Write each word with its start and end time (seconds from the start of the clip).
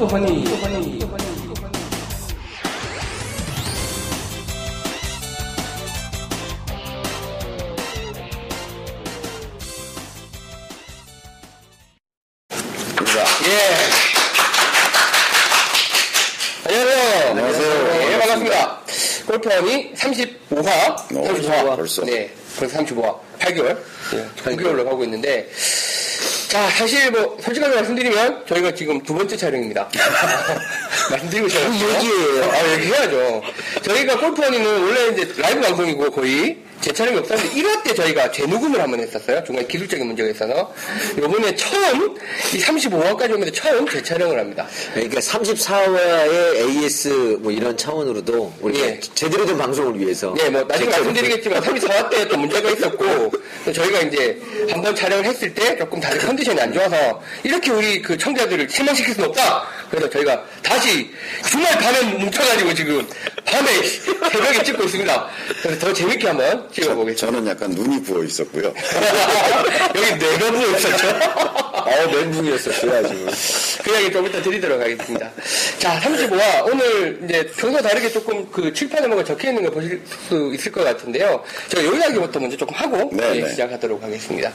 골프 0.00 0.14
허니. 0.14 0.44
예. 13.44 13.58
안녕하세요. 16.64 17.30
안녕하세요. 17.30 18.10
예, 18.10 18.18
반갑습니다. 18.20 18.80
골프원이 19.26 19.92
35화. 19.96 21.12
오, 21.14 21.28
35화. 21.28 21.76
벌써. 21.76 22.04
네, 22.06 22.30
벌써 22.58 22.78
35화. 22.78 23.18
8개월. 23.38 23.78
예, 24.14 24.26
9개월로 24.44 24.82
가고 24.86 25.04
있는데. 25.04 25.46
자, 26.50 26.68
사실 26.70 27.12
뭐, 27.12 27.38
솔직하게 27.40 27.76
말씀드리면, 27.76 28.44
저희가 28.48 28.74
지금 28.74 29.00
두 29.04 29.14
번째 29.14 29.36
촬영입니다. 29.36 29.88
말씀드리고 31.08 31.48
싶어요. 31.48 31.72
얘기예요. 31.72 32.50
아, 32.50 32.72
얘기해야죠. 32.72 33.42
저희가 33.82 34.18
골프원이는 34.18 34.82
원래 34.82 35.08
이제 35.12 35.32
라이브 35.40 35.60
방송이고 35.60 36.10
거의 36.10 36.58
제 36.80 36.92
촬영이 36.92 37.18
없었는데 37.18 37.50
1화 37.60 37.82
때 37.84 37.94
저희가 37.94 38.30
재녹음을 38.30 38.80
한번 38.80 39.00
했었어요. 39.00 39.44
중간에 39.44 39.66
기술적인 39.66 40.06
문제가 40.06 40.30
있어서. 40.30 40.72
요번에 41.18 41.54
처음, 41.54 42.16
이 42.54 42.58
35화까지 42.58 43.32
오면서 43.34 43.52
처음 43.52 43.86
재촬영을 43.86 44.38
합니다. 44.38 44.66
그러니까 44.94 45.20
34화의 45.20 46.56
AS 46.56 47.08
뭐 47.40 47.52
이런 47.52 47.76
차원으로도 47.76 48.54
우리 48.60 48.80
예. 48.80 48.98
제대로 49.14 49.44
된 49.44 49.58
방송을 49.58 49.98
위해서 50.00 50.32
네, 50.38 50.48
뭐 50.48 50.62
나중에 50.64 50.88
말씀드리겠지만 50.90 51.60
34화 51.62 52.08
때 52.10 52.20
또 52.30 52.36
문제가 52.38 52.70
있었고 52.70 53.32
또 53.64 53.72
저희가 53.72 54.00
이제 54.00 54.40
한 54.70 54.80
번 54.80 54.94
촬영을 54.94 55.24
했을 55.26 55.52
때 55.52 55.76
조금 55.76 56.00
다들 56.00 56.18
컨디션이 56.20 56.58
안 56.60 56.72
좋아서 56.72 57.20
이렇게 57.42 57.70
우리 57.70 58.00
그 58.00 58.16
청자들을 58.16 58.68
실망시킬 58.70 59.14
수는 59.14 59.28
없다. 59.28 59.66
그래서 59.90 60.08
저희가 60.08 60.42
다시 60.62 61.10
주말 61.50 61.76
밤에 61.78 62.00
뭉쳐가지고 62.18 62.72
지금 62.74 63.06
밤에 63.44 63.82
새벽에 64.30 64.62
찍고 64.62 64.84
있습니다. 64.84 65.28
그래서 65.62 65.78
더 65.86 65.92
재밌게 65.92 66.26
한번 66.28 66.69
찍어보겠습니다. 66.72 67.26
저는 67.26 67.46
약간 67.46 67.70
눈이 67.70 68.02
부어 68.02 68.24
있었고요. 68.24 68.72
여기 69.94 70.18
내가 70.18 70.50
부어 70.50 70.76
있었죠. 70.76 71.08
어 71.90 72.06
멘붕이었었어요 72.12 72.92
아주 72.98 73.26
그 73.82 73.90
이야기 73.90 74.12
좀 74.12 74.26
이따 74.26 74.42
드리도록 74.42 74.80
하겠습니다. 74.80 75.30
자, 75.78 76.00
35화. 76.00 76.66
오늘 76.66 77.20
이제 77.24 77.50
평소 77.56 77.80
다르게 77.82 78.10
조금 78.10 78.48
그 78.50 78.72
칠판에 78.72 79.06
뭔가 79.06 79.24
적혀 79.24 79.48
있는 79.48 79.62
걸 79.62 79.72
보실 79.72 80.00
수 80.28 80.52
있을 80.54 80.72
것 80.72 80.84
같은데요. 80.84 81.42
제가 81.68 81.84
요 81.84 81.94
이야기부터 81.94 82.38
먼저 82.38 82.56
조금 82.56 82.74
하고 82.74 83.10
네, 83.12 83.36
예, 83.36 83.40
네. 83.42 83.50
시작하도록 83.50 84.02
하겠습니다. 84.02 84.52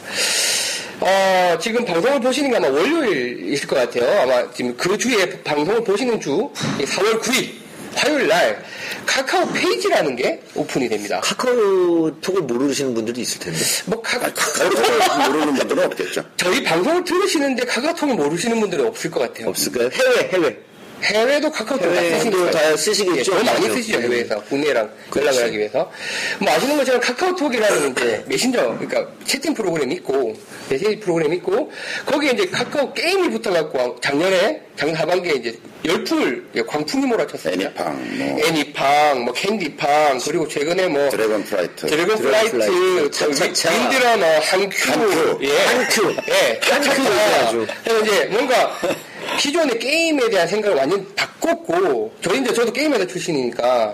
어, 1.02 1.58
지금 1.60 1.84
방송을 1.84 2.22
보시는 2.22 2.52
게 2.52 2.58
아마 2.58 2.70
월요일이실 2.70 3.68
것 3.68 3.76
같아요. 3.76 4.22
아마 4.22 4.52
지금 4.54 4.76
그 4.78 4.98
주에 4.98 5.28
방송을 5.44 5.84
보시는 5.84 6.20
주, 6.22 6.50
4월 6.80 7.20
9일, 7.20 7.65
화요일 7.96 8.28
날, 8.28 8.64
카카오 9.06 9.52
페이지라는 9.54 10.16
게 10.16 10.42
오픈이 10.54 10.90
됩니다. 10.90 11.22
카카오톡을 11.22 12.42
모르시는 12.42 12.94
분들도 12.94 13.22
있을 13.22 13.40
텐데 13.40 13.60
뭐, 13.86 14.02
카, 14.02 14.20
카카오톡 14.20 15.32
모르는 15.32 15.54
분들은 15.56 15.84
없겠죠. 15.86 16.24
저희 16.38 16.64
방송을 16.64 17.04
들으시는데 17.04 17.66
카카오톡을 17.66 18.16
모르시는 18.16 18.60
분들은 18.60 18.86
없을 18.88 19.10
것 19.10 19.22
같아요. 19.22 19.50
없을까요? 19.50 19.90
해외 19.94 20.30
해외 20.30 20.58
해외도 21.04 21.52
카카오톡 21.52 21.94
다 21.94 22.00
해외도 22.00 22.18
쓰시니까. 22.18 22.52
다 22.52 22.78
쓰시겠죠. 22.78 23.34
예, 23.34 23.38
더 23.38 23.44
많이. 23.44 23.70
쓰시죠, 23.70 23.98
음. 23.98 24.04
해외에서. 24.04 24.42
국내랑 24.44 24.76
연락을 24.84 25.10
그렇지. 25.10 25.42
하기 25.42 25.58
위해서. 25.60 25.92
뭐 26.40 26.54
아시는 26.54 26.78
것처럼 26.78 27.02
카카오톡이라는 27.02 27.92
이제 27.92 28.24
메신저, 28.28 28.62
그러니까 28.80 29.08
채팅 29.26 29.54
프로그램이 29.54 29.96
있고, 29.96 30.34
메시지 30.70 31.00
프로그램이 31.00 31.38
있고, 31.38 31.72
거기에 32.06 32.32
이제 32.32 32.46
카카오 32.48 32.94
게임이 32.94 33.30
붙어갖고 33.32 34.00
작년에, 34.02 34.62
작년 34.76 34.96
하반기에 34.96 35.34
이제 35.34 35.58
열풍을, 35.86 36.46
예, 36.56 36.62
광풍이 36.64 37.06
몰아쳤어요. 37.06 37.54
애니팡, 37.54 38.18
뭐. 38.18 38.46
애니팡, 38.46 39.20
뭐 39.26 39.34
캔디팡, 39.34 40.20
그리고 40.26 40.48
최근에 40.48 40.88
뭐, 40.88 41.10
드래곤 41.10 41.44
플라이트. 41.44 41.86
드래곤 41.88 42.18
플라이트, 42.18 43.12
차차차. 43.12 43.72
윈드러너, 43.72 44.40
한큐, 44.40 44.92
한큐. 44.92 45.40
예, 45.44 45.58
한큐. 45.66 46.16
예, 46.30 46.60
한큐. 46.64 47.68
그래서 47.84 48.06
이제 48.06 48.26
뭔가 48.26 48.78
기존의 49.40 49.80
게임에 49.80 50.30
대한 50.30 50.48
생각을 50.48 50.78
완전 50.78 51.16
바꿨고, 51.16 52.14
저희 52.22 52.42
이제 52.42 52.54
저도 52.54 52.72
게임회사 52.72 53.06
출신이니까 53.08 53.94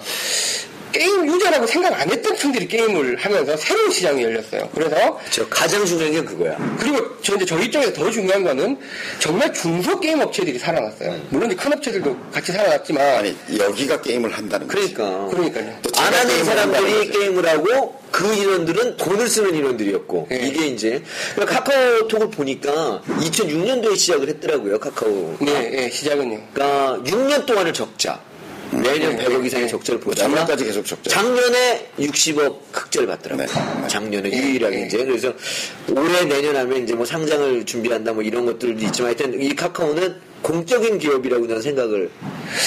게임 0.91 1.25
유저라고 1.28 1.66
생각 1.68 2.00
안 2.00 2.09
했던 2.09 2.35
층들이 2.35 2.68
게임을 2.68 3.18
하면서 3.18 3.56
새로운 3.57 3.91
시장이 3.91 4.24
열렸어요. 4.24 4.69
그래서 4.74 5.19
저 5.31 5.47
가장 5.47 5.85
중요한 5.85 6.12
게 6.12 6.24
그거야 6.24 6.57
그리고 6.79 7.18
저 7.22 7.35
이제 7.35 7.46
저희 7.46 7.69
쪽에서 7.69 7.94
더 7.94 8.09
중요한 8.09 8.44
거는 8.44 8.78
정말 9.19 9.53
중소 9.53 10.00
게임 10.00 10.19
업체들이 10.19 10.59
살아났어요. 10.59 11.19
물론 11.29 11.52
이제 11.52 11.62
큰 11.62 11.74
업체들도 11.74 12.18
같이 12.31 12.52
살아났지만 12.52 13.16
아니, 13.18 13.35
여기가 13.57 14.02
게임을 14.02 14.31
한다는 14.31 14.68
거지. 14.68 14.94
그러니까 14.94 15.28
그러니까요. 15.28 15.78
또 15.82 16.01
안 16.01 16.14
하는 16.13 16.44
사람들이. 16.44 17.12
게임을 17.12 17.47
하고 17.47 18.00
그 18.12 18.34
인원들은 18.34 18.97
돈을 18.97 19.28
쓰는 19.28 19.56
인원들이었고 19.56 20.28
예. 20.31 20.35
이게 20.38 20.68
이제 20.68 21.02
그러니까 21.35 21.59
카카오톡을 21.63 22.29
보니까 22.29 23.02
2006년도에 23.08 23.96
시작을 23.97 24.28
했더라고요 24.29 24.79
카카오 24.79 25.38
네, 25.40 25.72
예, 25.73 25.90
시작은요. 25.90 26.41
그러니까 26.53 27.00
6년 27.03 27.46
동안을 27.46 27.73
적자. 27.73 28.19
매년 28.72 29.16
네, 29.16 29.26
100억 29.26 29.42
네, 29.42 29.48
이상의 29.48 29.66
네. 29.66 29.72
적자를 29.72 30.00
보다가 30.00 30.28
작년까지 30.28 30.66
계속 30.66 30.86
적자. 30.86 31.09
작년에 31.09 31.90
60억 32.00 32.59
흑자를 32.72 33.08
받더라고요. 33.08 33.46
네. 33.46 33.88
작년에 33.88 34.32
유일하게 34.32 34.76
네. 34.78 34.86
이제 34.88 34.98
그래서 34.98 35.34
올해 35.90 36.24
내년 36.26 36.56
하면 36.56 36.84
이제 36.84 36.94
뭐 36.96 37.06
상장을 37.06 37.66
준비한다 37.66 38.14
뭐 38.14 38.24
이런 38.24 38.46
것들도 38.46 38.84
있지만 38.86 39.08
하여튼 39.09 39.42
이 39.42 39.54
카카오는 39.56 40.32
공적인 40.42 40.98
기업이라고 40.98 41.48
저는 41.48 41.62
생각을 41.62 42.09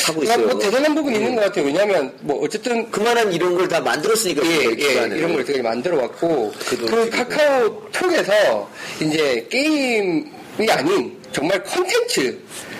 하고 0.06 0.20
그러니까 0.20 0.34
있어요. 0.34 0.46
뭐 0.46 0.58
대단한 0.60 0.94
부분이 0.94 1.16
있는 1.16 1.34
것 1.34 1.40
같아요. 1.42 1.64
왜냐하면 1.66 2.12
뭐 2.20 2.40
어쨌든 2.44 2.88
그만한 2.90 3.32
이런 3.32 3.54
걸 3.56 3.64
다 3.64 3.80
만들었으니까 3.80 4.46
예, 4.46 4.64
그 4.66 4.76
예. 4.82 5.16
이런 5.16 5.32
걸 5.32 5.44
되게 5.44 5.62
만들어 5.62 5.96
왔고 5.96 6.52
그 6.68 6.76
그, 6.76 6.86
돈을 6.86 7.10
카카오 7.10 7.82
톡에서 7.90 8.70
이제 9.00 9.46
게임이 9.50 10.70
아닌 10.70 11.16
정말 11.32 11.60
콘텐츠 11.64 12.38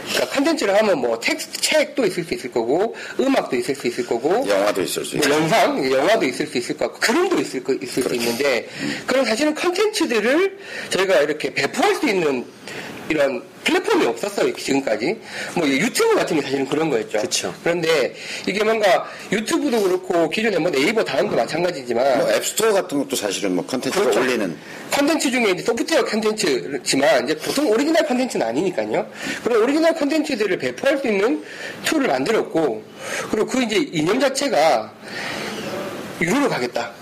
그러니까 0.09 0.35
콘텐츠를 0.35 0.77
하면 0.79 0.99
뭐 0.99 1.19
텍스트 1.19 1.61
책도 1.61 2.05
있을 2.07 2.25
수 2.25 2.35
있을 2.35 2.53
거고 2.53 2.95
음악도 3.19 3.57
있을 3.57 3.75
수 3.75 3.87
있을 3.87 4.07
거고 4.07 4.47
영화도 4.49 4.83
있을 4.83 5.05
수 5.05 5.11
뭐 5.11 5.23
있고. 5.23 5.35
영상, 5.35 5.91
영화도 5.93 6.27
있을 6.27 6.47
수 6.47 6.59
있을 6.59 6.77
것 6.77 6.93
같고, 6.93 7.01
그림도 7.01 7.41
있을, 7.41 7.65
거, 7.65 7.75
있을 7.75 8.03
수 8.03 8.15
있는데, 8.15 8.69
그런 9.07 9.25
사실은 9.25 9.55
컨텐츠들을 9.55 10.59
저희가 10.91 11.21
이렇게 11.21 11.53
배포할 11.53 11.95
수 11.97 12.09
있는 12.09 12.45
이런 13.09 13.43
플랫폼이 13.65 14.07
없었어요, 14.07 14.53
지금까지. 14.55 15.19
뭐 15.57 15.67
유튜브 15.67 16.15
같은 16.15 16.37
게 16.37 16.43
사실은 16.43 16.67
그런 16.67 16.91
거였죠. 16.91 17.19
그쵸. 17.19 17.55
그런데 17.63 18.15
이게 18.47 18.63
뭔가 18.63 19.09
유튜브도 19.33 19.83
그렇고, 19.83 20.29
기존에 20.29 20.59
뭐 20.59 20.71
네이버 20.71 21.03
다음도 21.03 21.37
마찬가지지만, 21.37 22.19
뭐 22.19 22.31
앱스토어 22.33 22.73
같은 22.73 22.99
것도 22.99 23.17
사실은 23.17 23.55
뭐 23.55 23.65
컨텐츠를 23.67 24.05
그렇죠. 24.05 24.21
올리는 24.21 24.57
컨텐츠 24.91 25.31
중에 25.31 25.51
이제 25.51 25.63
소프트웨어 25.63 26.05
컨텐츠지만 26.05 27.25
이제 27.25 27.37
보통 27.37 27.69
오리지널 27.69 28.07
컨텐츠는 28.07 28.47
아니니까요. 28.47 29.07
그런 29.43 29.63
오리지널 29.63 29.95
컨텐츠들을 29.95 30.59
배포할 30.59 30.99
수 30.99 31.09
있는 31.09 31.43
tool을 31.85 32.07
만들었고 32.07 32.83
그리고 33.31 33.47
그 33.47 33.63
이제 33.63 33.77
이념 33.77 34.21
자체가 34.21 34.93
유료로 36.21 36.49
가겠다. 36.49 36.93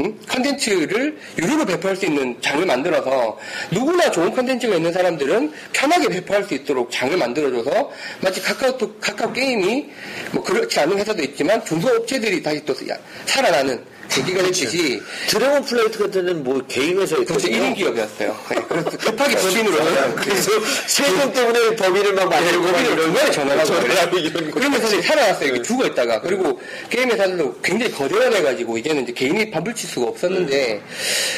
응? 0.00 0.18
컨텐츠를 0.28 1.18
유료로 1.38 1.66
배포할 1.66 1.96
수 1.96 2.06
있는 2.06 2.40
장을 2.40 2.64
만들어서 2.64 3.38
누구나 3.70 4.10
좋은 4.10 4.32
컨텐츠가 4.32 4.76
있는 4.76 4.92
사람들은 4.92 5.52
편하게 5.72 6.08
배포할 6.08 6.44
수 6.44 6.54
있도록 6.54 6.90
장을 6.90 7.16
만들어줘서 7.16 7.90
마치 8.20 8.40
카카오톡, 8.40 9.00
카카오 9.00 9.32
게임이 9.32 9.90
뭐 10.32 10.42
그렇지 10.42 10.80
않은 10.80 10.98
회사도 10.98 11.22
있지만 11.22 11.64
중소업체들이 11.64 12.42
다시 12.42 12.64
또 12.64 12.74
살아나는 13.26 13.91
계기가 14.08 14.42
됐듯이 14.42 15.00
드래곤 15.28 15.64
플라이트 15.64 15.98
같은 15.98 16.42
뭐 16.44 16.60
개인. 16.68 16.92
1인 17.02 17.74
기업이었어요. 17.76 18.36
네, 18.50 18.56
그래서 18.68 18.90
급하게 18.98 19.36
법인으로 19.36 19.78
하면 19.80 20.14
그래서 20.22 20.50
세금 20.86 21.32
때문에 21.32 21.76
법인을 21.76 22.12
막 22.14 22.28
만들고 22.28 22.62
막 22.64 22.72
법인을 22.72 22.92
이런 22.92 23.06
얼마나 23.08 23.30
전화하고 23.30 23.64
전화하고 23.66 24.18
이런 24.18 24.50
거. 24.50 24.60
그런 24.60 24.74
회사들이 24.74 25.02
살아났어요. 25.02 25.48
이렇게 25.48 25.62
죽어 25.62 25.86
있다가 25.86 26.20
그리고 26.20 26.60
게임 26.90 27.10
회사들도 27.10 27.60
굉장히 27.62 27.92
거대화돼가지고 27.92 28.78
이제는 28.78 29.02
이제 29.04 29.12
개인이 29.12 29.50
밥을 29.50 29.74
칠 29.74 29.88
수가 29.88 30.08
없었는데 30.08 30.82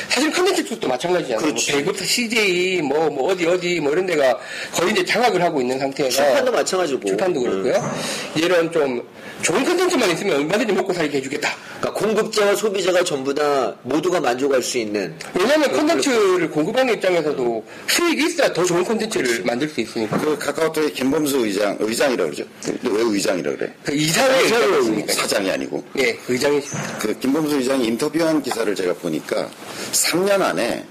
사실 0.09 0.33
컨텐츠 0.33 0.65
쪽도 0.65 0.89
마찬가지잖아요. 0.89 1.41
뭐 1.41 1.49
그렇지. 1.49 1.73
배급사 1.73 2.05
CJ 2.05 2.83
뭐, 2.83 3.09
뭐 3.11 3.33
어디 3.33 3.47
어디 3.47 3.81
뭐 3.81 3.93
이런 3.93 4.07
데가 4.07 4.39
거의 4.73 4.93
이제 4.93 5.05
장악을 5.05 5.41
하고 5.43 5.61
있는 5.61 5.79
상태에서 5.79 6.23
출판도 6.25 6.53
마찬가지고. 6.53 7.07
출판도 7.07 7.41
그렇고요. 7.41 7.95
이런 8.35 8.71
좀 8.73 9.03
좋은 9.45 9.63
컨텐츠만 9.63 10.11
있으면 10.13 10.37
얼마든지 10.37 10.73
먹고 10.73 10.93
살게 10.95 11.19
해주겠다. 11.19 11.55
그러니까 11.81 11.93
공급자와 12.01 12.57
소비자가 12.57 13.05
전부 13.05 13.35
다 13.35 13.75
모두가 13.83 14.19
만족할 14.19 14.63
수 14.63 14.79
있는 14.79 15.15
왜냐하면 15.35 15.71
컨텐츠를 15.71 16.51
공급하는 16.51 16.95
입장에서도 16.95 17.65
수익이 17.87 18.25
있어야 18.25 18.53
더 18.55 18.65
좋은 18.65 18.83
컨텐츠를 18.83 19.45
만들 19.45 19.69
수 19.69 19.83
있으니까. 19.83 20.19
그 20.19 20.39
카카오톡의 20.39 20.95
김범수 20.95 21.45
의장, 21.45 21.77
의장이라고 21.79 22.31
그러죠. 22.31 22.49
근데 22.65 22.89
왜 22.89 23.03
의장이라고 23.03 23.57
그래? 23.59 23.75
그 23.85 23.95
이사회 23.95 24.45
의장이니까. 24.45 25.13
사장이 25.13 25.51
아니고. 25.51 25.85
예, 25.99 26.19
의장이십니다. 26.27 26.99
그 26.99 27.19
김범수 27.19 27.57
의장이 27.57 27.87
인터뷰한 27.87 28.43
기사를 28.43 28.75
제가 28.75 28.95
보니까 28.95 29.51
3년 29.93 30.41
안에 30.41 30.87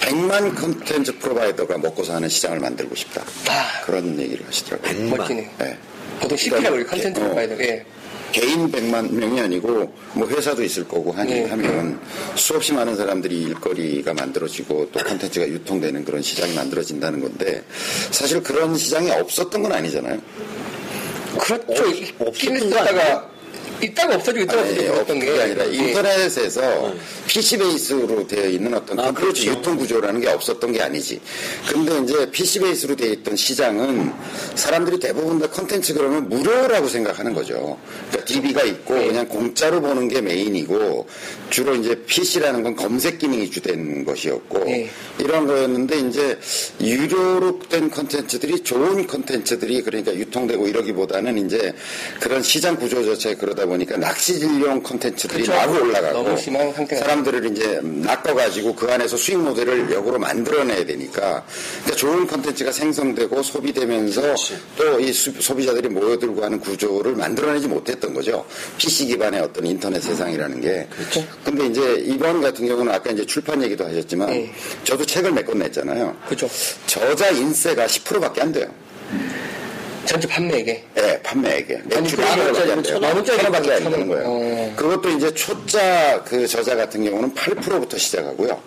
100만 0.00 0.56
컨텐츠 0.60 1.18
provider가 1.18 1.78
먹고 1.78 2.02
사는 2.02 2.28
시장을 2.28 2.58
만들고 2.58 2.92
싶다. 2.96 3.22
아. 3.48 3.82
그런 3.84 4.18
얘기를 4.18 4.44
하시더라고요. 4.46 4.90
100만. 4.90 5.16
멋지네요. 5.16 5.48
네. 5.60 5.78
보통 6.20 6.36
CP라고 6.36 6.76
우리 6.76 6.84
컨텐츠 6.84 7.20
어. 7.20 7.22
프로바이더. 7.24 7.58
예. 7.64 7.84
개인 8.32 8.70
100만 8.70 9.12
명이 9.12 9.40
아니고 9.40 9.94
뭐 10.14 10.26
회사도 10.28 10.64
있을 10.64 10.88
거고 10.88 11.12
하니 11.12 11.32
네. 11.34 11.44
하면 11.46 12.00
수없이 12.34 12.72
많은 12.72 12.96
사람들이 12.96 13.42
일거리가 13.42 14.12
만들어지고 14.12 14.90
또 14.90 15.00
콘텐츠가 15.04 15.46
유통되는 15.46 16.04
그런 16.04 16.20
시장이 16.20 16.52
만들어진다는 16.54 17.20
건데 17.20 17.62
사실 18.10 18.42
그런 18.42 18.76
시장이 18.76 19.08
없었던 19.12 19.62
건 19.62 19.70
아니잖아요. 19.72 20.20
그렇죠. 21.38 21.84
없- 22.18 22.28
없었던 22.28 22.58
거 22.58 22.66
있었다가 22.66 23.30
있다가 23.84 24.16
없어지고 24.16 24.44
있다가 24.44 24.62
없어지고 24.62 24.92
그랬던 24.92 25.18
게게 25.20 25.42
아니라 25.42 25.66
예. 25.66 25.74
인터넷에서 25.74 26.94
PC 27.26 27.58
베이스로 27.58 28.26
되어 28.26 28.48
있는 28.48 28.74
어떤 28.74 28.98
아, 28.98 29.04
콘텐츠 29.04 29.44
그렇죠. 29.44 29.50
유통 29.50 29.76
구조라는 29.76 30.20
게 30.20 30.28
없었던 30.28 30.72
게 30.72 30.82
아니지. 30.82 31.20
근데 31.68 31.98
이제 32.02 32.30
PC 32.30 32.60
베이스로 32.60 32.96
되어 32.96 33.12
있던 33.12 33.36
시장은 33.36 34.12
사람들이 34.54 34.98
대부분 35.00 35.38
다 35.38 35.48
콘텐츠 35.48 35.94
그러면 35.94 36.28
무료라고 36.28 36.88
생각하는 36.88 37.34
거죠. 37.34 37.78
그러니까 38.10 38.24
DB가 38.24 38.62
있고 38.64 38.94
네. 38.94 39.06
그냥 39.08 39.28
공짜로 39.28 39.80
보는 39.80 40.08
게 40.08 40.20
메인이고 40.20 41.06
주로 41.50 41.74
이제 41.74 41.94
PC라는 42.06 42.62
건 42.62 42.76
검색 42.76 43.18
기능이 43.18 43.50
주된 43.50 44.04
것이었고 44.04 44.64
네. 44.64 44.90
이런 45.18 45.46
거였는데 45.46 45.98
이제 46.00 46.38
유료로 46.80 47.60
된 47.68 47.90
콘텐츠들이 47.90 48.60
좋은 48.60 49.06
콘텐츠들이 49.06 49.82
그러니까 49.82 50.14
유통되고 50.14 50.66
이러기보다는 50.68 51.46
이제 51.46 51.72
그런 52.20 52.42
시장 52.42 52.76
구조 52.76 53.04
자체 53.04 53.34
그러다 53.34 53.66
보니 53.66 53.73
까 53.84 53.96
낚시질용 53.96 54.82
콘텐츠들이 54.82 55.42
그렇죠. 55.42 55.60
마구 55.60 55.82
올라가고 55.82 56.36
사람들을 56.36 57.50
이제 57.50 57.80
낚아가지고 57.82 58.76
그 58.76 58.90
안에서 58.92 59.16
수익 59.16 59.38
모델을 59.38 59.90
역으로 59.92 60.18
만들어내야 60.20 60.86
되니까 60.86 61.44
그러니까 61.82 61.96
좋은 61.96 62.26
콘텐츠가 62.26 62.70
생성되고 62.70 63.42
소비되면서 63.42 64.34
또 64.76 65.00
이 65.00 65.12
소비자들이 65.12 65.88
모여들고 65.88 66.44
하는 66.44 66.60
구조를 66.60 67.14
만들어내지 67.16 67.66
못했던 67.66 68.14
거죠. 68.14 68.46
PC 68.78 69.06
기반의 69.06 69.40
어떤 69.40 69.66
인터넷 69.66 70.00
세상이라는 70.00 70.60
게. 70.60 70.86
그렇죠. 70.94 71.26
근데 71.44 71.66
이제 71.66 72.02
이번 72.06 72.40
같은 72.40 72.66
경우는 72.66 72.92
아까 72.92 73.10
이제 73.10 73.26
출판 73.26 73.60
얘기도 73.62 73.84
하셨지만 73.84 74.28
네. 74.30 74.52
저도 74.84 75.04
책을 75.04 75.32
몇 75.32 75.44
권 75.44 75.58
냈잖아요. 75.58 76.16
그렇죠. 76.26 76.48
저자 76.86 77.28
인세가 77.30 77.86
10%밖에 77.86 78.40
안 78.40 78.52
돼요. 78.52 78.66
전체 80.06 80.28
판매액에. 80.28 80.84
예, 80.98 81.20
판매액에. 81.22 81.82
만 81.84 81.92
원짜리면 82.04 82.54
10%밖에 82.54 82.72
안 82.72 82.82
돼요. 82.82 83.00
천 83.00 83.02
원짜리 83.02 83.36
천 83.38 83.44
원밖에 83.52 83.72
안천 83.72 83.92
되는 83.92 83.98
원. 83.98 84.08
거예요. 84.08 84.24
어. 84.28 84.72
그것도 84.76 85.08
이제 85.10 85.34
초자 85.34 86.22
그 86.24 86.46
저자 86.46 86.76
같은 86.76 87.04
경우는 87.04 87.34
8%부터 87.34 87.96
시작하고요. 87.98 88.60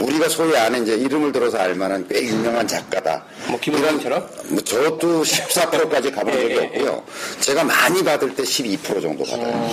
우리가 0.00 0.28
소위 0.28 0.56
아는 0.56 0.82
이제 0.82 0.94
이름을 0.94 1.32
들어서 1.32 1.58
알만한 1.58 2.06
꽤 2.08 2.22
유명한 2.22 2.66
작가다. 2.66 3.24
뭐 3.48 3.58
김원장처럼? 3.60 4.28
뭐 4.48 4.60
저도 4.62 5.22
14%까지 5.22 6.10
가본 6.12 6.32
적이 6.32 6.44
예, 6.46 6.56
예, 6.56 6.58
없고요. 6.66 7.02
제가 7.40 7.64
많이 7.64 8.02
받을 8.04 8.34
때 8.34 8.42
12% 8.42 9.00
정도 9.02 9.24
받아요. 9.24 9.68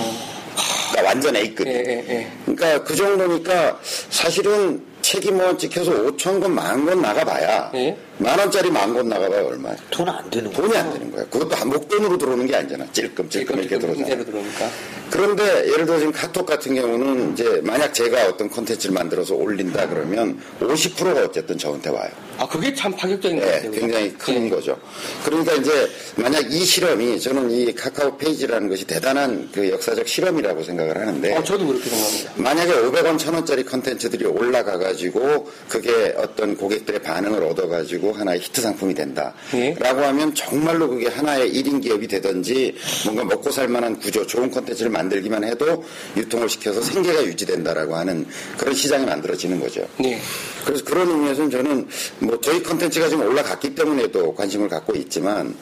그러니까 0.90 1.02
완전 1.08 1.36
A급. 1.36 1.66
예, 1.66 1.72
예, 1.86 2.04
예. 2.08 2.30
그러니까 2.46 2.84
그 2.84 2.94
정도니까 2.96 3.78
사실은 4.10 4.84
책이 5.02 5.30
뭐 5.32 5.56
찍혀서 5.56 5.90
5천 5.92 6.40
권, 6.40 6.54
만 6.54 6.84
권 6.84 7.00
나가봐야 7.00 7.70
예. 7.74 7.96
만 8.20 8.38
원짜리 8.38 8.70
만권 8.70 9.08
나가봐야 9.08 9.44
얼마야? 9.46 9.76
돈 9.90 10.06
안 10.08 10.28
되는 10.30 10.52
거. 10.52 10.60
돈이 10.62 10.76
안 10.76 10.92
되는 10.92 11.10
거야. 11.10 11.24
그것도 11.24 11.56
한 11.56 11.68
목돈으로 11.70 12.18
들어오는 12.18 12.46
게 12.46 12.54
아니잖아. 12.56 12.86
찔끔 12.92 13.28
찔끔 13.30 13.58
이렇게 13.60 13.78
들어오잖아. 13.78 14.24
들어오니까. 14.24 14.68
그런데 15.10 15.42
예를 15.72 15.86
들어 15.86 15.98
지금 15.98 16.12
카톡 16.12 16.46
같은 16.46 16.74
경우는 16.74 17.32
이제 17.32 17.60
만약 17.64 17.92
제가 17.92 18.26
어떤 18.28 18.48
콘텐츠를 18.48 18.94
만들어서 18.94 19.34
올린다 19.34 19.88
그러면 19.88 20.38
50%가 20.60 21.22
어쨌든 21.24 21.58
저한테 21.58 21.90
와요. 21.90 22.10
아, 22.38 22.46
그게 22.46 22.72
참 22.74 22.94
파격적인 22.94 23.38
것 23.40 23.44
네, 23.44 23.52
같아요. 23.52 23.70
굉장히 23.72 24.12
큰 24.14 24.46
예. 24.46 24.50
거죠. 24.50 24.78
그러니까 25.24 25.52
이제 25.54 25.90
만약 26.16 26.40
이 26.50 26.64
실험이 26.64 27.20
저는 27.20 27.50
이 27.50 27.74
카카오 27.74 28.16
페이지라는 28.16 28.68
것이 28.68 28.86
대단한 28.86 29.48
그 29.52 29.68
역사적 29.68 30.06
실험이라고 30.06 30.62
생각을 30.62 30.96
하는데 30.96 31.36
어, 31.36 31.42
저도 31.42 31.66
그렇게 31.66 31.90
생각합니다. 31.90 32.32
만약에 32.36 32.72
500원, 32.72 33.18
1000원짜리 33.18 33.68
컨텐츠들이 33.68 34.24
올라가가지고 34.26 35.50
그게 35.68 36.14
어떤 36.16 36.56
고객들의 36.56 37.02
반응을 37.02 37.42
얻어가지고 37.44 38.09
하나의 38.12 38.40
히트 38.40 38.60
상품이 38.60 38.94
된다. 38.94 39.34
예. 39.54 39.74
라고 39.78 40.02
하면 40.02 40.34
정말로 40.34 40.88
그게 40.88 41.08
하나의 41.08 41.52
1인 41.52 41.82
기업이 41.82 42.08
되든지 42.08 42.74
뭔가 43.04 43.24
먹고 43.24 43.50
살 43.50 43.68
만한 43.68 43.98
구조, 43.98 44.26
좋은 44.26 44.50
컨텐츠를 44.50 44.90
만들기만 44.90 45.44
해도 45.44 45.84
유통을 46.16 46.48
시켜서 46.48 46.80
생계가 46.80 47.24
유지된다라고 47.24 47.96
하는 47.96 48.26
그런 48.56 48.74
시장이 48.74 49.04
만들어지는 49.06 49.60
거죠. 49.60 49.86
네. 49.98 50.20
그래서 50.64 50.84
그런 50.84 51.08
의미에서는 51.08 51.50
저는 51.50 51.88
뭐 52.18 52.38
저희 52.40 52.62
컨텐츠가 52.62 53.08
지금 53.08 53.26
올라갔기 53.26 53.74
때문에도 53.74 54.34
관심을 54.34 54.68
갖고 54.68 54.94
있지만 54.94 55.54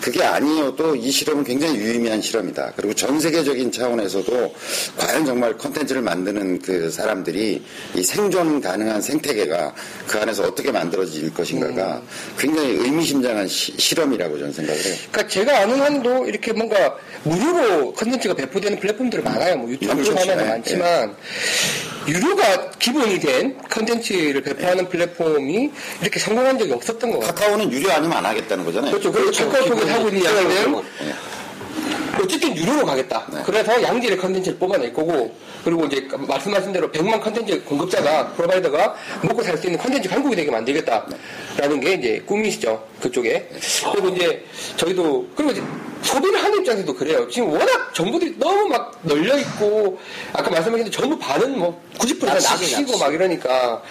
그게 0.00 0.22
아니어도 0.22 0.94
이 0.96 1.10
실험은 1.10 1.44
굉장히 1.44 1.76
유의미한 1.76 2.20
실험이다. 2.20 2.74
그리고 2.76 2.94
전 2.94 3.18
세계적인 3.18 3.72
차원에서도 3.72 4.54
과연 4.98 5.24
정말 5.24 5.56
컨텐츠를 5.56 6.02
만드는 6.02 6.60
그 6.60 6.90
사람들이 6.90 7.62
이 7.94 8.02
생존 8.02 8.60
가능한 8.60 9.00
생태계가 9.00 9.74
그 10.06 10.18
안에서 10.18 10.44
어떻게 10.44 10.70
만들어질 10.70 11.32
것인가가 11.32 11.83
굉장히 12.38 12.70
의미심장한 12.70 13.46
시- 13.48 13.74
실험이라고 13.78 14.38
저는 14.38 14.52
생각을 14.52 14.80
해요. 14.84 14.94
그러니까 15.10 15.28
제가 15.32 15.60
아는 15.60 15.80
한도 15.80 16.26
이렇게 16.26 16.52
뭔가 16.52 16.96
무료로 17.24 17.92
컨텐츠가 17.94 18.34
배포되는 18.34 18.78
플랫폼들이 18.80 19.22
많아요. 19.22 19.56
뭐 19.58 19.70
유튜브. 19.70 19.92
하면 19.92 20.38
네. 20.38 20.44
많지만 20.44 21.16
유료가 22.06 22.70
기본이 22.78 23.18
된 23.18 23.56
컨텐츠를 23.70 24.42
배포하는 24.42 24.88
플랫폼이 24.88 25.70
이렇게 26.02 26.18
성공한 26.20 26.58
적이 26.58 26.72
없었던 26.72 27.10
것 27.10 27.20
같아요. 27.20 27.34
카카오는 27.34 27.72
유료 27.72 27.90
아니면 27.90 28.18
안 28.18 28.26
하겠다는 28.26 28.64
거잖아요. 28.64 28.90
그렇죠. 28.90 29.10
그래서 29.10 29.48
카카오톡에서 29.48 29.92
하고 29.92 30.08
있는 30.08 30.22
예. 31.02 31.14
어쨌든 32.22 32.56
유료로 32.56 32.86
가겠다. 32.86 33.26
네. 33.32 33.42
그래서 33.44 33.82
양질의 33.82 34.18
컨텐츠를 34.18 34.58
뽑아낼 34.58 34.92
거고, 34.92 35.34
그리고 35.64 35.86
이제 35.86 36.06
말씀하신 36.10 36.72
대로 36.72 36.90
100만 36.90 37.22
컨텐츠 37.22 37.64
공급자가, 37.64 38.28
provider가 38.32 38.94
먹고 39.22 39.42
살 39.42 39.56
수 39.56 39.66
있는 39.66 39.78
컨텐츠 39.78 40.08
강국이 40.08 40.36
되게 40.36 40.50
만들겠다 40.50 41.06
라는 41.56 41.80
게 41.80 41.94
이제 41.94 42.22
꿈이시죠. 42.26 42.84
그쪽에. 43.00 43.48
그리고 43.92 44.08
이제 44.08 44.44
저희도, 44.76 45.28
그리고 45.34 45.52
이제 45.52 45.62
소비를 46.02 46.42
하는 46.42 46.58
입장에서도 46.58 46.94
그래요. 46.94 47.26
지금 47.30 47.50
워낙 47.50 47.94
정보들이 47.94 48.36
너무 48.38 48.68
막 48.68 48.98
널려있고, 49.02 49.98
아까 50.32 50.50
말씀하신 50.50 50.84
대로 50.84 50.90
전부 50.90 51.18
반은 51.18 51.58
뭐 51.58 51.82
90%다 51.98 52.34
낚시지, 52.34 52.72
낚시고 52.72 52.90
낚시. 52.90 53.04
막 53.04 53.14
이러니까. 53.14 53.82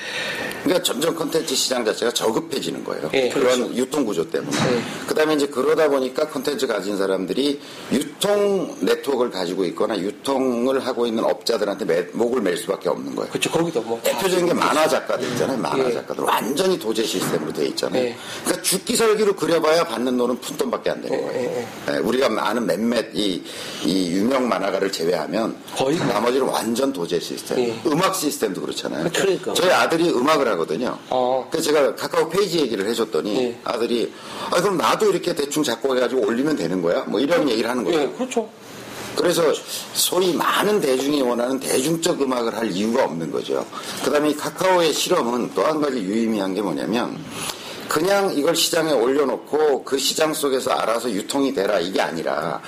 그러니까 0.64 0.84
점점 0.84 1.16
컨텐츠 1.16 1.56
시장 1.56 1.84
자체가 1.84 2.12
저급해지는 2.14 2.84
거예요. 2.84 3.10
예, 3.14 3.30
그런 3.30 3.76
유통 3.76 4.06
구조 4.06 4.30
때문에. 4.30 4.52
네. 4.52 4.82
그 5.08 5.16
다음에 5.16 5.34
이제 5.34 5.48
그러다 5.48 5.90
보니까 5.90 6.28
컨텐츠 6.28 6.68
가진 6.68 6.98
사람들이 6.98 7.60
유통 7.94 8.76
네트워크를 8.80 9.30
가지고 9.32 9.64
있거나 9.66 9.98
유통을 9.98 10.86
하고 10.86 11.06
있는 11.06 11.24
업자들한테 11.24 11.86
매- 11.86 12.08
목을 12.12 12.42
맬 12.42 12.58
수밖에 12.58 12.90
없는 12.90 13.16
거예요. 13.16 13.30
그렇죠. 13.30 13.52
거기도 13.52 13.82
뭐. 13.82 14.00
대표적인 14.04 14.48
게 14.48 14.54
만화 14.54 14.88
작가들 14.88 15.28
있잖아요. 15.34 15.58
만화 15.58 15.88
예. 15.88 15.94
작가들 15.94 16.24
완전히 16.24 16.80
도제 16.80 17.04
시스템으로 17.04 17.54
돼 17.54 17.68
있잖아요. 17.68 18.04
예. 18.04 18.16
그러니까 18.44 18.64
죽기 18.64 18.96
살기로 18.96 19.36
그려봐야 19.36 19.84
받는 19.86 20.18
돈은 20.18 20.40
푼돈밖에 20.42 20.90
안 20.90 21.02
되는 21.02 21.18
예, 21.18 21.22
거예요. 21.24 21.50
예, 21.52 21.68
예, 21.94 21.98
우리가 22.00 22.30
아는 22.38 22.66
몇몇 22.66 23.06
이, 23.14 23.44
이 23.86 24.10
유명 24.12 24.48
만화가를 24.50 24.92
제외하면 24.92 25.56
거의 25.76 25.98
뭐. 25.98 26.08
나머지는 26.08 26.48
완전 26.48 26.92
도제 26.92 27.20
시스템. 27.20 27.60
예. 27.60 27.80
음악 27.86 28.16
시스템도 28.16 28.62
그렇잖아요. 28.62 29.08
그러니까. 29.14 29.54
저희 29.54 29.70
아들이 29.70 30.10
음악을 30.10 30.48
하거든요. 30.50 30.98
어. 31.12 31.48
그래서 31.52 31.68
제가 31.72 31.96
카카오 31.96 32.28
페이지 32.30 32.60
얘기를 32.60 32.88
해줬더니 32.90 33.36
예. 33.44 33.60
아들이 33.64 34.12
아 34.50 34.60
그럼 34.62 34.78
나도 34.78 35.12
이렇게 35.12 35.36
대충 35.36 35.62
작곡해가지고 35.64 36.26
올리면 36.26 36.56
되는 36.56 36.82
거야? 36.82 37.04
뭐 37.04 37.20
이런 37.20 37.48
얘기를 37.50 37.70
하는 37.70 37.83
거죠. 37.84 38.02
예, 38.02 38.08
그렇죠. 38.10 38.50
그래서 39.16 39.44
소위 39.94 40.34
많은 40.34 40.82
대중이 40.82 41.22
원하는 41.22 41.60
대중적 41.60 42.22
음악을 42.22 42.56
할 42.56 42.72
이유가 42.72 43.04
없는 43.06 43.32
거죠. 43.32 43.66
그 44.04 44.10
다음에 44.12 44.32
이 44.32 44.36
카카오의 44.36 44.92
실험은 44.94 45.52
또 45.54 45.64
한 45.64 45.80
가지 45.82 45.98
유의미한 46.00 46.54
게 46.56 46.62
뭐냐면 46.62 47.24
그냥 47.88 48.34
이걸 48.36 48.56
시장에 48.56 48.92
올려놓고 48.92 49.84
그 49.84 49.98
시장 49.98 50.34
속에서 50.34 50.72
알아서 50.72 51.12
유통이 51.12 51.54
되라 51.54 51.80
이게 51.80 52.02
아니라 52.02 52.62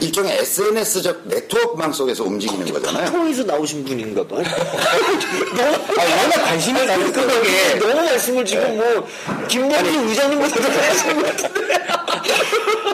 일종의 0.00 0.38
SNS적 0.38 1.26
네트워크망 1.26 1.92
속에서 1.92 2.24
움직이는 2.24 2.72
거잖아요. 2.72 3.10
통에서 3.10 3.42
나오신 3.44 3.84
분인가 3.84 4.26
봐. 4.26 4.36
아, 4.42 6.02
워낙 6.22 6.44
관심이 6.44 6.86
가는 6.86 7.12
그거게. 7.12 7.78
너무 7.78 7.94
말씀을 7.94 8.44
지금 8.44 8.76
뭐 8.76 9.08
김범수 9.48 10.08
의장님보다 10.08 10.60
더 10.60 10.80
하시는 10.80 11.22
것 11.22 11.36
같은데. 11.36 11.78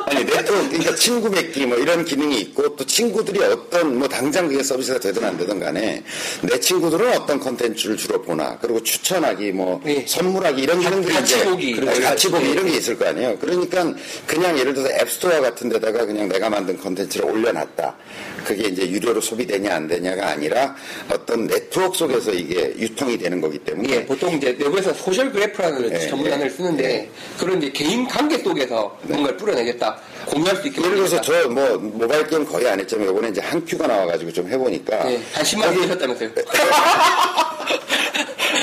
아니 0.06 0.24
네트워크 0.24 0.68
그러니까 0.68 0.94
친구 0.94 1.30
맺기 1.30 1.66
뭐 1.66 1.78
이런 1.78 2.04
기능이 2.04 2.40
있고 2.40 2.76
또 2.76 2.84
친구들이 2.84 3.42
어떤 3.42 3.98
뭐 3.98 4.08
당장 4.08 4.48
그게 4.48 4.62
서비스가 4.62 5.00
되든 5.00 5.24
안 5.24 5.36
되든 5.36 5.58
간에 5.58 6.02
내 6.42 6.60
친구들은 6.60 7.16
어떤 7.18 7.40
컨텐츠를 7.40 7.96
주로 7.96 8.22
보나 8.22 8.58
그리고 8.58 8.82
추천하기 8.82 9.52
뭐 9.52 9.80
네. 9.84 10.04
선물하기 10.06 10.62
이런 10.62 10.80
기능들이 10.80 11.14
이제 11.20 11.44
보기. 11.72 11.80
그리고 11.86 12.00
같이 12.02 12.30
보기 12.30 12.44
네. 12.44 12.50
이런 12.52 12.66
게 12.66 12.76
있을 12.76 12.98
거 12.98 13.06
아니에요. 13.06 13.38
그러니까 13.38 13.92
그냥 14.26 14.58
예를 14.58 14.74
들어서 14.74 14.92
앱스토어 14.94 15.40
같은 15.40 15.68
데다가 15.68 16.04
그냥 16.04 16.28
내가 16.28 16.50
만든 16.50 16.76
컨텐츠를 16.78 17.30
올려놨다. 17.30 17.96
그게 18.44 18.68
이제 18.68 18.88
유료로 18.88 19.20
소비되냐 19.22 19.74
안 19.74 19.88
되냐가 19.88 20.28
아니라 20.28 20.74
어떤 21.10 21.46
네트워크 21.46 21.96
속에서 21.96 22.30
이게 22.32 22.74
유통이 22.78 23.16
되는 23.16 23.40
거기 23.40 23.58
때문에 23.58 23.88
예, 23.94 24.04
보통 24.04 24.34
이제 24.34 24.52
내부에서 24.58 24.92
social 24.92 25.32
graph라는 25.32 25.88
네, 25.88 26.08
전문 26.08 26.28
단어를 26.28 26.50
네, 26.50 26.56
쓰는데 26.56 26.82
네. 26.82 27.10
그런 27.38 27.56
이제 27.62 27.70
개인 27.72 28.06
관계 28.06 28.36
속에서 28.38 28.98
뭔가를 29.04 29.36
뿌려내겠다, 29.38 29.98
공유할 30.26 30.56
수 30.56 30.68
있게. 30.68 30.82
예를 30.82 30.96
들어서. 30.96 31.20
저 31.22 31.48
뭐 31.48 31.78
모바일 31.78 32.26
게임 32.26 32.44
거의 32.44 32.68
안 32.68 32.78
했지만 32.80 33.08
이번에 33.08 33.28
이제 33.28 33.40
한 33.40 33.64
큐가 33.64 33.86
나와가지고 33.86 34.32
좀 34.32 34.48
해보니까 34.48 35.10
예, 35.10 35.20
한 35.32 35.42
10만 35.44 35.64
원 35.66 35.74
쓰셨다면서요. 35.82 36.30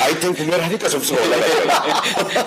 아이템 0.02 0.34
구매를 0.34 0.64
하니까 0.66 0.88
점수가 0.90 1.22
올라가더라고요. 1.22 1.94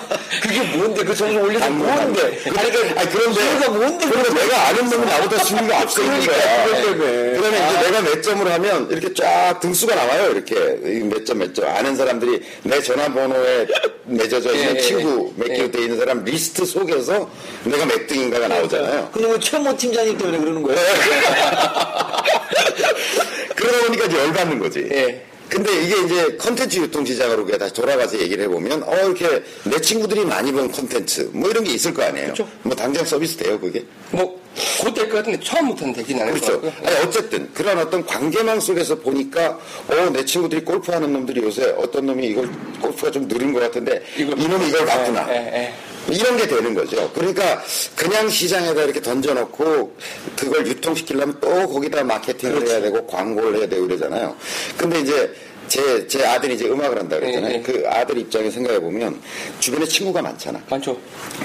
그게 0.41 0.61
뭔데? 0.77 1.03
그 1.03 1.15
점수 1.15 1.37
올려서 1.39 1.69
뭔데? 1.69 2.21
아니, 2.57 2.71
그, 2.71 2.93
아니, 2.97 3.09
그런데, 3.09 3.41
순위가 3.41 3.69
뭔데? 3.71 4.07
그런데 4.09 4.33
내가 4.33 4.67
아는 4.67 4.89
놈이 4.89 5.05
나보다 5.05 5.43
순위가 5.43 5.79
앞서 5.81 6.01
있는 6.01 6.25
거야. 6.25 6.65
그것 6.65 6.81
때문에. 6.81 7.39
그러면 7.39 7.69
이제 7.69 7.81
내가 7.89 8.01
몇 8.01 8.21
점을 8.21 8.51
하면 8.51 8.91
이렇게 8.91 9.13
쫙 9.13 9.59
등수가 9.59 9.95
나와요. 9.95 10.31
이렇게 10.31 10.55
몇 11.03 11.25
점 11.25 11.37
몇 11.39 11.53
점. 11.55 11.65
아는 11.67 11.95
사람들이 11.95 12.41
내 12.63 12.81
전화번호에 12.81 13.67
맺어져 14.05 14.53
있는 14.53 14.75
예, 14.75 14.79
친구 14.81 15.33
예. 15.37 15.41
몇 15.43 15.47
개로 15.55 15.71
돼 15.71 15.81
있는 15.81 15.97
사람 15.97 16.23
리스트 16.23 16.65
속에서 16.65 17.29
내가 17.63 17.85
몇 17.85 18.05
등인가가 18.07 18.47
나오잖아요. 18.47 19.09
그냥 19.11 19.29
뭐 19.31 19.39
최모 19.39 19.75
팀장님 19.75 20.17
때문에 20.17 20.37
그러는 20.37 20.61
거예요. 20.61 20.79
그러다 23.55 23.79
보니까 23.87 24.05
이제 24.05 24.17
열받는 24.17 24.59
거지. 24.59 24.87
예. 24.91 25.25
근데 25.49 25.71
이게 25.83 26.01
이제 26.03 26.37
컨텐츠 26.37 26.79
유통 26.79 27.05
시장으로 27.05 27.45
다시 27.57 27.73
돌아가서 27.73 28.19
얘기를 28.19 28.45
해보면, 28.45 28.83
어, 28.83 28.95
이렇게 28.95 29.43
내 29.63 29.79
친구들이 29.79 30.25
많이 30.25 30.51
본 30.51 30.71
컨텐츠, 30.71 31.31
뭐 31.33 31.49
이런 31.49 31.63
게 31.63 31.73
있을 31.73 31.93
거 31.93 32.03
아니에요. 32.03 32.33
그렇죠. 32.33 32.49
뭐 32.63 32.75
당장 32.75 33.05
서비스 33.05 33.37
돼요, 33.37 33.59
그게? 33.59 33.85
뭐, 34.11 34.39
곧될 34.81 35.09
것 35.09 35.17
같은데 35.17 35.39
처음부터는 35.39 35.93
않을 36.21 36.39
것 36.39 36.61
그렇죠. 36.61 36.71
아니, 36.85 36.95
어쨌든, 37.05 37.53
그런 37.53 37.77
어떤 37.79 38.05
관계망 38.05 38.59
속에서 38.59 38.95
보니까, 38.95 39.57
어, 39.87 40.09
내 40.13 40.23
친구들이 40.23 40.63
골프하는 40.63 41.11
놈들이 41.11 41.41
요새 41.43 41.73
어떤 41.77 42.05
놈이 42.05 42.27
이걸, 42.27 42.49
골프가 42.81 43.11
좀 43.11 43.27
느린 43.27 43.53
것 43.53 43.59
같은데, 43.59 44.01
이걸- 44.17 44.39
이놈이 44.39 44.67
이걸 44.69 44.85
봤구나. 44.85 45.27
예, 45.29 45.35
예, 45.35 45.57
예. 45.57 45.73
이런 46.13 46.37
게 46.37 46.47
되는 46.47 46.73
거죠. 46.75 47.11
그러니까 47.13 47.63
그냥 47.95 48.29
시장에다 48.29 48.83
이렇게 48.83 49.01
던져놓고 49.01 49.95
그걸 50.35 50.67
유통시키려면 50.67 51.39
또 51.41 51.67
거기다 51.67 52.03
마케팅을 52.03 52.55
그렇죠. 52.57 52.71
해야 52.73 52.81
되고 52.81 53.07
광고를 53.07 53.57
해야 53.57 53.67
되고 53.67 53.85
이러잖아요. 53.87 54.35
근데 54.77 54.99
이제 54.99 55.33
제, 55.67 56.07
제 56.07 56.25
아들이 56.25 56.55
이제 56.55 56.65
음악을 56.67 56.99
한다 56.99 57.19
그랬잖아요. 57.19 57.51
네, 57.51 57.57
네. 57.57 57.63
그 57.63 57.83
아들 57.87 58.17
입장에 58.17 58.49
생각해 58.49 58.79
보면 58.79 59.21
주변에 59.59 59.85
친구가 59.85 60.21
많잖아. 60.21 60.61
많죠. 60.69 60.97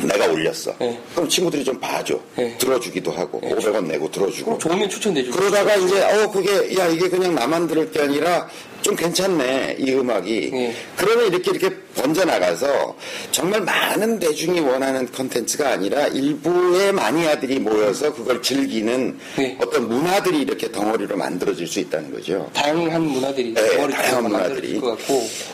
내가 0.02 0.26
올렸어. 0.26 0.74
네. 0.78 0.98
그럼 1.14 1.28
친구들이 1.28 1.64
좀 1.64 1.78
봐줘. 1.78 2.18
네. 2.36 2.56
들어주기도 2.58 3.10
하고, 3.10 3.40
500원 3.40 3.86
내고 3.86 4.10
들어주고. 4.10 4.44
그럼 4.44 4.58
좋으면 4.58 4.88
추천돼주고. 4.88 5.36
그러다가 5.38 5.74
이제 5.76 6.02
어 6.02 6.30
그게 6.30 6.76
야 6.78 6.86
이게 6.88 7.08
그냥 7.08 7.34
나만 7.34 7.66
들을 7.66 7.90
게 7.90 8.00
아니라 8.00 8.48
좀 8.82 8.96
괜찮네 8.96 9.76
이 9.78 9.92
음악이 9.92 10.50
네. 10.52 10.74
그러면 10.96 11.26
이렇게 11.28 11.50
이렇게 11.50 11.74
번져 11.94 12.24
나가서 12.24 12.96
정말 13.30 13.60
많은 13.60 14.18
대중이 14.18 14.60
원하는 14.60 15.10
컨텐츠가 15.10 15.70
아니라 15.70 16.06
일부의 16.08 16.92
마니아들이 16.92 17.58
모여서 17.58 18.12
그걸 18.14 18.40
즐기는 18.40 19.18
네. 19.36 19.58
어떤 19.60 19.88
문화들이 19.88 20.40
이렇게 20.40 20.70
덩어리로 20.70 21.16
만들어질 21.16 21.66
수 21.66 21.80
있다는 21.80 22.12
거죠. 22.12 22.48
다양한 22.54 23.02
문화들이 23.02 23.54
네, 23.54 23.76
덩어리 23.76 23.92
다양한 23.92 24.22
문화들이. 24.24 24.80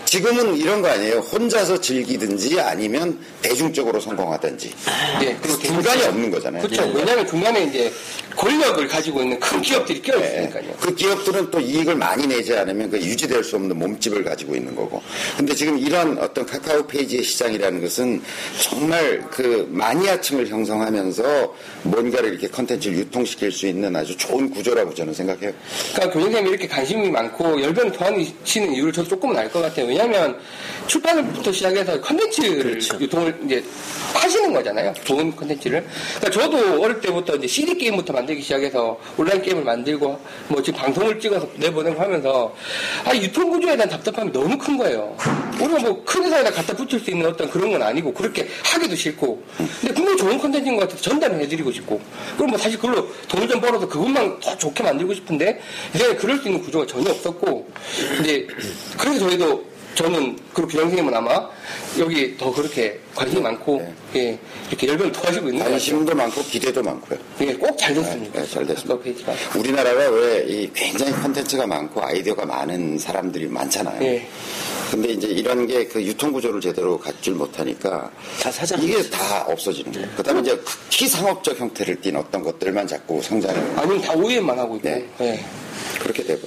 지금은 0.04 0.56
이런 0.56 0.82
거 0.82 0.88
아니에요. 0.88 1.18
혼자서 1.18 1.80
즐기든지 1.80 2.60
아니면 2.60 3.18
대중적으로 3.42 3.98
성공하든지 4.00 4.72
예, 5.22 5.36
그리고 5.42 5.58
중간이 5.58 6.04
없는 6.04 6.30
거잖아요. 6.30 6.62
그렇죠. 6.62 6.82
왜냐하면 6.94 7.26
중간에 7.26 7.64
이제 7.64 7.92
권력을 8.36 8.86
가지고 8.86 9.22
있는 9.22 9.40
큰 9.40 9.60
기업들이 9.62 10.00
껴 10.02 10.18
네. 10.18 10.26
있으니까요. 10.26 10.74
그 10.80 10.94
기업들은 10.94 11.50
또 11.50 11.58
이익을 11.58 11.96
많이 11.96 12.26
내지 12.26 12.54
않으면 12.54 12.90
그 12.90 12.98
유지될 12.98 13.42
수 13.42 13.56
없는 13.56 13.78
몸집을 13.78 14.22
가지고 14.24 14.54
있는 14.54 14.74
거고. 14.76 15.02
근데 15.36 15.54
지금 15.54 15.78
이런 15.78 16.18
어떤 16.18 16.44
카카오 16.46 16.86
페이지의 16.86 17.22
시장이라는 17.22 17.80
것은 17.80 18.22
정말 18.62 19.22
그 19.30 19.66
마니아층을 19.70 20.48
형성하면서 20.48 21.54
뭔가를 21.84 22.30
이렇게 22.30 22.48
컨텐츠를 22.48 22.98
유통시킬 22.98 23.50
수 23.50 23.66
있는 23.66 23.94
아주 23.96 24.16
좋은 24.16 24.50
구조라고 24.50 24.94
저는 24.94 25.14
생각해요. 25.14 25.52
그러니까 25.94 26.18
교장님이 26.18 26.50
이렇게 26.50 26.68
관심이 26.68 27.10
많고 27.10 27.60
열변을 27.62 27.92
토하시는 27.92 28.72
이유를 28.74 28.92
저도 28.92 29.08
조금은 29.08 29.36
알 29.36 29.46
것 29.46 29.62
같아요. 29.62 29.86
왜냐하면 29.86 30.36
출판부터 30.88 31.52
시작해서 31.52 32.00
컨텐츠를 32.00 32.62
그렇죠. 32.62 32.98
유통을 33.00 33.38
이제 33.44 33.64
파시는 34.12 34.52
거잖아요. 34.52 34.92
좋은 35.04 35.34
컨텐츠를. 35.34 35.86
그러니까 36.20 36.30
저도 36.42 36.82
어릴 36.82 37.00
때부터 37.00 37.36
이제 37.36 37.46
CD 37.46 37.78
게임부터 37.78 38.12
만 38.12 38.25
들기 38.26 38.42
시작해서 38.42 38.98
온라인 39.16 39.40
게임을 39.40 39.64
만들고 39.64 40.18
뭐 40.48 40.62
지금 40.62 40.80
방송을 40.80 41.18
찍어서 41.20 41.48
내보내고 41.56 42.00
하면서 42.00 42.54
아 43.04 43.14
유통 43.16 43.50
구조에 43.50 43.76
대한 43.76 43.88
답답함이 43.88 44.32
너무 44.32 44.58
큰 44.58 44.76
거예요. 44.76 45.16
우리가 45.60 45.78
뭐 45.80 46.04
큰 46.04 46.24
회사에다 46.24 46.50
갖다 46.50 46.74
붙일 46.74 47.00
수 47.00 47.10
있는 47.10 47.26
어떤 47.26 47.50
그런 47.50 47.70
건 47.72 47.82
아니고 47.82 48.12
그렇게 48.12 48.46
하기도 48.64 48.94
싫고. 48.94 49.42
근데 49.80 49.94
분명히 49.94 50.16
좋은 50.16 50.38
컨텐츠인 50.38 50.76
것 50.76 50.82
같아서 50.82 51.02
전달을 51.02 51.40
해드리고 51.40 51.72
싶고. 51.72 52.00
그럼 52.36 52.50
뭐 52.50 52.58
사실 52.58 52.78
그걸로 52.78 53.08
돈을 53.28 53.48
좀 53.48 53.60
벌어서 53.60 53.88
그것만 53.88 54.40
더 54.40 54.56
좋게 54.56 54.82
만들고 54.82 55.14
싶은데 55.14 55.60
이제 55.94 56.14
그럴 56.16 56.38
수 56.38 56.48
있는 56.48 56.62
구조가 56.62 56.86
전혀 56.86 57.10
없었고. 57.10 57.68
이제 58.20 58.46
그래서 58.98 59.28
저희도 59.28 59.64
저는 59.96 60.38
그리고 60.52 60.68
교장선생님은 60.68 61.14
아마 61.14 61.48
여기 61.98 62.36
더 62.36 62.52
그렇게 62.52 63.00
관심이 63.14 63.40
많고 63.40 63.92
예, 64.14 64.38
이렇게 64.68 64.86
열변을 64.88 65.10
토하시고 65.12 65.48
있는. 65.48 65.64
관심도 65.64 66.14
많고 66.14 66.42
기대도 66.42 66.82
많고요. 66.82 67.18
예, 67.40 67.54
꼭 67.54 67.76
잘 67.78 67.94
됐습니다. 67.94 68.40
네, 68.42 68.46
잘 68.48 68.66
됐습니다. 68.66 69.02
페이지가. 69.02 69.32
우리나라가 69.56 70.08
왜 70.10 70.46
이 70.46 70.70
굉장히 70.74 71.12
컨텐츠가 71.12 71.66
많고 71.66 72.04
아이디어가 72.04 72.44
많은 72.46 72.98
사람들이 72.98 73.46
많잖아요. 73.48 74.00
예. 74.04 74.26
근데 74.90 75.08
이제 75.08 75.26
이런 75.28 75.66
게 75.66 75.88
그 75.88 76.00
유통 76.04 76.30
구조를 76.30 76.60
제대로 76.60 76.98
갖질 76.98 77.32
못하니까 77.34 78.10
다 78.42 78.52
사장. 78.52 78.80
이게 78.82 79.02
다 79.10 79.44
없어지는 79.48 79.90
거예요. 79.92 80.08
그다음에 80.16 80.40
이제 80.42 80.56
극히 80.58 81.08
상업적 81.08 81.58
형태를 81.58 82.00
띈 82.02 82.16
어떤 82.16 82.42
것들만 82.42 82.86
자꾸 82.86 83.20
성장을 83.22 83.72
아니면 83.76 84.00
다 84.02 84.12
OEM만 84.12 84.58
하고 84.58 84.76
있고. 84.76 84.88
네. 84.88 85.08
예. 85.22 85.44
그렇게 86.00 86.22
되고 86.24 86.46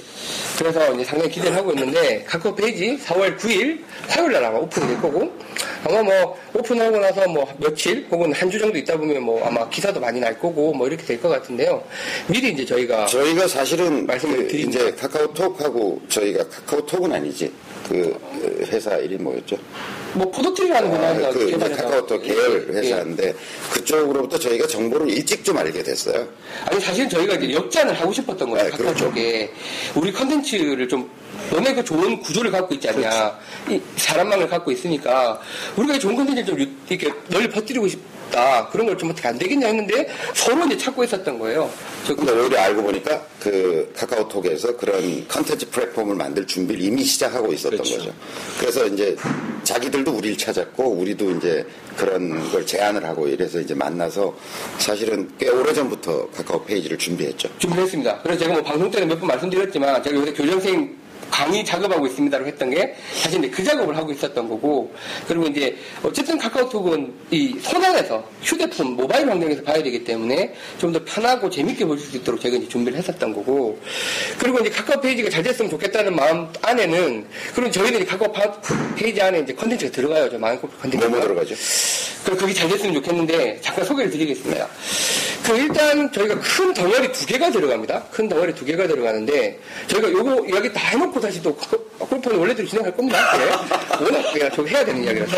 그래서 0.58 0.92
이제 0.94 1.04
상당히 1.04 1.30
기대를 1.30 1.56
하고 1.56 1.70
있는데 1.72 2.22
카카오 2.24 2.54
페이지 2.54 2.98
4월 2.98 3.36
9일 3.38 3.80
화요일 4.08 4.32
날 4.32 4.44
아마 4.44 4.58
오픈이 4.58 4.86
될 4.86 5.00
거고 5.00 5.32
아마 5.84 6.02
뭐 6.02 6.36
오픈하고 6.54 6.98
나서 6.98 7.26
뭐 7.28 7.46
며칠 7.58 8.06
혹은 8.10 8.32
한 8.32 8.50
주 8.50 8.58
정도 8.58 8.76
있다 8.76 8.96
보면 8.96 9.22
뭐 9.22 9.44
아마 9.46 9.68
기사도 9.68 10.00
많이 10.00 10.18
날 10.20 10.38
거고 10.38 10.72
뭐 10.74 10.86
이렇게 10.88 11.04
될 11.04 11.20
것 11.20 11.28
같은데요. 11.28 11.82
미리 12.26 12.50
이제 12.52 12.64
저희가 12.64 13.06
저희가 13.06 13.46
사실은 13.46 14.06
말씀을 14.06 14.36
그 14.38 14.48
드립니다. 14.48 14.80
이제 14.80 14.92
카카오톡하고 14.96 16.00
저희가 16.08 16.48
카카오톡은 16.48 17.12
아니지 17.12 17.52
그 17.88 18.16
회사 18.70 18.96
이름 18.96 19.24
뭐였죠? 19.24 19.56
뭐 20.14 20.30
포도트리라는 20.30 20.92
아, 20.92 21.12
회사가 21.14 21.32
그 21.32 21.46
개발해서 21.46 21.82
카카오톡 21.82 22.22
계열 22.22 22.66
예. 22.68 22.78
회사인데 22.78 23.34
그쪽으로부터 23.72 24.38
저희가 24.38 24.66
정보를 24.66 25.08
일찍 25.10 25.44
좀 25.44 25.56
알게 25.58 25.82
됐어요. 25.82 26.26
아니 26.66 26.80
사실은 26.80 27.08
저희가 27.08 27.34
이제 27.34 27.54
역전을 27.54 27.94
하고 27.94 28.12
싶었던 28.12 28.50
거예요. 28.50 28.64
네, 28.64 28.70
카카오 28.70 28.86
그렇죠. 28.86 29.04
쪽에 29.06 29.50
우리 29.94 30.12
컨텐츠를 30.12 30.88
좀 30.88 31.08
너네 31.50 31.74
그 31.74 31.84
좋은 31.84 32.20
구조를 32.20 32.50
갖고 32.50 32.74
있지 32.74 32.88
않냐, 32.88 33.08
그렇죠. 33.08 33.36
이 33.70 33.80
사람망을 33.96 34.48
갖고 34.48 34.70
있으니까 34.70 35.40
우리가 35.76 35.94
이 35.96 36.00
좋은 36.00 36.14
컨텐츠를 36.16 36.46
좀 36.46 36.60
유- 36.60 36.68
이렇게 36.88 37.12
널리 37.28 37.48
퍼뜨리고 37.48 37.88
싶 37.88 37.98
다 38.30 38.68
그런 38.70 38.86
걸 38.86 38.96
좀 39.00 39.10
어떻게 39.10 39.28
안 39.28 39.38
되겠냐 39.38 39.66
했는데 39.68 40.08
서로 40.34 40.64
이제 40.66 40.76
찾고 40.76 41.04
있었던 41.04 41.38
거예요. 41.38 41.70
저 42.06 42.14
근데 42.14 42.32
오히려 42.32 42.60
알고 42.60 42.82
보니까 42.82 43.22
그 43.40 43.90
카카오톡에서 43.96 44.76
그런 44.76 45.26
컨텐츠 45.28 45.70
플랫폼을 45.70 46.14
만들 46.16 46.46
준비를 46.46 46.82
이미 46.82 47.02
시작하고 47.04 47.52
있었던 47.52 47.78
그렇죠. 47.78 47.96
거죠. 47.98 48.12
그래서 48.58 48.86
이제 48.86 49.16
자기들도 49.64 50.10
우리를 50.12 50.36
찾았고 50.36 50.84
우리도 50.84 51.30
이제 51.32 51.64
그런 51.96 52.50
걸 52.50 52.66
제안을 52.66 53.04
하고 53.04 53.26
이래서 53.28 53.58
이제 53.60 53.74
만나서 53.74 54.34
사실은 54.78 55.30
꽤 55.38 55.48
오래전부터 55.48 56.28
카카오 56.30 56.62
페이지를 56.64 56.98
준비했죠. 56.98 57.48
준비했습니다. 57.58 58.18
그래서 58.22 58.40
제가 58.40 58.52
뭐 58.54 58.62
방송 58.62 58.90
때는 58.90 59.08
몇 59.08 59.18
번 59.20 59.28
말씀드렸지만 59.28 60.02
제가 60.02 60.16
요새 60.16 60.32
교장선생님 60.32 60.99
강의 61.30 61.64
작업하고 61.64 62.06
있습니다라고 62.06 62.48
했던 62.50 62.70
게 62.70 62.94
사실 63.14 63.38
이제 63.38 63.48
그 63.50 63.62
작업을 63.64 63.96
하고 63.96 64.12
있었던 64.12 64.48
거고 64.48 64.92
그리고 65.26 65.46
이제 65.46 65.76
어쨌든 66.02 66.36
카카오톡은 66.38 67.12
이 67.30 67.56
손안에서 67.60 68.24
휴대폰 68.42 68.88
모바일 68.96 69.28
환경에서 69.30 69.62
봐야 69.62 69.82
되기 69.82 70.04
때문에 70.04 70.52
좀 70.78 70.90
더 70.90 71.00
편하고 71.04 71.48
재밌게 71.48 71.84
볼수 71.84 72.16
있도록 72.16 72.40
제가 72.40 72.56
이제 72.56 72.68
준비를 72.68 72.98
했었던 72.98 73.32
거고 73.32 73.78
그리고 74.38 74.58
이제 74.58 74.70
카카오 74.70 75.00
페이지가 75.00 75.30
잘 75.30 75.42
됐으면 75.44 75.70
좋겠다는 75.70 76.16
마음 76.16 76.48
안에는 76.62 77.26
그리고 77.54 77.70
저희들이 77.70 78.04
카카오 78.06 78.32
파- 78.32 78.60
페이지 78.96 79.22
안에 79.22 79.38
이제 79.40 79.52
컨텐츠가 79.54 79.92
들어가요. 79.92 80.28
저 80.30 80.36
마음골프 80.38 80.76
컨텐츠가. 80.78 81.08
뭐뭐 81.10 81.22
들어가죠? 81.22 81.54
그럼 82.24 82.38
그게 82.38 82.52
잘 82.52 82.68
됐으면 82.68 82.94
좋겠는데 82.94 83.60
잠깐 83.60 83.84
소개를 83.84 84.10
드리겠습니다. 84.10 84.66
그 85.46 85.56
일단 85.56 86.10
저희가 86.12 86.38
큰 86.40 86.74
덩어리 86.74 87.12
두 87.12 87.24
개가 87.26 87.50
들어갑니다. 87.52 88.04
큰 88.10 88.28
덩어리 88.28 88.52
두 88.54 88.64
개가 88.64 88.86
들어가는데 88.88 89.58
저희가 89.86 90.10
요거 90.10 90.46
이야기 90.48 90.72
다 90.72 90.80
해놓고 90.88 91.19
다시 91.20 91.42
또 91.42 91.54
골프는 91.98 92.38
원래대로 92.38 92.66
진행할 92.68 92.94
겁니다. 92.96 93.18
네. 93.36 94.04
워낙 94.04 94.32
내가 94.32 94.50
좀 94.50 94.66
해야 94.66 94.84
되는 94.84 95.04
이야기라서 95.04 95.36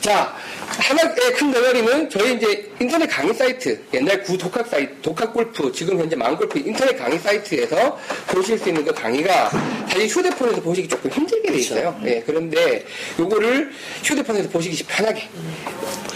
자 0.00 0.34
하나의 0.78 1.32
큰 1.34 1.50
덩어리는 1.52 2.08
저희 2.10 2.34
이제 2.36 2.70
인터넷 2.80 3.06
강의 3.06 3.34
사이트 3.34 3.80
옛날 3.92 4.22
구 4.22 4.38
독학 4.38 4.66
사이트 4.68 4.94
독학 5.02 5.32
골프 5.34 5.72
지금 5.72 5.98
현재 5.98 6.14
마음골프 6.14 6.58
인터넷 6.60 6.96
강의 6.96 7.18
사이트에서 7.18 7.98
보실 8.28 8.58
수 8.58 8.68
있는 8.68 8.84
그 8.84 8.92
강의가 8.94 9.50
사실 9.88 10.06
휴대폰에서 10.06 10.60
보시기 10.62 10.88
조금 10.88 11.10
힘들게 11.10 11.50
돼 11.52 11.58
있어요. 11.58 11.98
예, 12.04 12.22
그런데 12.24 12.84
요거를 13.18 13.70
휴대폰에서 14.04 14.48
보시기 14.50 14.84
편하게 14.84 15.28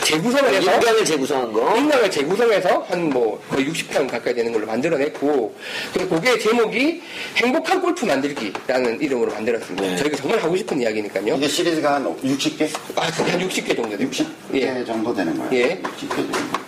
재구성을 0.05 0.53
해서 0.53 0.75
인간을 0.75 1.05
재구성한 1.05 1.53
거. 1.53 1.77
인강을 1.77 2.11
재구성해서 2.11 2.87
한 2.89 3.03
뭐 3.13 3.43
거의 3.51 3.67
60편 3.69 4.09
가까이 4.09 4.33
되는 4.35 4.53
걸로 4.53 4.65
만들어냈고 4.67 5.55
그래서 5.93 6.09
그게 6.09 6.39
제목이 6.39 7.03
행복한 7.37 7.83
골프 7.83 8.07
만들기라는 8.07 8.92
이름으로 9.01 9.33
만들었습니다. 9.33 9.83
네. 9.83 9.97
저희가 9.97 10.17
정말 10.17 10.39
하고 10.41 10.57
싶은 10.57 10.81
이야기니까요. 10.81 11.37
이게 11.37 11.49
시리즈가 11.49 11.95
한 11.95 12.05
60개? 12.05 12.69
아, 12.97 13.03
한 13.03 13.41
60개 13.49 13.77
정도 13.77 13.97
됩니다. 13.97 14.25
60개 14.51 14.55
예. 14.55 14.85
정도 14.85 15.15
되는 15.15 15.37
거예요. 15.37 15.53
예. 15.53 15.81
60개 15.83 16.09
정도. 16.09 16.63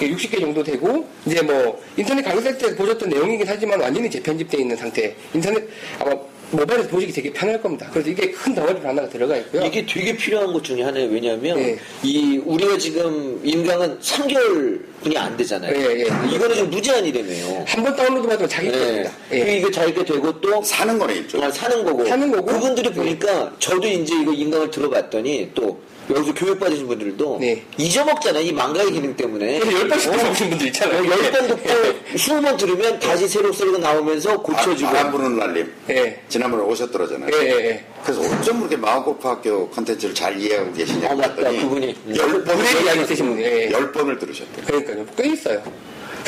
60개 0.00 0.40
정도 0.40 0.62
되고 0.62 1.08
이제 1.26 1.42
뭐 1.42 1.82
인터넷 1.96 2.22
강의 2.22 2.40
사이트에서 2.42 2.76
보셨던 2.76 3.08
내용이긴 3.08 3.46
하지만 3.48 3.80
완전히 3.80 4.08
재편집되어 4.10 4.60
있는 4.60 4.76
상태. 4.76 5.14
인터넷 5.34 5.68
아마 5.98 6.14
모바일에서 6.50 6.88
보시기 6.88 7.12
되게 7.12 7.30
편할 7.32 7.60
겁니다. 7.60 7.88
그래서 7.92 8.08
이게 8.08 8.30
큰 8.30 8.54
덩어리 8.54 8.80
하나가 8.80 9.08
들어가 9.08 9.36
있고요. 9.36 9.64
이게 9.66 9.84
되게 9.84 10.16
필요한 10.16 10.52
것 10.52 10.64
중에 10.64 10.82
하나예요. 10.82 11.10
왜냐하면 11.10 11.58
예. 11.58 11.78
이 12.02 12.38
우리가 12.38 12.78
지금 12.78 13.38
인강은 13.44 13.98
3개월 14.00 14.80
분이 15.02 15.16
안 15.18 15.36
되잖아요. 15.36 15.74
예, 15.76 16.00
예. 16.00 16.02
이거는 16.34 16.54
지금 16.56 16.70
무제한이라며요. 16.70 17.64
한 17.66 17.84
번 17.84 17.94
다운로드 17.94 18.26
받으면 18.28 18.48
자기 18.48 18.68
예. 18.68 18.72
겁니다. 18.72 19.10
그리고 19.28 19.50
이거 19.50 19.70
자기가 19.70 20.04
되고 20.04 20.40
또 20.40 20.62
사는 20.62 20.98
거네, 20.98 21.14
일종. 21.16 21.42
아, 21.42 21.50
사는 21.50 21.84
거고. 21.84 22.06
사는 22.06 22.30
거고. 22.32 22.46
그분들이 22.46 22.90
보니까 22.92 23.52
저도 23.58 23.86
이제 23.86 24.14
이거 24.20 24.32
인강을 24.32 24.70
들어봤더니 24.70 25.50
또 25.54 25.78
여기서 26.10 26.34
교육 26.34 26.58
받으신 26.58 26.86
분들도 26.88 27.38
네. 27.40 27.62
잊어먹잖아요. 27.76 28.42
이 28.42 28.52
망각의 28.52 28.92
기능 28.92 29.14
때문에. 29.14 29.58
그래서 29.58 29.78
열 29.80 29.88
번씩 29.88 30.10
들어보신 30.12 30.50
분들 30.50 30.66
있잖아요. 30.68 31.02
어, 31.02 31.06
열번 31.06 31.46
듣고 31.48 32.18
스무 32.18 32.42
번 32.42 32.56
들으면 32.56 32.98
다시 32.98 33.28
새로 33.28 33.52
소리가 33.52 33.78
나오면서 33.78 34.40
고쳐지고. 34.40 34.90
바람 34.90 35.10
부는 35.12 35.38
날님. 35.38 35.72
예. 35.90 36.20
지난번에 36.28 36.62
오셨더라잖아요. 36.64 37.30
예, 37.34 37.46
예, 37.46 37.50
예. 37.66 37.84
그래서 38.02 38.20
어쩜 38.22 38.58
그렇게 38.58 38.76
마음골프 38.76 39.26
학교 39.28 39.68
컨텐츠를 39.70 40.14
잘 40.14 40.38
이해하고 40.40 40.72
계시냐 40.72 41.10
아, 41.10 41.14
맞다. 41.14 41.50
그분이. 41.50 41.94
열 42.16 42.44
번을, 42.44 42.64
이야기 42.84 43.02
있으신 43.02 43.26
분이, 43.30 43.42
예. 43.42 43.70
열 43.70 43.92
번을 43.92 44.18
들으셨대요. 44.18 44.64
그러니까요. 44.66 45.06
꽤 45.16 45.28
있어요. 45.32 45.62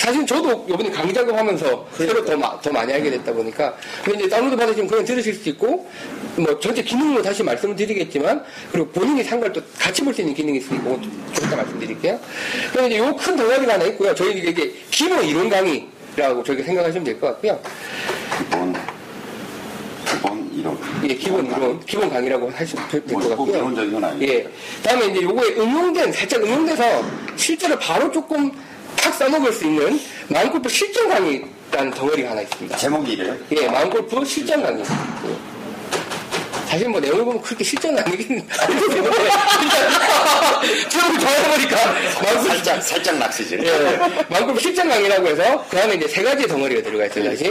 사실 0.00 0.26
저도 0.26 0.64
이번에 0.66 0.90
강의 0.90 1.12
작업하면서 1.12 1.88
새로 1.94 2.24
더, 2.24 2.34
마- 2.36 2.58
더 2.60 2.72
많이 2.72 2.90
알게 2.90 3.10
됐다 3.10 3.32
보니까 3.34 3.74
근데 4.02 4.20
이제 4.20 4.28
다운로드 4.30 4.56
받으시면 4.56 4.88
그냥 4.88 5.04
들으실 5.04 5.34
수 5.34 5.48
있고 5.50 5.86
뭐 6.36 6.58
전체 6.58 6.82
기능으로 6.82 7.20
다시 7.22 7.42
말씀을 7.42 7.76
드리겠지만 7.76 8.42
그리고 8.72 8.88
본인이 8.88 9.22
산걸또 9.22 9.60
같이 9.78 10.02
볼 10.02 10.14
수 10.14 10.22
있는 10.22 10.34
기능이 10.34 10.58
있으니까 10.58 10.90
이따 11.36 11.54
말씀드릴게요. 11.56 12.18
그럼 12.72 12.86
이제 12.86 12.98
요 12.98 13.14
큰 13.14 13.36
덩어리가 13.36 13.74
하나 13.74 13.84
있고요. 13.84 14.14
저희 14.14 14.38
이게 14.38 14.72
기본 14.90 15.22
이론 15.24 15.50
강의라고 15.50 16.42
저희가 16.44 16.64
생각하시면 16.64 17.04
될 17.04 17.20
것 17.20 17.26
같고요. 17.28 17.60
기본, 18.38 18.74
기본 20.06 20.50
이론. 20.54 20.78
예, 21.04 21.14
기본 21.14 21.46
이론, 21.46 21.80
기본 21.86 22.08
강의라고 22.10 22.50
하시면 22.50 22.88
될 22.88 23.02
뭐, 23.06 23.20
것꼭 23.20 23.30
같고요. 23.36 23.56
이론적인 23.58 23.92
건 23.92 24.04
아니에요. 24.04 24.32
예. 24.32 24.48
다음에 24.82 25.06
이제 25.08 25.22
요거에 25.22 25.54
응용된, 25.58 26.12
살짝 26.12 26.42
응용돼서 26.42 27.04
실제로 27.36 27.78
바로 27.78 28.10
조금 28.10 28.50
탁 29.02 29.14
써먹을 29.14 29.52
수 29.52 29.64
있는 29.64 30.00
마음골프 30.28 30.68
실전 30.68 31.08
강의 31.08 31.44
라는 31.72 31.90
덩어리가 31.92 32.30
하나 32.30 32.42
있습니다. 32.42 32.76
제목이 32.76 33.12
이래요? 33.12 33.36
예, 33.56 33.68
마음골프 33.68 34.24
실전 34.24 34.62
강의. 34.62 34.82
예. 34.82 35.50
사실 36.66 36.88
뭐 36.88 37.00
내용을 37.00 37.24
보면 37.24 37.42
그렇게 37.42 37.64
실전 37.64 37.96
때문에 37.96 38.18
일단 38.18 38.50
제목을 38.90 39.28
정해보니까 41.20 41.76
마음골프 42.22 42.48
살짝, 42.48 42.82
살짝 42.82 43.18
낚시지. 43.18 43.58
예, 43.62 43.98
마음골프 44.28 44.60
실전 44.60 44.88
강의라고 44.88 45.26
해서 45.28 45.64
그 45.70 45.78
안에 45.80 45.94
이제 45.94 46.06
세 46.08 46.22
가지의 46.22 46.48
덩어리가 46.48 46.82
들어가 46.82 47.06
있어요, 47.06 47.30
다시. 47.30 47.44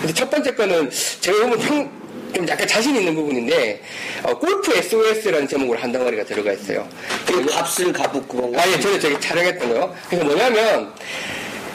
근데 0.00 0.12
첫 0.14 0.30
번째 0.30 0.54
거는 0.54 0.90
제가 1.20 1.38
보면 1.40 1.60
형, 1.60 1.90
좀 2.34 2.48
약간 2.48 2.66
자신 2.66 2.96
있는 2.96 3.14
부분인데, 3.14 3.80
어, 4.22 4.38
골프 4.38 4.74
SOS라는 4.76 5.48
제목으로 5.48 5.78
한 5.78 5.92
덩어리가 5.92 6.24
들어가 6.24 6.52
있어요. 6.52 6.86
그 7.26 7.44
값을 7.46 7.92
가북 7.92 8.28
그건 8.28 8.52
거. 8.52 8.60
아, 8.60 8.68
예, 8.68 8.78
저는 8.80 9.00
저기 9.00 9.20
촬영했던 9.20 9.68
거요. 9.68 9.94
그래서 10.08 10.24
뭐냐면, 10.24 10.92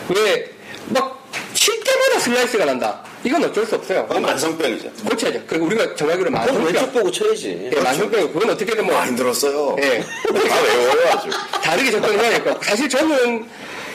왜, 0.09 0.49
막, 0.89 1.21
칠 1.53 1.79
때마다 1.83 2.19
슬라이스가 2.19 2.65
난다. 2.65 3.03
이건 3.23 3.43
어쩔 3.45 3.65
수 3.65 3.75
없어요. 3.75 4.07
그건 4.07 4.23
만성병이죠. 4.23 4.91
고쳐야죠. 5.07 5.43
그리고 5.45 5.65
우리가 5.67 5.95
정확히로 5.95 6.31
그럼 6.31 6.41
왼쪽 6.41 6.57
만성병. 6.63 6.91
보고 6.93 7.11
쳐야지. 7.11 7.69
예, 7.75 7.79
만성병. 7.79 8.33
그건 8.33 8.49
어떻게든 8.49 8.85
뭐, 8.85 8.95
많이 8.95 9.15
들었어요. 9.15 9.75
예. 9.79 9.99
다 9.99 10.61
외워요, 10.61 11.07
아주. 11.11 11.29
다르게 11.61 11.91
접근해야 11.91 12.29
될것 12.31 12.45
같고 12.45 12.63
사실 12.63 12.89
저는 12.89 13.47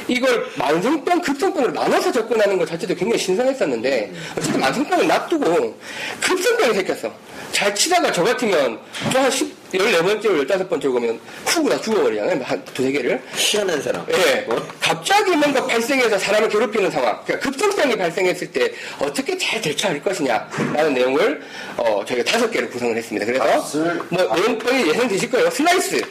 이걸 0.09 0.47
만성병, 0.57 1.21
급성병으로 1.21 1.73
나눠서 1.73 2.13
접근하는 2.13 2.59
것 2.59 2.69
자체도 2.69 2.95
굉장히 2.95 3.19
신선했었는데 3.23 4.13
어쨌든 4.37 4.61
만성병을 4.61 5.07
놔두고 5.09 5.79
급성병이 6.21 6.75
생겼어. 6.75 7.13
잘 7.53 7.75
치다가 7.75 8.13
저 8.13 8.23
같으면 8.23 8.79
저한 9.13 9.31
14번째, 9.31 10.47
15번째 10.47 10.95
오면 10.95 11.19
훅 11.47 11.67
나 11.67 11.81
죽어버리잖아요. 11.81 12.41
한 12.45 12.65
두세 12.67 12.93
개를. 12.93 13.21
희한한 13.35 13.83
사람. 13.83 14.05
예. 14.11 14.47
갑자기 14.81 15.31
뭔가 15.31 15.67
발생해서 15.67 16.19
사람을 16.19 16.49
괴롭히는 16.49 16.91
상황. 16.91 17.19
그러니까 17.25 17.49
급성병이 17.49 17.97
발생했을 17.97 18.53
때 18.53 18.73
어떻게 18.99 19.37
잘 19.39 19.61
대처할 19.61 20.03
것이냐 20.03 20.49
라는 20.75 20.95
내용을 20.95 21.41
어, 21.79 22.05
저희가 22.07 22.31
다섯 22.31 22.51
개를 22.51 22.69
구성을 22.71 22.95
했습니다. 22.97 23.27
그래서 23.27 23.45
값을- 23.45 24.03
뭐 24.11 24.37
내용이 24.37 24.89
예상되실 24.91 25.31
거예요. 25.31 25.51
슬라이스, 25.51 26.03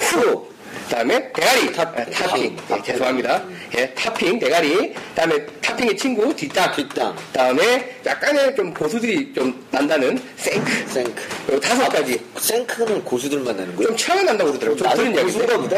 훅, 0.00 0.46
그 0.48 0.51
다음에 0.92 1.32
대가리, 1.32 1.72
탑- 1.72 1.98
아, 1.98 2.04
타핑. 2.04 2.54
탑- 2.68 2.78
예, 2.78 2.82
죄송합니다. 2.82 3.42
예, 3.78 3.88
타핑, 3.94 4.38
대가리. 4.38 4.92
그다음에 4.92 5.46
타핑의 5.62 5.96
친구 5.96 6.36
뒷땅. 6.36 6.70
뒷땅. 6.76 7.16
그다음에 7.32 7.96
약간의 8.04 8.54
좀 8.54 8.74
고수들이 8.74 9.32
좀 9.32 9.66
난다는 9.70 10.20
생크. 10.36 10.70
생크. 10.88 11.14
그리고 11.46 11.60
다섯 11.62 11.88
가지. 11.88 12.20
생크는 12.38 13.02
고수들만 13.04 13.56
나는 13.56 13.74
거예요? 13.74 13.88
좀 13.88 13.96
차이 13.96 14.22
난다고 14.22 14.52
그러더라고요. 14.52 14.86
이야기인데. 15.06 15.22
고수인가 15.22 15.56
보다. 15.56 15.76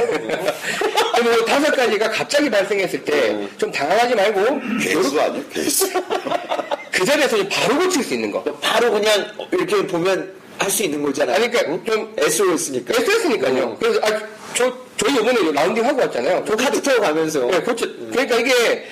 그리고 1.15 1.45
다섯 1.47 1.71
가지가 1.77 2.11
갑자기 2.11 2.51
발생했을 2.51 3.05
때 3.05 3.49
좀 3.57 3.71
당황하지 3.71 4.17
말고 4.17 4.61
괴수 4.83 5.21
아니에요? 5.21 5.45
괴수. 5.53 5.93
그 6.91 7.05
자리에서 7.05 7.37
바로 7.49 7.79
고칠 7.79 8.03
수 8.03 8.15
있는 8.15 8.33
거. 8.33 8.43
바로 8.61 8.91
그냥 8.91 9.27
이렇게 9.53 9.87
보면 9.87 10.35
할 10.59 10.71
수 10.71 10.83
있는 10.85 11.03
거잖아요. 11.03 11.37
아니, 11.37 11.51
그러니까 11.51 11.93
좀 11.93 12.15
SOS니까. 12.19 12.95
SS니까요. 12.95 13.65
어. 13.65 13.77
그래서 13.79 14.01
아, 14.03 14.21
저 14.55 14.73
저희 14.97 15.15
이번에 15.15 15.53
라운딩 15.53 15.85
하고 15.85 16.01
왔잖아요. 16.01 16.45
저 16.47 16.57
카트 16.57 16.81
타고 16.83 17.01
가면서. 17.03 17.41
네, 17.47 17.61
고쳐. 17.61 17.87
그러니까 18.13 18.37
이게 18.37 18.85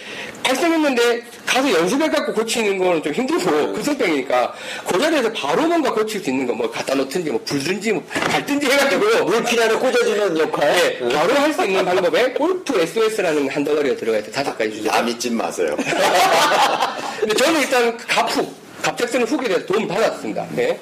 발생했는데 0.42 1.22
가서 1.46 1.70
연습해 1.72 2.09
갖고 2.11 2.33
고치는 2.35 2.77
거는 2.79 3.01
좀 3.05 3.12
힘들고 3.12 3.72
급성병이니까 3.75 4.53
그 4.88 4.98
자리에서 4.98 5.33
바로 5.33 5.62
뭔가 5.68 5.92
고칠 5.92 6.20
수 6.22 6.31
있는 6.31 6.46
거 6.48 6.53
뭐 6.55 6.68
갖다 6.68 6.94
놓든지 6.96 7.31
뭐 7.31 7.40
불든지 7.44 7.92
뭐 7.92 8.03
밟든지 8.03 8.66
해가지고 8.66 9.25
물피라를 9.27 9.79
꽂아주는 9.79 10.38
역할. 10.38 10.72
네, 10.72 10.98
바로 11.14 11.33
할 11.35 11.53
수 11.55 11.64
있는 11.64 11.85
방법에 11.85 12.33
골프 12.33 12.81
SOS라는 12.81 13.48
한 13.48 13.62
덩어리가 13.62 13.96
들어가 13.96 14.18
있어요. 14.18 14.33
다섯 14.33 14.59
가지 14.59 14.72
주제. 14.72 14.88
나 14.88 15.01
믿지 15.03 15.31
마세요. 15.31 15.77
근데 17.20 17.35
저는 17.35 17.61
일단 17.61 17.96
그 17.96 18.07
갑훅, 18.09 18.53
갑작스러운 18.83 19.29
훅에 19.29 19.46
대해서 19.46 19.64
도움을 19.66 19.87
받았습니다. 19.87 20.44
네. 20.57 20.79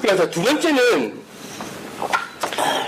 그래서 0.00 0.28
두 0.30 0.42
번째는 0.42 1.20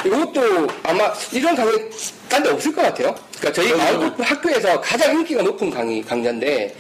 이것도 0.05 0.69
아마 0.83 1.13
이런 1.33 1.55
강의 1.55 1.91
딴 2.33 2.43
데 2.43 2.49
없을 2.49 2.73
것 2.73 2.81
같아요. 2.81 3.15
그러니까 3.39 3.53
저희 3.53 3.77
마을골프 3.77 4.23
학교에서 4.23 4.81
가장 4.81 5.13
인기가 5.19 5.43
높은 5.43 5.69
강의 5.69 6.01
강좌인데 6.03 6.75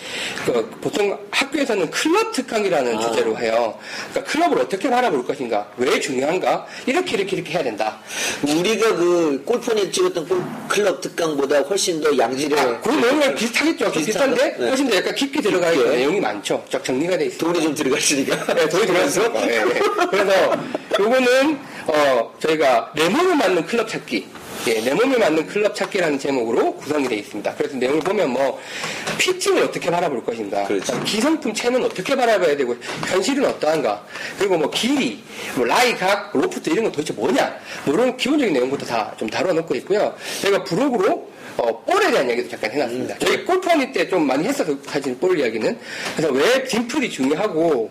그 0.46 0.70
보통 0.80 1.18
학교에서는 1.30 1.90
클럽 1.90 2.32
특강이라는 2.32 2.98
주제로 3.00 3.36
해요. 3.38 3.78
그러니까 4.10 4.32
클럽을 4.32 4.58
어떻게 4.60 4.88
바라볼 4.88 5.26
것인가, 5.26 5.68
왜 5.76 6.00
중요한가, 6.00 6.66
이렇게 6.86 7.18
이렇게 7.18 7.36
이렇게 7.36 7.52
해야 7.52 7.62
된다. 7.62 7.98
우리가 8.42 8.94
그 8.96 9.42
골프니 9.44 9.92
찍었던 9.92 10.26
골 10.26 10.42
클럽 10.68 11.02
특강보다 11.02 11.60
훨씬 11.60 12.00
더 12.00 12.16
양질의 12.16 12.80
그 12.82 12.88
내용은 12.88 13.34
비슷하겠죠. 13.34 13.92
비슷한가? 13.92 14.34
비슷한데 14.34 14.56
네. 14.58 14.68
훨씬 14.68 14.88
더 14.88 14.96
약간 14.96 15.14
깊게 15.14 15.42
들어가 15.42 15.70
있는 15.70 15.90
내용이 15.90 16.18
많죠. 16.18 16.64
쫙 16.70 16.82
정리가 16.82 17.18
돼 17.18 17.26
있어요. 17.26 17.38
돈이 17.40 17.60
좀 17.62 17.74
들어갔으니까. 17.74 18.54
네, 18.54 18.68
돈이 18.70 18.86
들어갔어. 18.86 19.28
네, 19.28 19.64
네. 19.64 19.80
그래서 20.10 20.56
요거는 20.98 21.58
어 21.88 22.32
저희가 22.40 22.92
레몬을 22.94 23.36
맞는 23.36 23.66
클럽 23.66 23.86
찾기. 23.86 24.40
예, 24.68 24.81
내 24.81 24.94
몸에 24.94 25.16
맞는 25.18 25.46
클럽 25.48 25.75
찾기라는 25.75 26.18
제목으로 26.20 26.75
구성이 26.77 27.09
되어 27.09 27.18
있습니다. 27.18 27.55
그래서 27.57 27.77
내용을 27.77 28.01
보면 28.01 28.31
뭐 28.31 28.61
피팅을 29.18 29.64
어떻게 29.64 29.90
바라볼 29.90 30.25
것인가, 30.25 30.64
그렇죠. 30.64 31.03
기성품 31.03 31.53
채는 31.53 31.83
어떻게 31.85 32.14
바라봐야 32.14 32.57
되고 32.57 32.77
현실은 33.09 33.46
어떠한가, 33.46 34.05
그리고 34.38 34.59
뭐 34.59 34.70
길이, 34.70 35.20
뭐 35.57 35.64
라이, 35.66 35.96
각, 35.96 36.31
로프트 36.33 36.70
이런 36.70 36.85
건 36.85 36.92
도대체 36.92 37.12
뭐냐, 37.12 37.57
뭐 37.85 37.94
이런 37.94 38.16
기본적인 38.16 38.53
내용부터 38.55 38.87
다 38.87 39.12
좀 39.18 39.29
다뤄놓고 39.29 39.75
있고요. 39.77 40.14
저희가 40.42 40.64
부록으로 40.64 41.30
어, 41.59 41.85
볼에 41.85 42.11
대한 42.11 42.27
이야기도 42.29 42.48
잠깐 42.48 42.70
해놨습니다. 42.70 43.18
저희 43.18 43.44
골프 43.44 43.71
허니 43.71 43.92
때 43.92 44.09
좀 44.09 44.27
많이 44.27 44.46
했어서 44.48 44.75
사실 44.87 45.14
볼 45.18 45.38
이야기는. 45.38 45.79
그래서 46.16 46.33
왜 46.33 46.64
딤플이 46.64 47.11
중요하고, 47.11 47.90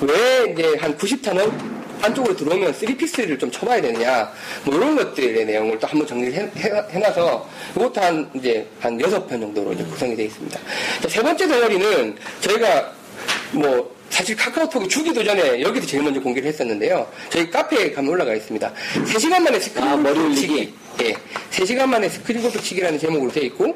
왜 0.00 0.50
이제 0.52 0.76
한 0.80 0.96
90타는 0.96 1.81
안쪽으로 2.02 2.36
들어오면 2.36 2.72
3 2.72 2.79
piece를 2.79 3.38
좀 3.38 3.50
쳐봐야 3.50 3.80
되느냐, 3.80 4.30
뭐 4.64 4.74
이런 4.74 4.96
것들의 4.96 5.46
내용을 5.46 5.78
또 5.78 5.86
한번 5.86 6.06
정리를 6.06 6.34
해, 6.34 6.50
해, 6.90 6.98
놔서 6.98 7.48
이것도 7.76 8.00
한 8.00 8.30
이제 8.34 8.66
한 8.80 8.98
6편 8.98 9.28
정도로 9.28 9.72
이제 9.72 9.84
구성이 9.84 10.16
되어 10.16 10.26
있습니다. 10.26 10.60
자, 11.00 11.08
세 11.08 11.22
번째 11.22 11.48
덩어리는 11.48 12.16
저희가 12.40 12.92
뭐 13.52 13.94
사실 14.10 14.36
카카오톡이 14.36 14.88
주기도 14.88 15.24
전에 15.24 15.62
여기도 15.62 15.86
제일 15.86 16.02
먼저 16.02 16.20
공개를 16.20 16.48
했었는데요. 16.48 17.06
저희 17.30 17.50
카페에 17.50 17.92
가면 17.92 18.10
올라가 18.10 18.34
있습니다. 18.34 18.72
3시간 19.06 19.40
만에 19.40 19.58
스크린 19.58 19.88
아, 19.88 19.96
머리 19.96 20.18
올리기? 20.18 20.74
예. 21.00 21.14
3시간 21.50 21.86
만에 21.86 22.08
스크린 22.08 22.42
골프 22.42 22.60
치기라는 22.62 22.98
제목으로 22.98 23.30
되어 23.30 23.42
있고, 23.44 23.74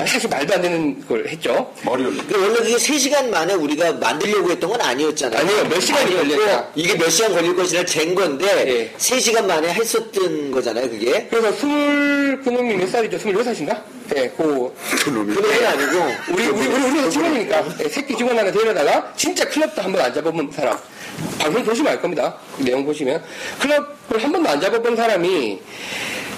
아, 0.00 0.06
사실 0.06 0.28
말도 0.28 0.54
안 0.54 0.62
되는 0.62 1.06
걸 1.06 1.26
했죠. 1.28 1.72
머리 1.84 2.04
올리. 2.04 2.18
그 2.26 2.40
원래 2.40 2.54
그게 2.58 2.76
3시간 2.76 3.28
만에 3.30 3.54
우리가 3.54 3.92
만들려고 3.94 4.50
했던 4.50 4.70
건 4.70 4.80
아니었잖아요. 4.80 5.40
아니요, 5.40 5.64
몇 5.68 5.80
시간이 5.80 6.14
걸렸다. 6.14 6.68
이게 6.74 6.96
몇 6.96 7.08
시간 7.10 7.32
걸릴 7.32 7.54
것이라 7.54 7.84
잰 7.84 8.14
건데, 8.14 8.46
예. 8.66 8.96
3시간 8.98 9.46
만에 9.46 9.72
했었던 9.72 10.50
거잖아요, 10.50 10.90
그게. 10.90 11.26
그래서 11.30 11.52
스물, 11.52 12.40
그놈이 12.42 12.74
몇 12.74 12.88
살이죠? 12.90 13.18
스물여섯인가? 13.18 13.84
예, 14.16 14.28
그, 14.36 14.74
그놈이. 15.04 15.34
그게 15.34 15.66
아니고, 15.66 16.04
우리, 16.32 16.46
우리, 16.48 16.66
우리, 16.66 16.90
우리가 16.90 17.08
직원이니까, 17.10 17.64
예, 17.84 17.88
새끼 17.88 18.16
직원 18.16 18.36
하나 18.38 18.50
데려다가, 18.50 19.12
진짜 19.16 19.48
클럽도 19.48 19.80
한 19.82 19.92
번 19.92 20.00
안 20.02 20.12
잡아본 20.12 20.50
사람. 20.50 20.76
방송 21.38 21.62
보시면 21.64 21.92
알 21.92 22.00
겁니다. 22.00 22.36
내용 22.58 22.84
보시면. 22.84 23.22
클럽을 23.60 24.22
한 24.24 24.32
번도 24.32 24.48
안 24.48 24.60
잡아본 24.60 24.96
사람이, 24.96 25.60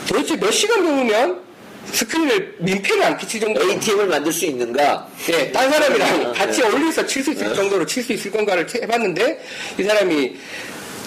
도대체 0.08 0.36
몇 0.36 0.50
시간 0.50 0.82
배우면 0.82 1.42
스크린을 1.86 2.56
민폐를 2.60 3.02
안 3.02 3.16
끼칠 3.18 3.40
정도로 3.40 3.70
ATM을 3.70 4.06
만들 4.06 4.32
수 4.32 4.46
있는가? 4.46 5.08
예, 5.30 5.52
딴 5.52 5.70
사람이랑 5.70 6.32
같이 6.32 6.60
네. 6.60 6.66
어울려서 6.66 7.06
칠 7.06 7.22
수 7.22 7.32
있을 7.32 7.54
정도로 7.54 7.84
칠 7.86 8.02
수 8.02 8.12
있을 8.12 8.30
건가를 8.30 8.66
해봤는데, 8.74 9.44
이 9.78 9.82
사람이 9.82 10.36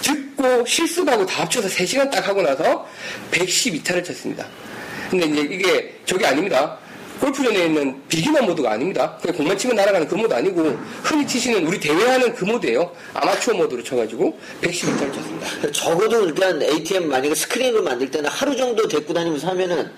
듣고 0.02 0.66
실습하고 0.66 1.26
다 1.26 1.42
합쳐서 1.42 1.68
3시간 1.68 2.12
딱 2.12 2.28
하고 2.28 2.42
나서 2.42 2.88
112타를 3.32 4.06
쳤습니다. 4.06 4.46
근데 5.10 5.26
이제 5.26 5.42
이게 5.42 5.96
저게 6.06 6.26
아닙니다. 6.26 6.78
골프전에 7.19 7.65
있는 7.65 8.01
비기너 8.08 8.41
모드가 8.43 8.71
아닙니다. 8.71 9.17
그냥 9.21 9.38
공만 9.38 9.58
치면 9.58 9.75
날아가는 9.75 10.08
그 10.08 10.15
모드 10.15 10.34
아니고, 10.34 10.77
흔히 11.03 11.25
치시는 11.25 11.65
우리 11.65 11.80
대회하는 11.80 12.34
그 12.34 12.45
모드예요. 12.45 12.91
아마추어 13.13 13.56
모드로 13.56 13.84
쳐가지고 13.84 14.38
112타를 14.62 15.13
쳤습니다. 15.13 15.47
적어도 15.73 16.25
일단 16.25 16.62
ATM 16.62 17.10
만약에 17.10 17.34
스크린으로 17.34 17.84
만들 17.84 18.10
때는 18.12 18.30
하루 18.30 18.56
정도 18.56 18.88
데리고 18.88 19.13
다니면서 19.13 19.47
하면은 19.47 19.91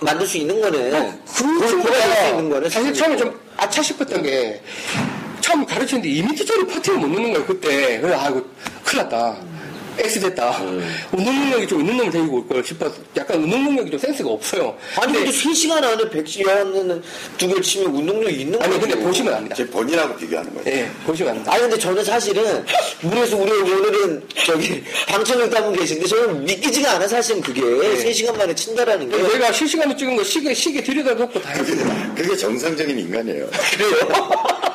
만들 0.00 0.26
수 0.26 0.36
있는 0.38 0.60
거네. 0.60 0.90
그 1.26 1.66
친구가 1.68 2.28
있는 2.28 2.50
거네. 2.50 2.68
사실 2.68 2.92
처음에 2.92 3.16
좀 3.16 3.38
아차 3.56 3.82
싶었던 3.82 4.22
게 4.22 4.60
처음 5.40 5.66
가르쳤는데 5.66 6.08
2m짜리 6.22 6.68
퍼팅을 6.72 6.98
못 7.00 7.08
넣는 7.08 7.32
거예요 7.32 7.46
그때 7.46 8.00
그래서 8.00 8.20
아이고 8.20 8.44
큰일 8.84 9.02
났다 9.02 9.36
X 9.98 10.20
됐다. 10.20 10.58
운동 11.12 11.34
능력이 11.38 11.66
좀 11.66 11.80
있는 11.80 11.96
놈을 11.98 12.10
데리고 12.10 12.36
올 12.36 12.48
걸 12.48 12.64
싶어서 12.64 12.94
약간 13.16 13.42
운동 13.42 13.64
능력이 13.64 13.90
좀 13.90 14.00
센스가 14.00 14.30
없어요. 14.30 14.76
아니, 15.00 15.12
근데 15.12 15.30
근데, 15.30 15.36
3시간 15.50 15.82
안에 15.84 16.04
100시간은 16.04 17.02
두개 17.38 17.60
치면 17.60 17.94
운동력이 17.94 18.40
있는 18.40 18.58
거지. 18.58 18.70
아니 18.70 18.80
근데 18.80 18.96
보시면 18.98 19.34
압니다. 19.34 19.54
제 19.54 19.66
본인하고 19.66 20.16
비교하는 20.16 20.54
거죠. 20.54 20.70
예 20.70 20.88
보시면 21.06 21.32
압니다. 21.32 21.52
아니 21.52 21.62
근데 21.62 21.78
저는 21.78 22.04
사실은 22.04 22.64
그래서 23.00 23.36
우리 23.36 23.50
오늘은 23.52 24.22
저기 24.46 24.82
방청객 25.08 25.50
따분 25.50 25.72
계신데 25.74 26.06
저는 26.06 26.44
믿기지가 26.44 26.92
않아 26.92 27.06
사실은 27.08 27.40
그게. 27.40 27.60
네. 27.62 28.04
3시간 28.10 28.36
만에 28.36 28.54
친다라는 28.54 29.08
게. 29.10 29.18
저희가 29.22 29.52
실시간으로 29.52 29.96
찍은 29.96 30.16
거 30.16 30.24
시계 30.24 30.52
시계 30.54 30.82
들여다 30.82 31.14
놓고 31.14 31.40
다 31.40 31.50
했습니다 31.50 32.14
그게 32.14 32.36
정상적인 32.36 32.98
인간이에요. 32.98 33.48
그래 33.76 33.86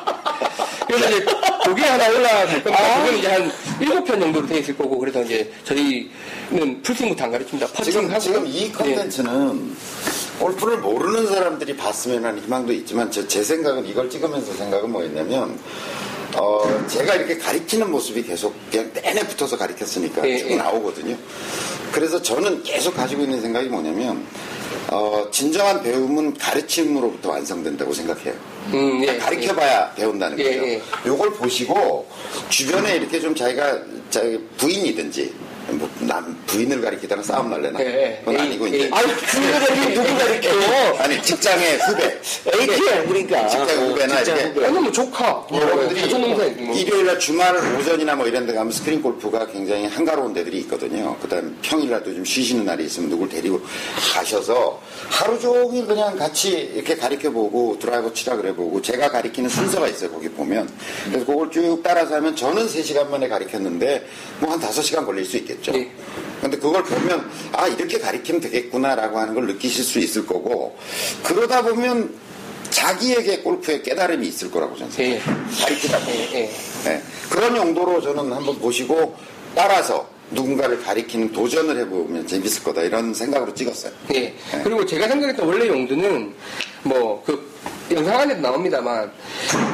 서 0.88 0.96
이제 0.96 1.24
그게 1.64 1.82
하나 1.82 2.08
올라갈 2.08 2.46
겁니다. 2.46 2.70
아. 2.74 3.02
그건 3.02 3.18
이제 3.18 3.28
한 3.28 3.52
7편 3.80 4.20
정도로 4.20 4.46
돼 4.46 4.58
있을 4.58 4.76
거고, 4.76 4.98
그래서 4.98 5.22
이제 5.22 5.52
저희는 5.64 6.82
풀스윙부터 6.82 7.24
안 7.24 7.30
가르칩니다. 7.30 7.82
지금. 7.82 8.18
지금 8.18 8.46
이 8.46 8.64
예. 8.64 8.72
컨텐츠는 8.72 9.76
골프를 10.38 10.78
모르는 10.78 11.26
사람들이 11.26 11.76
봤으면 11.76 12.24
하는 12.24 12.42
희망도 12.42 12.72
있지만 12.72 13.10
제, 13.10 13.26
제 13.26 13.42
생각은 13.42 13.86
이걸 13.86 14.08
찍으면서 14.08 14.52
생각은 14.54 14.90
뭐였냐면 14.90 15.58
어, 16.36 16.84
제가 16.86 17.14
이렇게 17.14 17.38
가리키는 17.38 17.90
모습이 17.90 18.22
계속 18.22 18.54
그냥 18.70 18.90
내내 18.94 19.26
붙어서 19.26 19.56
가리켰으니까 19.56 20.28
예, 20.28 20.38
쭉 20.38 20.50
예. 20.52 20.56
나오거든요. 20.56 21.16
그래서 21.92 22.20
저는 22.20 22.62
계속 22.62 22.94
가지고 22.94 23.22
있는 23.22 23.40
생각이 23.40 23.68
뭐냐면 23.68 24.24
어, 24.90 25.26
진정한 25.30 25.82
배움은 25.82 26.34
가르침으로부터 26.34 27.30
완성된다고 27.30 27.92
생각해요. 27.92 28.34
음, 28.74 29.02
예, 29.04 29.16
가르쳐봐야 29.16 29.92
배운다는 29.94 30.38
예, 30.40 30.44
거죠. 30.44 30.68
예. 30.68 30.82
요걸 31.06 31.32
보시고 31.34 32.06
주변에 32.48 32.96
이렇게 32.96 33.20
좀 33.20 33.34
자기가 33.34 33.78
자기 34.10 34.38
부인이든지 34.58 35.34
뭐 35.72 35.88
남 36.00 36.40
부인을 36.46 36.80
가리키다가 36.80 37.22
싸움 37.22 37.50
날래나? 37.50 37.80
예, 37.80 37.84
예. 37.86 38.18
그건 38.20 38.34
예, 38.34 38.38
아니고 38.38 38.70
예. 38.72 38.76
이제 38.78 38.90
아니 38.92 39.12
그거를 39.14 39.92
누구 39.94 40.18
가르쳐 40.18 40.48
아니 41.02 41.22
직장의 41.22 41.78
후배 41.78 42.20
ATM 42.54 43.08
그러니까 43.08 43.48
직장 43.48 43.88
후배나 43.90 44.16
직장 44.18 44.36
이렇게 44.36 44.48
후배. 44.54 44.66
아니, 44.66 44.78
뭐 44.78 44.92
조카. 44.92 45.46
여러분들이 45.52 46.00
사촌 46.02 46.22
동생. 46.22 46.66
뭐. 46.66 46.74
일요일날 46.76 47.18
주말 47.18 47.56
오전이나 47.78 48.14
뭐 48.14 48.26
이런 48.26 48.46
데 48.46 48.54
가면 48.54 48.72
스크린 48.72 49.02
골프가 49.02 49.46
굉장히 49.48 49.86
한가로운 49.86 50.32
데들이 50.32 50.58
있거든요. 50.60 51.16
그 51.20 51.28
다음 51.28 51.58
평일날도 51.62 52.14
좀 52.14 52.24
쉬시는 52.24 52.64
날이 52.64 52.84
있으면 52.86 53.10
누굴 53.10 53.28
데리고 53.28 53.60
가셔서 54.14 54.80
하루 55.08 55.38
종일 55.38 55.86
그냥 55.86 56.16
같이 56.16 56.50
이렇게 56.74 56.96
가르쳐 56.96 57.30
보고 57.30 57.76
드라이버 57.78 58.12
치라 58.12 58.36
그래 58.36 58.54
보고 58.54 58.80
제가 58.80 59.10
가리키는 59.10 59.50
순서가 59.50 59.88
있어요. 59.88 60.10
거기 60.10 60.28
보면. 60.30 60.68
그래서 61.10 61.26
그걸 61.26 61.50
쭉 61.50 61.80
따라서 61.82 62.14
하면 62.16 62.34
저는 62.36 62.66
3시간 62.66 63.08
만에 63.08 63.28
가르쳤는데 63.28 64.06
뭐 64.40 64.48
한 64.52 64.60
5시간 64.60 65.04
걸릴 65.04 65.24
수 65.24 65.36
있겠죠. 65.38 65.57
네. 65.72 65.90
근데 66.40 66.56
그걸 66.56 66.82
보면 66.84 67.30
아 67.52 67.66
이렇게 67.66 67.98
가리키면 67.98 68.40
되겠구나라고 68.40 69.18
하는 69.18 69.34
걸 69.34 69.46
느끼실 69.46 69.84
수 69.84 69.98
있을 69.98 70.26
거고 70.26 70.76
그러다 71.22 71.62
보면 71.62 72.14
자기에게 72.70 73.40
골프의 73.40 73.82
깨달음이 73.82 74.26
있을 74.28 74.50
거라고 74.50 74.76
저는 74.76 74.92
예. 74.98 75.18
생각해요. 75.18 75.46
가리키다 75.60 75.98
보면. 75.98 76.16
예, 76.16 76.34
예. 76.34 76.50
네. 76.84 77.02
그런 77.30 77.56
용도로 77.56 78.00
저는 78.00 78.32
한번 78.32 78.58
보시고 78.58 79.16
따라서 79.54 80.08
누군가를 80.30 80.82
가르치는 80.82 81.32
도전을 81.32 81.78
해보면 81.80 82.26
재밌을 82.26 82.62
거다 82.64 82.82
이런 82.82 83.14
생각으로 83.14 83.54
찍었어요. 83.54 83.92
예. 84.14 84.34
그리고 84.62 84.84
제가 84.84 85.08
생각했던 85.08 85.46
원래 85.46 85.66
용도는 85.68 86.34
뭐 86.82 87.22
그 87.24 87.48
영상 87.90 88.20
안에도 88.20 88.42
나옵니다만 88.42 89.10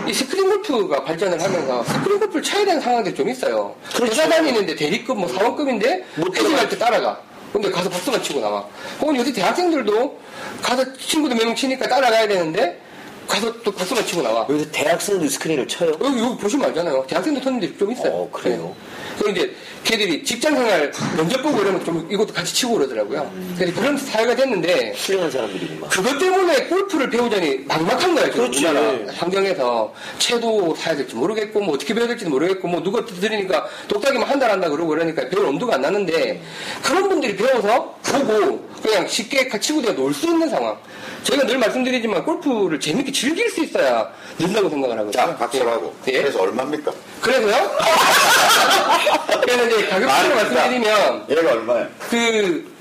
이 0.06 0.12
스크린 0.12 0.48
골프가 0.48 1.02
발전을 1.02 1.42
하면서 1.42 1.82
스크린 1.82 2.20
골프를 2.20 2.42
쳐야 2.42 2.64
되는 2.64 2.80
상황들이 2.80 3.12
좀 3.14 3.28
있어요. 3.28 3.74
회사 4.00 4.28
다니는데 4.28 4.76
대리급 4.76 5.18
뭐 5.18 5.28
사원급인데 5.28 6.04
회식할 6.32 6.68
때 6.68 6.78
따라가. 6.78 7.20
근데 7.52 7.70
가서 7.70 7.90
박수만 7.90 8.22
치고 8.22 8.40
나와. 8.40 8.64
혹은 9.00 9.16
요새 9.16 9.32
대학생들도 9.32 10.20
가서 10.62 10.84
친구들 10.96 11.36
몇 11.36 11.44
명 11.44 11.56
치니까 11.56 11.88
따라가야 11.88 12.28
되는데 12.28 12.80
가서 13.26 13.52
또 13.62 13.70
박수만 13.72 14.04
치고 14.06 14.22
나와. 14.22 14.46
여기서 14.48 14.70
대학생도 14.70 15.28
스크린을 15.28 15.66
쳐요 15.68 15.90
여기, 16.02 16.18
여기 16.20 16.36
보시면 16.36 16.68
알잖아요. 16.68 17.04
대학생도 17.08 17.40
쳤는데 17.40 17.76
좀 17.76 17.92
있어요. 17.92 18.12
어, 18.12 18.30
그래요? 18.30 18.74
그리고 19.18 19.30
이제 19.30 19.54
걔들이 19.84 20.24
직장 20.24 20.56
생활 20.56 20.90
면접 21.16 21.42
보고 21.42 21.60
이러면 21.60 21.84
좀 21.84 22.08
이것도 22.10 22.32
같이 22.32 22.54
치고 22.54 22.74
그러더라고요. 22.74 23.30
그래서 23.56 23.80
그런 23.80 23.96
사회가 23.96 24.34
됐는데 24.34 24.92
훌륭한 24.96 25.30
사람들이구만 25.30 25.90
그것 25.90 26.18
때문에 26.18 26.64
골프를 26.66 27.10
배우자니 27.10 27.58
막막한 27.66 28.14
거야, 28.14 28.24
지금 28.24 28.50
그렇지. 28.50 28.64
우리나라 28.66 29.12
환경에서. 29.14 29.92
채도 30.18 30.74
사야 30.76 30.96
될지 30.96 31.14
모르겠고, 31.14 31.60
뭐 31.60 31.74
어떻게 31.74 31.92
배워야 31.94 32.08
될지도 32.08 32.30
모르겠고, 32.30 32.66
뭐 32.66 32.82
누가 32.82 33.04
들으니까 33.04 33.66
똑딱이만 33.88 34.28
한달 34.28 34.50
한다 34.50 34.68
그러고 34.68 34.88
그러니까 34.90 35.28
배울 35.28 35.46
엄두가 35.46 35.74
안 35.76 35.82
나는데, 35.82 36.42
그런 36.82 37.08
분들이 37.08 37.36
배워서 37.36 37.94
보고, 38.02 38.68
그냥 38.84 39.08
쉽게 39.08 39.48
치고대가 39.58 39.94
놀수 39.94 40.26
있는 40.26 40.46
상황. 40.50 40.76
저희가 41.22 41.46
늘 41.46 41.56
말씀드리지만 41.56 42.22
골프를 42.22 42.78
재밌게 42.78 43.10
즐길 43.12 43.48
수 43.48 43.64
있어야 43.64 44.12
는다고 44.38 44.68
생각을 44.68 44.98
하거든요. 44.98 45.10
자, 45.12 45.34
박수하고. 45.38 45.94
예. 46.08 46.12
그래서 46.20 46.42
얼마입니까? 46.42 46.92
그래서요? 47.22 47.70
그래서 49.40 49.64
이제 49.80 49.98
말을 50.04 50.34
말씀드리면, 50.34 51.24
얘가 51.30 51.50
얼마예요? 51.52 51.88
그, 52.10 52.74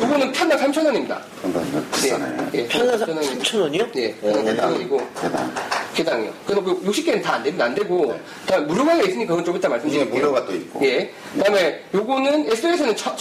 요거는 0.00 0.32
편당 0.32 0.58
3,000원입니다. 0.58 1.18
잠깐만, 1.42 1.90
비싸네. 1.92 2.36
예, 2.54 2.66
편한 2.66 2.98
저는- 2.98 3.42
3,000원이요? 3.42 3.96
예, 3.96 4.14
편당 4.16 4.44
대당. 4.46 4.72
3,000원이고. 4.74 5.14
대당. 5.20 5.54
개당이요. 5.94 6.32
그래서 6.46 6.62
그 6.64 6.82
60개는 6.82 7.22
다 7.22 7.34
안 7.34 7.42
됩니다. 7.42 7.64
안 7.66 7.74
되고, 7.74 8.18
다 8.46 8.58
무료가가 8.58 9.02
있으니까 9.02 9.28
그건 9.34 9.44
좀 9.44 9.56
이따 9.56 9.68
말씀드릴게요. 9.68 10.08
이게 10.10 10.18
무료가 10.18 10.46
또 10.46 10.54
있고. 10.54 10.80
예. 10.86 11.12
그 11.34 11.42
다음에 11.42 11.82
요거는 11.94 12.50
SOS는 12.52 12.96
천, 12.96 13.14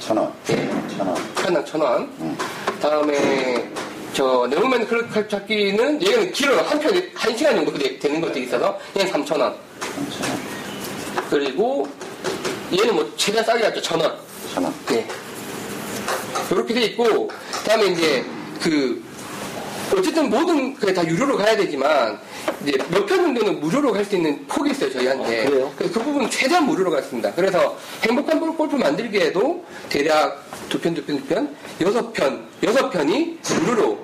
천 0.00 0.16
원. 0.16 0.32
천 0.96 1.06
원. 1.06 1.16
예. 1.16 1.34
천 1.42 1.54
원. 1.54 1.64
천 1.66 1.80
원. 1.80 2.36
다음에 2.80 3.70
저 4.12 4.46
네모맨 4.48 4.86
클럽 4.86 5.28
찾기는 5.28 6.02
얘는 6.02 6.32
길어요. 6.32 6.60
한 6.62 6.78
편에 6.80 7.10
한 7.14 7.36
시간 7.36 7.54
정도 7.56 7.72
되- 7.78 7.98
되는 7.98 8.20
것도 8.20 8.38
있어서 8.38 8.78
얘는 8.96 9.10
삼천 9.12 9.40
원. 9.40 9.54
그리고 11.28 11.86
얘는 12.72 12.94
뭐 12.94 13.12
최대한 13.16 13.44
싸게 13.46 13.60
갔죠. 13.62 13.80
천 13.82 14.00
원. 14.00 14.16
천 14.52 14.64
원. 14.64 14.74
네. 14.86 15.06
이렇게 16.50 16.74
돼 16.74 16.80
있고, 16.86 17.30
다음에 17.64 17.86
이제 17.86 18.24
그, 18.60 19.00
어쨌든 19.96 20.30
모든 20.30 20.74
게다 20.78 21.06
유료로 21.06 21.36
가야 21.36 21.56
되지만, 21.56 22.18
이제 22.62 22.78
몇 22.90 23.06
편 23.06 23.22
정도는 23.22 23.60
무료로 23.60 23.92
갈 23.92 24.04
수 24.04 24.16
있는 24.16 24.46
폭이 24.46 24.70
있어요, 24.70 24.90
저희한테. 24.92 25.42
아, 25.46 25.48
그래요? 25.50 25.72
그래서 25.76 25.94
그 25.98 26.04
부분은 26.04 26.30
최대한 26.30 26.64
무료로 26.66 26.90
갔습니다. 26.92 27.32
그래서 27.34 27.76
행복한 28.04 28.38
골- 28.40 28.56
골프 28.56 28.76
만들기에도 28.76 29.64
대략 29.88 30.44
두 30.68 30.78
편, 30.80 30.94
두 30.94 31.04
편, 31.04 31.18
두 31.18 31.24
편, 31.26 31.56
여섯 31.80 32.12
편, 32.12 32.46
여섯 32.62 32.88
편이 32.90 33.38
무료로 33.60 33.98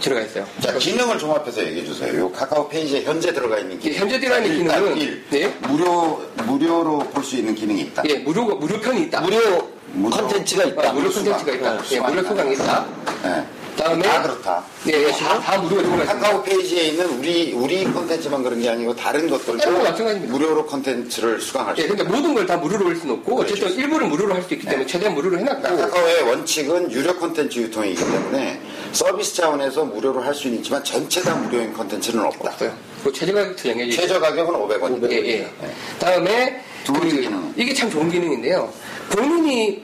들어가 0.00 0.22
있어요. 0.22 0.46
자, 0.60 0.72
기능을 0.74 1.18
종합해서 1.18 1.62
얘기해 1.66 1.84
주세요. 1.84 2.18
요 2.20 2.30
카카오 2.32 2.68
페이지에 2.68 3.02
현재 3.02 3.32
들어가 3.32 3.58
있는 3.58 3.78
기능. 3.78 3.98
현재 3.98 4.18
들어가 4.18 4.38
있는 4.40 4.58
기능은, 4.58 4.96
일, 4.96 5.24
네. 5.30 5.46
무료, 5.68 6.22
무료로 6.46 6.98
볼 7.00 7.22
수 7.24 7.36
있는 7.36 7.54
기능이 7.54 7.82
있다. 7.82 8.02
예, 8.08 8.14
무료, 8.18 8.44
무료 8.56 8.80
편이 8.80 9.02
있다. 9.04 9.20
무료 9.20 9.68
무료. 9.92 10.16
컨텐츠가 10.16 10.64
있다. 10.64 10.88
아, 10.88 10.92
무료 10.92 11.10
있다. 11.10 11.44
네, 11.44 11.78
예, 11.92 12.00
무료 12.00 12.22
수강이 12.22 12.54
있다. 12.54 12.86
네. 13.24 13.44
다음에, 13.82 14.02
다 14.02 14.22
그렇다. 14.22 14.64
네, 14.84 14.92
예, 15.04 15.10
다, 15.12 15.40
다 15.40 15.58
무료로 15.58 15.82
들어가 15.82 16.02
있습니다. 16.02 16.14
카카오 16.26 16.42
페이지에 16.42 16.82
있는 16.88 17.06
우리 17.18 17.52
우리 17.52 17.84
컨텐츠만 17.84 18.42
그런 18.42 18.60
게 18.60 18.68
아니고 18.68 18.94
다른 18.94 19.28
것들도 19.28 19.58
거 19.58 19.70
마찬가지입니다. 19.82 20.32
무료로 20.32 20.66
컨텐츠를 20.66 21.40
수강할 21.40 21.74
수 21.76 21.82
예, 21.82 21.86
있다. 21.86 21.94
근데 21.96 22.10
모든 22.16 22.34
걸 22.34 22.46
다 22.46 22.56
무료로 22.56 22.86
볼 22.86 22.96
수는 22.96 23.14
없고 23.16 23.36
그렇죠. 23.36 23.54
어쨌든 23.54 23.76
일부는 23.84 24.08
무료로 24.08 24.34
할 24.34 24.42
수 24.42 24.54
있기 24.54 24.66
때문에 24.66 24.86
최대한 24.86 25.14
무료로 25.14 25.38
해놨고 25.38 25.76
카카오의 25.76 26.22
원칙은 26.22 26.90
유료 26.92 27.14
컨텐츠 27.16 27.58
유통이기 27.58 28.02
때문에 28.02 28.60
서비스 28.92 29.34
차원에서 29.36 29.84
무료로 29.84 30.20
할 30.22 30.34
수는 30.34 30.56
있지만 30.58 30.82
전체 30.82 31.20
다 31.22 31.34
무료인 31.36 31.72
컨텐츠는 31.72 32.24
없다. 32.24 32.50
없어요. 32.50 32.72
그 33.04 33.12
최저 33.12 33.32
가격 33.32 33.56
정해져 33.56 33.84
있어요. 33.84 34.06
최저 34.06 34.20
가격은 34.20 34.54
500원입니다. 34.54 35.10
예, 35.12 35.16
예. 35.28 35.50
다음에 35.98 36.62
두 36.84 36.92
번째 36.92 37.14
그, 37.14 37.20
기능은? 37.22 37.54
이게 37.56 37.72
참 37.74 37.90
좋은 37.90 38.10
기능인데요. 38.10 38.72
본인이 39.10 39.82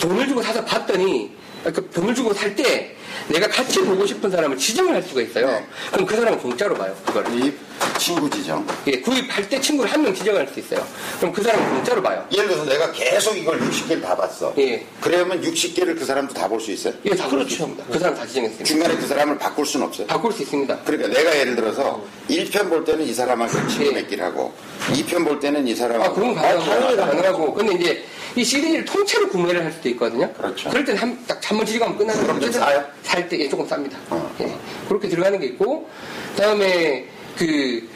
돈을 0.00 0.26
주고 0.28 0.42
사서 0.42 0.64
봤더니 0.64 1.30
그 1.64 1.90
돈을 1.90 2.14
주고 2.14 2.32
살 2.32 2.54
때 2.56 2.94
내가 3.28 3.48
같이 3.48 3.80
보고 3.80 4.06
싶은 4.06 4.30
사람을 4.30 4.56
지정을 4.56 4.94
할 4.94 5.02
수가 5.02 5.20
있어요. 5.22 5.46
네. 5.46 5.66
그럼 5.92 6.06
그 6.06 6.16
사람은 6.16 6.38
공짜로 6.38 6.74
봐요. 6.74 6.94
그걸. 7.04 7.24
구입, 7.24 7.58
친구 7.98 8.30
지정. 8.30 8.66
예, 8.86 9.00
구입할 9.00 9.48
때 9.48 9.60
친구를 9.60 9.90
한 9.92 10.02
명 10.02 10.14
지정할 10.14 10.46
수 10.48 10.60
있어요. 10.60 10.86
그럼 11.18 11.32
그 11.32 11.42
사람은 11.42 11.68
공짜로 11.74 12.02
봐요. 12.02 12.24
예를 12.32 12.46
들어서 12.48 12.64
내가 12.64 12.92
계속 12.92 13.36
이걸 13.36 13.58
60개를 13.60 14.02
다 14.02 14.16
봤어. 14.16 14.52
예. 14.58 14.84
그러면 15.00 15.40
60개를 15.42 15.98
그 15.98 16.04
사람도 16.04 16.32
다 16.34 16.46
볼 16.48 16.60
수 16.60 16.70
있어요. 16.70 16.94
예, 17.04 17.10
다 17.14 17.28
그렇죠. 17.28 17.68
그 17.90 17.98
사람 17.98 18.14
다 18.14 18.24
지정했습니다. 18.26 18.64
중간에 18.64 18.96
그 18.96 19.06
사람을 19.06 19.38
바꿀 19.38 19.66
수는 19.66 19.86
없어요. 19.86 20.06
바꿀 20.06 20.32
수 20.32 20.42
있습니다. 20.42 20.78
그러니까 20.84 21.08
내가 21.08 21.36
예를 21.38 21.56
들어서 21.56 22.02
1편 22.30 22.68
볼 22.68 22.84
때는 22.84 23.04
이 23.04 23.12
사람하고 23.12 23.52
친구 23.68 23.86
예. 23.86 23.92
맺기를 23.92 24.24
하고 24.24 24.54
2편 24.92 25.24
볼 25.26 25.40
때는 25.40 25.66
이 25.66 25.72
아, 25.72 25.76
사람하고 25.76 26.14
그건 26.14 26.34
가능하고, 26.34 26.96
가능하고. 26.96 27.54
근데 27.54 27.74
이제 27.74 28.04
이 28.36 28.44
CD를 28.44 28.84
통째로 28.84 29.28
구매를 29.30 29.64
할 29.64 29.72
수도 29.72 29.88
있거든요. 29.90 30.30
그렇죠. 30.34 30.70
럴 30.70 30.84
때는 30.84 31.00
한, 31.00 31.18
딱 31.26 31.40
한번 31.50 31.64
지정하면 31.66 31.96
끝나는 31.98 32.22
그럼 32.22 32.38
좀 32.40 32.52
싸요? 32.52 32.84
살 33.06 33.28
때, 33.28 33.38
예, 33.38 33.48
조금 33.48 33.66
쌉니다. 33.66 33.94
어. 34.10 34.34
예. 34.40 34.52
그렇게 34.88 35.08
들어가는 35.08 35.38
게 35.38 35.46
있고, 35.46 35.88
그 36.34 36.42
다음에 36.42 37.06
그, 37.36 37.88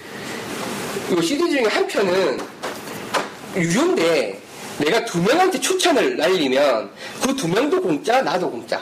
요 1.12 1.20
CD 1.20 1.50
중에 1.50 1.64
한 1.64 1.86
편은 1.88 2.38
유료인데 3.56 4.40
내가 4.78 5.04
두 5.04 5.20
명한테 5.20 5.58
추천을 5.60 6.16
날리면 6.16 6.90
그 7.22 7.34
두 7.36 7.48
명도 7.48 7.82
공짜, 7.82 8.22
나도 8.22 8.50
공짜. 8.50 8.80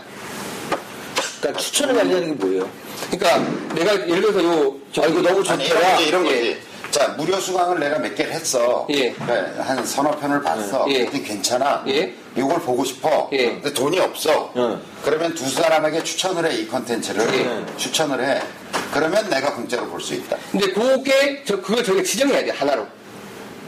그러니까 1.41 1.61
추천을 1.62 1.97
하려는 1.97 2.37
게 2.37 2.45
뭐예요? 2.45 2.69
그러니까 3.11 3.75
내가 3.75 3.93
예를 4.09 4.21
들어서 4.21 4.45
요, 4.45 4.77
저, 4.93 5.03
아, 5.03 5.07
이거 5.07 5.23
너무 5.23 5.43
좋더라. 5.43 5.64
이런, 5.64 5.95
이제 5.95 6.09
이런 6.09 6.27
예. 6.27 6.31
거지. 6.31 6.59
자, 6.91 7.09
무료 7.17 7.38
수강을 7.38 7.79
내가 7.81 7.99
몇 7.99 8.14
개를 8.14 8.33
했어. 8.33 8.87
예. 8.91 9.12
그래, 9.12 9.55
한 9.59 9.85
서너 9.87 10.11
편을 10.19 10.43
봤어. 10.43 10.87
예. 10.91 11.05
괜찮아. 11.07 11.85
예. 11.88 12.12
이걸 12.38 12.61
보고 12.61 12.85
싶어. 12.85 13.29
예. 13.33 13.51
근데 13.55 13.72
돈이 13.72 13.98
없어. 13.98 14.53
응. 14.57 14.81
그러면 15.05 15.35
두 15.35 15.48
사람에게 15.48 16.03
추천을 16.05 16.51
해, 16.51 16.55
이 16.57 16.68
컨텐츠를. 16.68 17.35
예. 17.35 17.77
추천을 17.77 18.24
해. 18.24 18.40
그러면 18.92 19.29
내가 19.29 19.55
공짜로 19.55 19.87
볼 19.88 20.01
수 20.01 20.14
있다. 20.14 20.37
근데 20.53 20.72
그게, 20.72 21.42
저, 21.44 21.61
그걸 21.61 21.83
저희가 21.85 22.03
지정해야 22.05 22.42
돼요, 22.44 22.55
하나로. 22.57 22.87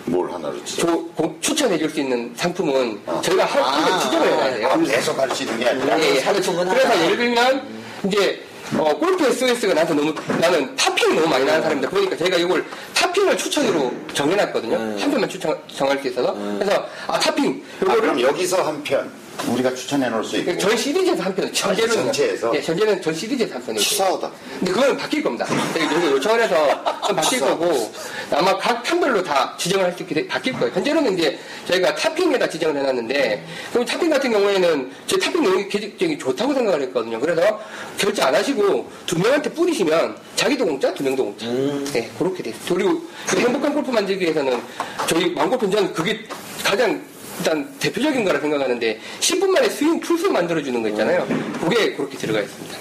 뭘 0.06 0.32
하나로 0.32 0.64
지 0.64 0.78
저, 0.78 0.86
고- 0.86 1.36
추천해 1.40 1.76
줄 1.78 1.90
수 1.90 2.00
있는 2.00 2.32
상품은 2.36 3.02
어. 3.06 3.20
저희가 3.22 3.44
할, 3.44 3.62
아. 3.62 3.98
지정을 3.98 4.26
해야 4.28 4.54
돼요. 4.54 4.68
아, 4.72 4.78
계속 4.78 5.18
할 5.18 5.30
수 5.34 5.42
있는 5.42 5.58
게 5.58 5.68
아니라. 5.68 6.00
예, 6.00 6.16
예. 6.16 6.20
그래서. 6.22 7.04
예를 7.04 7.16
들면, 7.16 7.62
이제, 8.06 8.42
어, 8.78 8.96
골프 8.96 9.26
SOS가 9.26 9.74
나한테 9.74 9.94
너무, 9.94 10.14
나는 10.40 10.74
탑핑 10.76 11.14
너무 11.14 11.26
많이 11.28 11.44
나는 11.44 11.62
사람이다. 11.62 11.88
그러니까 11.90 12.16
저희가 12.16 12.36
이걸 12.36 12.64
탑핑을 12.94 13.36
추천으로 13.36 13.92
정해놨거든요. 14.14 14.76
음. 14.76 14.96
한 15.00 15.10
편만 15.10 15.28
추천, 15.28 15.58
정할 15.74 15.98
수 15.98 16.08
있어서. 16.08 16.32
그래서, 16.58 16.86
아, 17.08 17.18
탑핑. 17.18 17.62
아, 17.80 17.82
요거를 17.82 18.00
그럼 18.02 18.20
여기서 18.20 18.62
한 18.62 18.82
편 18.84 19.10
우리가 19.48 19.74
추천해 19.74 20.08
놓을 20.10 20.22
수 20.22 20.36
있고. 20.38 20.56
전 20.58 20.76
시리즈에서 20.76 21.22
한 21.22 21.34
편, 21.34 21.52
전체는. 21.52 21.94
전체에서? 21.94 22.54
예, 22.54 22.60
전체는 22.60 23.00
전 23.02 23.14
시리즈에서 23.14 23.54
한 23.54 23.64
편이고. 23.64 23.82
치사하다. 23.82 24.30
근데 24.58 24.72
그건 24.72 24.96
바뀔 24.96 25.22
겁니다. 25.22 25.46
저희가 25.72 25.94
요거 25.94 26.06
요청을 26.12 26.42
해서 26.42 26.84
좀 27.06 27.16
바뀔 27.16 27.40
거고, 27.40 27.92
아마 28.30 28.56
각 28.58 28.82
편별로 28.82 29.22
다 29.22 29.54
지정을 29.58 29.86
할 29.86 29.96
수 29.96 30.02
있게 30.02 30.14
돼- 30.14 30.26
바뀔 30.28 30.52
거예요. 30.54 30.72
현재로는 30.74 31.18
이제 31.18 31.38
저희가 31.66 31.94
탑핑에다 31.94 32.48
지정을 32.48 32.76
해놨는데, 32.80 33.44
그럼 33.72 33.84
탑핑 33.86 34.10
같은 34.10 34.30
경우에는 34.30 34.90
제 35.06 35.18
탑핑 35.18 35.42
내용이 35.42 35.68
굉장히 35.68 36.18
좋다고 36.18 36.52
생각을 36.54 36.82
했거든요. 36.82 37.18
그래서 37.18 37.60
결제 37.98 38.22
안 38.22 38.34
하시고 38.34 38.90
두 39.06 39.18
명한테 39.18 39.50
뿌리시면 39.52 40.16
자기도 40.36 40.66
공짜, 40.66 40.92
두 40.94 41.02
명도 41.02 41.24
공짜. 41.24 41.46
네, 41.92 42.10
그렇게 42.18 42.42
돼요. 42.42 42.54
그리고 42.68 43.02
그 43.26 43.38
행복한 43.40 43.72
골프 43.72 43.90
만들기에서는 43.90 44.60
저희 45.08 45.34
저는 45.34 45.92
그게 45.92 46.20
가장 46.62 47.02
일단 47.40 47.66
대표적인 47.78 48.22
거라 48.24 48.38
생각하는데 48.38 49.00
10분 49.20 49.46
만에 49.48 49.68
스윙 49.70 49.98
풀스윙 50.00 50.32
만들어주는 50.32 50.82
거 50.82 50.88
있잖아요. 50.90 51.26
그게 51.58 51.94
그렇게 51.96 52.18
들어가 52.18 52.40
있습니다. 52.40 52.76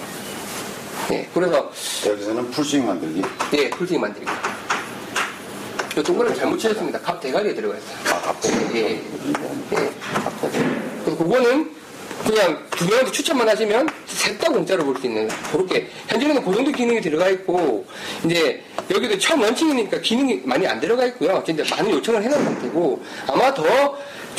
네, 1.10 1.28
그래서 1.34 1.72
여기서는 2.06 2.52
풀스윙 2.52 2.86
만들기. 2.86 3.22
네, 3.52 3.69
풀스윙 3.69 4.02
만들기. 4.02 4.28
저 5.95 6.04
동그라미 6.04 6.36
잘못 6.38 6.58
치셨습니다. 6.58 7.00
갑 7.00 7.19
대가리에 7.22 7.56
들어가 7.56 7.76
있어요. 7.78 7.98
아, 8.13 8.22
갑자기. 8.22 8.58
예, 8.76 8.80
예. 8.80 8.89
예. 8.91 9.89
그래서 11.04 11.17
그거는 11.17 11.72
그냥 12.26 12.60
두 12.72 12.86
명한테 12.86 13.12
추천만 13.12 13.48
하시면 13.48 13.88
셋 14.08 14.38
다 14.39 14.50
공짜로 14.52 14.84
볼 14.86 14.95
수 15.00 15.08
있는 15.08 15.28
그렇게 15.52 15.88
현재는 16.08 16.43
그 16.43 16.54
정도 16.54 16.72
기능이 16.72 17.00
들어가 17.02 17.30
있고 17.30 17.86
이제 18.26 18.62
여기도 18.91 19.17
처음 19.17 19.41
런칭이니까 19.41 20.00
기능이 20.02 20.41
많이 20.43 20.67
안 20.67 20.80
들어가 20.80 21.06
있고요. 21.08 21.41
근데 21.45 21.63
많은 21.72 21.89
요청을 21.91 22.22
해놓은 22.24 22.43
상태고 22.43 23.02
아마 23.28 23.54
더 23.54 23.63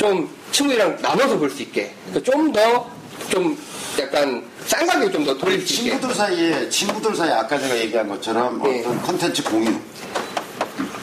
좀 0.01 0.27
친구들이랑 0.51 0.97
나눠서 0.99 1.37
볼 1.37 1.47
수 1.51 1.61
있게 1.61 1.91
좀더좀 2.23 3.55
약간 3.99 4.43
싼 4.65 4.87
가격에 4.87 5.11
좀 5.11 5.23
더 5.25 5.37
돌릴 5.37 5.59
수 5.67 5.73
있게 5.83 5.91
친구들 5.91 6.15
사이에 6.15 6.69
친구들 6.69 7.15
사이에 7.15 7.31
아까 7.33 7.59
제가 7.59 7.77
얘기한 7.77 8.09
것처럼 8.09 8.59
예. 8.65 8.79
어떤 8.79 8.99
컨텐츠 9.03 9.43
공유. 9.43 9.71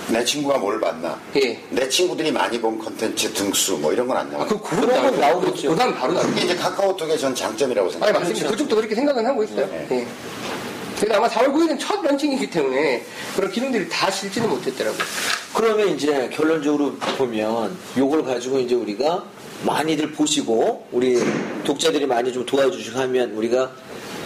내 0.09 0.25
친구가 0.25 0.59
뭘 0.59 0.81
봤나? 0.81 1.17
예. 1.37 1.63
내 1.71 1.89
친구들이 1.89 2.33
많이 2.33 2.61
본 2.61 2.77
컨텐츠 2.79 3.33
등수 3.35 3.77
뭐 3.79 3.93
이런 3.93 4.09
건 4.09 4.17
안 4.17 4.29
나와요. 4.33 4.47
아, 4.47 4.49
그, 4.49 4.61
그런 4.61 4.89
건 5.03 5.21
나오겠죠. 5.21 5.71
그 5.71 5.77
다음 5.77 5.95
바로 5.95 6.15
나오죠. 6.15 6.31
이게 6.31 6.41
이제 6.47 6.57
카카오톡의 6.57 7.19
전 7.19 7.33
장점이라고 7.35 7.87
아니, 7.87 7.93
생각해요. 7.93 8.19
맞습니다. 8.19 8.49
그쪽도 8.51 8.75
그렇게 8.77 8.95
생각은 8.97 9.25
하고 9.27 9.45
있어요. 9.45 9.67
네. 9.67 9.87
예. 9.93 10.07
그래서 11.01 11.15
아마 11.15 11.29
4월 11.29 11.53
9일은 11.53 11.79
첫 11.79 12.03
런칭이기 12.03 12.51
때문에 12.51 13.05
그런 13.37 13.51
기능들이 13.51 13.89
다 13.89 14.11
실지는 14.11 14.49
못했더라고요. 14.49 15.03
그러면 15.55 15.89
이제 15.91 16.29
결론적으로 16.33 16.95
보면 17.17 17.77
요걸 17.97 18.25
가지고 18.25 18.59
이제 18.59 18.75
우리가 18.75 19.25
많이들 19.65 20.13
보시고 20.13 20.87
우리 20.93 21.21
독자들이 21.65 22.07
많이 22.07 22.33
좀 22.33 22.45
도와주시고 22.45 22.99
하면 22.99 23.33
우리가 23.33 23.73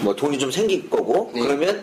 뭐 0.00 0.14
돈이 0.14 0.38
좀 0.38 0.50
생길 0.50 0.88
거고 0.88 1.30
네. 1.34 1.40
그러면 1.42 1.82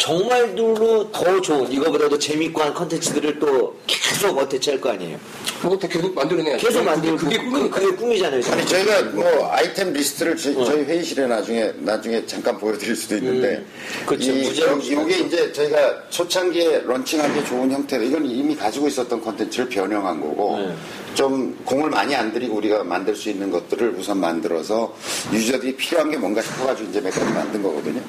정말로 0.00 1.12
더 1.12 1.40
좋은 1.42 1.70
이거보다도 1.70 2.18
재밌고 2.18 2.62
한 2.62 2.72
컨텐츠들을 2.72 3.38
또 3.38 3.76
계속 3.86 4.36
어태치 4.38 4.70
할 4.70 4.80
거 4.80 4.90
아니에요. 4.90 5.18
그것도 5.60 5.86
계속 5.88 6.14
만들어내야죠. 6.14 6.66
계속 6.66 6.82
만들고 6.84 7.16
그게 7.18 7.36
그게, 7.36 7.50
꿈이니까. 7.50 7.78
그게 7.80 7.96
꿈이잖아요. 7.96 8.40
아니 8.50 8.66
저희가 8.66 9.02
뭐 9.10 9.50
아이템 9.52 9.92
리스트를 9.92 10.34
저, 10.38 10.64
저희 10.64 10.84
회의실에 10.84 11.26
나중에 11.26 11.70
나중에 11.80 12.24
잠깐 12.24 12.56
보여드릴 12.56 12.96
수도 12.96 13.16
있는데 13.18 13.56
음, 13.58 13.66
그렇죠. 14.06 14.32
이, 14.32 14.92
요게 14.92 15.18
이제 15.18 15.52
저희가 15.52 16.08
초창기에 16.08 16.80
런칭하기 16.86 17.44
좋은 17.44 17.70
형태로 17.70 18.02
이건 18.04 18.24
이미 18.24 18.56
가지고 18.56 18.88
있었던 18.88 19.20
컨텐츠를 19.20 19.68
변형한 19.68 20.18
거고 20.18 20.56
네. 20.58 20.74
좀 21.12 21.54
공을 21.66 21.90
많이 21.90 22.14
안 22.14 22.32
들이고 22.32 22.54
우리가 22.56 22.82
만들 22.84 23.14
수 23.14 23.28
있는 23.28 23.50
것들을 23.50 23.96
우선 23.98 24.18
만들어서 24.18 24.96
유저들이 25.32 25.76
필요한 25.76 26.10
게 26.10 26.16
뭔가 26.16 26.40
싶어가지고 26.40 26.88
이제 26.88 27.00
몇 27.02 27.10
가지 27.12 27.30
만든 27.32 27.62
거거든요. 27.62 28.00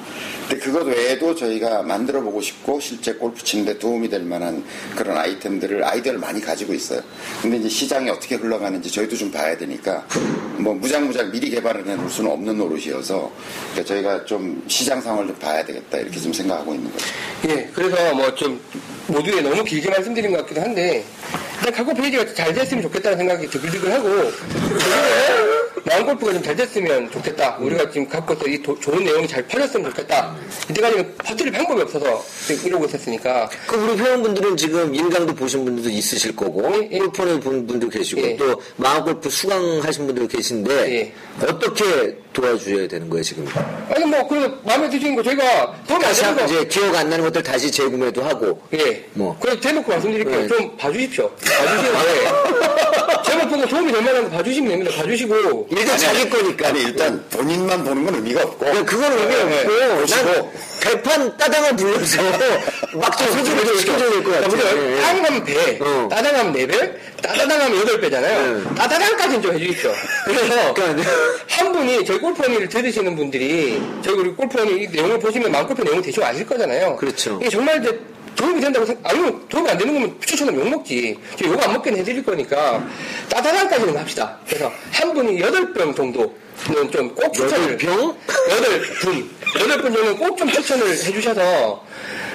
근데 0.48 0.64
그것 0.64 0.86
외에도 0.86 1.34
저희가 1.34 1.81
만들어 1.82 2.20
보고 2.20 2.40
싶고 2.40 2.80
실제 2.80 3.12
골프 3.14 3.42
치는데 3.44 3.78
도움이 3.78 4.08
될 4.08 4.22
만한 4.22 4.64
그런 4.96 5.16
아이템들을 5.16 5.84
아이디어를 5.84 6.18
많이 6.20 6.40
가지고 6.40 6.74
있어요. 6.74 7.00
근데 7.40 7.56
이제 7.58 7.68
시장이 7.68 8.08
어떻게 8.10 8.34
흘러가는지 8.36 8.90
저희도 8.90 9.16
좀 9.16 9.30
봐야 9.30 9.56
되니까 9.56 10.06
뭐 10.58 10.74
무장무장 10.74 11.30
미리 11.30 11.50
개발을 11.50 11.86
해놓을 11.86 12.08
수는 12.10 12.30
없는 12.30 12.56
노릇이어서 12.58 13.30
그러니까 13.72 13.94
저희가 13.94 14.24
좀 14.24 14.62
시장 14.68 15.00
상황을 15.00 15.26
좀 15.28 15.36
봐야 15.36 15.64
되겠다 15.64 15.98
이렇게 15.98 16.18
좀 16.20 16.32
생각하고 16.32 16.74
있는 16.74 16.90
거죠. 16.92 17.06
예, 17.48 17.68
그래서 17.74 18.14
뭐 18.14 18.32
좀 18.34 18.60
모두에 19.08 19.40
너무 19.42 19.62
길게 19.62 19.90
말씀드린 19.90 20.30
것 20.32 20.38
같기도 20.38 20.60
한데 20.62 21.04
일단 21.58 21.72
각고 21.74 21.94
페이지가 21.94 22.32
잘 22.34 22.52
됐으면 22.54 22.82
좋겠다는 22.84 23.18
생각이 23.18 23.46
드글드글하고 23.48 24.08
마음골프가 25.92 26.32
좀 26.32 26.42
잘 26.42 26.56
됐으면 26.56 27.10
좋겠다. 27.10 27.56
우리가 27.60 27.88
지금 27.90 28.08
갖고 28.08 28.32
있어 28.34 28.46
이 28.46 28.60
도- 28.62 28.78
좋은 28.80 29.04
내용이 29.04 29.28
잘 29.28 29.46
퍼졌으면 29.46 29.90
좋겠다. 29.90 30.34
이때까지는 30.70 31.14
퍼뜨릴 31.18 31.52
방법이 31.52 31.82
없어서 31.82 32.24
지금 32.46 32.66
이러고 32.68 32.84
있었으니까 32.86 33.48
그 33.66 33.76
우리 33.76 34.00
회원분들은 34.00 34.56
지금 34.56 34.94
인강도 34.94 35.34
보신 35.34 35.64
분들도 35.64 35.88
있으실 35.90 36.34
거고 36.34 36.72
예. 36.90 36.98
골프를 36.98 37.38
본 37.40 37.66
분도 37.66 37.88
계시고 37.88 38.20
예. 38.22 38.36
또 38.36 38.60
마음골프 38.76 39.28
수강하신 39.30 40.06
분도 40.06 40.26
계신데 40.26 40.72
예. 40.92 41.12
어떻게 41.46 42.16
도와줘야 42.32 42.88
되는 42.88 43.08
거예요 43.10 43.22
지금? 43.22 43.46
아니 43.94 44.04
뭐 44.06 44.26
그래도 44.26 44.56
마음에 44.64 44.88
드시는 44.88 45.14
거 45.14 45.22
저희가 45.22 45.84
도움이 45.86 46.04
안 46.04 46.12
되는 46.14 46.28
한거 46.30 46.44
이제 46.46 46.64
기억 46.66 46.94
안 46.96 47.10
나는 47.10 47.24
것들 47.24 47.42
다시 47.42 47.70
재구매도 47.70 48.22
하고 48.22 48.60
예. 48.72 49.04
뭐. 49.12 49.36
그래서 49.40 49.60
대놓고 49.60 49.90
말씀드릴게요. 49.92 50.40
네. 50.40 50.48
좀 50.48 50.76
봐주십시오. 50.78 51.30
봐주시는데 51.30 53.22
제목 53.24 53.48
보고 53.52 53.66
도움이 53.66 53.92
될 53.92 54.02
만한 54.02 54.24
거 54.24 54.30
봐주시면 54.38 54.70
됩니다. 54.70 54.96
봐주시고 54.96 55.68
일단 55.82 55.98
자기 55.98 56.30
거니까 56.30 56.68
아니 56.68 56.80
일단 56.82 57.24
본인만 57.30 57.84
보는 57.84 58.04
건 58.04 58.14
의미가 58.16 58.42
없고 58.42 58.66
야, 58.66 58.84
그건 58.84 59.12
의미 59.12 59.34
네, 59.34 59.42
없고 59.62 59.78
난 59.78 59.98
보시고. 60.00 60.52
개판 60.82 61.36
따당을 61.36 61.76
불러서 61.76 62.20
막좀 62.94 63.32
소주를 63.32 63.64
좀 63.64 63.78
시켜줘야 63.78 64.10
될 64.10 64.24
것 64.24 64.32
같아. 64.32 64.76
예. 64.76 65.00
따당하면 65.00 65.44
배, 65.44 65.78
어. 65.80 66.08
따당하면 66.10 66.52
네 66.52 66.66
배, 66.66 66.92
따다당하면 67.22 67.78
여덟 67.78 68.00
배잖아요. 68.00 68.58
네. 68.58 68.74
따다당까지는 68.74 69.42
좀 69.42 69.54
해주십시오. 69.54 69.92
그래서 70.24 70.74
그러니까 70.74 71.10
한 71.48 71.72
분이 71.72 72.04
저희 72.04 72.18
골프원을 72.18 72.68
들으시는 72.68 73.14
분들이 73.14 73.80
저희 74.04 74.14
우리 74.16 74.30
골프원이 74.30 74.82
이 74.82 74.88
내용을 74.88 75.20
보시면 75.20 75.52
마음골프 75.52 75.82
내용을 75.82 76.02
대충 76.02 76.24
아실 76.24 76.44
거잖아요. 76.46 76.96
그렇죠. 76.96 77.38
이게 77.40 77.48
정말 77.48 77.78
이제 77.80 78.00
도움이 78.34 78.60
된다고 78.60 78.86
생각, 78.86 79.10
아니면 79.10 79.46
도움이 79.48 79.70
안 79.70 79.78
되는 79.78 79.94
거면 79.94 80.20
추천하면 80.20 80.60
욕먹지. 80.60 81.18
저욕안 81.38 81.72
먹게 81.74 81.90
해드릴 81.92 82.24
거니까 82.24 82.86
따다당까지는 83.28 83.96
합시다. 83.96 84.38
그래서 84.46 84.72
한 84.92 85.12
분이 85.14 85.40
여덟 85.40 85.72
병 85.72 85.94
정도는 85.94 86.30
좀 86.90 87.14
꼭 87.14 87.32
추천을. 87.32 87.64
여덟 87.74 87.76
병? 87.78 88.16
여덟 88.50 88.80
분. 89.00 89.30
여덟 89.60 89.82
분 89.82 89.92
정도는 89.92 90.16
꼭 90.16 90.36
좀 90.36 90.48
추천을 90.50 90.88
해주셔서 90.90 91.84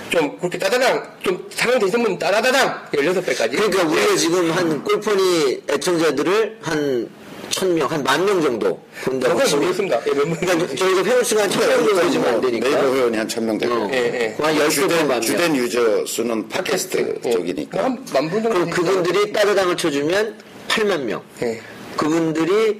좀 0.09 0.37
그렇게 0.37 0.57
따다당, 0.57 1.03
좀 1.21 1.49
상황 1.53 1.79
되신 1.79 2.01
분 2.03 2.17
따다다당 2.17 2.85
16배까지. 2.93 3.51
그러니까 3.51 3.83
우리가 3.83 4.15
지금 4.15 4.51
한 4.51 4.83
골퍼니 4.83 5.63
애청자들을 5.69 6.59
한 6.61 7.09
천 7.49 7.73
명, 7.73 7.89
한 7.89 8.03
만 8.03 8.25
명 8.25 8.41
정도 8.41 8.79
본다고 9.03 9.35
모르겠습니다. 9.35 10.01
예, 10.07 10.11
몇 10.13 10.27
명. 10.27 10.37
그러니까 10.39 10.75
저희가 10.75 11.03
회원 11.03 11.23
수가 11.23 11.43
한 11.43 11.49
천명 11.49 11.77
정도 11.85 12.01
되지면 12.01 12.33
안 12.33 12.41
되니까. 12.41 12.69
네이버 12.69 12.95
회원이 12.95 13.17
한 13.17 13.27
천 13.27 13.45
명 13.45 13.57
되고 13.57 13.73
어. 13.73 13.89
예, 13.93 13.97
예. 13.97 14.43
한 14.43 14.55
10개 14.55 14.69
주된, 14.71 14.97
만 14.99 15.07
명. 15.07 15.21
주된 15.21 15.55
유저 15.55 16.05
수는 16.05 16.47
팟캐스트 16.49 17.19
예. 17.25 17.31
쪽이니까 17.31 17.83
한 17.83 18.05
만 18.13 18.29
분 18.29 18.43
정도. 18.43 18.49
그럼? 18.59 18.69
그분들이 18.69 19.31
따르당을 19.33 19.77
쳐주면 19.77 20.35
8만 20.67 21.01
명. 21.03 21.21
예. 21.41 21.59
그분들이 21.95 22.79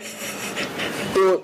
또 1.18 1.44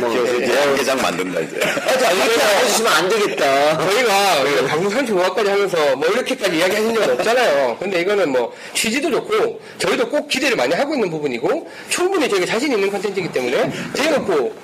뭐, 0.00 0.10
키워서 0.10 0.40
예. 0.40 0.44
이제 0.44 0.56
야구장 0.56 0.96
만든다 1.02 1.40
이제. 1.40 1.58
맞아, 1.58 2.10
이거 2.12 2.24
해주시면 2.24 2.92
안 2.92 3.08
되겠다. 3.10 3.78
저희가 3.78 4.66
방송 4.68 4.90
35화까지 4.90 5.46
하면서 5.48 5.96
뭐 5.96 6.08
이렇게까지 6.08 6.56
이야기하신 6.56 6.94
적은 6.94 7.10
없잖아요. 7.10 7.76
근데 7.78 8.00
이거는 8.00 8.30
뭐 8.30 8.54
취지도 8.72 9.10
좋고 9.10 9.60
저희도 9.78 10.08
꼭 10.08 10.28
기대를 10.28 10.56
많이 10.56 10.74
하고 10.74 10.94
있는 10.94 11.10
부분이고 11.10 11.70
충분히 11.90 12.28
저희가 12.28 12.46
자신 12.46 12.72
있는 12.72 12.90
컨텐츠이기 12.90 13.30
때문에 13.32 13.70
대놓고. 13.94 14.54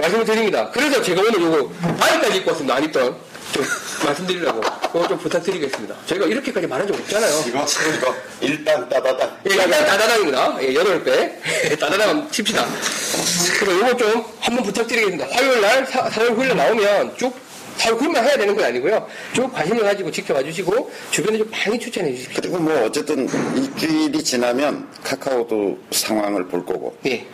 말씀을 0.00 0.24
드립니다. 0.24 0.70
그래서 0.72 1.00
제가 1.00 1.20
오늘 1.20 1.40
요거 1.40 1.70
바지까지 1.98 2.38
입고 2.38 2.50
왔습니다. 2.50 2.74
안 2.74 2.84
입던 2.84 3.27
좀 3.52 3.64
말씀드리려고 4.04 4.60
그거 4.60 5.08
좀 5.08 5.18
부탁드리겠습니다. 5.18 5.94
저희가 6.06 6.26
이렇게까지 6.26 6.66
말한 6.66 6.86
적 6.86 6.94
없잖아요. 6.94 7.44
이거 7.46 7.64
이거 7.96 8.14
일단 8.40 8.88
따다다. 8.88 9.36
예, 9.48 9.54
일단 9.54 9.70
따다당입니다. 9.70 10.58
예, 10.62 10.72
8배. 10.74 11.78
따다당 11.78 12.30
칩시다. 12.30 12.66
그래서 13.60 13.78
요거 13.78 13.96
좀 13.96 14.24
한번 14.40 14.64
부탁드리겠습니다. 14.64 15.26
화요일 15.30 15.60
날, 15.60 15.86
사, 15.86 16.08
4월 16.08 16.36
9일 16.36 16.54
날 16.54 16.56
나오면 16.56 17.16
쭉, 17.16 17.34
4월 17.78 17.98
9일만 17.98 18.16
해야 18.16 18.36
되는 18.36 18.54
건 18.54 18.64
아니고요. 18.64 19.06
쭉 19.32 19.52
관심을 19.52 19.82
가지고 19.82 20.10
지켜봐 20.10 20.42
주시고, 20.42 20.90
주변에 21.10 21.38
좀 21.38 21.50
많이 21.50 21.78
추천해 21.78 22.12
주십시오. 22.14 22.40
그리고 22.40 22.58
뭐 22.58 22.84
어쨌든 22.84 23.28
일주일이 23.56 24.22
지나면 24.22 24.88
카카오도 25.02 25.78
상황을 25.90 26.48
볼 26.48 26.64
거고 26.64 26.96
예. 27.06 27.26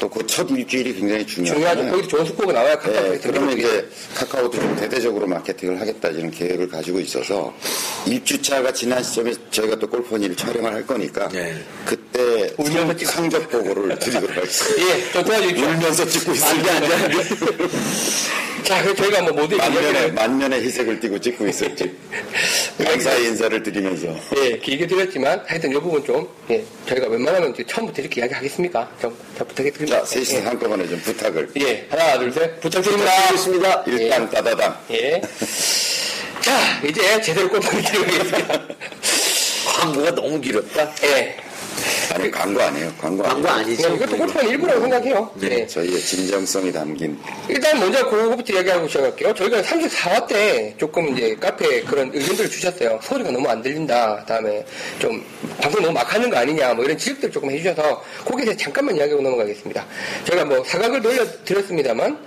또 0.00 0.08
그 0.08 0.26
첫 0.26 0.50
일주일이 0.50 0.94
굉장히 0.94 1.26
중요하죠. 1.26 1.54
중요하죠. 1.60 1.90
거기도 1.90 2.08
좋은 2.08 2.26
스코어가 2.26 2.52
나와야 2.52 2.78
카카오 2.78 3.10
네, 3.12 3.18
그러면 3.22 3.58
이제 3.58 3.88
카카오도 4.14 4.50
좀 4.58 4.76
대대적으로 4.76 5.26
마케팅을 5.26 5.80
하겠다 5.80 6.08
이런 6.08 6.30
계획을 6.30 6.68
가지고 6.68 7.00
있어서 7.00 7.54
1주차가 8.06 8.74
지난 8.74 9.02
시점에 9.02 9.32
저희가 9.50 9.76
또 9.76 9.88
골프니를 9.88 10.36
촬영을 10.36 10.72
할 10.72 10.86
거니까 10.86 11.28
네. 11.28 11.54
그때 11.86 12.52
울면서 12.58 12.86
상- 12.86 12.96
찍- 12.98 13.08
상적 13.08 13.50
보고를 13.50 13.98
드리도록 13.98 14.30
하겠습니다. 14.36 14.82
예, 14.96 15.12
좀 15.12 15.24
도와주십시오. 15.24 15.66
울면서 15.66 16.06
찍고 16.06 16.32
있습니다. 16.32 16.72
안 16.74 16.80
돼, 16.80 16.94
안 16.94 17.10
돼. 17.10 17.16
자, 18.66 18.94
저희가 18.96 19.22
뭐 19.22 19.32
모두 19.32 19.56
만면에, 19.56 20.08
만면에 20.08 20.60
희색을 20.60 20.98
띠고 20.98 21.20
찍고 21.20 21.46
있었지. 21.46 21.94
감사의 22.82 23.26
인사를 23.26 23.62
드리면서. 23.62 24.08
예, 24.38 24.58
길게 24.58 24.88
드렸지만, 24.88 25.40
하여튼 25.46 25.70
이 25.70 25.74
부분 25.74 26.04
좀, 26.04 26.26
예, 26.50 26.64
저희가 26.88 27.06
웬만하면 27.06 27.54
처음부터 27.64 28.02
이렇게 28.02 28.22
이야기 28.22 28.34
하겠습니까? 28.34 28.90
좀, 29.00 29.16
잘 29.38 29.46
부탁드립니다. 29.46 29.85
자, 29.86 30.04
셋이서 30.04 30.40
한꺼번에 30.46 30.86
좀 30.88 31.00
부탁을. 31.00 31.48
예, 31.60 31.86
하나, 31.88 32.18
둘, 32.18 32.32
셋. 32.32 32.60
부탁드립니다. 32.60 33.10
부탁드리겠습니다. 33.12 33.82
일단 33.86 34.30
따다당. 34.30 34.78
예. 34.90 35.20
자, 36.40 36.80
이제 36.84 37.20
제대로 37.22 37.48
꼼꼼히 37.48 37.82
드리겠습니다. 37.82 38.60
광고가 39.78 40.14
너무 40.14 40.40
길었다. 40.40 40.92
예. 41.04 41.36
아니, 42.14 42.30
광고 42.30 42.60
아니에요. 42.60 42.92
광고, 43.00 43.22
광고. 43.22 43.48
아니죠. 43.48 43.82
그냥 43.82 43.96
이것도 43.96 44.16
골프는 44.16 44.48
일부라고 44.50 44.80
생각해요. 44.82 45.30
예. 45.42 45.66
저희의 45.66 46.00
진정성이 46.00 46.72
담긴. 46.72 47.18
일단 47.48 47.78
먼저 47.78 48.08
그거부터 48.08 48.52
이야기하고 48.54 48.86
시작할게요. 48.88 49.34
저희가 49.34 49.62
34화 49.62 50.26
때 50.26 50.74
조금 50.78 51.08
이제 51.16 51.34
카페에 51.40 51.82
그런 51.82 52.10
의견들을 52.14 52.50
주셨어요. 52.50 52.98
소리가 53.02 53.30
너무 53.30 53.48
안 53.48 53.62
들린다. 53.62 54.24
다음에 54.26 54.64
좀 54.98 55.24
방송 55.60 55.82
너무 55.82 55.94
막 55.94 56.12
하는 56.12 56.30
거 56.30 56.36
아니냐. 56.36 56.74
뭐 56.74 56.84
이런 56.84 56.96
지적들 56.96 57.30
조금 57.30 57.50
해주셔서 57.50 58.02
거기에 58.24 58.44
대해서 58.46 58.60
잠깐만 58.62 58.96
이야기하고 58.96 59.22
넘어가겠습니다. 59.22 59.84
저희가 60.24 60.44
뭐 60.44 60.62
사각을 60.64 61.02
돌려드렸습니다만 61.02 62.18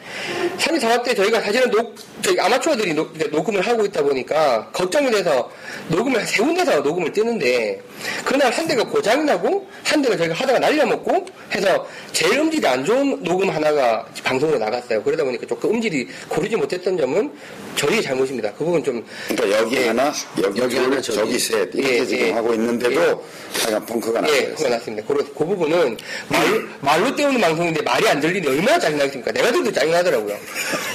34화 0.57 1.03
때 1.03 1.15
저희가 1.15 1.41
사실은 1.41 1.69
녹, 1.71 1.95
저희 2.21 2.39
아마추어들이 2.39 2.93
녹, 2.93 3.13
녹음을 3.31 3.61
하고 3.61 3.85
있다 3.85 4.01
보니까 4.03 4.69
걱정이 4.73 5.09
돼서 5.11 5.49
녹음을 5.87 6.19
한세 6.19 6.43
군데서 6.43 6.79
녹음을 6.81 7.11
뜨는데 7.11 7.81
그날 8.25 8.51
한 8.51 8.67
대가 8.67 8.83
고장나고 8.83 9.68
한 9.83 10.01
대가 10.01 10.15
저희가 10.17 10.35
하다가 10.35 10.59
날려먹고 10.59 11.25
해서 11.53 11.87
제일 12.11 12.39
음질이 12.39 12.65
안 12.67 12.85
좋은 12.85 13.23
녹음 13.23 13.49
하나가 13.49 14.05
방송으로 14.23 14.59
나갔어요. 14.59 15.01
그러다 15.03 15.23
보니까 15.23 15.45
조금 15.47 15.71
음질이 15.75 16.07
고르지 16.27 16.55
못했던 16.55 16.97
점은 16.97 17.31
저희의 17.75 18.01
잘못입니다. 18.03 18.51
그 18.53 18.65
부분 18.65 18.83
좀 18.83 19.05
그러니까 19.27 19.59
여기 19.59 19.85
하나, 19.87 20.11
여기, 20.43 20.59
여기 20.61 20.75
둘, 20.75 20.83
하나, 20.85 21.01
저기. 21.01 21.17
저기 21.17 21.39
셋. 21.39 21.69
이렇게 21.73 21.99
예, 21.99 22.05
지금 22.05 22.27
예. 22.27 22.31
하고 22.31 22.53
있는데도 22.53 23.25
하여간 23.63 23.85
펑크가 23.85 24.27
예, 24.27 24.41
나요. 24.41 24.55
그거 24.55 24.69
났습니다. 24.69 25.07
그, 25.07 25.13
그 25.33 25.45
부분은 25.45 25.97
말로, 26.27 26.61
말로 26.81 27.15
때우는 27.15 27.39
방송인데 27.41 27.81
말이 27.81 28.07
안 28.09 28.19
들리니 28.19 28.47
얼마나 28.47 28.77
짜증나겠습니까? 28.79 29.31
내가 29.31 29.51
들어도 29.51 29.71
짜증나더라고요. 29.71 30.35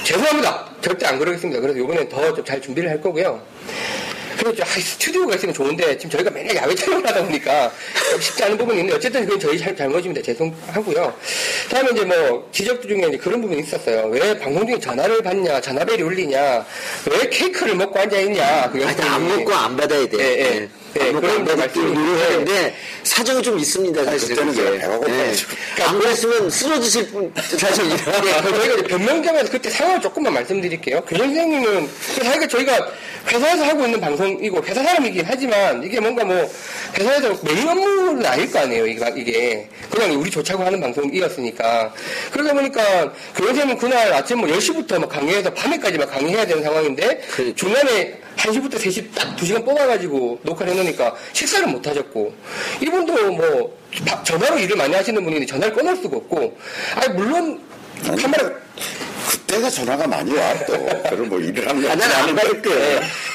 죄송합니다. 0.03 0.69
절대 0.81 1.05
안 1.07 1.17
그러겠습니다. 1.19 1.59
그래서 1.59 1.79
이번엔 1.79 2.09
더 2.09 2.33
좀 2.33 2.45
잘 2.45 2.61
준비를 2.61 2.89
할 2.89 3.01
거고요. 3.01 3.41
그렇죠. 4.37 4.63
아, 4.63 4.65
스튜디오가 4.65 5.35
있으면 5.35 5.53
좋은데 5.53 5.97
지금 5.97 6.11
저희가 6.11 6.29
맨날 6.31 6.55
야외 6.55 6.75
촬영을 6.75 7.07
하다 7.07 7.23
보니까 7.23 7.71
좀 8.11 8.21
쉽지 8.21 8.43
않은 8.43 8.57
부분이 8.57 8.79
있는데 8.79 8.95
어쨌든 8.97 9.23
그건 9.25 9.39
저희 9.39 9.57
잘, 9.57 9.75
잘못입니다. 9.75 10.21
죄송하고요. 10.21 11.13
다음에 11.69 11.89
이제 11.91 12.05
뭐 12.05 12.49
지적 12.51 12.81
중에 12.81 13.05
이제 13.07 13.17
그런 13.17 13.41
부분이 13.41 13.61
있었어요. 13.61 14.07
왜 14.07 14.37
방송 14.37 14.65
중에 14.65 14.79
전화를 14.79 15.21
받냐, 15.21 15.61
전화벨이 15.61 16.01
울리냐, 16.01 16.65
왜 17.11 17.29
케이크를 17.29 17.75
먹고 17.75 17.97
앉아 17.99 18.17
있냐. 18.19 18.69
그 18.71 18.85
아니, 18.85 19.01
안. 19.01 19.27
먹고 19.27 19.53
안 19.53 19.75
받아야 19.75 20.07
돼. 20.07 20.17
예, 20.19 20.23
예. 20.23 20.61
예, 20.61 20.69
안 20.99 21.13
먹고 21.13 21.27
그런 21.73 21.93
노력하는데 21.93 22.75
사정이 23.03 23.43
좀 23.43 23.59
있습니다, 23.59 24.03
사실. 24.05 24.29
그때는 24.29 24.53
그게. 24.53 24.63
제가 24.63 24.77
배가 24.79 24.97
고파가지고. 24.97 25.51
예. 25.79 25.83
안 25.83 25.99
그랬으면 25.99 26.49
쓰러지실 26.49 27.07
분, 27.07 27.33
사정이라. 27.35 27.95
예, 28.25 28.41
그 28.41 28.55
저희가 28.55 28.83
변명점에서 28.87 29.51
그때 29.51 29.69
상황을 29.69 30.01
조금만 30.01 30.33
말씀드릴게요. 30.33 31.01
교장 31.01 31.27
선생님은 31.27 31.87
그 32.15 32.23
사실 32.23 32.47
저희가 32.47 32.91
회사에서 33.27 33.63
하고 33.65 33.85
있는 33.85 33.99
방송이고 33.99 34.63
회사 34.65 34.83
사람이긴 34.83 35.23
하지만 35.27 35.83
이게 35.83 35.99
뭔가 35.99 36.23
뭐 36.23 36.49
회사에서 36.97 37.37
메인 37.43 37.67
업무는 37.67 38.25
아닐 38.25 38.49
거 38.51 38.59
아니에요. 38.59 38.87
이게, 38.87 39.13
이게. 39.17 39.69
그냥 39.91 40.19
우리 40.19 40.29
좋자고 40.29 40.63
하는 40.63 40.79
방송이었으니까 40.79 41.93
그러다 42.31 42.53
보니까 42.53 43.13
교장 43.35 43.55
선생님은 43.55 43.77
그날 43.77 44.13
아침 44.13 44.39
뭐 44.39 44.49
10시부터 44.49 44.99
막 44.99 45.09
강의해서 45.09 45.53
밤에까지 45.53 45.97
막 45.97 46.09
강의해야 46.09 46.45
되는 46.45 46.63
상황인데 46.63 47.21
그렇죠. 47.31 47.55
중간에 47.55 48.24
1시부터 48.37 48.75
3시 48.75 49.13
딱 49.15 49.35
2시간 49.37 49.63
뽑아가지고 49.65 50.39
녹화를 50.43 50.73
해놓으니까 50.73 51.15
식사를 51.33 51.67
못 51.67 51.85
하셨고, 51.87 52.33
이분도 52.81 53.31
뭐, 53.33 53.77
바- 54.05 54.21
전화로 54.23 54.57
일을 54.59 54.75
많이 54.75 54.93
하시는 54.93 55.23
분인데 55.23 55.45
전화를 55.45 55.73
끊을 55.73 55.95
수가 55.97 56.17
없고, 56.17 56.57
아니, 56.95 57.13
물론, 57.13 57.61
아니, 58.07 58.21
카메라, 58.21 58.51
그때가 59.29 59.69
전화가 59.69 60.07
많이 60.07 60.33
와, 60.35 60.53
또. 60.65 60.73
그걸 61.09 61.17
뭐 61.27 61.39
일을 61.39 61.67
하는 61.67 61.81
거 61.81 61.89
아, 61.89 61.95
난안. 61.95 62.35
받을게. 62.35 62.69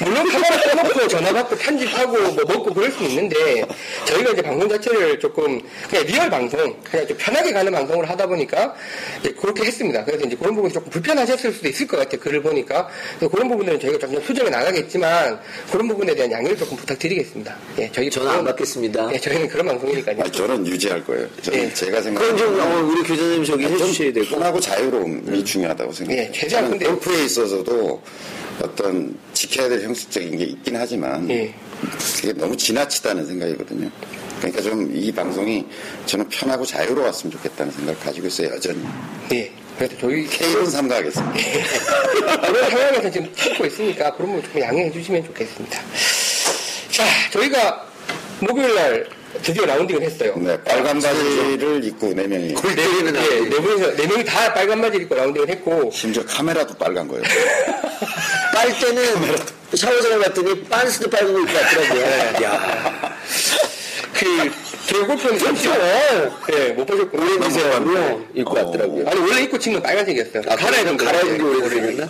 물론 0.01 0.28
카메라 0.28 0.61
꺼놓고 0.61 1.09
전화 1.09 1.32
받고 1.32 1.57
편집하고 1.57 2.12
뭐 2.12 2.45
먹고 2.47 2.74
그럴 2.74 2.91
수 2.93 3.03
있는데 3.05 3.64
저희가 4.07 4.30
이제 4.32 4.43
방송 4.43 4.68
자체를 4.68 5.18
조금 5.18 5.61
그냥 5.88 6.07
리얼 6.07 6.30
방송 6.30 6.76
그냥 6.91 7.07
좀 7.07 7.16
편하게 7.18 7.53
가는 7.53 7.72
방송을 7.72 8.09
하다 8.09 8.26
보니까 8.26 8.74
이제 9.20 9.32
그렇게 9.32 9.64
했습니다. 9.64 10.05
그래서 10.05 10.24
이제 10.26 10.36
그런 10.36 10.55
부분이 10.55 10.72
조금 10.72 10.91
불편하셨을 10.91 11.53
수도 11.53 11.68
있을 11.68 11.86
것 11.86 11.97
같아요. 11.97 12.20
글을 12.20 12.43
보니까 12.43 12.88
그래서 13.18 13.30
그런 13.32 13.49
부분들은 13.49 13.80
저희가 13.80 13.99
좀 13.99 14.20
수정해 14.22 14.51
나가겠지만 14.51 15.41
그런 15.70 15.88
부분에 15.88 16.14
대한 16.14 16.30
양해를 16.32 16.57
조금 16.57 16.76
부탁드리겠습니다. 16.76 17.57
예, 17.78 17.91
저희 17.93 18.11
전화 18.11 18.32
안 18.34 18.45
받겠습니다. 18.45 19.11
예, 19.14 19.18
저희는 19.18 19.49
그런 19.49 19.66
방송이니까요. 19.66 20.16
아니, 20.20 20.32
저는 20.32 20.66
유지할 20.66 21.05
거예요. 21.05 21.26
저는 21.43 21.59
예. 21.59 21.74
제가 21.74 22.01
생각하는 22.03 22.36
좀 22.36 22.61
어, 22.61 22.88
우리 22.91 23.03
교수님 23.03 23.45
저기 23.45 23.64
해주셔야 23.66 24.12
되고. 24.12 24.26
편하고 24.30 24.61
자유로움 24.61 25.22
이 25.35 25.45
중요하다고 25.45 25.93
생각해요. 25.93 26.31
예, 26.35 26.49
저는 26.49 26.70
근데- 26.70 26.87
골프에 26.87 27.24
있어서도 27.24 28.03
어떤 28.62 29.16
지켜야 29.33 29.68
될 29.68 29.83
형식적인 29.83 30.37
게 30.37 30.45
있긴 30.45 30.76
하지만 30.76 31.28
예. 31.31 31.55
그게 32.16 32.33
너무 32.35 32.57
지나치다는 32.57 33.26
생각이거든요. 33.26 33.91
그러니까 34.39 34.62
좀 34.62 34.91
이 34.95 35.12
방송이 35.12 35.64
저는 36.07 36.28
편하고 36.28 36.64
자유로웠으면 36.64 37.33
좋겠다는 37.33 37.72
생각을 37.72 37.99
가지고 38.01 38.26
있어요, 38.26 38.49
여전히. 38.55 38.83
예. 39.33 39.51
그래서 39.78 39.95
저희 39.99 40.26
K는 40.26 40.66
삼가하겠습니다. 40.70 41.33
그런 42.47 42.70
상황에서 42.70 43.11
지금 43.11 43.35
찍고 43.35 43.64
있으니까 43.66 44.12
그런 44.14 44.28
부분 44.33 44.43
조금 44.45 44.61
양해해 44.61 44.91
주시면 44.93 45.24
좋겠습니다. 45.24 45.81
자, 46.91 47.05
저희가 47.33 47.87
목요일 48.41 48.74
날 48.74 49.07
드디어 49.43 49.64
라운딩을 49.64 50.03
했어요. 50.03 50.35
네, 50.37 50.61
빨간 50.64 51.01
바지를 51.01 51.85
입고 51.85 52.12
네 52.14 52.26
명이 52.26 52.55
골 52.55 52.74
때리는 52.74 53.12
네, 53.12 53.20
아이. 53.20 53.41
네 53.49 53.51
분이서, 53.51 53.97
네 53.97 54.07
명이 54.07 54.24
다 54.24 54.53
빨간 54.53 54.81
바지 54.81 54.99
입고 54.99 55.14
라운딩을 55.14 55.49
했고, 55.49 55.91
심지어 55.93 56.24
카메라도 56.24 56.74
빨간 56.74 57.07
거예요. 57.09 57.22
빨대는 58.53 59.37
샤워장을 59.74 60.18
봤더니 60.20 60.64
빤스도 60.64 61.09
빨간 61.09 61.33
거 61.33 61.41
입고 61.41 61.53
왔더라고요. 61.55 62.45
야 62.45 63.16
그, 64.12 64.51
골프는 64.89 65.39
30월, 65.39 66.33
네, 66.51 66.68
못 66.72 66.85
보셨고, 66.87 67.18
오렌지색으로 67.18 68.26
입고 68.35 68.55
왔더라고요. 68.57 69.09
아니, 69.09 69.20
원래 69.20 69.43
입고 69.43 69.59
친건 69.59 69.83
빨간색이었어요. 69.83 70.43
아, 70.49 70.57
갈아입은 70.57 70.97
갈아입은 70.97 71.39
게 71.39 71.45
오렌지색이었나? 71.45 72.09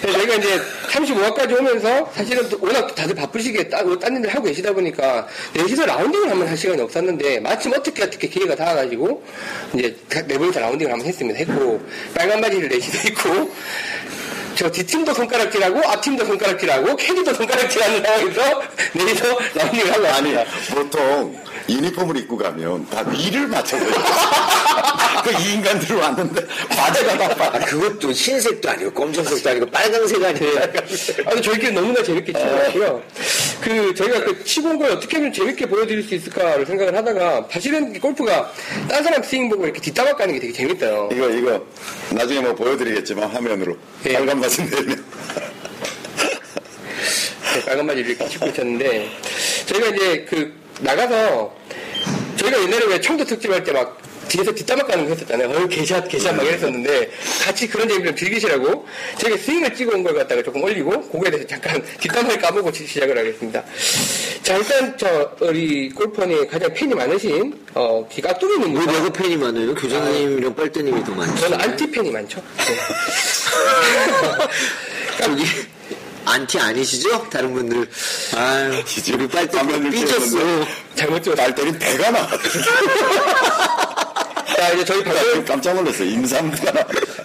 그래서 0.00 0.18
저희가 0.18 0.34
이제 0.36 0.60
35화까지 0.88 1.58
오면서 1.58 2.10
사실은 2.14 2.48
또 2.48 2.58
워낙 2.62 2.94
다들 2.94 3.14
바쁘시게 3.14 3.68
따, 3.68 3.84
딴 3.98 4.16
일을 4.16 4.34
하고 4.34 4.44
계시다 4.44 4.72
보니까 4.72 5.26
넷이서 5.54 5.84
라운딩을 5.84 6.30
한번 6.30 6.48
할 6.48 6.56
시간이 6.56 6.80
없었는데 6.80 7.40
마침 7.40 7.72
어떻게 7.72 8.02
어떻게 8.02 8.28
기회가 8.28 8.54
닿아가지고 8.54 9.22
이제 9.74 9.94
네 10.26 10.38
분이서 10.38 10.60
라운딩을 10.60 10.90
한번 10.90 11.06
했습니다. 11.06 11.38
했고 11.38 11.80
빨간 12.14 12.40
바지를 12.40 12.68
넷이서 12.70 13.08
입고 13.08 13.52
저 14.54 14.70
뒷팀도 14.70 15.12
손가락질하고 15.12 15.78
앞팀도 15.86 16.24
손가락질하고 16.24 16.96
캐디도 16.96 17.34
손가락질하는 17.34 18.02
상황에서 18.02 18.62
넷이서 18.94 19.38
라운딩을 19.54 19.92
하고 19.92 20.06
아니. 20.06 20.34
보통 20.74 21.49
유니폼을 21.68 22.16
입고 22.18 22.36
가면 22.36 22.88
다 22.90 23.04
위를 23.10 23.46
맞춰서 23.48 23.84
그이 25.24 25.52
인간들 25.54 25.96
왔는데 25.96 26.46
바지가 26.68 27.18
다 27.18 27.24
아, 27.46 27.50
빨 27.50 27.64
그것도 27.66 28.10
흰색도 28.12 28.70
아니고 28.70 28.90
검정색도 28.92 29.50
아니고 29.50 29.66
빨강색 29.66 30.22
아니에요. 30.24 30.60
아니 31.26 31.42
저희끼리 31.42 31.72
너무나 31.72 32.02
재밌게 32.02 32.32
치고요. 32.32 33.02
그 33.60 33.94
저희가 33.94 34.24
그 34.24 34.42
치고 34.44 34.68
온 34.70 34.78
걸 34.80 34.92
어떻게 34.92 35.18
하면 35.18 35.30
재밌게 35.32 35.66
보여드릴 35.66 36.02
수 36.04 36.14
있을까를 36.14 36.64
생각을 36.64 36.96
하다가 36.96 37.48
사실은 37.52 37.98
골프가 38.00 38.50
딴 38.88 39.04
사람 39.04 39.22
스윙 39.22 39.50
보고 39.50 39.64
이렇게 39.64 39.78
뒷담화 39.80 40.14
까는 40.16 40.34
게 40.34 40.40
되게 40.40 40.52
재밌어요. 40.54 41.10
이거 41.12 41.28
이거 41.28 41.66
나중에 42.10 42.40
뭐 42.40 42.54
보여드리겠지만 42.54 43.28
화면으로 43.28 43.76
예. 44.06 44.14
빨간 44.14 44.40
바지 44.40 44.62
내면 44.70 45.04
네, 47.54 47.64
빨간 47.66 47.86
바지를 47.86 48.10
이렇게 48.10 48.28
치고 48.28 48.46
있었는데 48.46 49.10
저희가 49.66 49.86
이제 49.88 50.26
그 50.30 50.52
나가서 50.80 51.54
저희가 52.36 52.62
옛날에 52.62 52.86
왜 52.86 53.00
청도 53.00 53.24
특집 53.24 53.50
할 53.50 53.64
때 53.64 53.72
막 53.72 53.98
뒤에서 54.30 54.52
뒷담화 54.54 54.84
까는 54.84 55.06
거 55.06 55.10
했었잖아요. 55.14 55.50
어, 55.50 55.66
개샷, 55.66 56.08
개샷 56.08 56.36
막 56.36 56.46
이랬었는데 56.46 57.10
같이 57.44 57.66
그런 57.66 57.88
재미를 57.88 58.14
즐기시라고 58.14 58.86
저희가 59.18 59.36
스윙을 59.36 59.74
찍어 59.74 59.90
온 59.96 60.04
걸 60.04 60.14
갖다가 60.14 60.40
조금 60.40 60.62
올리고 60.62 61.02
그거에 61.10 61.32
대해서 61.32 61.48
잠깐 61.48 61.82
뒷담화를 61.98 62.38
까보고 62.40 62.70
시작을 62.72 63.18
하겠습니다. 63.18 63.64
자, 64.44 64.56
일단 64.56 64.96
저 64.96 65.32
우리 65.40 65.90
골프 65.90 66.20
허니 66.20 66.46
가장 66.46 66.72
팬이 66.72 66.94
많으신 66.94 67.58
어, 67.74 68.06
기왜 68.08 68.30
내가 68.86 69.10
팬이 69.12 69.36
많아요? 69.36 69.74
교장님이랑 69.74 70.54
빨대님이 70.54 71.02
더 71.04 71.10
많죠. 71.12 71.36
저는 71.40 71.60
안티 71.60 71.90
팬이 71.90 72.12
많죠. 72.12 72.40
네. 72.58 72.76
저기 75.18 75.44
안티 76.30 76.58
아니시죠? 76.60 77.28
다른 77.28 77.52
분들. 77.52 77.88
아유, 78.36 78.82
우리 79.14 79.28
빨대 79.28 79.58
화면을 79.58 79.90
삐졌어. 79.90 80.38
잘못. 80.94 81.22
날 81.34 81.54
때린 81.54 81.76
배가 81.76 82.10
나와. 82.10 82.28
자, 84.56 84.68
이제 84.74 84.84
저희 84.84 85.02
방송 85.02 85.44
깜짝 85.44 85.74
놀랐어요. 85.74 86.08
임산부가. 86.08 86.72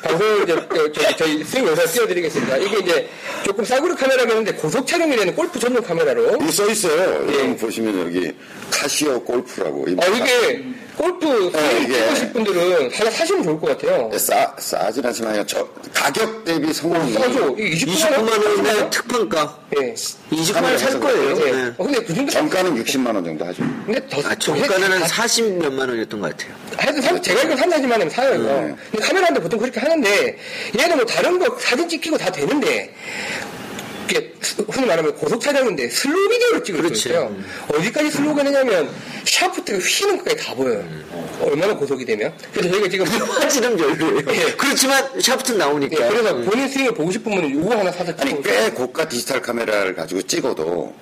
방송을 0.01 0.43
이제 0.43 0.55
그, 0.67 0.91
저희, 0.93 1.17
저희 1.17 1.43
스윙 1.43 1.67
영상 1.67 1.85
띄워드리겠습니다. 1.85 2.57
이게 2.57 2.79
이제 2.79 3.09
조금 3.43 3.63
싸구려 3.63 3.95
카메라가 3.95 4.29
있는데 4.31 4.53
고속 4.53 4.87
촬영이 4.87 5.15
되는 5.15 5.35
골프 5.35 5.59
전용 5.59 5.83
카메라로. 5.83 6.33
여기 6.33 6.51
써 6.51 6.67
있어요. 6.67 7.27
예. 7.29 7.55
보시면 7.57 8.07
여기 8.07 8.33
카시오 8.71 9.21
골프라고. 9.23 9.85
이 9.87 9.93
어, 9.93 10.15
이게 10.15 10.65
골프 10.97 11.25
네, 11.53 11.59
스윙 11.59 11.83
이게- 11.83 11.93
찍으실 12.05 12.33
분들은 12.33 12.91
하나 12.93 13.11
사시면 13.11 13.43
좋을 13.43 13.59
것 13.59 13.67
같아요. 13.77 14.09
싸, 14.17 14.55
싸진 14.57 15.05
않지만 15.05 15.45
저 15.47 15.67
가격 15.93 16.43
대비 16.45 16.73
성능이 16.73 17.13
싸죠. 17.13 17.55
이게 17.57 17.85
29만 17.85 17.95
29만 18.27 18.57
원에 18.57 18.73
원. 18.73 18.89
특판가. 18.89 19.57
예. 19.81 19.93
29만 20.31 20.63
원 20.63 20.77
살 20.77 20.99
거예요. 20.99 21.37
예. 21.47 21.51
네. 21.51 21.73
어, 21.77 21.83
근데 21.83 21.99
그 22.03 22.13
정도. 22.13 22.31
정가는 22.31 22.75
60만 22.83 23.13
원 23.15 23.23
정도 23.25 23.45
하죠. 23.45 23.63
근데 23.85 24.07
더. 24.07 24.21
아, 24.27 24.35
정가는 24.35 24.91
한 24.91 25.07
40 25.07 25.57
몇만 25.59 25.89
원이었던 25.89 26.19
것 26.21 26.31
같아요. 26.37 26.55
하여튼 26.77 27.01
사- 27.01 27.21
제가 27.21 27.41
이거 27.43 27.55
산다지만 27.57 27.93
하면 28.01 28.09
사요, 28.09 28.35
이거. 28.35 28.43
네. 28.43 28.75
근데 28.91 29.05
카메라인데 29.05 29.41
보통 29.41 29.59
그렇게 29.59 29.79
하는데, 29.79 30.37
얘는 30.79 30.97
뭐 30.97 31.05
다른 31.05 31.39
거 31.39 31.57
사진 31.59 31.87
찍히고 31.89 32.17
다 32.17 32.31
되는데, 32.31 32.93
이게 34.09 34.33
흔히 34.69 34.85
말하면 34.87 35.15
고속 35.15 35.41
촬영인데 35.41 35.89
슬로우 35.89 36.29
비디오를 36.29 36.63
찍을. 36.63 36.95
수 36.95 37.09
있어요. 37.09 37.35
어디까지 37.73 38.11
slow가 38.11 38.43
되냐면 38.43 38.89
샤프트가 39.25 39.79
휘는 39.79 40.17
것까지 40.19 40.37
다 40.45 40.53
보여요. 40.53 40.83
얼마나 41.41 41.75
고속이 41.75 42.05
되면. 42.05 42.33
그래서 42.53 42.69
저희가 42.71 42.89
지금 42.89 43.05
화질은 43.41 43.77
별로예요. 43.77 44.21
예. 44.29 44.53
그렇지만 44.53 45.03
샤프트는 45.19 45.59
예, 45.59 45.63
나오니까. 45.63 46.07
그래서 46.09 46.35
본인 46.37 46.69
스윙을 46.69 46.93
보고 46.93 47.11
싶으면 47.11 47.45
이거 47.45 47.75
하나 47.77 47.91
사서 47.91 48.13
아니 48.19 48.41
꽤 48.43 48.69
고가 48.71 49.07
디지털 49.09 49.41
카메라를 49.41 49.95
가지고 49.95 50.21
찍어도 50.21 50.93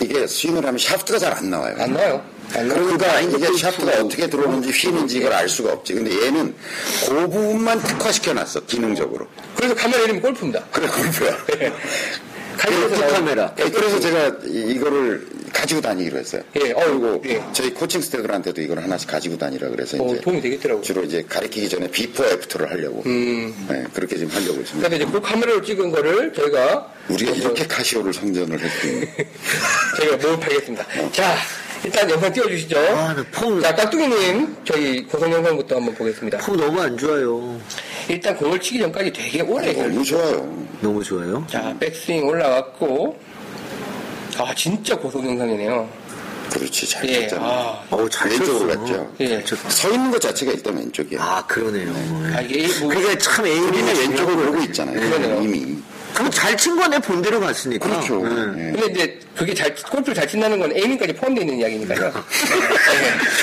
이게 0.00 0.26
스윙을 0.26 0.64
하면 0.64 0.78
샤프트가 0.78 1.18
잘 1.18 1.32
안 1.36 1.50
나와요. 1.50 1.74
안 1.78 1.92
나요. 1.92 2.24
안 2.54 2.68
나요. 2.68 2.80
그러니까 2.82 3.20
이게 3.20 3.46
또 3.46 3.56
샤프트가 3.56 3.98
또- 3.98 4.06
어떻게 4.06 4.28
들어오는지 4.30 4.70
휘는지 4.70 5.18
이걸 5.18 5.32
알 5.32 5.48
수가 5.48 5.72
없지. 5.72 5.94
근데 5.94 6.24
얘는 6.26 6.54
그 7.06 7.14
부분만 7.28 7.82
특화시켜놨어 7.82 8.60
기능적으로. 8.66 9.26
그래서 9.56 9.74
카메라 9.74 10.02
이름이 10.04 10.20
골프입니다. 10.20 10.64
그래 10.72 10.86
골프야. 10.88 11.36
나오는- 12.56 13.12
카메라. 13.12 13.54
예, 13.58 13.70
그래서 13.70 14.00
제가 14.00 14.36
이- 14.46 14.72
이거를 14.74 15.26
가지고 15.52 15.80
다니기로 15.80 16.18
했어요. 16.18 16.42
예, 16.62 16.72
어, 16.72 16.80
그리고 16.86 17.22
예. 17.26 17.42
저희 17.52 17.70
코칭 17.72 18.00
스태프들한테도 18.00 18.60
이걸 18.60 18.78
하나씩 18.80 19.08
가지고 19.08 19.38
다니라 19.38 19.68
그래서 19.70 19.96
어, 20.02 20.06
이제 20.12 20.20
도움이 20.20 20.40
되겠더라고요. 20.40 20.82
주로 20.82 21.02
이제 21.04 21.24
가르치기 21.28 21.68
전에 21.68 21.88
before 21.88 22.24
after를 22.24 22.70
하려고. 22.70 23.02
음. 23.06 23.54
네, 23.68 23.84
그렇게 23.94 24.16
지금 24.16 24.34
하려고 24.34 24.60
있습니다. 24.60 24.88
그래서 24.88 25.04
이제 25.04 25.12
그 25.12 25.20
카메라로 25.20 25.62
찍은 25.62 25.90
거를 25.90 26.32
저희가 26.32 26.92
우리가 27.08 27.32
이렇게 27.32 27.66
카시오를 27.66 28.12
선전을 28.12 28.58
했더니 28.60 29.06
저희가 29.98 30.16
모집하겠습니다. 30.16 30.86
자, 31.12 31.36
일단 31.84 32.10
영상 32.10 32.32
띄워주시죠. 32.32 32.78
아, 32.78 33.14
나 33.14 33.24
폼, 33.32 33.60
자, 33.62 33.74
깍두기님, 33.74 34.56
저희 34.64 35.04
고속 35.04 35.30
영상부터 35.32 35.76
한번 35.76 35.94
보겠습니다. 35.94 36.38
폼 36.38 36.56
너무 36.56 36.80
안 36.80 36.96
좋아요. 36.98 37.60
일단 38.08 38.36
공을 38.36 38.60
치기 38.60 38.78
전까지 38.80 39.12
되게 39.12 39.40
오래 39.42 39.72
걸려요. 39.74 39.88
너무 39.92 40.04
좋아요. 40.04 40.66
너무 40.80 41.04
좋아요. 41.04 41.46
자, 41.50 41.74
백스윙 41.80 42.24
올라왔고, 42.26 43.18
아, 44.38 44.54
진짜 44.54 44.96
고속 44.96 45.24
영상이네요. 45.24 45.88
그렇지 46.52 46.88
잘 46.88 47.08
예, 47.08 47.22
쳤잖아. 47.26 47.44
아, 47.46 47.84
어우, 47.90 48.08
잘 48.08 48.30
왼쪽으로 48.30 48.72
쳤어. 48.72 48.80
갔죠. 48.80 49.12
예. 49.20 49.42
서 49.68 49.90
있는 49.90 50.10
것 50.12 50.20
자체가 50.20 50.52
일단 50.52 50.76
왼쪽이야. 50.76 51.20
아, 51.20 51.44
그러네요. 51.46 51.92
아, 52.34 52.40
이게 52.40 52.68
뭐, 52.80 52.88
그게 52.88 53.18
참 53.18 53.46
에임이 53.46 53.82
왼쪽을 53.82 54.46
보고 54.46 54.62
있잖아요. 54.62 54.98
그러네요. 55.00 55.42
이미. 55.42 55.76
그럼 56.16 56.30
잘 56.30 56.56
친 56.56 56.74
거네, 56.76 56.98
본대로 57.00 57.38
갔으니까. 57.38 57.86
그렇죠. 57.86 58.22
네. 58.26 58.68
예. 58.68 58.72
근데 58.72 58.86
이제 58.90 59.20
그게 59.36 59.52
잘, 59.52 59.74
골프를 59.74 60.14
잘 60.14 60.26
친다는 60.26 60.58
건 60.58 60.72
에이밍까지 60.74 61.12
포함되어 61.12 61.44
있는 61.44 61.58
이야기니까요. 61.58 62.24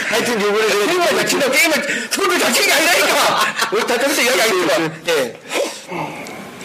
하여튼 0.09 0.41
요번에 0.41 0.67
게임을 0.67 1.07
잘 1.07 1.27
친다고 1.27 1.51
게임을, 1.51 2.09
손을 2.11 2.39
잘 2.39 2.51
치는 2.53 2.67
게 2.67 2.73
아니라니까! 2.73 3.69
우리 3.73 3.85
다 3.85 3.99
저기서 3.99 4.21
이야기 4.23 4.39
하겠지만. 4.39 5.03
예. 5.07 5.39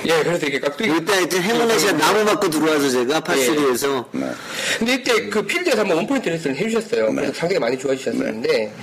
예, 0.07 0.23
그래서 0.23 0.47
이게 0.47 0.61
깍두기. 0.61 0.91
이때 0.97 1.13
하여튼 1.13 1.43
행운의 1.43 1.79
시간 1.79 1.97
나무 1.99 2.25
맞고 2.25 2.49
들어와서 2.51 2.89
제가 2.91 3.21
par 3.21 3.43
three에서 3.43 4.09
네. 4.13 4.31
근데 4.79 4.95
이때 4.95 5.29
그 5.29 5.43
필드에서 5.43 5.81
한번 5.81 5.99
one 5.99 6.10
point 6.10 6.29
레슨을 6.29 6.57
해주셨어요. 6.57 7.13
그래서 7.15 7.33
상당히 7.33 7.59
많이 7.59 7.79
좋아지셨었는데, 7.79 8.75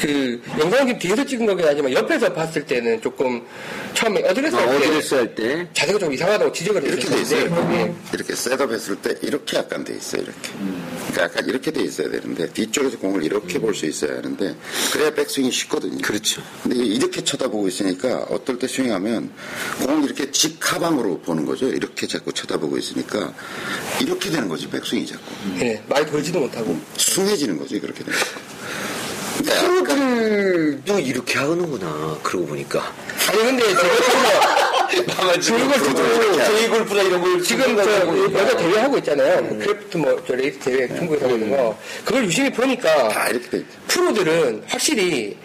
그 0.00 0.42
영상은 0.58 0.86
지금 0.86 0.98
뒤에서 0.98 1.24
찍은 1.24 1.46
거긴 1.46 1.66
하지만 1.66 1.92
옆에서 1.92 2.32
봤을 2.32 2.64
때는 2.64 3.00
조금 3.00 3.42
처음에 3.94 4.22
어드레스 4.22 4.56
할때 4.56 4.76
어드레스 4.76 5.14
할때 5.14 5.68
자세가 5.72 5.98
좀 5.98 6.12
이상하다고 6.12 6.52
지적을 6.52 6.84
이렇게 6.84 7.08
돼 7.08 7.20
있어요. 7.20 7.68
예. 7.72 7.94
이렇게 8.12 8.34
setup 8.34 8.72
했을 8.72 8.96
때 8.96 9.14
이렇게 9.22 9.56
약간 9.58 9.84
돼 9.84 9.94
있어요. 9.94 10.22
이렇게. 10.22 10.50
그러니까 11.12 11.22
약간 11.22 11.48
이렇게 11.48 11.70
돼 11.70 11.82
있어야 11.82 12.10
되는데 12.10 12.48
뒤쪽에서 12.52 12.98
공을 12.98 13.22
이렇게 13.22 13.58
볼수 13.58 13.86
있어야 13.86 14.16
하는데 14.16 14.54
그래야 14.92 15.14
백스윙이 15.14 15.50
쉽거든요. 15.52 15.98
그렇죠. 15.98 16.42
근데 16.62 16.76
이렇게 16.76 17.22
쳐다보고 17.22 17.68
있으니까 17.68 18.26
어떨 18.30 18.58
때 18.58 18.66
스윙하면 18.66 19.30
공을 19.86 20.04
이렇게 20.04 20.30
직하방으로 20.54 21.18
보는 21.20 21.44
거죠. 21.46 21.68
이렇게 21.68 22.06
자꾸 22.06 22.32
쳐다보고 22.32 22.78
있으니까 22.78 23.32
이렇게 24.00 24.30
되는 24.30 24.48
거지 24.48 24.68
백스윙이 24.68 25.06
자꾸. 25.06 25.22
예, 25.60 25.82
많이 25.88 26.06
돌지도 26.06 26.40
못하고. 26.40 26.78
숭해지는 26.96 27.58
거지 27.58 27.80
그렇게 27.80 28.04
되면. 28.04 28.18
그러니까 29.38 29.56
약간 29.56 29.84
프로들도 30.84 31.00
이렇게 31.00 31.38
하는구나 31.38 32.18
그러고 32.22 32.46
보니까 32.46 32.92
아니, 33.28 33.38
근데 33.38 33.64
제가 33.66 35.32
그걸 35.42 35.76
듣고 35.76 36.36
J 36.44 36.68
Golf나 36.68 37.02
이런 37.02 37.20
걸 37.20 37.42
지금 37.42 37.76
저 37.76 38.32
여자 38.32 38.56
대회 38.56 38.78
하고 38.78 38.98
있잖아요. 38.98 39.58
크래프트 39.58 39.96
뭐저 39.96 40.34
ladies 40.34 40.58
대회 40.60 40.86
중국에서 40.86 41.24
하고 41.26 41.34
있는 41.34 41.50
거. 41.50 41.76
그걸 42.04 42.24
유심히 42.26 42.52
보니까 42.52 43.08
다 43.08 43.28
이렇게 43.28 43.50
돼 43.50 43.56
있죠. 43.58 43.68
프로들은 43.88 44.62
확실히 44.68 45.36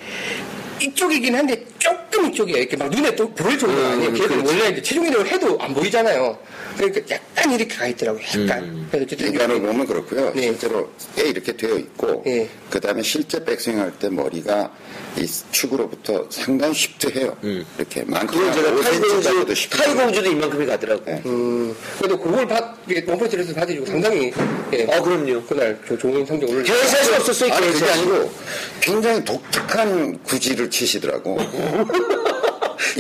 이쪽이긴 0.82 1.36
한데 1.36 1.66
조금 1.78 2.32
이쪽이에요. 2.32 2.60
이렇게 2.60 2.78
막 2.78 2.90
눈에 2.90 3.16
또 3.16 3.30
보일 3.34 3.58
정도가 3.58 3.82
음, 3.88 3.92
아니에요. 3.94 4.14
걔들. 4.14 4.38
원래 4.40 4.70
이제 4.70 4.82
체중 4.82 5.06
이동을 5.08 5.28
해도 5.28 5.58
안 5.60 5.74
보이잖아요. 5.74 6.38
그러니까 6.78 7.02
약간 7.16 7.52
이렇게 7.54 7.76
가 7.76 7.88
있더라고요. 7.88 8.24
약간. 8.44 8.88
그래서 8.90 9.06
어쨌든 9.06 9.28
인간을 9.28 9.62
보면 9.62 9.86
그렇고요. 9.86 10.32
네. 10.34 10.44
실제로 10.44 10.90
꽤 11.16 11.24
이렇게 11.30 11.56
되어 11.56 11.78
있고, 11.78 12.24
네. 12.26 12.50
그 12.70 12.80
다음에 12.80 13.02
실제 13.04 13.44
백스윙 13.44 13.80
할 13.80 13.92
때 14.00 14.08
머리가 14.10 14.72
이 15.18 15.28
축으로부터 15.52 16.26
상당히 16.30 16.74
쉽트해요. 16.74 17.36
이렇게 17.78 18.04
많게는 18.06 18.52
그건 18.52 18.54
제가 18.54 18.72
5cm 18.72 19.02
정도 19.02 19.22
타이공주 19.22 19.56
쉽트. 19.56 19.78
타이공주도 19.78 20.32
이만큼이 20.32 20.66
가더라고 20.68 21.04
네. 21.06 21.22
음, 21.26 21.76
그래도 21.98 22.18
그걸 22.20 22.48
받, 22.48 22.78
원포인트 23.08 23.36
레슨 23.36 23.54
받으시고 23.56 23.86
상당히 23.88 24.32
예, 24.72 24.84
아 24.94 25.02
그럼요 25.02 25.42
그날 25.44 25.78
저 25.88 25.98
좋은 25.98 26.24
성적 26.26 26.48
올려 26.50 26.64
개샷이 26.64 27.16
없었어요 27.16 27.54
개샷이 27.60 27.92
아니고 27.92 28.32
굉장히 28.80 29.26
독특한 29.26 30.22
구질을 30.24 30.69
치시더라고. 30.70 31.38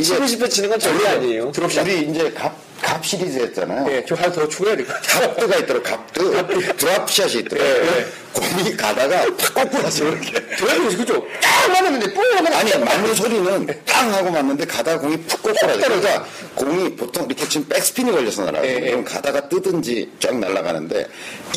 치고 0.01 0.27
싶어 0.27 0.47
치는 0.47 0.69
건 0.69 0.79
절대 0.79 1.07
아니에요 1.07 1.51
우리 1.57 2.01
이제 2.09 2.31
갑, 2.33 2.53
갑 2.81 3.03
시리즈 3.05 3.37
했잖아요. 3.39 3.85
예, 3.91 4.05
저 4.07 4.15
하나 4.15 4.31
더 4.31 4.47
추가해야 4.47 4.77
될 4.77 4.85
것 4.85 4.93
같아요. 5.01 5.27
갑드가 5.29 5.55
있더라고, 5.57 5.83
갑드. 5.83 6.75
드랍샷이 6.77 7.33
있더라고. 7.39 7.69
네. 7.69 8.07
공이 8.31 8.77
가다가 8.77 9.25
팍 9.37 9.53
꺾고 9.55 9.81
나서 9.81 10.05
이렇게. 10.05 10.31
저희도 10.57 10.97
그죠? 10.97 11.25
딱 11.41 11.67
맞았는데 11.71 12.13
뽕 12.13 12.23
하면 12.37 12.53
아니, 12.53 12.77
맞는 12.77 13.15
소리는 13.15 13.67
땅 13.85 14.13
하고 14.13 14.29
맞는데 14.31 14.65
가다가 14.65 14.99
공이 14.99 15.17
푹 15.21 15.41
꺾고 15.43 15.65
나서. 15.67 15.79
그러니까 15.79 16.25
공이 16.55 16.95
보통 16.95 17.25
이렇게 17.25 17.47
지금 17.49 17.67
백스핀이 17.67 18.11
걸려서 18.11 18.45
날아가요. 18.45 18.69
예, 18.69 18.75
예. 18.75 18.89
그럼 18.91 19.03
가다가 19.03 19.49
뜨든지 19.49 20.11
쫙 20.19 20.37
날아가는데 20.37 21.07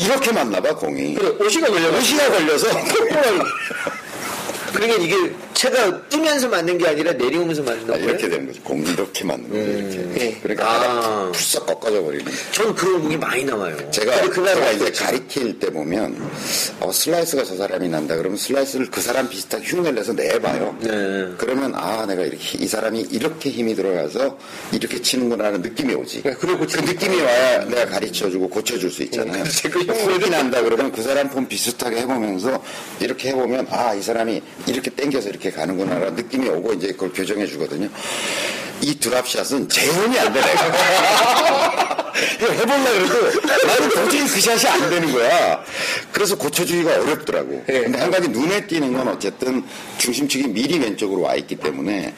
이렇게 0.01 0.31
맞나봐, 0.31 0.75
공이. 0.75 1.13
그래, 1.15 1.29
오시가 1.45 1.67
걸려가지고. 1.67 1.97
오시가 1.99 2.29
걸려서 2.31 2.67
꺾고나 2.69 3.21
그러니까 4.73 5.03
이게 5.03 5.15
채가 5.63 6.09
뜨면서 6.09 6.49
맞는 6.49 6.77
게 6.77 6.87
아니라 6.89 7.13
내려오면서 7.13 7.63
맞는 7.63 7.83
아, 7.83 7.93
거예요? 7.93 8.03
이렇게 8.09 8.27
되는 8.27 8.47
거지. 8.47 8.59
공이 8.59 8.89
이렇게 8.91 9.23
맞는 9.23 9.49
거죠, 9.49 9.61
이렇게. 9.61 10.25
예. 10.25 10.39
그러니까 10.41 10.65
아. 10.67 11.31
푸싹 11.33 11.65
꺾어져 11.65 12.03
버리는. 12.03 12.25
전 12.51 12.75
그런 12.75 13.01
무기 13.01 13.15
많이 13.15 13.45
나와요 13.45 13.77
제가 13.91 14.29
제가 14.29 14.71
이제? 14.71 14.91
가리킬 14.91 15.59
때 15.59 15.69
보면 15.69 16.17
어, 16.81 16.91
슬라이스가 16.91 17.45
저 17.45 17.55
사람이 17.55 17.87
난다 17.87 18.17
그러면 18.17 18.37
슬라이스를 18.37 18.91
그 18.91 18.99
사람 18.99 19.29
비슷하게 19.29 19.63
흉내를 19.65 19.95
내서 19.95 20.11
내봐요. 20.11 20.77
네. 20.81 20.89
그러면 21.37 21.73
아 21.75 22.05
내가 22.05 22.23
이렇게 22.23 22.57
이 22.61 22.67
사람이 22.67 23.07
이렇게 23.11 23.49
힘이 23.49 23.73
들어가서 23.73 24.37
이렇게 24.73 25.01
치는구나라는 25.01 25.61
느낌이 25.61 25.93
오지. 25.93 26.23
네, 26.23 26.35
그리고 26.39 26.65
그 26.69 26.79
느낌이 26.81 27.21
와야 27.21 27.63
내가 27.63 27.85
가르쳐주고 27.85 28.49
고쳐줄 28.49 28.91
수 28.91 29.03
있잖아요. 29.03 29.45
그 29.71 29.79
흉이 29.79 30.29
난다 30.29 30.61
그러면 30.61 30.91
그 30.91 31.01
사람 31.01 31.29
폼 31.29 31.47
비슷하게 31.47 32.01
해보면서 32.01 32.61
이렇게 32.99 33.29
해보면 33.29 33.67
아 33.69 33.93
이 33.93 34.01
사람이 34.01 34.41
이렇게 34.67 34.89
땡겨서 34.89 35.29
이렇게 35.29 35.52
가는구나라는 35.53 36.15
느낌이 36.15 36.49
오고 36.49 36.73
이제 36.73 36.87
그걸 36.87 37.13
교정해 37.13 37.45
주거든요. 37.47 37.89
이 38.81 38.99
드랍샷은 38.99 39.69
재현이 39.69 40.19
안. 40.19 40.33
이거 42.35 42.51
해보려고 42.51 42.83
그래도 42.83 43.67
나는 43.67 43.89
도저히 43.89 44.27
그 44.27 44.41
샷이 44.41 44.67
안 44.67 44.89
되는 44.89 45.11
거야. 45.11 45.63
그래서 46.11 46.37
고쳐주기가 46.37 47.01
어렵더라고. 47.01 47.63
예. 47.69 47.81
근데 47.81 47.99
한 47.99 48.11
가지 48.11 48.27
눈에 48.29 48.67
띄는 48.67 48.93
건 48.93 49.07
어쨌든 49.07 49.63
중심축이 49.97 50.47
미리 50.47 50.79
왼쪽으로 50.79 51.21
와 51.21 51.35
있기 51.35 51.55
때문에 51.55 52.13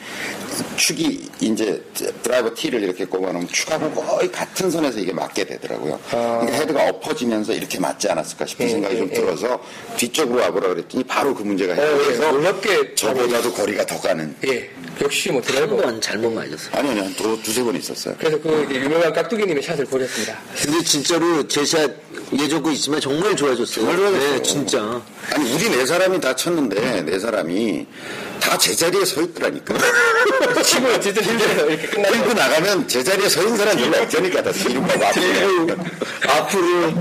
축이 0.76 1.28
이제 1.40 1.82
드라이버 2.22 2.54
T를 2.54 2.82
이렇게 2.82 3.04
꼽아놓으면 3.04 3.48
축하고 3.48 3.90
거의 3.90 4.30
같은 4.30 4.70
선에서 4.70 4.98
이게 4.98 5.12
맞게 5.12 5.44
되더라고요. 5.44 5.98
그러니까 6.08 6.52
헤드가 6.52 6.88
엎어지면서 6.88 7.52
이렇게 7.52 7.78
맞지 7.78 8.08
않았을까 8.08 8.46
싶은 8.46 8.66
예, 8.66 8.70
생각이 8.70 8.96
좀 8.96 9.08
예, 9.08 9.10
예. 9.12 9.14
들어서 9.14 9.60
뒤쪽으로 9.96 10.40
와보라 10.42 10.68
그랬더니 10.68 11.04
바로 11.04 11.34
그 11.34 11.42
문제가 11.42 11.74
어, 11.74 11.76
예, 11.76 11.94
해결돼서 11.94 12.32
놀랍게 12.32 12.94
저보다도 13.16 13.52
거리가 13.54 13.86
더 13.86 13.98
가는. 14.00 14.34
예, 14.46 14.68
역시 15.02 15.30
뭐 15.30 15.40
드라이버. 15.40 15.76
한번 15.76 16.00
잘못 16.00 16.30
맞았어 16.32 16.70
아니요, 16.72 16.92
아니요. 16.92 17.10
두, 17.16 17.40
두세 17.42 17.62
번 17.62 17.74
있었어요. 17.76 18.14
그래서 18.18 18.38
그 18.40 18.66
이제 18.70 18.80
유명한 18.80 19.12
깍두기님의 19.12 19.62
샷을 19.62 19.84
보셨습니다. 19.86 20.36
근데 20.62 20.82
진짜로 20.84 21.46
제 21.48 21.64
샷 21.64 21.90
예전 22.38 22.62
거 22.62 22.70
있지만 22.72 23.00
정말 23.00 23.34
좋아졌어요 23.36 23.84
정말 23.86 23.96
좋아졌어요. 23.96 24.30
네 24.36 24.42
진짜 24.42 25.00
아니, 25.32 25.52
우리 25.54 25.70
네 25.70 25.86
사람이 25.86 26.20
다 26.20 26.34
쳤는데, 26.34 27.02
네 27.02 27.18
사람이 27.18 27.86
다 28.40 28.58
제자리에 28.58 29.04
서 29.04 29.22
있더라니까. 29.22 29.74
치고 30.62 31.00
진짜 31.00 31.22
진짜 31.22 31.44
이렇게 31.62 31.86
끝나고. 31.88 32.14
끌고 32.14 32.32
나가면 32.34 32.88
제자리에 32.88 33.28
서 33.28 33.42
있는 33.42 33.56
사람이 33.56 33.82
별로 33.90 34.02
없으니까 34.02 34.42
다 34.42 34.52
뒤로 34.52 34.80
막 34.82 34.90
앞으로. 35.02 35.76
앞으로 36.28 36.92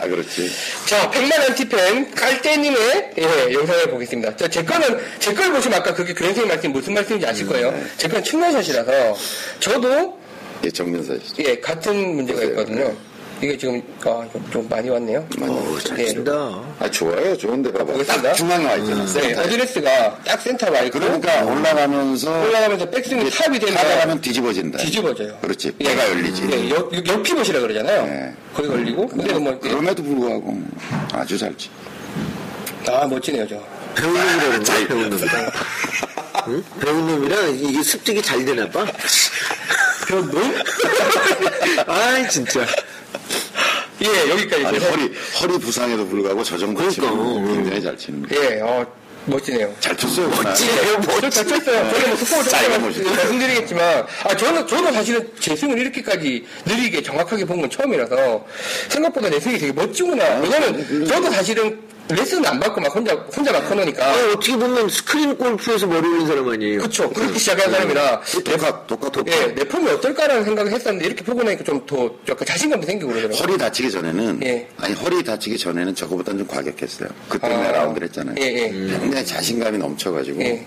다 0.00 0.08
그렇지. 0.08 0.50
자, 0.86 1.10
100만 1.10 1.50
안티팬 1.50 2.14
깔때님의 2.14 3.10
예, 3.18 3.52
영상을 3.52 3.90
보겠습니다. 3.90 4.34
자, 4.36 4.48
제 4.48 4.64
거는 4.64 4.98
제 5.18 5.34
걸 5.34 5.52
보시면 5.52 5.78
아까 5.78 5.92
그게 5.94 6.14
교수님 6.14 6.48
말씀 6.48 6.72
무슨 6.72 6.94
말씀인지 6.94 7.26
아실 7.26 7.46
거예요. 7.46 7.74
제 7.98 8.08
거는 8.08 8.24
측면샷이라서 8.24 9.16
저도 9.60 10.18
예, 10.64 10.70
정면사시죠. 10.70 11.42
예 11.44 11.60
같은 11.60 12.14
문제가 12.16 12.40
보세요. 12.40 12.50
있거든요. 12.52 12.96
이게 13.42 13.56
지금 13.56 13.80
아, 14.04 14.26
좀, 14.32 14.50
좀 14.52 14.68
많이 14.68 14.90
왔네요. 14.90 15.26
어잘 15.40 15.98
예. 15.98 16.06
친다 16.08 16.32
아, 16.78 16.90
좋아요. 16.90 17.36
좋은데 17.38 17.72
봐봐. 17.72 17.92
딱 18.04 18.34
중앙에 18.34 18.64
와 18.66 18.74
있잖아. 18.76 19.02
네, 19.04 19.06
센터에. 19.06 19.44
어드레스가 19.44 20.18
딱 20.26 20.40
센터 20.42 20.70
와 20.70 20.80
있고 20.80 20.98
그러니까 20.98 21.44
올라가면서 21.44 22.30
올라가면서 22.42 22.90
백스윙이 22.90 23.30
top이 23.30 23.58
되면 23.58 23.76
하다가면 23.76 24.20
뒤집어진다. 24.20 24.78
뒤집어져요. 24.78 25.38
그렇지. 25.40 25.72
예. 25.80 25.84
배가 25.84 26.10
열리지. 26.10 26.48
예, 26.52 26.68
옆, 26.70 26.92
옆피봇이라 26.94 27.60
그러잖아요. 27.60 28.04
네. 28.06 28.34
거기 28.54 28.68
걸리고 28.68 29.06
근데 29.06 29.32
뭐 29.34 29.52
예. 29.52 29.58
그럼에도 29.58 30.02
불구하고 30.02 30.60
아주 31.12 31.38
잘 31.38 31.56
치. 31.56 31.70
아 32.88 33.06
멋지네요 33.06 33.46
저. 33.48 33.56
배운 33.94 34.12
놈이라는 34.14 34.62
거야 34.64 34.86
배운 34.86 35.10
놈이라 35.10 35.50
응? 36.48 36.64
배운 36.80 37.06
놈이라 37.06 37.40
이게 37.48 37.82
습득이 37.82 38.22
잘 38.22 38.44
되나 38.44 38.68
봐 38.70 38.86
배운 40.08 40.30
놈? 40.30 40.54
아이 41.86 42.28
진짜 42.30 42.64
예 44.02 44.30
여기까지. 44.30 44.64
아니, 44.66 44.78
허리, 44.78 45.12
허리 45.40 45.58
부상에도 45.58 46.06
불구하고 46.06 46.42
저 46.42 46.56
정도 46.56 46.78
그러니까. 46.78 47.02
치면 47.02 47.54
굉장히 47.54 47.82
잘 47.82 47.96
치는 47.96 48.22
거. 48.26 48.34
예, 48.36 48.60
어 48.60 48.86
멋지네요. 49.26 49.74
잘 49.80 49.94
쳤어요, 49.96 50.30
그날. 50.30 50.54
저도 50.54 51.28
잘 51.30 51.46
쳤어요. 51.46 51.90
저는 51.92 52.08
뭐 52.08 52.42
짧은 52.42 52.72
좀 52.72 52.82
모습. 52.86 53.04
말씀드리겠지만, 53.04 54.06
아, 54.24 54.34
저는, 54.34 54.66
저도 54.66 54.90
사실은 54.92 55.30
제 55.38 55.54
스윙을 55.54 55.78
이렇게까지 55.78 56.46
느리게 56.64 57.02
정확하게 57.02 57.44
본 57.44 57.60
건 57.60 57.68
처음이라서, 57.68 58.46
생각보다 58.88 59.28
내 59.28 59.38
스윙이 59.38 59.58
되게 59.58 59.72
멋지구나. 59.72 60.24
왜냐면, 60.40 61.04
저도 61.06 61.30
사실은 61.30 61.78
레슨을 62.14 62.46
안 62.46 62.60
받고 62.60 62.80
막 62.80 62.94
혼자, 62.94 63.14
혼자 63.14 63.52
막 63.52 63.70
해놓으니까. 63.70 64.04
아, 64.04 64.14
어떻게 64.32 64.56
보면 64.56 64.88
스크린 64.88 65.36
골프에서 65.36 65.86
머리 65.86 66.06
올린 66.08 66.26
사람 66.26 66.48
아니에요 66.48 66.80
그쵸. 66.80 67.10
그렇게 67.10 67.38
시작한 67.38 67.70
사람이라, 67.70 68.20
독학, 68.44 68.86
독학, 68.86 69.12
독학. 69.12 69.28
예, 69.28 69.54
내 69.54 69.64
폼이 69.64 69.88
어떨까라는 69.90 70.44
생각을 70.44 70.72
했었는데, 70.72 71.06
이렇게 71.06 71.24
보고 71.24 71.42
나니까 71.42 71.64
좀 71.64 71.84
더, 71.86 72.10
약간 72.28 72.46
자신감도 72.46 72.86
생기고 72.86 73.10
그러더라고요. 73.10 73.42
허리 73.42 73.58
다치기 73.58 73.90
전에는 73.90 74.40
예. 74.44 74.68
아니 74.78 74.94
허리 74.94 75.22
다치기 75.22 75.58
전에는 75.58 75.94
저거보다는 75.94 76.38
좀 76.38 76.46
과격했어요. 76.46 77.08
그때 77.28 77.48
는 77.48 77.56
아. 77.56 77.72
라운드를 77.72 78.08
했잖아요. 78.08 78.36
예, 78.38 78.44
예. 78.44 78.68
굉장히 78.70 79.24
자신감이 79.26 79.78
넘쳐가지고 79.78 80.40
예. 80.42 80.66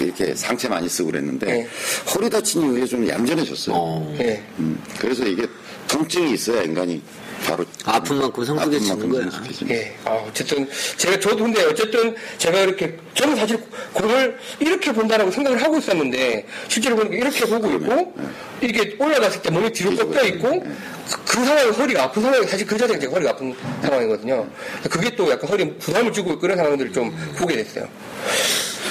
이렇게 0.00 0.34
상체 0.34 0.68
많이 0.68 0.88
쓰고 0.88 1.10
그랬는데 1.10 1.50
예. 1.50 1.68
허리 2.14 2.28
다친 2.30 2.62
이후에 2.62 2.86
좀 2.86 3.06
얌전해졌어요. 3.08 3.74
어. 3.76 4.16
예. 4.20 4.42
음, 4.58 4.80
그래서 4.98 5.24
이게 5.24 5.46
통증이 5.92 6.32
있어야 6.32 6.62
인간이 6.62 7.02
바로 7.46 7.64
아픈 7.84 8.18
만큼 8.18 8.44
성숙해지는 8.44 9.08
거야. 9.10 9.22
성숙해지는 9.22 9.74
예. 9.74 9.96
아, 10.04 10.10
어쨌든, 10.28 10.68
제가, 10.96 11.18
저도 11.18 11.44
근데 11.44 11.64
어쨌든, 11.64 12.14
제가 12.38 12.60
이렇게, 12.60 12.96
저는 13.14 13.36
사실 13.36 13.58
공을 13.92 14.38
이렇게 14.60 14.92
본다라고 14.92 15.30
생각을 15.30 15.60
하고 15.60 15.76
있었는데, 15.76 16.46
실제로 16.68 16.96
보니까 16.96 17.16
이렇게 17.16 17.44
보고 17.44 17.68
있고, 17.68 18.14
이게 18.62 18.96
올라갔을 18.98 19.42
때 19.42 19.50
몸이 19.50 19.72
뒤로 19.72 19.96
꺾여 19.96 20.24
있고 20.28 20.60
그, 20.60 21.24
그 21.26 21.44
상황에 21.44 21.62
허리가 21.70 22.04
아픈 22.04 22.22
상황이 22.22 22.46
사실 22.46 22.64
그 22.64 22.78
자체가 22.78 23.00
제가 23.00 23.12
허리가 23.12 23.30
아픈 23.32 23.54
상황이거든요. 23.82 24.48
그게 24.88 25.14
또 25.16 25.28
약간 25.28 25.50
허리에 25.50 25.68
부담을 25.74 26.12
주고 26.12 26.38
그런 26.38 26.56
상황들을 26.56 26.92
좀 26.92 27.10
보게 27.36 27.56
됐어요. 27.56 27.88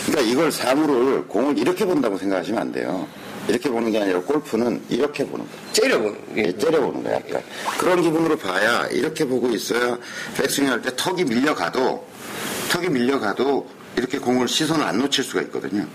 그러니까 0.08 0.30
이걸 0.30 0.52
사물을 0.52 1.28
공을 1.30 1.58
이렇게 1.58 1.86
본다고 1.86 2.18
생각하시면 2.18 2.62
안 2.62 2.72
돼요. 2.74 3.08
이렇게 3.48 3.70
보는 3.70 3.92
게 3.92 4.00
아니라 4.02 4.22
골프는 4.22 4.82
이렇게 4.90 5.26
보는 5.26 5.46
거예요. 5.46 5.74
째려보는 5.74 6.36
게. 6.36 6.44
예, 6.48 6.58
째려보는 6.58 7.04
거야, 7.04 7.16
약간. 7.16 7.44
그런 7.80 8.02
기분으로 8.02 8.38
봐야 8.38 8.88
이렇게 8.92 9.26
보고 9.26 9.50
있어야 9.50 9.98
백스윙 10.38 10.70
할 10.70 10.82
때 10.82 10.92
턱이 10.96 11.24
밀려가도 11.26 12.08
턱이 12.72 12.90
밀려가도 12.90 13.68
이렇게 13.98 14.20
공을 14.20 14.48
시선을 14.48 14.86
안 14.86 14.98
놓칠 15.00 15.22
수가 15.24 15.42
있거든요. 15.44 15.86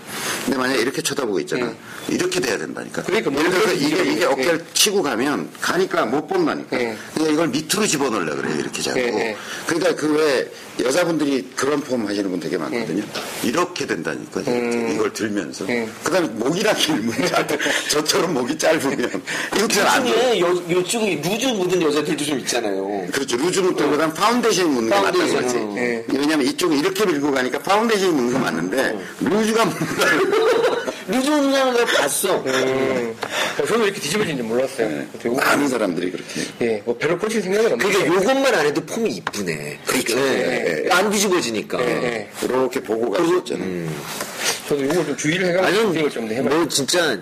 근데 0.45 0.55
만약에 0.57 0.79
이렇게 0.79 1.01
쳐다보고 1.01 1.39
있잖아. 1.39 1.73
이렇게 2.09 2.39
돼야 2.39 2.55
된다니까. 2.57 3.01
그러니까 3.01 3.31
예를 3.33 3.49
들어서 3.49 3.73
이게, 3.73 4.03
이게 4.03 4.21
예. 4.21 4.25
어깨를 4.25 4.65
치고 4.73 5.01
가면 5.01 5.49
가니까 5.59 6.05
못 6.05 6.27
본다니까. 6.27 6.79
예. 6.79 6.95
그러니까 7.15 7.33
이걸 7.33 7.47
밑으로 7.47 7.87
집어넣으려 7.87 8.35
그래, 8.35 8.53
이렇게 8.59 8.81
자꾸. 8.83 8.99
예, 8.99 9.03
예. 9.07 9.37
그러니까 9.65 9.95
그 9.95 10.13
왜 10.13 10.51
여자분들이 10.79 11.49
그런 11.55 11.79
폼 11.81 12.07
하시는 12.07 12.29
분 12.29 12.39
되게 12.39 12.57
많거든요. 12.57 13.03
이렇게 13.43 13.85
된다니까. 13.85 14.41
음. 14.41 14.91
이걸 14.93 15.11
들면서. 15.11 15.67
예. 15.69 15.87
그 16.03 16.11
다음에 16.11 16.27
목이랑 16.27 16.75
길면 16.75 17.27
짧 17.27 17.47
저처럼 17.89 18.33
목이 18.33 18.57
짧으면 18.57 19.21
이렇게 19.55 19.73
잘안 19.75 20.03
돼. 20.05 20.39
요, 20.39 20.63
요쪽에 20.69 21.15
루즈 21.23 21.45
묻은 21.47 21.81
여자들도 21.81 22.23
좀 22.23 22.39
있잖아요. 22.39 23.07
그렇죠. 23.11 23.37
루즈는 23.37 23.75
또 23.75 23.89
그다음 23.89 24.13
파운데이션 24.13 24.69
묻는 24.71 24.89
게 24.89 24.95
파운데이션, 24.95 25.37
그러지. 25.39 25.57
어. 25.57 25.75
예. 25.77 26.05
왜냐면 26.13 26.45
이쪽에 26.45 26.77
이렇게 26.77 27.05
밀고 27.05 27.31
가니까 27.31 27.59
파운데이션이 27.59 28.11
묻는 28.13 28.33
거 28.33 28.39
맞는데 28.39 28.99
루즈가 29.21 29.65
묻는 29.65 29.77
묻는 31.07 31.73
걸 31.73 31.85
봤어. 31.85 32.43
음. 32.45 33.15
어, 33.59 33.65
저도 33.65 33.85
이렇게 33.85 33.99
뒤집어진지 33.99 34.43
몰랐어요. 34.43 34.89
네. 34.89 35.07
많은 35.29 35.67
사람들이 35.67 36.11
그렇게. 36.11 36.41
예, 36.61 36.81
뭐 36.85 36.97
별로 36.97 37.17
골프 37.17 37.33
칠 37.33 37.41
생각은 37.41 37.73
없는데. 37.73 37.97
그러니까 37.97 38.15
요것만 38.15 38.55
안 38.55 38.65
해도 38.65 38.81
폼이 38.85 39.09
이쁘네. 39.11 39.79
그렇죠. 39.85 40.19
예. 40.19 40.83
예. 40.85 40.91
안 40.91 41.09
뒤집어지니까. 41.09 41.81
예, 41.81 41.85
예. 41.85 42.29
그렇게 42.39 42.81
보고 42.81 43.09
갈수 43.09 43.37
있잖아요. 43.39 43.89
저도 44.67 44.83
이거 44.83 45.05
좀 45.05 45.15
주의를 45.17 45.47
해가지고 45.47 45.93
이걸 45.93 46.09
좀 46.09 46.29
해봐요. 46.29 46.55
뭐 46.55 46.67
진짜 46.67 47.17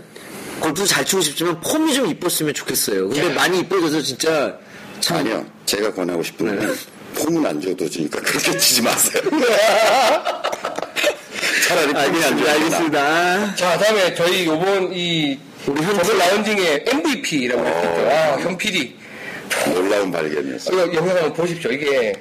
골프 0.60 0.86
잘 0.86 1.06
치고 1.06 1.22
싶지만 1.22 1.60
폼이 1.62 1.94
좀 1.94 2.08
이뻤으면 2.08 2.54
좋겠어요. 2.54 3.10
근데 3.10 3.30
많이 3.34 3.60
이뻐져서 3.60 4.02
진짜 4.02 4.58
참 5.00 5.18
아니요. 5.18 5.46
제가 5.66 5.94
권하고 5.94 6.24
싶은 6.24 6.58
건 6.58 6.78
폼은 7.16 7.46
안 7.46 7.62
줘도 7.62 7.90
주니까 7.90 8.20
그렇게 8.22 8.58
치지 8.58 8.82
마세요. 8.82 9.22
차라리 11.68 11.94
폼이 11.94 11.98
안 12.04 12.06
알겠습니다. 12.16 12.52
알겠습니다. 12.52 13.56
자, 13.56 13.78
다음에 13.78 14.14
저희 14.14 14.46
요번 14.46 14.92
이 14.94 15.38
우리 15.68 15.82
현 15.82 15.96
저번 15.98 16.18
라운딩의 16.18 16.86
MVP라고 16.88 17.66
했었죠. 17.66 18.10
아, 18.10 18.38
현 18.40 18.58
PD. 18.58 18.96
놀라운 19.74 20.12
발견이었어요. 20.12 20.86
이거 20.86 20.94
영상 20.96 21.16
한번 21.18 21.34
보십시오. 21.34 21.72
이게 21.72 22.14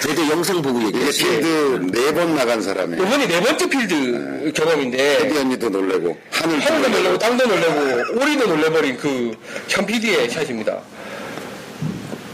저희도 0.00 0.28
영상 0.30 0.60
보고 0.60 0.78
이게 0.80 0.98
얘기했어요. 0.98 1.30
필드 1.40 1.98
네 1.98 2.12
번 2.12 2.34
나간 2.34 2.60
사람이 2.60 2.98
요번이 2.98 3.26
네 3.28 3.40
번째 3.40 3.68
필드 3.68 4.52
경험인데 4.54 5.18
테디 5.18 5.38
언니도 5.38 5.68
놀래고 5.70 6.18
하늘도 6.30 6.64
하늘도 6.64 6.88
놀래고 6.88 6.98
놀래고 6.98 7.18
땅도 7.18 7.46
놀래고 7.46 8.20
오리도 8.20 8.46
놀래버린 8.46 8.96
그 8.98 9.32
현 9.68 9.86
PD의 9.86 10.28
샷입니다. 10.30 10.80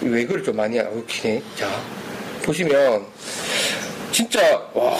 왜 0.03 0.24
그걸 0.24 0.42
좀 0.42 0.57
많이 0.57 0.78
웃기네. 0.80 1.42
자, 1.57 1.68
보시면 2.42 3.05
진짜 4.11 4.40
와 4.72 4.96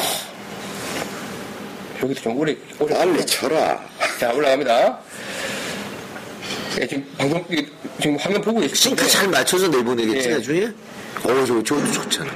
여기도 2.03 2.21
좀 2.21 2.39
오래 2.39 2.57
오래 2.79 2.95
빨리 2.95 3.25
쳐라. 3.27 3.81
자 4.19 4.33
올라갑니다. 4.33 4.99
예, 6.81 6.87
지금 6.87 7.05
방송 7.19 7.45
지금 8.01 8.17
화면 8.17 8.41
보고 8.41 8.61
계시죠? 8.61 8.77
싱크 8.77 9.09
잘 9.09 9.29
맞춰서 9.29 9.69
내보내겠지 9.69 10.29
예. 10.29 10.35
나중에? 10.35 10.69
어우 11.25 11.47
저 11.47 11.63
저것도 11.63 11.93
좋잖아. 11.93 12.31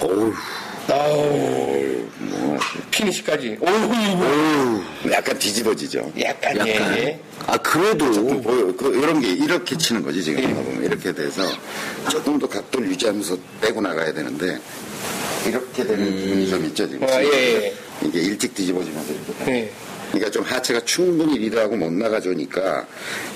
어우 0.00 0.32
아우 0.88 2.06
뭐 2.18 2.58
피니시까지. 2.90 3.58
오우 3.60 3.70
어우 3.70 4.82
약간 5.12 5.38
뒤집어지죠. 5.38 6.12
약간 6.20 6.56
약간 6.56 6.98
예. 6.98 7.20
아 7.46 7.56
그래도 7.58 8.10
보여. 8.40 8.74
그, 8.76 8.96
이런 8.96 9.20
게 9.20 9.28
이렇게 9.28 9.76
치는 9.76 10.02
거지, 10.02 10.22
지금. 10.22 10.42
보면. 10.54 10.84
이렇게 10.84 11.12
돼서 11.12 11.42
조금 12.08 12.38
더 12.38 12.48
각도를 12.48 12.88
유지하면서 12.88 13.38
빼고 13.60 13.80
나가야 13.80 14.12
되는데, 14.12 14.58
이렇게 15.46 15.84
되는 15.84 16.04
부분이 16.16 16.48
좀 16.50 16.64
있죠, 16.64 16.88
지금. 16.88 17.06
아, 17.08 17.22
예, 17.22 17.28
예. 17.28 17.74
이게 18.02 18.20
일찍 18.20 18.54
뒤집어지면서 18.54 19.12
이렇게. 19.12 19.52
예. 19.52 19.72
그러니까 20.10 20.30
좀 20.30 20.44
하체가 20.44 20.80
충분히 20.84 21.38
리드하고 21.38 21.76
못 21.76 21.92
나가주니까 21.92 22.86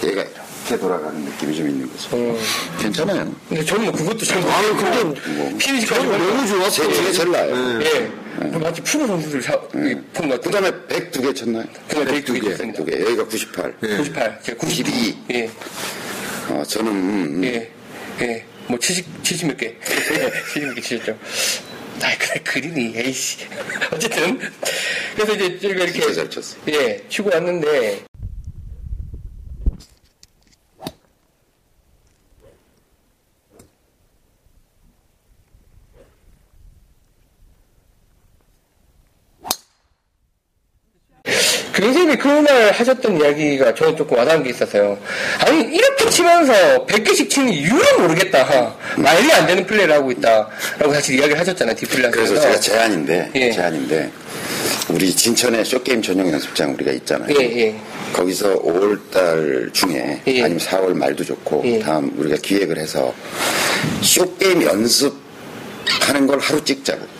얘가 0.05 0.23
이렇게 0.23 0.79
돌아가는 0.79 1.21
느낌이 1.21 1.57
좀 1.57 1.69
있는 1.69 1.91
거죠. 1.91 2.17
음. 2.17 2.39
괜찮아요. 2.81 3.35
근데 3.49 3.65
저는 3.65 3.87
뭐 3.87 3.93
그것도 3.95 4.25
참 4.25 4.43
아유 4.47 4.77
근데 4.77 5.03
뭐, 5.33 5.53
피니시까지 5.59 6.07
너무 6.07 6.47
좋았어. 6.47 6.71
제, 6.71 6.93
제가 6.95 7.13
제일 7.13 7.31
나아요. 7.33 7.81
예. 7.83 8.13
그 8.39 8.57
마치 8.59 8.81
프로 8.83 9.07
선수들 9.07 9.43
사, 9.43 9.55
음. 9.75 10.07
폰것 10.15 10.41
그 10.41 10.51
같아요. 10.51 10.71
다음에 10.71 11.11
102개 11.11 11.35
쳤나요? 11.35 11.65
그 11.89 11.95
다음에 11.97 12.13
102개 12.23 12.25
102개. 12.43 12.51
쳤습니다. 12.51 12.83
102개. 12.85 13.01
여기가 13.05 13.25
98. 13.27 13.75
98, 13.81 14.41
제가 14.43 14.59
92. 14.59 14.83
92. 14.85 15.19
예. 15.35 15.51
어, 16.49 16.63
저는, 16.67 16.93
음, 16.93 17.35
음. 17.37 17.45
예. 17.45 17.71
예. 18.23 18.45
뭐 18.69 18.79
70, 18.79 19.23
70몇 19.23 19.57
개. 19.59 19.75
70몇 20.55 20.75
개 20.77 20.81
치셨죠. 20.81 21.19
아, 22.03 22.17
그래, 22.19 22.41
그림이, 22.45 22.93
에이씨. 22.97 23.39
어쨌든. 23.93 24.39
그래서 25.15 25.35
이제 25.35 25.59
저희가 25.59 25.85
이렇게. 25.85 26.01
예, 26.69 27.05
치고 27.09 27.31
왔는데. 27.33 28.10
그 42.21 42.29
그날 42.29 42.71
하셨던 42.73 43.21
이야기가 43.21 43.75
저는 43.75 43.97
조금 43.97 44.19
와닿은 44.19 44.43
게 44.43 44.51
있었어요. 44.51 44.99
아니, 45.41 45.63
이렇게 45.75 46.09
치면서 46.11 46.53
100개씩 46.87 47.31
치는 47.31 47.53
이유를 47.53 47.99
모르겠다. 47.99 48.75
말이 48.97 49.33
안 49.33 49.47
되는 49.47 49.65
플레이를 49.67 49.95
하고 49.95 50.11
있다. 50.11 50.49
라고 50.79 50.93
사실 50.93 51.17
이야기를 51.17 51.39
하셨잖아요, 51.41 51.75
디플레이에서. 51.77 52.11
그래서 52.11 52.41
제가 52.41 52.61
제안인데, 52.61 53.31
예. 53.35 53.51
제안인데, 53.51 54.13
우리 54.91 55.15
진천에 55.15 55.65
쇼게임 55.65 56.03
전용 56.03 56.31
연습장 56.31 56.75
우리가 56.75 56.93
있잖아요. 56.93 57.35
예, 57.41 57.45
예. 57.45 57.77
거기서 58.13 58.61
5월달 58.63 59.73
중에 59.73 60.21
예. 60.27 60.43
아니면 60.43 60.59
4월 60.59 60.95
말도 60.95 61.25
좋고 61.25 61.63
예. 61.65 61.79
다음 61.79 62.13
우리가 62.19 62.37
기획을 62.43 62.77
해서 62.77 63.15
쇼게임 64.03 64.63
연습하는 64.63 66.27
걸 66.27 66.39
하루 66.41 66.63
찍자고. 66.65 67.20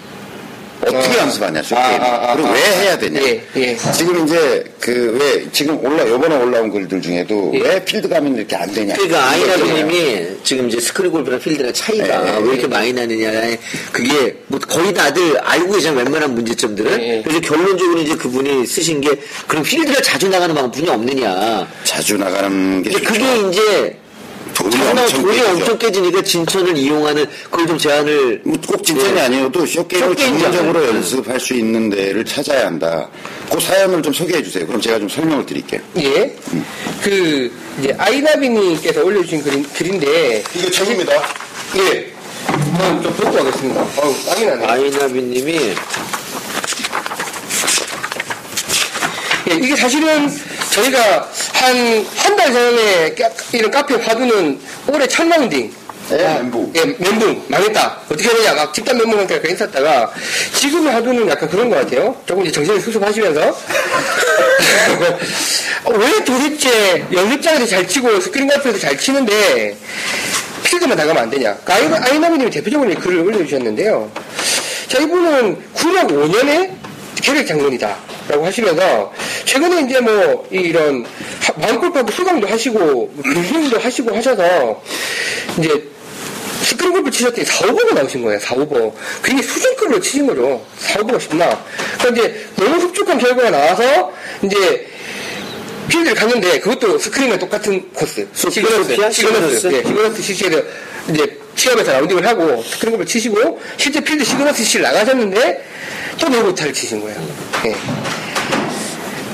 어떻게 0.83 1.19
어. 1.19 1.23
연습하냐 1.23 1.63
short 1.63 1.82
game. 1.82 2.01
아, 2.01 2.05
아, 2.07 2.31
아, 2.31 2.35
그리고 2.35 2.49
아. 2.49 2.53
왜 2.53 2.61
해야 2.61 2.99
되냐. 2.99 3.21
예, 3.23 3.43
예. 3.57 3.77
지금 3.97 4.25
이제 4.27 4.65
그 4.81 5.11
왜 5.21 5.47
지금 5.53 5.85
올라 5.85 6.09
요번에 6.09 6.37
올라온 6.37 6.71
글들 6.71 7.03
중에도 7.03 7.51
예. 7.55 7.61
왜 7.61 7.85
필드 7.85 8.09
가면 8.09 8.37
이렇게 8.37 8.57
안 8.57 8.73
되냐. 8.73 8.95
그러니까. 8.95 9.31
아이라비님이 9.31 10.27
지금 10.45 10.69
이제 10.69 10.81
스크린 10.81 11.11
골프랑 11.11 11.39
필드랑 11.41 11.73
차이가 11.73 12.27
예, 12.27 12.35
예, 12.37 12.43
왜 12.43 12.53
이렇게 12.53 12.67
많이 12.67 12.93
나느냐 12.93 13.31
그게 13.93 14.37
뭐 14.47 14.59
거의 14.61 14.95
다들 14.95 15.39
알고 15.39 15.73
계시는 15.73 15.97
웬만한 15.97 16.35
문제점들은 16.35 17.01
예, 17.03 17.19
예. 17.19 17.23
그래서 17.23 17.41
결론적으로 17.41 18.01
이제 18.01 18.15
그분이 18.15 18.67
쓰신 18.67 19.01
게 19.01 19.11
그럼 19.47 19.63
필드를 19.63 20.03
자주 20.03 20.29
나가는 20.29 20.55
방법이 20.55 20.89
없느냐 20.89 21.69
자주 21.85 22.17
나가는 22.17 22.83
게. 22.83 22.91
그게 23.01 23.49
이제 23.49 23.97
돈이 24.63 24.77
엄청 24.77 25.23
돈이. 25.23 25.41
엄청 25.41 25.79
깨지니까 25.79 26.23
진천을 26.23 26.77
이용하는 26.77 27.27
그걸 27.51 27.67
좀 27.67 27.79
제안을 27.79 28.43
뭐꼭 28.45 28.85
진천이 28.85 29.17
예. 29.17 29.23
아니어도 29.23 29.65
short 29.67 29.86
game을. 29.86 30.17
전문적으로 30.17 30.81
네. 30.81 30.89
연습할 30.89 31.41
수 31.41 31.55
있는 31.55 31.89
데를 31.91 32.25
찾아야 32.25 32.67
한다. 32.67 33.09
그 33.51 33.59
사연을 33.61 34.03
좀 34.03 34.13
소개해 34.13 34.43
주세요. 34.43 34.67
그럼 34.67 34.81
제가 34.81 34.99
좀 34.99 35.09
설명을 35.09 35.47
드릴게요. 35.47 35.81
예. 35.99 36.35
그, 37.03 37.51
이제, 37.79 37.95
아이나비님께서 37.99 39.03
올려주신 39.03 39.43
글인, 39.43 39.67
글인데. 39.75 40.43
이게 40.55 40.71
최고입니다. 40.71 41.13
예. 41.77 42.13
저는 42.79 43.03
좀 43.03 43.13
보고 43.15 43.33
가겠습니다. 43.33 43.81
어우, 43.97 44.15
땀이 44.27 44.47
나네. 44.47 44.67
아이나비님이 44.67 45.75
예, 49.51 49.55
이게 49.55 49.75
사실은 49.77 50.31
저희가 50.85 51.29
한, 51.53 52.07
한 52.17 52.37
달 52.37 52.53
전에 52.53 53.15
까- 53.15 53.29
이런 53.53 53.71
카페 53.71 53.95
화두는 53.97 54.59
올해 54.89 55.07
첫 55.07 55.27
라운딩. 55.29 55.73
예, 56.13 56.17
멘붕. 56.17 56.73
예, 56.75 56.85
멘붕. 56.99 57.45
망했다. 57.49 57.99
어떻게 58.11 58.29
되냐. 58.31 58.55
막 58.55 58.73
집단 58.75 58.97
멘붕 58.97 59.17
상태가 59.19 59.49
있었다가, 59.49 60.11
지금의 60.55 60.93
화두는 60.95 61.29
약간 61.29 61.49
그런 61.49 61.69
것 61.71 61.77
같아요. 61.77 62.17
조금 62.27 62.43
이제 62.43 62.51
정신을 62.53 62.81
수습하시면서. 62.81 63.41
어, 65.85 65.91
왜 65.93 66.25
도대체 66.25 67.05
연습장에서 67.13 67.67
잘 67.67 67.87
치고 67.87 68.21
스크린 68.21 68.49
골프에서 68.49 68.79
잘 68.79 68.99
치는데, 68.99 69.77
필드만 70.65 70.97
나가면 70.97 71.23
안 71.25 71.31
되냐. 71.31 71.55
그 71.65 71.73
아이나, 71.73 71.99
아이나비님이 72.03 72.51
대표적으로 72.51 72.91
이 72.91 72.95
글을 72.95 73.19
올려주셨는데요. 73.21 74.11
자, 74.89 74.99
이분은 74.99 75.57
9년 75.75 76.09
5년의 76.09 76.71
계획 77.23 77.47
장군이다. 77.47 77.97
라고 78.29 78.47
하시면서 78.47 79.13
최근에 79.45 79.83
이제 79.83 80.01
뭐 80.01 80.47
이런 80.51 81.05
마음골프하고 81.57 82.11
수강도 82.11 82.47
하시고 82.47 83.13
교수님도 83.23 83.79
하시고 83.79 84.15
하셔서 84.17 84.83
이제 85.59 85.83
스크린 86.63 86.93
골프 86.93 87.11
치셨더니 87.11 87.45
4오버가 87.45 87.95
나오신 87.95 88.23
거예요, 88.23 88.39
4오버. 88.39 88.93
굉장히 89.25 89.43
수준급으로 89.43 90.01
치신 90.01 90.27
거죠. 90.27 90.65
4오버가 90.79 91.21
쉽나. 91.21 91.65
그러니까 91.99 92.27
이제 92.27 92.47
너무 92.57 92.77
흡족한 92.77 93.19
결과가 93.19 93.51
나와서 93.51 94.13
이제 94.43 94.87
필드를 95.89 96.15
갔는데 96.15 96.61
그것도 96.61 96.99
스크린과 96.99 97.39
똑같은 97.39 97.91
코스. 97.93 98.27
시그너스, 98.33 98.91
시그너스, 98.91 99.13
시그너스? 99.13 99.67
네, 99.67 99.83
시그너스 99.83 100.23
CC에서 100.23 100.63
이제 101.09 101.37
시험에서 101.57 101.93
라운딩을 101.93 102.27
하고 102.27 102.63
스크린 102.63 102.93
골프 102.97 103.05
치시고 103.05 103.61
실제 103.77 104.01
필드 104.01 104.25
시그너스 104.25 104.63
CC를 104.63 104.85
나가셨는데 104.85 105.65
또 106.21 106.29
너무 106.29 106.55
잘 106.55 106.73
치신 106.73 107.01
거예요. 107.01 107.19
예. 107.65 107.75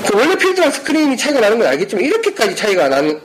그 0.07 0.17
원래 0.17 0.35
필드랑 0.35 0.71
스크린이 0.71 1.17
차이가 1.17 1.41
나는 1.41 1.59
건 1.59 1.67
알겠지만 1.67 2.03
이렇게까지 2.05 2.55
차이가 2.55 2.87
나는 2.87 3.19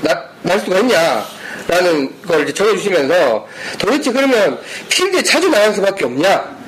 나, 0.00 0.24
날 0.42 0.60
수가 0.60 0.78
있냐? 0.78 1.26
라는 1.66 2.22
걸 2.22 2.44
이제 2.44 2.54
적어주시면서 2.54 3.46
도대체 3.78 4.12
그러면 4.12 4.58
필드에 4.88 5.22
자주 5.22 5.48
나갈 5.48 5.74
수밖에 5.74 6.04
없냐? 6.04 6.58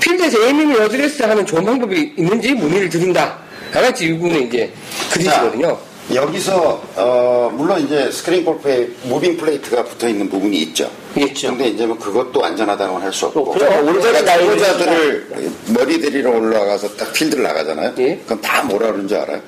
필드에서 0.00 0.42
aiming 0.46 0.74
어드레스 0.82 1.22
하는 1.22 1.46
좋은 1.46 1.64
방법이 1.64 2.14
있는지 2.16 2.52
문의를 2.52 2.88
드린다. 2.88 3.38
나같이 3.72 4.06
이분은 4.06 4.48
이제 4.48 4.72
그리시거든요. 5.12 5.78
여기서 6.12 6.82
어, 6.96 7.50
물론 7.54 7.80
이제 7.80 8.10
스크린 8.10 8.44
골프에 8.44 8.88
moving 9.04 9.36
plate가 9.38 9.84
붙어 9.84 10.08
있는 10.08 10.28
부분이 10.28 10.56
있죠. 10.58 10.90
있죠. 11.16 11.48
근데 11.48 11.68
이제 11.68 11.86
뭐 11.86 11.98
그것도 11.98 12.44
안전하다고 12.44 12.98
할수 12.98 13.26
없고. 13.26 13.52
어, 13.52 13.56
라이를 13.56 14.02
초보자들을 14.58 15.28
머리 15.68 16.00
올리러 16.00 16.30
올라가서 16.30 16.96
딱 16.96 17.12
필드를 17.12 17.42
나가잖아요. 17.42 17.94
예. 17.98 18.20
그럼 18.26 18.40
다 18.42 18.62
뭐라 18.64 18.88
그러는 18.88 19.08
줄 19.08 19.16
알아요? 19.18 19.40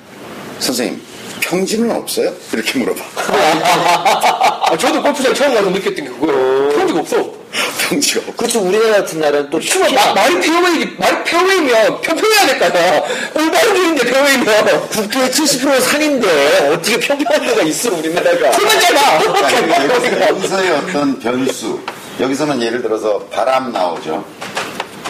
선생님 0.59 0.99
평지는 1.41 1.91
없어요? 1.91 2.33
이렇게 2.51 2.79
물어봐. 2.79 3.03
아, 4.71 4.77
저도 4.77 5.01
골프장 5.03 5.33
처음 5.35 5.53
가서 5.53 5.69
느꼈던 5.69 5.95
게 5.95 6.09
그거예요. 6.09 6.69
평지가 6.69 6.99
없어. 7.01 7.36
평지가 7.89 8.19
없고. 8.21 8.33
그렇죠. 8.33 8.59
우리나라 8.61 8.97
같은 8.97 9.19
나라는 9.19 9.49
또 9.49 9.59
추가 9.59 9.85
특히나 9.85 10.13
말이 10.13 10.39
페어웨이, 10.39 10.85
말이 10.97 11.23
페어웨이면 11.25 12.01
평평해야 12.01 12.45
될 12.47 12.59
거 12.59 12.65
아니야. 12.65 13.03
올바른 13.35 13.73
길인데 13.73 14.05
페어웨이면. 14.11 14.87
국토의 14.89 15.29
70%가 15.31 15.79
산인데 15.81 16.69
어떻게 16.73 16.99
평평한 16.99 17.47
데가 17.47 17.61
있어 17.63 17.93
우리나라가. 17.95 18.51
그만 18.51 18.79
잡아! 18.79 19.19
여기서- 19.19 20.29
여기서의 20.29 20.71
어떤 20.71 21.19
변수. 21.19 21.79
여기서는 22.19 22.61
예를 22.61 22.81
들어서 22.81 23.19
바람 23.31 23.71
나오죠. 23.71 24.23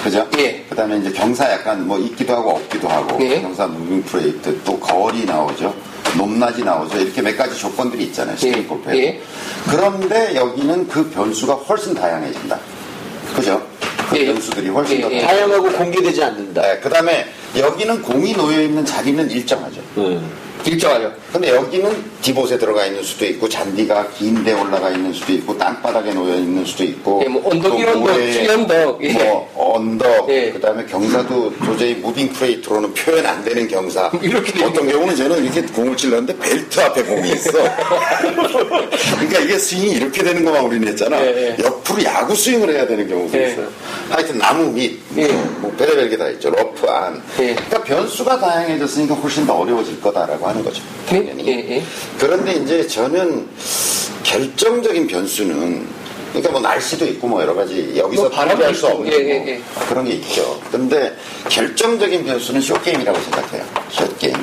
그죠? 0.03 0.27
예. 0.37 0.63
그 0.69 0.75
다음에 0.75 0.97
이제 0.97 1.11
경사 1.11 1.51
약간 1.51 1.85
뭐 1.87 1.97
있기도 1.99 2.33
하고 2.35 2.51
없기도 2.51 2.87
하고. 2.87 3.17
예. 3.25 3.41
경사 3.41 3.65
moving 3.65 4.03
plate, 4.03 4.61
또 4.63 4.79
거리 4.79 5.25
나오죠. 5.25 5.73
높낮이 6.15 6.63
나오죠. 6.63 6.99
이렇게 6.99 7.21
몇 7.21 7.37
가지 7.37 7.57
조건들이 7.57 8.05
있잖아요. 8.05 8.35
예. 8.43 8.51
골프에. 8.63 8.97
예. 8.97 9.21
그런데 9.69 10.35
여기는 10.35 10.87
그 10.87 11.09
변수가 11.09 11.53
훨씬 11.53 11.93
다양해진다. 11.93 12.59
그죠? 13.35 13.61
그 14.09 14.17
예. 14.17 14.25
변수들이 14.27 14.69
훨씬 14.69 14.97
예, 14.97 15.01
더 15.01 15.11
예. 15.11 15.21
다양 15.21 15.49
다양하고 15.49 15.77
공개되지 15.77 16.23
않는다. 16.23 16.61
네, 16.61 16.79
그 16.81 16.89
다음에 16.89 17.27
여기는 17.55 18.01
공이 18.01 18.33
놓여있는 18.33 18.85
자리는 18.85 19.29
일정하죠. 19.29 19.81
음. 19.97 20.46
일정하죠. 20.65 21.13
근데 21.31 21.49
여기는 21.49 22.17
divot에 22.21 22.57
들어가 22.57 22.85
있는 22.85 23.03
수도 23.03 23.25
있고 23.25 23.47
잔디가 23.47 24.09
긴데 24.09 24.53
올라가 24.53 24.89
있는 24.89 25.13
수도 25.13 25.33
있고 25.33 25.57
땅바닥에 25.57 26.13
놓여 26.13 26.35
있는 26.35 26.65
수도 26.65 26.83
있고 26.83 27.21
예, 27.23 27.29
뭐 27.29 27.41
언덕, 27.49 27.71
또이 27.71 27.83
언덕, 27.85 27.99
모래, 27.99 28.43
이 28.43 28.47
언덕, 28.47 29.03
예. 29.03 29.13
뭐 29.13 29.51
언덕 29.55 30.29
예. 30.29 30.51
그다음에 30.51 30.85
경사도 30.85 31.53
도저히 31.59 31.95
moving 31.95 32.29
plate로는 32.29 32.93
표현 32.93 33.25
안 33.25 33.43
되는 33.43 33.67
경사 33.67 34.11
이렇게 34.21 34.51
돼 34.51 34.65
어떤 34.65 34.87
경우는 34.87 35.15
저는 35.15 35.43
이렇게 35.43 35.61
공을 35.61 35.95
찔렀는데 35.95 36.37
벨트 36.37 36.79
앞에 36.79 37.03
공이 37.03 37.31
있어 37.31 37.51
그러니까 39.15 39.39
이게 39.39 39.57
스윙이 39.57 39.91
이렇게 39.91 40.23
되는 40.23 40.43
것만 40.43 40.65
우리는 40.65 40.87
했잖아 40.87 41.21
예, 41.21 41.55
예. 41.57 41.63
옆으로 41.63 42.03
야구 42.03 42.35
스윙을 42.35 42.69
해야 42.69 42.87
되는 42.87 43.07
경우도 43.07 43.37
예. 43.37 43.51
있어요 43.51 43.67
하여튼 44.09 44.37
나무 44.37 44.71
밑 44.71 44.99
예. 45.17 45.27
뭐 45.59 45.73
별의별 45.77 46.09
게다 46.09 46.29
있죠 46.31 46.49
러프 46.49 46.87
안 46.87 47.21
예. 47.39 47.53
그러니까 47.53 47.83
변수가 47.83 48.39
다양해졌으니까 48.39 49.15
훨씬 49.15 49.45
더 49.45 49.53
어려워질 49.53 50.01
거다라고 50.01 50.46
하는 50.49 50.63
거죠 50.63 50.81
예, 51.11 51.25
당연히. 51.25 51.47
예, 51.47 51.51
예. 51.77 51.83
그런데 52.17 52.53
이제 52.53 52.85
저는 52.87 53.47
결정적인 54.23 55.07
변수는 55.07 55.87
그러니까 56.29 56.51
뭐 56.51 56.61
날씨도 56.61 57.05
있고 57.05 57.27
뭐 57.27 57.41
여러 57.41 57.55
가지 57.55 57.93
여기서 57.95 58.23
뭐 58.23 58.31
바람도 58.31 58.55
통제할 58.55 58.75
수 58.75 58.87
없는 58.87 59.11
예, 59.11 59.17
뭐 59.17 59.27
예, 59.27 59.47
예. 59.47 59.61
그런 59.89 60.05
게 60.05 60.13
있죠. 60.13 60.59
근데 60.71 61.15
결정적인 61.49 62.25
변수는 62.25 62.61
숏게임이라고 62.61 63.19
생각해요. 63.19 63.65
숏게임. 63.89 64.35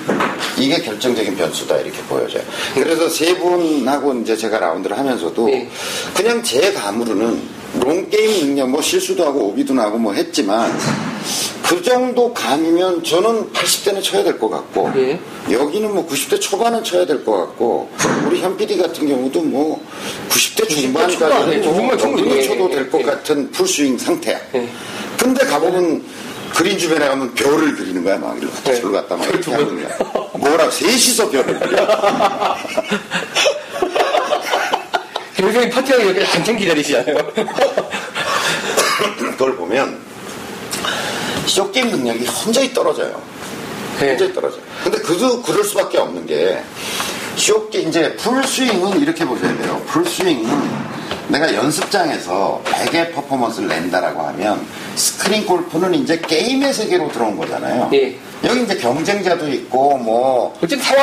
이게 0.58 0.78
결정적인 0.80 1.36
변수다 1.36 1.76
이렇게 1.76 1.98
보여져요. 2.08 2.42
그래서 2.74 3.08
세 3.08 3.36
분하고 3.36 4.14
이제 4.14 4.36
제가 4.36 4.58
라운드를 4.58 4.96
하면서도 4.98 5.50
예. 5.50 5.68
그냥 6.14 6.42
제 6.42 6.72
감으로는 6.72 7.63
long 7.80 8.13
game 8.13 8.46
능력 8.46 8.70
뭐 8.70 8.80
실수도 8.82 9.24
하고 9.26 9.48
오비도 9.48 9.74
나고 9.74 9.98
뭐 9.98 10.12
했지만 10.12 10.72
그 11.62 11.82
정도 11.82 12.32
감이면 12.34 13.02
저는 13.02 13.50
80대는 13.52 14.02
쳐야 14.02 14.22
될 14.22 14.38
것 14.38 14.48
같고 14.50 14.92
예. 14.96 15.18
여기는 15.50 15.94
뭐 15.94 16.06
90대 16.06 16.40
초반은 16.40 16.84
쳐야 16.84 17.06
될 17.06 17.24
것 17.24 17.36
같고 17.38 17.88
우리 18.26 18.40
현 18.40 18.56
PD 18.56 18.76
같은 18.76 19.08
경우도 19.08 19.40
뭐 19.42 19.82
90대 20.28 20.68
초반, 20.68 21.08
예, 21.10 21.12
중반까지는 21.16 21.62
중반 21.62 21.86
뭐 21.86 21.96
충분히, 21.96 22.44
쳐도 22.46 22.70
예, 22.70 22.74
될것 22.76 23.00
예. 23.00 23.04
같은 23.04 23.50
풀스윙 23.50 23.96
상태야. 23.98 24.38
예. 24.54 24.68
근데 25.18 25.44
가보면 25.46 26.04
그린 26.54 26.78
주변에 26.78 27.08
가면 27.08 27.34
별을 27.34 27.74
그리는 27.74 28.04
거야 28.04 28.18
막 28.18 28.36
이렇게 28.38 28.70
예. 28.70 28.74
저를 28.76 28.92
갖다 28.92 29.16
막 29.16 29.24
이렇게 29.26 29.40
두 29.40 29.52
하는 29.54 29.66
번. 29.66 29.82
거야. 29.82 29.98
뭐라 30.34 30.70
셋이서 30.70 31.30
별을 31.30 31.58
그려. 31.60 31.86
교수님 35.44 35.68
파티하기 35.70 36.06
여기 36.08 36.20
한참 36.20 36.56
기다리시잖아요. 36.56 37.16
그걸 39.36 39.56
보면 39.56 39.98
쇼게임 41.46 41.90
능력이 41.90 42.24
현저히 42.24 42.72
떨어져요. 42.72 43.20
예. 44.00 44.10
현저히 44.10 44.32
떨어져요. 44.32 44.62
근데 44.82 44.98
그도 44.98 45.42
그럴 45.42 45.62
수밖에 45.64 45.98
없는 45.98 46.26
게 46.26 46.62
쇼게 47.36 47.80
이제 47.80 48.16
풀스윙은 48.16 49.00
이렇게 49.02 49.24
보셔야 49.26 49.54
돼요. 49.58 49.82
풀스윙은 49.86 50.94
내가 51.28 51.54
연습장에서 51.54 52.62
100의 52.64 53.12
퍼포먼스를 53.14 53.68
낸다라고 53.68 54.22
하면 54.28 54.66
스크린 54.94 55.44
골프는 55.44 55.94
이제 55.94 56.18
게임의 56.18 56.72
세계로 56.72 57.10
들어온 57.12 57.36
거잖아요. 57.36 57.90
예. 57.92 58.16
여기 58.44 58.62
이제 58.62 58.76
경쟁자도 58.76 59.48
있고 59.48 59.98
뭐 59.98 60.58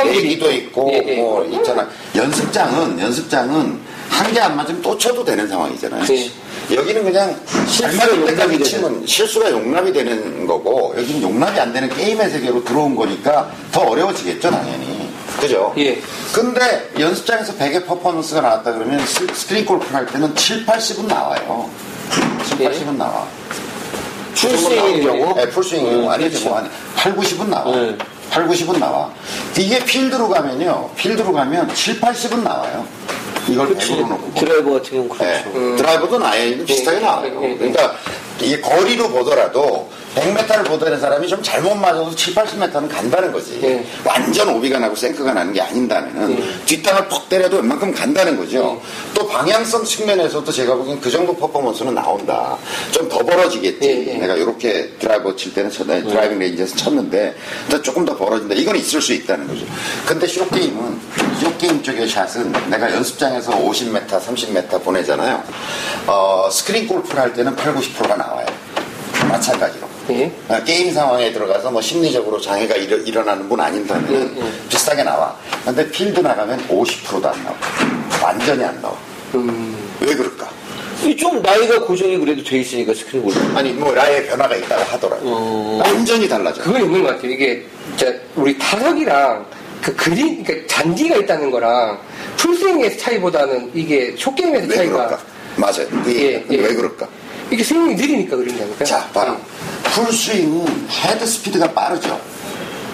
얘기도 0.08 0.52
있고 0.52 0.90
예, 0.94 1.04
예. 1.06 1.16
뭐 1.18 1.44
있잖아. 1.46 1.88
연습장은 2.16 3.00
연습장은 3.00 4.01
한 4.12 4.32
개 4.34 4.40
안 4.42 4.56
맞으면 4.56 4.82
또 4.82 4.98
쳐도 4.98 5.24
되는 5.24 5.48
상황이잖아요. 5.48 6.04
예. 6.14 6.30
여기는 6.76 7.04
그냥 7.04 7.36
실수가 7.68 8.10
용납이 8.18 8.64
치면 8.64 9.06
실수가 9.08 9.50
용납이 9.52 9.92
되는 9.94 10.46
거고 10.46 10.94
여기는 10.98 11.22
용납이 11.22 11.60
안 11.60 11.74
되는 11.74 11.90
게임의 11.90 12.30
세계로 12.30 12.64
들어온 12.64 12.96
거니까 12.96 13.50
더 13.72 13.82
어려워지겠죠 13.82 14.52
당연히. 14.52 15.10
그죠? 15.40 15.74
예. 15.78 16.00
근데 16.34 16.90
연습장에서 17.00 17.54
100의 17.56 17.86
퍼포먼스가 17.88 18.42
나왔다 18.42 18.74
그러면 18.74 19.04
스- 19.06 19.28
스크린 19.34 19.66
골프를 19.66 19.96
할 19.96 20.06
때는 20.06 20.36
7, 20.36 20.66
80은 20.66 21.08
나와요. 21.08 21.70
7, 22.46 22.60
예. 22.62 22.70
80은 22.70 22.96
나와. 22.98 23.26
풀스윙인 24.36 25.04
경우? 25.04 25.36
네, 25.36 25.50
풀스윙인 25.50 25.88
음, 25.88 25.96
경우. 26.02 26.12
아니지 26.12 26.30
그렇죠. 26.32 26.50
뭐, 26.50 26.58
한 26.58 26.70
8, 26.96 27.16
90은 27.16 27.48
나와. 27.50 27.76
네. 27.76 27.98
8, 28.30 28.48
90은 28.48 28.80
나와. 28.80 29.10
이게 29.58 29.84
필드로 29.84 30.30
가면요. 30.30 30.90
필드로 30.96 31.34
가면 31.34 31.74
7, 31.76 32.00
80은 32.00 32.44
나와요. 32.44 32.86
이걸 33.50 33.76
100으로 33.76 34.08
놓고. 34.08 34.34
드라이버 34.36 34.72
같은 34.74 34.92
경우 34.92 35.10
그렇죠. 35.10 35.50
네. 35.54 35.76
드라이버도 35.76 36.20
나이는 36.20 36.66
비슷하게 36.66 36.98
예, 36.98 37.02
나와요. 37.02 37.40
예, 37.44 37.52
예. 37.52 37.56
그러니까 37.58 37.96
이 38.42 38.60
거리로 38.62 39.10
보더라도 39.10 39.90
100m를 40.16 40.66
보던 40.66 41.00
사람이 41.00 41.28
좀 41.28 41.42
잘못 41.42 41.76
맞아도 41.76 42.14
7, 42.14 42.34
80m는 42.36 42.90
간다는 42.90 43.32
거지. 43.32 43.60
예. 43.64 43.86
완전 44.04 44.50
오비가 44.50 44.78
나고 44.80 44.96
shank가 44.96 45.34
나는 45.34 45.54
게 45.54 45.62
아닌다면은 45.62 46.38
예. 46.38 46.66
뒷땅을 46.66 47.08
퍽 47.08 47.30
때려도 47.30 47.58
웬만큼 47.58 47.94
간다는 47.94 48.38
거죠. 48.38 48.82
또 49.14 49.28
방향성 49.28 49.84
측면에서도 49.86 50.52
제가 50.52 50.76
보기엔 50.76 51.00
그 51.00 51.10
정도 51.10 51.36
퍼포먼스는 51.36 51.94
나온다. 51.96 52.58
좀 52.92 53.12
더 53.12 53.18
벌어지겠지. 53.26 54.18
내가 54.22 54.36
이렇게 54.36 54.90
드라이버 55.00 55.36
칠 55.36 55.54
때는 55.54 55.70
쳤, 55.70 55.86
driving 55.86 56.40
range에서 56.40 56.76
쳤는데 56.78 57.36
조금 57.84 58.06
더 58.06 58.16
벌어진다. 58.16 58.56
이건 58.56 58.76
있을 58.78 59.02
수 59.02 59.12
있다는 59.14 59.48
거죠. 59.48 59.66
근데 60.06 60.28
숏게임은 60.28 61.00
숏게임 61.42 61.84
쪽의 61.84 62.08
샷은 62.08 62.54
내가 62.70 62.94
연습장에서 62.94 63.52
50m, 63.52 64.08
30m 64.08 64.82
보내잖아요. 64.84 65.44
어, 66.08 66.50
스크린 66.52 66.88
골프를 66.88 67.20
할 67.22 67.34
때는 67.34 67.54
8, 67.56 67.76
90%가 67.76 68.16
나와요. 68.16 68.46
마찬가지로. 69.28 69.91
예. 70.10 70.32
아, 70.50 70.64
게임 70.64 70.94
상황에 70.94 71.32
들어가서 71.32 71.72
뭐 71.72 71.82
심리적으로 71.82 72.40
장애가 72.40 72.76
일어, 72.76 73.24
나는 73.24 73.45
것 73.45 73.60
아닌다면 73.60 74.10
음, 74.10 74.36
음. 74.38 74.66
비슷하게 74.70 75.04
나와. 75.04 75.36
근데 75.64 75.90
필드 75.90 76.20
나가면 76.20 76.68
50%도 76.68 77.30
안 77.30 77.44
나와. 77.44 77.56
완전히 78.24 78.64
안 78.64 78.82
나와. 78.82 78.96
음. 79.36 79.78
왜 80.00 80.16
그럴까? 80.16 80.50
좀 81.18 81.42
라이가 81.42 81.80
고정이 81.80 82.18
그래도 82.18 82.44
돼 82.44 82.60
있으니까 82.60 82.94
스크린 82.94 83.24
골프. 83.24 83.40
아니 83.56 83.72
뭐 83.72 83.94
라이 83.94 84.28
변화가 84.28 84.56
있다고 84.56 84.84
하더라고. 84.84 85.22
어. 85.24 85.82
완전히 85.84 86.28
달라져. 86.28 86.62
그건 86.62 86.84
있는 86.84 87.04
것 87.04 87.10
같아요. 87.10 87.32
이게 87.32 87.66
진짜 87.98 88.14
우리 88.36 88.58
타석이랑 88.58 89.46
그 89.82 89.96
그린, 89.96 90.44
그러니까 90.44 90.68
잔디가 90.68 91.16
있다는 91.18 91.50
거랑 91.50 92.00
풀스윙의 92.38 92.98
차이보다는 93.00 93.72
이게 93.74 94.16
숏게임에서 94.16 94.68
왜 94.68 94.76
차이가 94.76 94.94
그럴까? 94.94 95.20
맞아요. 95.56 95.88
그 96.04 96.16
예, 96.16 96.46
예. 96.52 96.56
왜 96.58 96.76
그럴까? 96.76 97.08
이게 97.50 97.64
스윙이 97.64 97.96
느리니까 97.96 98.38
그런 98.38 98.56
게 98.56 98.64
아닐까요? 98.64 98.86
자, 98.86 99.10
봐라. 99.12 99.38
풀스윙은 99.84 100.88
헤드 100.90 101.26
스피드가 101.26 101.72
빠르죠. 101.74 102.20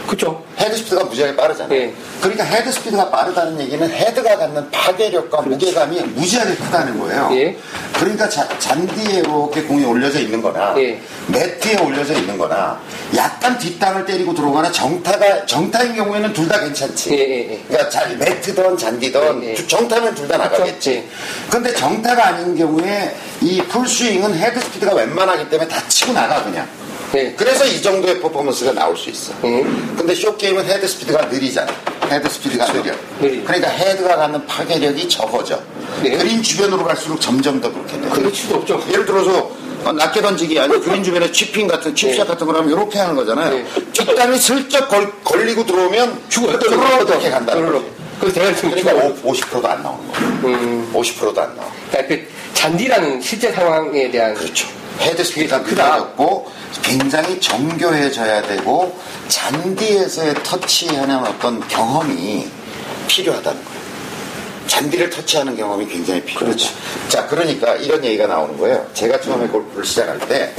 그쵸? 0.08 0.42
헤드 0.58 0.78
스피드가 0.78 1.04
무지하게 1.04 1.36
빠르잖아요. 1.36 1.78
예. 1.80 1.94
그러니까 2.22 2.44
헤드 2.46 2.72
스피드가 2.72 3.10
빠르다는 3.12 3.60
얘기는 3.60 3.90
헤드가 3.90 4.38
갖는 4.38 4.72
파괴력과 4.72 5.42
무게감이 5.42 6.00
무지하게 6.02 6.56
크다는 6.56 6.98
거예요. 7.00 7.30
예. 7.34 7.58
그러니까 7.94 8.28
자- 8.30 8.48
잔디에 8.58 9.20
이렇게 9.20 9.64
공이 9.64 9.84
올려져 9.86 10.20
있는 10.20 10.42
거나 10.42 10.74
예. 10.78 11.00
매트에 11.28 11.82
올려져 11.82 12.14
있는 12.14 12.38
거나 12.38 12.80
약간 13.16 13.58
뒷땅을 13.58 14.06
때리고 14.06 14.34
들어오거나 14.34 14.72
정타가 14.72 15.46
정타인 15.46 15.94
경우에는 15.96 16.32
둘 16.34 16.48
다 16.48 16.60
괜찮지. 16.62 17.12
예, 17.12 17.18
예, 17.18 17.52
예. 17.52 17.62
그러니까 17.68 17.90
자, 17.90 18.06
매트든 18.18 18.78
잔디든 18.78 19.68
정타면 19.68 20.16
둘 20.16 20.28
다 20.30 20.38
나가겠지. 20.38 20.92
예. 20.92 21.08
근데 21.50 21.74
정타가 21.74 22.28
아닌 22.28 22.56
경우에 22.56 23.14
이 23.42 23.62
풀스윙은 23.64 24.34
헤드 24.36 24.60
스피드가 24.62 24.94
웬만하기 24.96 25.50
때문에 25.50 25.68
다 25.68 25.82
치고 25.90 26.14
나가 26.14 26.42
그냥. 26.44 26.66
네. 27.12 27.34
그래서 27.38 27.66
이 27.66 27.82
정도의 27.82 28.20
퍼포먼스가 28.20 28.74
나올 28.74 28.96
수 28.98 29.10
있어. 29.10 29.34
음. 29.44 29.96
근데 29.98 30.14
숏게임은 30.14 30.66
헤드 30.66 30.88
스피드가 30.88 31.26
느리잖아. 31.28 31.72
헤드 32.10 32.30
스피드가 32.30 32.66
느려. 32.74 32.94
느리. 33.20 33.44
그러니까 33.44 33.70
헤드가 33.70 34.16
갖는 34.16 34.46
파괴력이 34.46 35.08
적어져. 35.10 35.60
네. 36.04 36.12
그린 36.12 36.42
주변으로 36.44 36.84
갈수록 36.84 37.20
점점 37.20 37.60
더 37.62 37.72
그렇게 37.72 38.00
돼. 38.00 38.10
그럴 38.10 38.34
수도 38.34 38.56
없죠. 38.56 38.84
예를 38.90 39.06
들어서 39.06 39.52
어, 39.86 39.92
낮게 39.94 40.22
던지기 40.22 40.60
아니 40.60 40.80
그린 40.82 41.04
주변에 41.04 41.32
chipping 41.32 41.68
같은 41.68 41.96
칩샷 41.96 42.26
네. 42.28 42.34
같은 42.34 42.46
걸 42.48 42.58
하면 42.58 42.70
이렇게 42.72 43.00
하는 43.00 43.16
거잖아요. 43.16 43.52
네. 43.52 43.66
뒷땅이 43.94 44.38
슬쩍 44.38 44.90
걸, 44.90 45.12
걸리고 45.24 45.66
들어오면 45.66 46.24
죽어요. 46.30 46.58
이렇게 46.60 47.30
간다는 47.30 47.82
대가리 48.34 48.56
치면 48.56 48.76
그러니까 48.76 48.92
죽어요. 48.92 49.16
오- 49.24 49.32
50%도 49.34 49.68
안 49.68 49.84
나오는 49.84 50.12
거예요. 50.12 50.28
음. 50.46 50.92
50%도 50.94 51.42
안 51.42 51.56
나와. 51.56 51.70
그러니까 51.92 52.16
그 52.16 52.28
잔디라는 52.54 53.22
실제 53.22 53.52
상황에 53.52 54.10
대한 54.10 54.34
그렇죠. 54.34 54.68
헤드 55.00 55.24
스피드가. 55.24 55.62
크다고 55.62 56.52
굉장히 56.88 57.40
정교해져야 57.42 58.44
되고 58.44 58.98
잔디에서의 59.28 60.36
터치하는 60.44 61.18
어떤 61.18 61.60
경험이 61.68 62.50
필요하다는 63.08 63.66
거예요. 63.66 63.77
잔디를 64.68 65.10
터치하는 65.10 65.56
경험이 65.56 65.88
굉장히 65.88 66.22
필요하죠. 66.24 66.70
자, 67.08 67.26
그러니까 67.28 67.76
이런 67.76 68.04
얘기가 68.04 68.28
나오는 68.28 68.58
거예요. 68.58 68.86
제가 68.94 69.20
처음에 69.22 69.48
골프를 69.48 69.86
시작할 69.86 70.20
때 70.28 70.54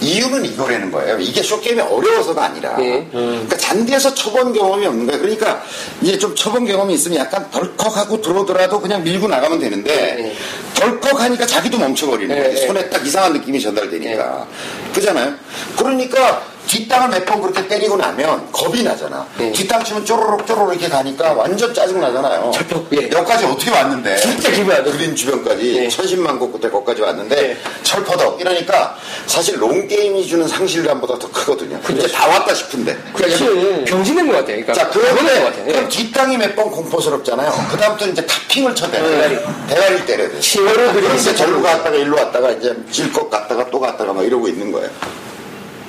이유는 0.00 0.44
이거라는 0.44 0.90
거예요. 0.92 1.18
이게 1.18 1.42
숏게임이 1.42 1.80
어려워서가 1.80 2.44
아니라 2.44 2.76
네. 2.76 3.08
그러니까 3.10 3.56
잔디에서 3.56 4.14
쳐본 4.14 4.52
경험이 4.52 4.86
없는 4.86 5.06
거예요. 5.06 5.20
그러니까 5.20 5.62
이제 6.00 6.18
좀 6.18 6.34
쳐본 6.34 6.66
경험이 6.66 6.94
있으면 6.94 7.18
약간 7.18 7.50
덜컥하고 7.50 8.20
들어오더라도 8.20 8.80
그냥 8.80 9.02
밀고 9.02 9.26
나가면 9.26 9.58
되는데 9.58 9.94
네. 9.94 10.36
덜컥하니까 10.74 11.46
자기도 11.46 11.78
멈춰버리는. 11.78 12.34
네. 12.34 12.66
손에 12.66 12.88
딱 12.88 13.04
이상한 13.04 13.32
느낌이 13.32 13.60
전달되니까. 13.60 14.46
그잖아요. 14.94 15.34
그러니까 15.76 16.42
뒷땅을 16.68 17.08
몇 17.08 17.24
번 17.24 17.40
그렇게 17.42 17.66
때리고 17.66 17.96
나면 17.96 18.50
겁이 18.52 18.82
나잖아. 18.82 19.26
네. 19.38 19.50
뒷땅 19.52 19.82
치면 19.84 20.04
쪼로록 20.04 20.46
쪼로록 20.46 20.72
이렇게 20.72 20.88
가니까 20.88 21.32
완전 21.32 21.72
짜증 21.74 22.00
나잖아요. 22.00 22.50
철퍽, 22.54 22.86
예. 22.92 23.04
여기까지 23.10 23.44
어떻게 23.46 23.70
왔는데? 23.70 24.16
진짜 24.18 24.50
기분 24.50 24.74
안. 24.74 24.84
그린 24.84 25.16
주변까지 25.16 25.72
네. 25.80 25.88
천신만고 25.88 26.50
끝에 26.52 26.70
거기까지 26.70 27.02
왔는데 27.02 27.34
네. 27.36 27.56
철퍼덕 27.82 28.40
이러니까 28.40 28.96
사실 29.26 29.60
롱 29.60 29.88
게임이 29.88 30.26
주는 30.26 30.46
상실감보다 30.46 31.18
더 31.18 31.30
크거든요. 31.30 31.80
이제 31.90 32.06
다 32.08 32.26
왔다 32.28 32.54
싶은데. 32.54 32.92
약간 32.92 33.84
병신인 33.84 34.26
것 34.26 34.32
같아요. 34.34 34.46
그러니까 34.64 34.72
자, 34.74 34.88
같아요. 34.88 35.64
그럼 35.64 35.84
예. 35.84 35.88
뒷땅이 35.88 36.36
몇 36.36 36.54
번 36.58 36.70
공포스럽잖아요. 36.70 37.52
그 37.70 37.76
다음부터 37.76 38.10
이제 38.10 38.24
타핑을 38.26 38.74
쳐대요. 38.74 39.04
대가리. 39.08 39.38
대가리를 39.68 40.06
때려야 40.06 40.28
돼. 40.30 40.40
시월을 40.40 40.92
그리고 40.92 41.14
이제 41.14 41.34
절로 41.34 41.62
갔다가 41.62 41.96
일로 41.96 42.16
왔다가 42.16 42.50
이제 42.50 42.74
질것 42.90 43.30
갔다가 43.30 43.70
또 43.70 43.78
갔다가 43.78 44.12
막 44.12 44.24
이러고 44.24 44.48
있는 44.48 44.72
거예요. 44.72 44.88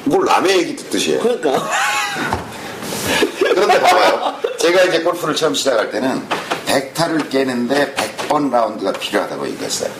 뭘 0.06 0.26
남의 0.26 0.58
얘기 0.60 0.76
듣듯이 0.76 1.12
해요. 1.14 1.20
그러니까. 1.22 1.70
그런데 3.40 3.80
봐봐요. 3.82 4.36
제가 4.58 4.84
이제 4.84 5.02
골프를 5.02 5.36
처음 5.36 5.54
시작할 5.54 5.92
때는 5.92 6.22
100타를 6.68 7.30
깨는데 7.30 7.94
100번 7.96 8.52
라운드가 8.52 8.94
필요하다고 8.94 9.48
얘기했어요. 9.50 9.92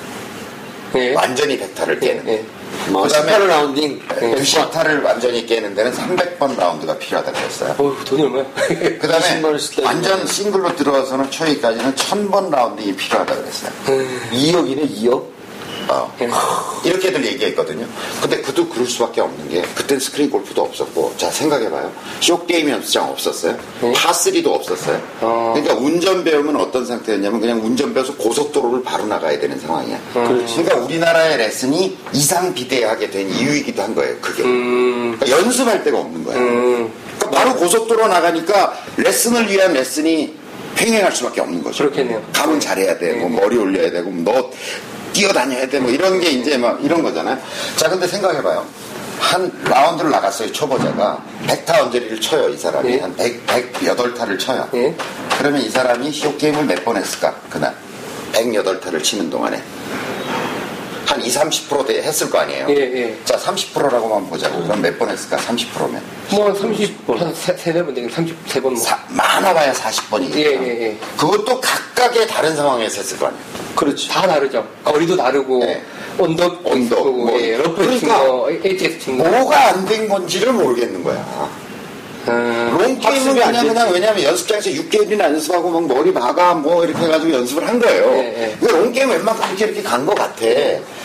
예. 0.96 1.14
완전히 1.14 1.60
100타를 1.60 2.00
깨는. 2.00 2.28
예. 2.28 2.46
뭐, 2.90 3.04
그 3.04 3.10
다음에 3.10 3.32
18 3.32 3.48
라운딩. 3.48 4.02
네, 4.20 4.36
90타를 4.36 5.04
완전히 5.04 5.46
깨는 5.46 5.76
데는 5.76 5.92
300번 5.92 6.58
라운드가 6.58 6.98
필요하다고 6.98 7.38
했어요. 7.38 7.76
어휴, 7.78 8.04
돈이 8.06 8.24
얼마야? 8.24 8.46
그 8.56 9.00
20만 9.00 9.42
다음에 9.42 9.58
완전 9.84 10.26
싱글로 10.26 10.76
들어와서는 10.76 11.30
초이까지는 11.30 11.96
1000번 11.96 12.50
라운딩이 12.52 12.96
필요하다고 12.96 13.42
그랬어요. 13.42 13.72
2억이네, 14.32 14.90
2억? 14.98 15.39
어. 15.90 16.82
이렇게들 16.84 17.26
얘기했거든요. 17.26 17.86
근데 18.22 18.42
그도 18.42 18.68
그럴 18.70 18.86
수밖에 18.88 19.22
없는 19.22 19.50
게 19.50 19.62
그땐 19.76 20.00
스크린 20.00 20.30
골프도 20.30 20.62
없었고 20.62 21.14
자 21.18 21.30
생각해봐요. 21.32 21.92
쇼게임 22.22 22.70
연습장 22.70 23.10
없었어요. 23.10 23.58
파3도 23.82 24.48
없었어요. 24.48 25.02
어. 25.22 25.54
그러니까 25.56 25.76
운전 25.84 26.24
배우면 26.24 26.56
어떤 26.58 26.86
상태였냐면 26.86 27.40
그냥 27.42 27.60
운전 27.64 27.94
배워서 27.94 28.16
고속도로를 28.16 28.84
바로 28.84 29.06
나가야 29.06 29.40
되는 29.40 29.60
상황이야. 29.60 30.00
그러니까 30.14 30.76
우리나라의 30.78 31.38
레슨이 31.38 31.98
이상 32.14 32.54
비대하게 32.54 33.10
된 33.10 33.30
이유이기도 33.30 33.82
한 33.82 33.96
거예요. 33.96 34.16
그게. 34.22 34.44
음, 34.44 35.18
그러니까 35.20 35.40
연습할 35.44 35.84
데가 35.84 36.00
없는 36.00 36.24
거야. 36.24 36.38
음, 36.38 36.92
그러니까 37.18 37.30
바로 37.32 37.56
고속도로 37.56 38.08
나가니까 38.08 38.78
레슨을 38.98 39.50
위한 39.50 39.74
레슨이 39.74 40.38
횡행할 40.80 41.12
수밖에 41.12 41.42
없는 41.42 41.64
거죠. 41.64 41.86
그렇겠네요. 41.86 42.24
감은 42.32 42.60
잘해야 42.60 42.98
돼. 42.98 43.14
뭐 43.14 43.30
머리 43.30 43.58
올려야 43.58 43.92
되고, 43.92 44.10
뭐너 44.12 44.50
뛰어다녀야 45.14 45.68
돼. 45.68 45.80
뭐 45.80 45.90
이런 45.92 46.20
게 46.20 46.30
이제 46.30 46.58
막 46.58 46.84
이런 46.84 47.02
거잖아요. 47.04 47.38
자, 47.76 47.90
근데 47.90 48.08
생각해봐요. 48.08 48.66
한 49.20 49.52
라운드를 49.66 50.12
나갔어요. 50.12 50.52
초보자가. 50.52 51.22
100타 51.48 51.82
언저리를 51.82 52.22
쳐요. 52.22 52.50
이 52.50 52.58
사람이. 52.58 52.94
예. 52.94 53.00
한 53.00 53.16
100, 53.16 53.46
108타를 53.74 54.40
쳐요. 54.40 54.68
예. 54.76 54.96
그러면 55.38 55.62
이 55.62 55.70
사람이 55.70 56.12
쇼게임을 56.12 56.66
몇 56.66 56.84
번 56.86 56.96
했을까? 56.98 57.36
그날. 57.50 57.76
108타를 58.34 59.04
치는 59.04 59.30
동안에. 59.30 59.62
한 61.10 61.20
20, 61.20 61.42
30% 61.70 61.90
했을 61.90 62.30
거 62.30 62.38
아니에요. 62.38 62.68
예, 62.70 62.76
예. 62.76 63.18
자, 63.26 63.36
30%라고만 63.36 64.30
보자고. 64.30 64.62
그럼 64.62 64.80
몇 64.80 64.96
번 65.00 65.10
했을까? 65.10 65.38
30%면. 65.38 66.00
뭐, 66.32 66.54
30, 66.54 66.96
한 67.18 67.34
세, 67.34 67.58
세네 67.58 67.84
번 67.84 67.96
되긴 67.96 68.08
33번 68.12 68.62
뭐. 68.62 68.76
사- 68.76 69.00
많아봐야 69.10 69.74
40번이겠죠. 69.74 70.36
예, 70.38 70.44
예, 70.52 70.82
예. 70.84 70.98
그것도 71.18 71.60
각각의 71.60 72.28
다른 72.28 72.56
상황에서 72.56 72.98
했을 72.98 73.18
거 73.18 73.26
아니에요. 73.26 73.44
그렇지. 73.76 74.08
다 74.08 74.28
다르죠. 74.28 74.68
거리도 74.84 75.18
다르고, 75.18 75.66
네. 75.66 75.82
언덕, 76.20 76.62
언덕, 76.64 77.12
뭐. 77.12 77.42
예, 77.42 77.58
러프 77.58 77.82
친 77.98 78.08
그러니까 78.08 78.28
거, 78.28 78.52
HX 78.52 79.00
친 79.00 79.18
거. 79.18 79.24
뭐가 79.28 79.70
안 79.70 79.86
된 79.88 80.08
건지를 80.08 80.54
모르겠는 80.54 81.04
거야. 81.04 81.50
음, 82.30 82.78
롱게임은 82.78 83.34
그냥. 83.34 83.68
그냥, 83.68 83.92
왜냐면 83.92 84.24
연습장에서 84.24 84.70
6개월이나 84.70 85.22
연습하고 85.22 85.70
막 85.70 85.88
머리 85.88 86.14
박아 86.14 86.54
뭐 86.56 86.84
이렇게 86.86 87.04
해가지고 87.06 87.34
연습을 87.34 87.68
한 87.68 87.80
거예요. 87.80 88.04
예, 88.16 88.44
예. 88.44 88.58
근데 88.60 88.74
롱게임 88.74 89.10
웬만큼 89.10 89.44
이렇게 89.50 89.66
이렇게 89.66 89.82
간 89.84 90.06
것 90.06 90.16
같아. 90.16 90.46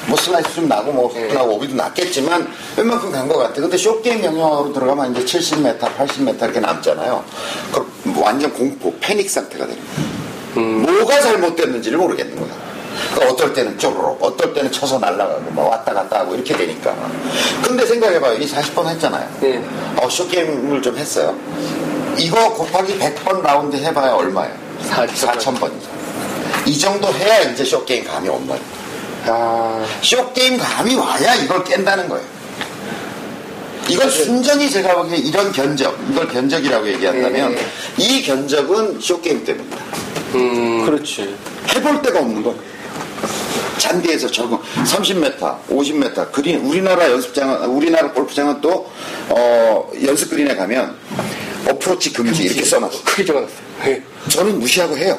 뭐 0.07 0.17
슬라이스 0.19 0.55
좀 0.55 0.69
나고 0.69 0.93
뭐 0.93 1.13
예. 1.17 1.21
훅도 1.23 1.35
나고 1.35 1.55
오비도 1.57 1.75
났겠지만 1.75 2.47
웬만큼 2.77 3.11
간 3.11 3.29
것 3.29 3.39
같아. 3.39 3.61
근데 3.61 3.77
쇼게임 3.77 4.23
영역으로 4.25 4.73
들어가면 4.73 5.17
이제 5.17 5.25
70m, 5.39 5.79
80m 5.79 6.43
이렇게 6.43 6.61
남잖아요. 6.61 7.25
그럼 7.73 7.91
완전 8.23 8.53
공포, 8.53 8.93
패닉 9.01 9.31
상태가 9.31 9.67
되는 9.67 9.81
거야. 9.83 10.15
뭐가 10.95 11.21
잘못됐는지를 11.21 11.99
모르겠는 11.99 12.37
거야. 12.37 12.64
그러니까 13.13 13.33
어떨 13.33 13.53
때는 13.53 13.79
쪼르륵, 13.79 14.19
어떨 14.23 14.53
때는 14.55 14.71
쳐서 14.73 14.99
날아가고, 14.99 15.51
막 15.51 15.69
왔다 15.69 15.93
갔다 15.93 16.21
하고 16.21 16.35
이렇게 16.35 16.57
되니까. 16.57 16.95
근데 17.63 17.87
생각해봐요. 17.87 18.35
이 18.39 18.47
40번 18.47 18.87
했잖아요. 18.89 19.29
네. 19.41 19.63
어, 19.97 20.09
쇼게임을 20.09 20.83
좀 20.83 20.97
했어요. 20.97 21.35
이거 22.17 22.53
곱하기 22.55 22.99
100번 22.99 23.43
라운드 23.43 23.77
해봐야 23.77 24.13
얼마예요? 24.13 24.55
4,000 24.83 25.39
4,000번이죠. 25.39 25.95
이 26.67 26.79
정도 26.79 27.13
해야 27.13 27.41
이제 27.41 27.65
쇼게임 27.65 28.05
감이 28.05 28.29
온다. 28.29 28.55
아, 29.27 29.85
쇼게임 30.03 30.59
감이 30.59 30.95
와야 30.95 31.35
이걸 31.35 31.65
깬다는 31.65 32.09
거예요. 32.09 32.25
이건 33.89 34.11
순전히 34.11 34.71
제가 34.71 34.95
보기에 34.95 35.19
이런 35.19 35.53
견적, 35.53 35.99
이걸 36.11 36.27
견적이라고 36.29 36.89
얘기한다면 36.89 37.55
네. 37.55 37.67
이 37.99 38.23
견적은 38.23 38.99
쇼게임 39.01 39.45
때문이다. 39.45 39.77
음, 40.35 40.87
그렇지. 40.87 41.37
해볼 41.75 42.03
데가 42.03 42.21
없는 42.21 42.43
거예요. 42.43 42.59
잔디에서 43.85 44.31
적응 44.31 44.59
30m, 44.85 45.59
50m 45.69 46.33
그린 46.33 46.61
우리나라 46.61 47.11
연습장은 47.11 47.67
우리나라 47.67 48.11
골프장은 48.13 48.61
또 48.63 48.91
어, 49.29 49.91
연습 50.03 50.31
그린에 50.31 50.57
가면 50.57 50.97
어프로치 51.69 52.13
금지 52.13 52.45
이렇게 52.45 52.63
써놨어. 52.65 53.05
크게 53.05 53.25
적어놨어요. 53.25 53.59
예. 53.87 54.03
저는 54.29 54.59
무시하고 54.59 54.97
해요. 54.97 55.19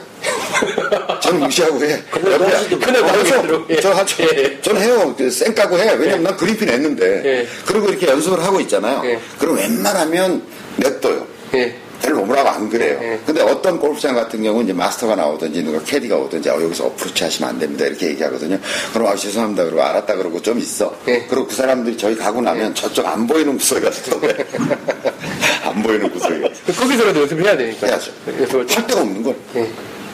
저는 1.21 1.39
무시하고 1.41 1.83
해. 1.83 2.01
하시도록. 2.11 3.69
예. 3.69 3.81
저 3.81 3.91
하죠. 3.93 4.23
예. 4.23 4.61
저는 4.61 4.81
해요. 4.81 5.15
그 5.17 5.29
쌩까고 5.29 5.77
해. 5.77 5.93
왜냐면 5.95 6.23
난 6.23 6.37
그린핀 6.37 6.69
했는데. 6.69 7.21
예. 7.25 7.47
그리고 7.65 7.89
이렇게 7.89 8.07
연습을 8.07 8.43
하고 8.43 8.59
있잖아요. 8.61 9.01
예. 9.05 9.19
그럼 9.39 9.57
웬만하면 9.57 10.43
냅둬요. 10.77 11.27
예. 11.55 11.75
별 12.05 12.13
오므라고 12.19 12.47
안 12.49 12.69
그래요. 12.69 12.99
예. 13.01 13.19
근데 13.25 13.41
어떤 13.41 13.79
골프장 13.79 14.13
같은 14.13 14.43
경우는 14.43 14.65
이제 14.65 14.73
마스터가 14.73 15.15
나오든지 15.15 15.63
누가 15.63 15.81
캐디가 15.83 16.15
오든지 16.15 16.49
어, 16.49 16.61
여기서 16.61 16.85
어프로치 16.85 17.23
하시면 17.23 17.49
안 17.49 17.59
됩니다. 17.59 17.85
이렇게 17.85 18.09
얘기하거든요. 18.09 18.59
그럼 18.93 19.07
아, 19.07 19.15
죄송합니다. 19.15 19.63
그러고 19.65 19.81
알았다 19.81 20.15
그러고 20.15 20.39
좀 20.41 20.59
있어. 20.59 20.95
예. 21.07 21.25
그리고 21.27 21.47
그 21.47 21.55
사람들이 21.55 21.97
저희 21.97 22.15
가고 22.15 22.41
나면 22.41 22.75
저쪽 22.75 23.07
안 23.07 23.25
보이는 23.25 23.57
구석에 23.57 23.81
가서. 23.81 24.19
안 25.65 25.81
보이는 25.81 26.11
구석에 26.11 26.41
가서. 26.41 26.53
그 26.67 26.73
거기서라도 26.73 27.21
연습을 27.21 27.43
해야 27.43 27.57
되니까. 27.57 27.87
해야죠. 27.87 28.11
할 28.27 28.87
데가 28.87 29.01
없는 29.01 29.23
걸. 29.23 29.35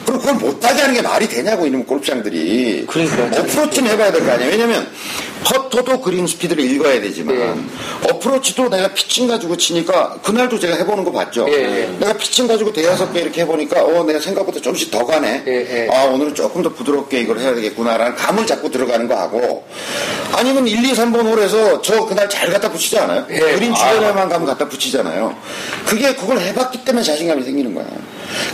예. 0.02 0.06
그럼 0.06 0.20
그걸 0.20 0.36
못하게 0.36 0.82
하는 0.82 0.96
게 0.96 1.02
말이 1.02 1.28
되냐고 1.28 1.66
이놈 1.66 1.86
골프장들이. 1.86 2.86
그러니까요. 2.88 3.42
어프로치는 3.42 3.92
해봐야 3.92 4.12
될 4.12 4.26
거 4.26 4.32
아니에요. 4.32 4.52
왜냐면 4.52 4.88
퍼터도 5.44 6.02
그린 6.02 6.28
스피드를 6.28 6.64
읽어야 6.64 7.02
되지만 7.02 7.36
예. 7.36 8.10
어프로치도 8.10 8.70
내가 8.70 8.90
피칭 8.94 9.28
가지고 9.28 9.58
치니까 9.58 10.18
그날도 10.24 10.60
제가 10.60 10.76
해보는 10.76 11.04
거 11.04 11.12
봤죠. 11.12 11.48
예, 11.50 11.54
예. 11.54 11.98
내가 12.00 12.14
피칭 12.14 12.48
가지고 12.48 12.72
대여섯 12.72 13.12
개 13.14 13.22
이렇게 13.22 13.42
해보니까 13.42 13.84
어 13.84 14.04
내가 14.04 14.20
생각보다 14.20 14.60
조금씩 14.62 14.92
더 14.92 15.04
가네. 15.06 15.44
예, 15.48 15.52
예. 15.52 15.88
아 15.92 16.04
오늘은 16.06 16.36
조금 16.36 16.62
더 16.62 16.70
부드럽게 16.72 17.22
이걸 17.22 17.40
해야 17.40 17.56
되겠구나라는 17.56 18.16
감을 18.16 18.46
잡고 18.46 18.70
들어가는 18.70 19.08
거 19.08 19.16
하고 19.16 19.66
아니면 20.34 20.68
1, 20.68 20.86
2, 20.86 20.94
3번 20.94 21.26
홀에서 21.26 21.82
저 21.82 22.06
그날 22.06 22.30
잘 22.30 22.52
갖다 22.52 22.72
붙이지 22.72 22.98
않아요? 23.00 23.26
예. 23.32 23.40
그린 23.40 23.74
주변에만 23.74 24.30
가면 24.30 24.46
갖다 24.46 24.68
붙이잖아요. 24.70 25.36
그게 25.88 26.14
그걸 26.16 26.40
해봤기 26.40 26.86
때문에 26.86 27.04
자신감이 27.04 27.44
생기는 27.44 27.74
거야. 27.74 27.86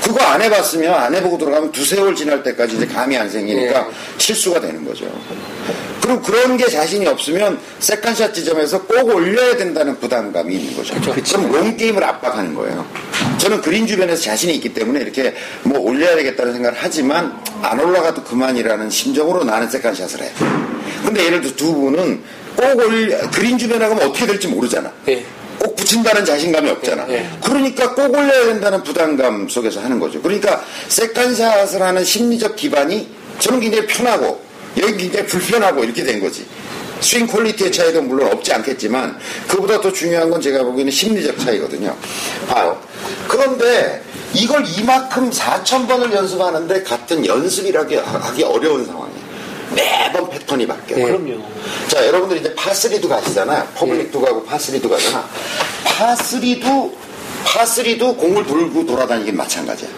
그거 0.03 0.23
안 0.23 0.41
해봤으면 0.41 0.93
안 0.93 1.13
해보고 1.15 1.37
들어가면 1.37 1.71
두세 1.71 1.99
홀 1.99 2.15
지날 2.15 2.43
때까지 2.43 2.77
이제 2.77 2.85
감이 2.85 3.17
안 3.17 3.29
생기니까 3.29 3.79
예. 3.79 3.85
실수가 4.17 4.61
되는 4.61 4.85
거죠. 4.85 5.05
그리고 6.01 6.21
그런 6.21 6.55
게 6.55 6.69
자신이 6.69 7.05
없으면 7.05 7.59
세컨샷 7.79 8.33
지점에서 8.33 8.83
꼭 8.83 9.13
올려야 9.13 9.57
된다는 9.57 9.99
부담감이 9.99 10.55
있는 10.55 10.77
거죠. 10.77 10.95
그럼 11.01 11.51
롱게임을 11.51 12.01
압박하는 12.03 12.55
거예요. 12.55 12.85
저는 13.37 13.61
그린 13.61 13.85
주변에서 13.85 14.21
자신이 14.21 14.55
있기 14.55 14.73
때문에 14.73 15.01
이렇게 15.01 15.35
뭐 15.63 15.79
올려야 15.79 16.15
되겠다는 16.15 16.53
생각을 16.53 16.77
하지만 16.79 17.37
안 17.61 17.79
올라가도 17.79 18.23
그만이라는 18.23 18.89
심정으로 18.89 19.43
나는 19.43 19.69
세컨샷을 19.69 20.21
해. 20.21 20.31
근데 21.03 21.25
예를 21.25 21.41
들어 21.41 21.55
두 21.55 21.73
분은 21.73 22.23
꼭 22.55 22.79
올려, 22.79 23.29
그린 23.29 23.57
주변에 23.57 23.87
가면 23.87 24.07
어떻게 24.07 24.25
될지 24.25 24.47
모르잖아. 24.47 24.91
예. 25.09 25.25
꼭 25.59 25.75
붙인다는 25.75 26.25
자신감이 26.25 26.69
없잖아. 26.69 27.05
예, 27.09 27.13
예. 27.13 27.29
그러니까 27.43 27.93
꼭 27.93 28.13
올려야 28.13 28.45
된다는 28.45 28.83
부담감 28.83 29.47
속에서 29.49 29.81
하는 29.81 29.99
거죠. 29.99 30.21
그러니까 30.21 30.63
세컨샷을 30.87 31.81
하는 31.81 32.03
심리적 32.03 32.55
기반이 32.55 33.07
저는 33.39 33.59
굉장히 33.59 33.87
편하고 33.87 34.41
여기 34.79 34.97
굉장히 34.97 35.25
불편하고 35.25 35.83
이렇게 35.83 36.03
된 36.03 36.19
거지. 36.19 36.45
스윙 36.99 37.27
퀄리티의 37.27 37.71
차이도 37.71 38.01
물론 38.01 38.31
없지 38.31 38.53
않겠지만 38.53 39.17
그보다 39.47 39.79
더 39.79 39.91
중요한 39.91 40.29
건 40.29 40.41
제가 40.41 40.63
보기에는 40.63 40.91
심리적 40.91 41.39
차이거든요. 41.39 41.95
봐요. 42.47 42.79
그런데 43.27 44.01
이걸 44.33 44.65
이만큼 44.67 45.29
4천 45.29 45.87
번을 45.87 46.11
연습하는데 46.11 46.83
같은 46.83 47.25
연습이라기 47.25 47.95
하기 47.95 48.43
어려운 48.43 48.85
상황이에요. 48.85 49.26
매번 49.73 50.29
패턴이 50.29 50.65
바뀌어요. 50.67 51.05
그럼요. 51.05 51.41
자, 51.87 52.05
여러분들 52.07 52.37
이제 52.37 52.53
파3도 52.55 53.07
가시잖아요. 53.09 53.67
퍼블릭도 53.75 54.21
가고 54.21 54.43
파3도 54.45 54.89
가잖아. 54.89 55.27
파3도, 55.85 56.91
파3도 57.45 58.17
공을 58.17 58.45
돌고 58.45 58.85
돌아다니긴 58.85 59.35
마찬가지야. 59.35 59.89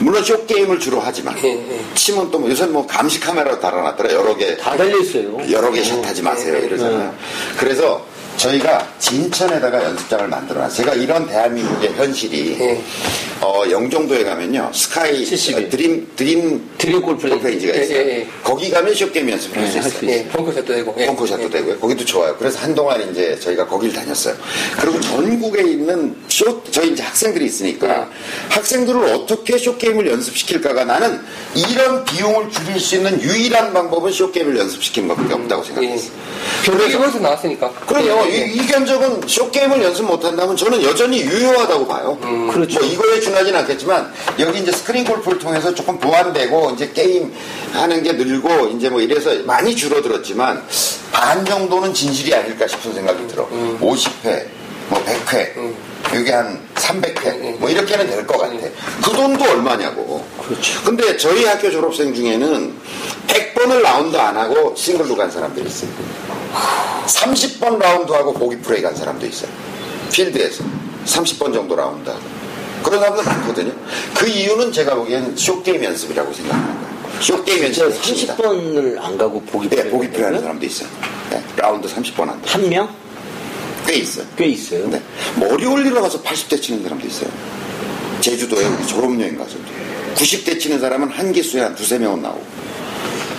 물론 0.00 0.22
쇼게임을 0.22 0.78
주로 0.78 1.00
하지만. 1.00 1.36
예, 1.42 1.48
예. 1.48 1.80
치면 1.94 2.30
또 2.30 2.38
뭐, 2.38 2.48
요새 2.48 2.66
뭐 2.66 2.86
감시 2.86 3.18
카메라 3.18 3.58
달아놨더라. 3.58 4.12
여러 4.12 4.36
개. 4.36 4.56
다 4.56 4.76
달려있어요. 4.76 5.50
여러 5.50 5.72
개 5.72 5.82
샷 5.82 6.04
하지 6.06 6.22
마세요. 6.22 6.56
이러잖아요. 6.56 7.12
그래서 7.58 8.04
저희가 8.38 8.86
진천에다가 8.98 9.84
연습장을 9.84 10.28
만들어놨어요. 10.28 10.76
제가 10.76 10.94
이런 10.94 11.26
대한민국의 11.26 11.92
현실이 11.94 12.56
예. 12.60 12.82
어, 13.40 13.64
영종도에 13.68 14.24
가면요. 14.24 14.70
스카이 14.72 15.24
72. 15.24 15.66
어, 15.66 15.68
드림 15.70 16.08
드림 16.16 16.70
드림 16.78 17.02
골프 17.02 17.28
골프레인지가 17.28 17.76
예, 17.76 17.82
있어요. 17.82 17.98
예, 17.98 18.08
예. 18.20 18.26
거기 18.42 18.70
가면 18.70 18.94
쇼게임 18.94 19.28
연습을 19.30 19.58
할수 19.58 19.76
예, 19.76 19.80
할 19.80 19.88
있어요. 19.88 20.00
수 20.00 20.06
예. 20.06 20.28
벙커샷도 20.28 20.72
되고. 20.74 20.94
예. 20.98 21.06
벙커샷도 21.06 21.42
예. 21.44 21.50
되고요. 21.50 21.78
거기도 21.78 22.04
좋아요. 22.04 22.36
그래서 22.38 22.58
한동안 22.60 23.10
이제 23.10 23.38
저희가 23.40 23.66
거기를 23.66 23.94
다녔어요. 23.94 24.34
그리고 24.80 25.00
전국에 25.00 25.62
있는 25.62 26.16
쇼, 26.28 26.62
저희 26.70 26.92
이제 26.92 27.02
학생들이 27.02 27.44
있으니까 27.44 28.08
학생들을 28.50 29.02
어떻게 29.14 29.58
쇼게임을 29.58 30.08
연습시킬까가 30.10 30.84
나는 30.84 31.20
이런 31.54 32.04
비용을 32.04 32.50
줄일 32.50 32.78
수 32.78 32.96
있는 32.96 33.20
유일한 33.20 33.72
방법은 33.72 34.12
쇼게임을 34.12 34.56
연습시키는 34.58 35.08
것밖에 35.08 35.34
없다고 35.34 35.62
예. 35.62 35.66
생각했어요. 35.66 36.10
교육에서 36.64 37.18
나왔으니까. 37.18 37.70
그럼요. 37.86 38.27
예, 38.28 38.42
예. 38.42 38.46
이, 38.46 38.56
이 38.56 38.66
견적은 38.66 39.26
쇼게임을 39.26 39.82
연습 39.82 40.04
못한다면 40.04 40.56
저는 40.56 40.82
여전히 40.82 41.20
유효하다고 41.20 41.86
봐요. 41.86 42.18
그렇죠. 42.52 42.80
뭐 42.80 42.88
이거에 42.88 43.20
준하진 43.20 43.54
않겠지만 43.56 44.12
여기 44.38 44.60
이제 44.60 44.72
스크린 44.72 45.04
골프를 45.04 45.38
통해서 45.38 45.74
조금 45.74 45.98
보완되고 45.98 46.72
이제 46.72 46.90
게임 46.94 47.32
하는 47.72 48.02
게 48.02 48.12
늘고 48.12 48.68
이제 48.76 48.88
뭐 48.88 49.00
이래서 49.00 49.30
많이 49.44 49.74
줄어들었지만 49.74 50.62
반 51.12 51.44
정도는 51.44 51.92
진실이 51.94 52.34
아닐까 52.34 52.66
싶은 52.66 52.92
생각이 52.94 53.26
들어. 53.28 53.48
50회, 53.80 54.44
뭐 54.88 55.04
100회, 55.04 55.54
이게 56.14 56.32
한 56.32 56.58
300회, 56.74 57.58
뭐 57.58 57.68
이렇게는 57.68 58.06
될 58.06 58.26
것 58.26 58.38
같아. 58.38 58.54
그 59.02 59.10
돈도 59.12 59.44
얼마냐고. 59.44 60.24
그렇죠. 60.42 60.82
근데 60.84 61.16
저희 61.16 61.44
학교 61.44 61.70
졸업생 61.70 62.14
중에는 62.14 62.74
100번을 63.26 63.82
라운드 63.82 64.16
안 64.16 64.36
하고 64.36 64.74
싱글로 64.76 65.14
간 65.16 65.30
사람들이 65.30 65.66
있어요. 65.66 65.90
30번 67.06 67.78
라운드하고 67.78 68.32
보기 68.34 68.58
플레이 68.58 68.82
간 68.82 68.94
사람도 68.94 69.26
있어요. 69.26 69.50
필드에서. 70.12 70.64
30번 71.06 71.52
정도 71.52 71.76
라운드하고. 71.76 72.20
그런 72.82 73.00
사람들 73.00 73.24
많거든요. 73.24 73.72
그 74.14 74.26
이유는 74.28 74.72
제가 74.72 74.94
보기엔 74.94 75.36
쇼게임 75.36 75.82
연습이라고 75.84 76.32
생각하는 76.32 76.66
거예요. 76.66 76.88
쇼게임 77.20 77.64
핵심이다. 77.64 78.36
30번을 78.36 78.98
안 79.02 79.18
가고 79.18 79.40
보기 79.42 79.68
네, 79.68 79.88
보기 79.90 80.08
플레이 80.10 80.24
하는 80.24 80.40
사람도 80.40 80.64
있어요. 80.64 80.88
네, 81.30 81.42
라운드 81.56 81.88
30번 81.88 82.20
한다. 82.26 82.38
한 82.46 82.68
명? 82.68 82.88
꽤 83.88 83.94
있어요. 83.96 84.26
꽤 84.36 84.44
있어요. 84.48 84.86
네. 84.90 85.00
머리 85.36 85.64
올리러 85.64 86.02
가서 86.02 86.22
80대 86.22 86.60
치는 86.60 86.82
사람도 86.82 87.06
있어요. 87.06 87.30
제주도에 88.20 88.66
우리 88.66 88.86
졸업여행 88.86 89.38
가서. 89.38 89.56
90대 90.14 90.60
치는 90.60 90.78
사람은 90.78 91.08
한 91.08 91.32
기수에 91.32 91.62
한 91.62 91.74
두세 91.74 91.98
명은 91.98 92.20
나오고. 92.20 92.44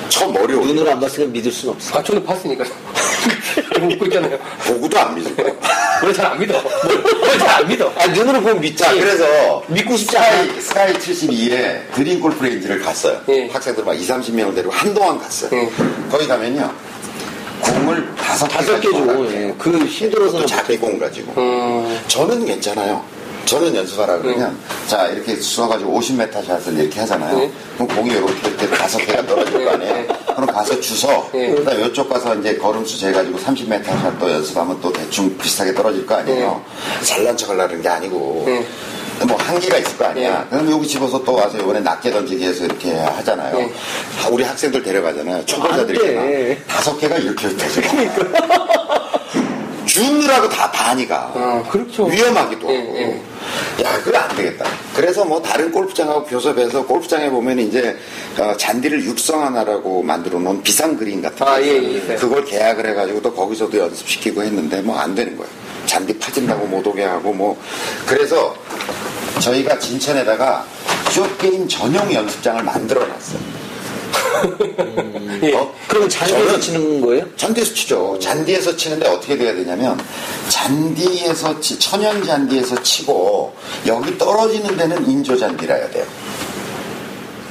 저 0.10 0.28
머리 0.28 0.56
올리러 0.56 0.66
눈으로 0.66 0.91
안 0.91 1.00
봤으니까 1.00 1.32
믿을 1.32 1.52
수는 1.52 1.76
없어. 1.76 2.00
아, 2.00 2.04
저는 2.04 2.26
봤으니까. 2.26 2.66
웃고 3.80 4.06
있잖아요. 4.08 4.39
보고도 4.66 5.00
안 5.00 5.14
믿을 5.14 5.36
거예요. 5.36 5.56
원래 6.02 6.14
잘안 6.14 6.39
믿어. 6.39 6.64
원래 7.22 7.38
잘안 7.38 7.68
믿어. 7.68 7.93
아, 7.95 8.08
눈으로 8.08 8.41
보면 8.41 8.60
믿지. 8.60 8.78
자, 8.78 8.91
그래서 8.93 9.64
믿고 9.68 9.95
싶지 9.97 10.18
않아. 10.18 10.43
스카이, 10.60 10.62
스카이 10.62 10.93
72에 10.93 11.91
드림 11.93 12.20
골프 12.20 12.43
레인지를 12.43 12.80
갔어요. 12.82 13.22
예. 13.30 13.47
학생들 13.50 13.84
막 13.84 13.93
2, 13.93 14.04
30명을 14.08 14.56
데리고 14.56 14.72
한동안 14.72 15.20
갔어요. 15.20 15.52
예. 15.54 15.70
거기 16.10 16.26
가면요. 16.28 16.74
공을 17.62 18.16
다섯 18.16 18.47
개 18.47 18.53
다섯 18.57 18.80
개 18.80 18.91
줘. 18.91 18.97
가지고 19.05 19.32
예. 19.32 19.55
그 19.57 19.70
힘들어서는 19.86 20.41
또 20.41 20.45
자기 20.47 20.78
공 20.78 20.97
가지고. 20.99 21.34
음, 21.39 21.99
저는 22.07 22.45
괜찮아요. 22.45 23.03
저는 23.45 23.76
연습하라 23.76 24.20
그러면 24.20 24.55
자 24.88 25.07
이렇게 25.07 25.36
쏘가지고 25.36 25.99
50m 25.99 26.45
샷을 26.45 26.78
이렇게 26.78 26.99
하잖아요. 26.99 27.36
네. 27.39 27.51
그럼 27.76 27.88
공이 27.88 28.12
이렇게 28.12 28.47
이렇게 28.47 28.68
다섯 28.70 28.99
개가 28.99 29.26
떨어질 29.26 29.66
거 29.66 29.72
아니에요. 29.72 29.93
네. 29.93 30.07
그럼 30.36 30.45
가서 30.45 30.80
주서 30.80 31.28
네. 31.34 31.55
그다음 31.55 31.84
이쪽 31.86 32.07
가서 32.10 32.36
이제 32.36 32.55
걸음수 32.57 32.99
재가지고 32.99 33.39
30m 33.39 33.84
샷 33.86 34.20
또 34.20 34.30
연습하면 34.30 34.80
또 34.82 34.93
대충 34.93 35.36
비슷하게 35.38 35.74
떨어질 35.74 36.05
거 36.05 36.16
아니에요. 36.16 36.64
잘난 37.01 37.36
척하려는 37.36 37.82
게 37.82 37.88
아니고. 37.89 38.45
네. 39.20 39.26
뭐 39.26 39.38
한계가 39.38 39.78
있을 39.78 39.97
거 39.97 40.05
아니야. 40.05 40.39
네. 40.49 40.57
그럼 40.57 40.72
여기 40.72 40.88
집어서 40.88 41.24
또 41.24 41.34
와서 41.34 41.57
이번에 41.57 41.80
낮게 41.82 42.11
던지기 42.11 42.43
해서 42.45 42.65
이렇게 42.65 42.93
하잖아요. 42.97 43.57
네. 43.57 43.74
아, 44.24 44.28
우리 44.30 44.43
학생들 44.43 44.82
데려가잖아요. 44.84 45.45
초보자들이 45.45 45.99
안 46.17 46.26
돼. 46.28 46.51
있잖아. 46.51 46.65
다섯 46.78 46.97
개가 46.97 47.17
이렇게 47.17 47.49
되죠. 47.49 47.82
주느라고 49.86 50.47
다 50.49 50.70
반이 50.72 51.07
가. 51.07 51.32
어, 51.34 51.65
그렇죠. 51.70 52.05
위험하기도 52.05 52.72
예, 52.72 52.78
하고. 52.78 52.95
예. 52.97 53.22
야, 53.84 54.01
그래 54.03 54.17
안 54.20 54.36
되겠다. 54.36 54.65
그래서 54.95 55.26
뭐 55.26 55.41
다른 55.41 55.72
골프장하고 55.72 56.26
교섭해서 56.26 56.86
골프장에 56.86 57.30
보면 57.30 57.57
이제 57.59 57.97
어, 58.38 58.55
잔디를 58.55 59.03
육성하나라고 59.03 60.03
만들어 60.03 60.38
놓은 60.39 60.61
비상 60.61 60.95
그린 60.95 61.22
같은 61.24 61.39
거 61.39 61.51
아, 61.51 61.61
예. 61.61 62.07
예. 62.07 62.15
그걸 62.15 62.45
계약을 62.45 62.88
해가지고 62.88 63.22
또 63.22 63.34
거기서도 63.34 63.78
연습시키고 63.78 64.43
했는데 64.43 64.82
뭐 64.82 64.99
안 64.99 65.15
되는 65.15 65.36
거예요. 65.36 65.49
잔디 65.86 66.15
파진다고 66.20 66.67
못 66.67 66.86
오게 66.86 67.03
하고 67.03 67.34
뭐 67.34 67.59
그래서 68.05 68.53
저희가 69.40 69.80
진천에다가 69.80 70.66
쇼게임 71.12 71.68
전용 71.68 72.14
연습장을 72.14 72.64
만들어 72.64 73.06
놨어요. 73.06 73.40
예. 75.44 75.54
어? 75.54 75.74
그럼 75.88 76.10
잔디에서 76.10 76.60
치는 76.60 77.02
거예요? 77.02 77.26
잔디에서 77.36 77.74
치죠. 77.74 78.20
잔디에서 78.20 78.76
치는데 78.76 79.08
어떻게 79.08 79.38
돼야 79.38 79.54
되냐면 79.54 80.00
잔디에서 80.50 81.60
치, 81.60 81.80
천연 81.80 82.24
잔디에서 82.24 82.82
치고 82.84 83.54
여기 83.88 84.18
떨어지는 84.18 84.76
데는 84.78 85.10
인조 85.10 85.38
잔디라 85.38 85.76
해야 85.76 85.90
돼요. 85.90 86.06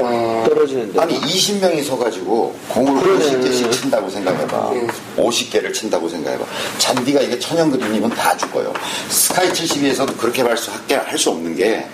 아. 0.01 0.44
떨어지는 0.49 0.92
데. 0.92 1.01
아니 1.01 1.20
20명이 1.20 1.84
서가지고 1.84 2.55
공을 2.68 3.03
그러네. 3.03 3.24
50개씩 3.24 3.72
친다고 3.72 4.09
생각해봐. 4.11 4.72
50개를 5.16 5.72
친다고 5.74 6.09
생각해봐. 6.09 6.44
잔디가 6.78 7.20
이게 7.20 7.38
천연 7.38 7.70
그린이면 7.70 8.11
다 8.11 8.36
죽어요. 8.36 8.72
스카이 9.09 9.51
72에서도 9.53 10.16
그렇게 10.16 10.42
발수할게 10.44 10.94
할수 10.96 11.30
없는 11.30 11.57
게 11.57 11.86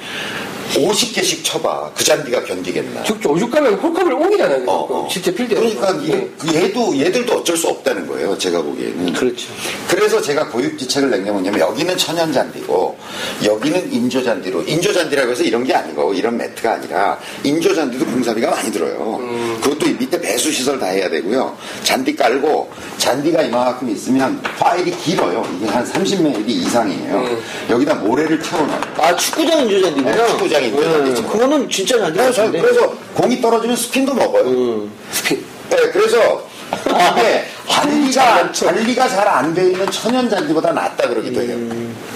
50개씩 0.72 1.44
쳐봐. 1.44 1.92
그 1.94 2.02
잔디가 2.04 2.44
견디겠나? 2.44 3.02
즉 3.04 3.20
오죽 3.26 3.50
가면 3.50 3.74
홀컵을 3.74 4.12
옮기잖아요. 4.12 4.64
어, 4.66 4.86
어. 4.90 5.08
실제 5.10 5.32
필드에. 5.34 5.56
그러니까 5.58 5.92
그 6.38 6.54
얘도 6.54 6.98
얘들도 6.98 7.32
어쩔 7.38 7.56
수 7.56 7.68
없다는 7.68 8.06
거예요. 8.06 8.36
제가 8.38 8.60
보기에는. 8.62 9.12
그렇죠. 9.12 9.48
그래서 9.88 10.20
제가 10.20 10.48
교육지책을 10.48 11.10
낸 11.10 11.24
게 11.24 11.30
뭐냐면 11.30 11.60
여기는 11.60 11.96
천연잔디고 11.96 12.98
여기는 13.44 13.92
인조잔디로 13.92 14.62
인조잔디라고 14.64 15.30
해서 15.32 15.42
이런 15.42 15.64
게 15.64 15.72
아니고 15.74 16.12
이런 16.12 16.36
매트가 16.36 16.72
아니라 16.74 17.18
인조잔디도 17.44 18.04
공사비가 18.04 18.50
많이 18.50 18.70
들어요. 18.70 19.18
그것도 19.62 19.86
이 19.86 19.92
밑에 19.94 20.20
배수시설 20.20 20.78
다 20.78 20.86
해야 20.86 21.08
되고요. 21.08 21.56
잔디 21.82 22.14
깔고 22.14 22.70
잔디가 22.98 23.42
이만큼 23.42 23.88
있으면 23.90 24.40
파일이 24.58 24.90
길어요. 24.90 25.46
이게 25.56 25.66
한 25.70 25.84
30mm 25.90 26.46
이상이에요. 26.48 27.38
여기다 27.70 27.94
모래를 27.94 28.42
채워놔요. 28.42 28.80
아, 28.98 29.16
축구장 29.16 29.60
인조잔디구나. 29.62 30.14
네, 30.16 30.26
축구장 30.28 30.53
인조잔디. 30.60 31.14
네, 31.22 31.28
그거는 31.28 31.68
진짜 31.70 31.98
잔디 31.98 32.18
그래서, 32.18 32.42
같은데. 32.42 32.60
그래서 32.60 32.94
공이 33.14 33.40
떨어지면 33.40 33.76
스핀도 33.76 34.14
먹어요. 34.14 34.88
스피. 35.12 35.36
네, 35.70 35.76
그래서 35.92 36.46
이게 36.86 37.44
관리가 37.68 38.52
관리가 38.52 39.08
잘 39.08 39.26
안 39.28 39.54
돼 39.54 39.70
있는 39.70 39.90
천연 39.90 40.28
잔디보다 40.28 40.72
낫다 40.72 41.08
그러기도 41.08 41.40
해요. 41.40 41.56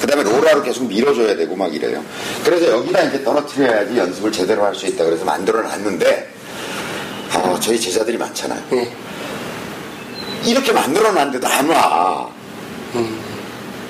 그다음에 0.00 0.22
로라로 0.24 0.62
계속 0.62 0.84
밀어줘야 0.86 1.36
되고 1.36 1.54
막 1.56 1.72
이래요. 1.74 2.02
그래서 2.44 2.68
여기다 2.68 3.02
이제 3.04 3.22
떨어뜨려야지 3.24 3.96
연습을 3.96 4.30
제대로 4.32 4.64
할 4.64 4.74
수 4.74 4.86
있다 4.86 5.04
그래서 5.04 5.24
만들어 5.24 5.62
놨는데 5.62 6.28
어, 7.34 7.58
저희 7.60 7.78
제자들이 7.80 8.16
많잖아요. 8.18 8.62
예. 8.72 8.90
이렇게 10.44 10.72
만들어 10.72 11.12
놨는데도 11.12 11.46
안 11.46 11.68
와. 11.68 12.28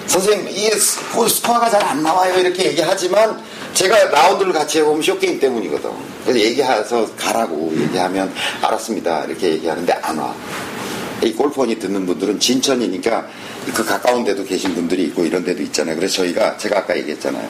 선생님, 0.06 0.48
이게 0.48 0.70
스- 0.76 0.98
뭐 1.14 1.28
스코어가 1.28 1.68
잘 1.70 1.82
안 1.84 2.02
나와요. 2.02 2.38
이렇게 2.38 2.64
얘기하지만 2.68 3.38
제가 3.74 4.10
라운드를 4.10 4.52
같이 4.52 4.78
해보면 4.78 5.02
쇼게임 5.02 5.38
때문이거든. 5.38 5.90
그래서 6.24 6.40
얘기해서 6.40 7.08
가라고 7.16 7.72
얘기하면 7.76 8.32
알았습니다. 8.62 9.24
이렇게 9.24 9.50
얘기하는데 9.50 9.92
안 10.02 10.18
와. 10.18 10.34
이 11.22 11.32
골프 11.32 11.58
허니 11.58 11.78
듣는 11.78 12.06
분들은 12.06 12.38
진천이니까 12.38 13.26
그 13.74 13.84
가까운 13.84 14.24
데도 14.24 14.44
계신 14.44 14.74
분들이 14.74 15.04
있고 15.04 15.24
이런 15.24 15.44
데도 15.44 15.62
있잖아요. 15.64 15.96
그래서 15.96 16.16
저희가 16.18 16.56
제가 16.56 16.78
아까 16.78 16.96
얘기했잖아요. 16.96 17.48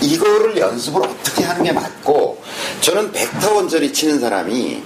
이거를 0.00 0.56
연습을 0.56 1.02
어떻게 1.02 1.44
하는 1.44 1.62
게 1.62 1.72
맞고 1.72 2.42
저는 2.80 3.12
벡터 3.12 3.54
원저리 3.54 3.92
치는 3.92 4.20
사람이 4.20 4.82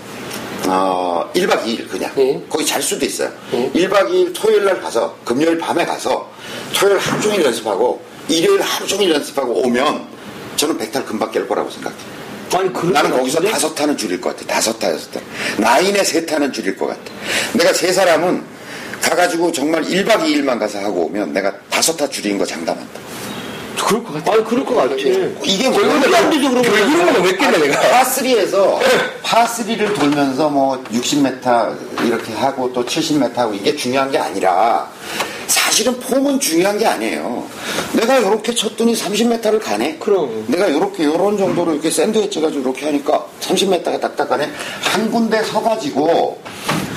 어, 0.66 1.30
1박 1.34 1.64
2일 1.64 1.88
그냥 1.88 2.12
예. 2.18 2.42
거기 2.48 2.66
잘 2.66 2.82
수도 2.82 3.06
있어요. 3.06 3.30
예. 3.52 3.70
1박 3.72 4.10
2일 4.10 4.32
토요일 4.34 4.64
날 4.64 4.80
가서 4.80 5.16
금요일 5.24 5.56
밤에 5.56 5.86
가서 5.86 6.28
토요일 6.74 6.98
하루 6.98 7.20
종일 7.22 7.44
연습하고 7.44 8.02
일요일 8.28 8.60
하루 8.60 8.86
종일 8.86 9.10
연습하고 9.10 9.52
오면 9.64 10.17
저는 10.59 10.76
백탈 10.76 11.04
금방 11.06 11.30
깰 11.30 11.48
거라고 11.48 11.70
생각해요. 11.70 12.18
아니, 12.54 12.92
나는 12.92 13.11
것 13.11 13.18
거기서? 13.18 13.40
다섯 13.42 13.74
타는 13.74 13.96
줄일 13.96 14.20
것 14.20 14.36
같아. 14.36 14.54
다섯 14.54 14.78
타, 14.78 14.90
여섯 14.90 15.11
타. 15.12 15.20
나인에 15.59 16.02
세 16.02 16.26
타는 16.26 16.52
줄일 16.52 16.76
것 16.76 16.86
같아. 16.88 17.00
내가 17.52 17.72
세 17.72 17.92
사람은 17.92 18.42
가가지고 19.00 19.52
정말 19.52 19.82
1박 19.84 20.24
2일만 20.24 20.59
가서 20.59 20.78
하고 20.80 21.06
오면 21.06 21.32
내가 21.32 21.52
다섯 21.70 21.96
타 21.96 22.09
줄인 22.09 22.36
거 22.38 22.44
장담한다. 22.44 23.00
그럴 23.86 24.02
것 24.02 24.14
같아. 24.14 24.32
아니, 24.32 24.44
그럴 24.44 24.64
것 24.64 24.74
같아. 24.74 24.94
이게 24.96 25.70
결국은 25.70 26.02
사람들도 26.11 26.48
그런 26.50 26.62
거야. 26.64 26.86
결국은 26.88 27.22
왜 27.22 27.36
깼네 27.36 27.59
내가. 27.59 27.80
파3에서 28.02 28.80
파3를 29.22 29.94
돌면서 29.94 30.48
뭐 30.48 30.82
60m 30.92 32.04
이렇게 32.04 32.32
하고 32.32 32.72
또 32.72 32.84
70m 32.84 33.34
하고 33.36 33.54
이게 33.54 33.76
중요한 33.76 34.11
게 34.11 34.18
아니라 34.18 34.90
사실은 35.78 35.96
폼은 36.00 36.40
중요한 36.40 36.76
게 36.76 36.84
아니에요. 36.86 37.46
내가 37.92 38.18
이렇게 38.18 38.52
쳤더니 38.52 38.94
30m를 38.94 39.62
가네. 39.62 39.98
그럼. 39.98 40.44
내가 40.48 40.66
이렇게 40.66 41.04
이런 41.04 41.38
정도로 41.38 41.74
이렇게 41.74 41.88
샌드위치 41.88 42.40
가지고 42.40 42.62
이렇게 42.62 42.86
하니까 42.86 43.24
30m가 43.40 44.00
딱딱 44.00 44.28
가네. 44.28 44.50
한 44.82 45.08
군데 45.08 45.40
서가지고 45.44 46.42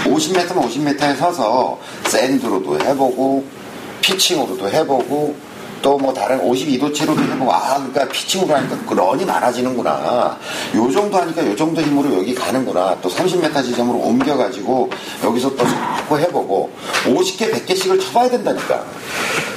50m면 0.05 0.47
50m에 0.47 1.15
서서 1.15 1.79
샌드로도 2.07 2.79
해보고 2.79 3.45
피칭으로도 4.01 4.67
해보고 4.67 5.36
또 5.82 5.97
뭐 6.01 6.11
다른 6.13 6.39
52도체로도 6.41 7.19
해보고 7.32 7.53
아 7.53 7.75
그러니까 7.75 8.07
피칭으로 8.07 8.55
하니까 8.55 8.77
그 8.88 8.93
런이 8.95 9.23
많아지는구나. 9.23 10.38
요 10.75 10.91
정도 10.91 11.17
하니까 11.17 11.45
요 11.45 11.55
정도 11.55 11.82
힘으로 11.82 12.17
여기 12.17 12.34
가는구나. 12.34 12.97
또 13.01 13.09
30m 13.09 13.63
지점으로 13.63 13.99
옮겨가지고 13.99 14.89
여기서 15.23 15.55
또 15.55 15.63
자꾸 15.67 16.17
해보고 16.17 16.71
50개 17.05 17.51
100개씩을 17.51 18.01
쳐봐야 18.01 18.29
된다니까. 18.29 18.84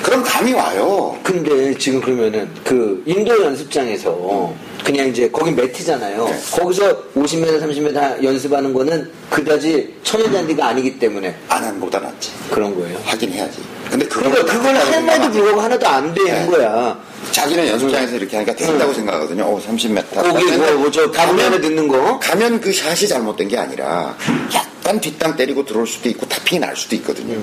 그럼 0.03 0.23
감이 0.23 0.53
와요. 0.53 1.17
근데 1.23 1.77
지금 1.79 2.01
그러면은 2.03 2.51
그 2.63 3.03
인도 3.07 3.43
연습장에서 3.43 4.53
그냥 4.85 5.09
이제 5.09 5.29
거기 5.31 5.51
매트잖아요. 5.51 6.25
네. 6.27 6.41
거기서 6.53 7.05
50m, 7.17 7.61
30m 7.63 8.23
연습하는 8.23 8.75
거는 8.75 9.11
그다지 9.31 9.95
천연잔디가 10.03 10.67
아니기 10.67 10.99
때문에 10.99 11.35
안 11.49 11.65
하는 11.65 11.81
것보다 11.81 12.01
낫지 12.01 12.31
그런 12.51 12.79
거예요. 12.79 13.01
하긴 13.05 13.33
해야지 13.33 13.61
근데 13.91 14.07
그러니까 14.07 14.45
그걸 14.45 14.59
그걸 14.59 14.77
할매도 14.77 15.31
불구하고 15.31 15.61
하나도 15.63 15.89
안 15.89 16.15
되는 16.15 16.33
네. 16.33 16.47
거야. 16.47 16.99
자기는 17.35 17.67
연습장에서 17.67 18.15
이렇게 18.17 18.37
하니까 18.37 18.55
된다고 18.55 18.93
생각하거든요. 18.95 19.43
어, 19.43 19.61
30m. 19.61 20.09
거기 20.15 20.53
뭐, 20.57 20.73
뭐, 20.75 20.91
저, 20.91 21.11
가면에 21.11 21.61
듣는 21.61 21.89
거? 21.89 22.17
가면 22.21 22.61
그 22.61 22.73
샷이 22.73 23.09
잘못된 23.09 23.49
게 23.49 23.59
아니라 23.59 24.17
약간 24.55 25.01
뒷땅 25.01 25.37
때리고 25.37 25.65
들어올 25.65 25.85
수도 25.85 26.09
있고 26.11 26.27
타핑이 26.29 26.61
날 26.61 26.77
수도 26.77 26.95
있거든요. 26.97 27.35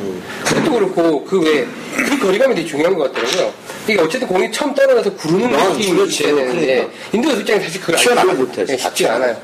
그것도 0.46 0.72
그렇고 0.72 1.26
그 1.26 1.42
외에 1.42 1.66
그 2.08 2.20
거리감이 2.20 2.56
되게 2.56 2.66
중요한 2.68 2.96
것 2.98 3.12
같더라고요. 3.12 3.54
이게 3.89 4.00
어쨌든 4.00 4.30
공이 4.30 4.50
처음 4.54 4.74
떨어져서 4.74 5.14
구르는 5.18 5.54
어, 5.60 5.70
느낌이. 5.74 6.08
있어야 6.08 6.36
되는데. 6.36 6.89
인도 7.12 7.30
연습장이 7.32 7.60
사실 7.62 7.82
그걸 7.82 8.18
안 8.18 8.38
못하지. 8.38 8.72
예, 8.72 8.78
쉽지가 8.78 9.16
않아요. 9.16 9.36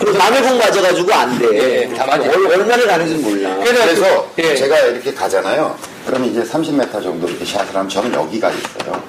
그리고 0.00 0.18
남의 0.18 0.42
공 0.42 0.58
맞아가지고 0.58 1.14
안 1.14 1.38
돼. 1.38 1.46
예, 1.82 1.94
다 1.94 2.04
맞아요. 2.06 2.28
얼- 2.32 2.46
얼마나 2.58 2.84
가는지 2.86 3.14
몰라. 3.22 3.54
그래서 3.62 3.84
그래서 3.84 4.32
그- 4.34 4.42
예. 4.42 4.56
제가 4.56 4.78
이렇게 4.80 5.14
가잖아요. 5.14 5.78
그러면 6.06 6.28
이제 6.30 6.42
30m 6.42 6.90
정도 7.00 7.28
이렇게 7.28 7.44
샷을 7.44 7.68
하면 7.72 7.88
저는 7.88 8.12
여기 8.14 8.40
가 8.40 8.50
있어요. 8.50 9.00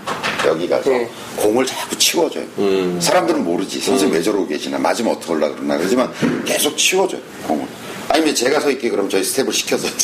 여기 0.45 0.67
가서 0.67 0.91
예. 0.91 1.09
공을 1.37 1.65
자꾸 1.65 1.97
치워줘요. 1.97 2.43
음. 2.57 2.99
사람들은 3.01 3.43
모르지. 3.43 3.79
선생님 3.81 4.15
왜 4.15 4.21
저러고 4.21 4.47
계시나. 4.47 4.77
맞으면 4.79 5.13
어떻게 5.15 5.31
올라 5.33 5.49
그러나. 5.49 5.77
그러지만 5.77 6.11
계속 6.45 6.77
치워줘요. 6.77 7.21
공을. 7.47 7.65
아니면 8.09 8.35
제가 8.35 8.59
서 8.59 8.69
있게 8.69 8.89
그럼 8.89 9.09
저희 9.09 9.23
스텝을 9.23 9.53
시켜서. 9.53 9.87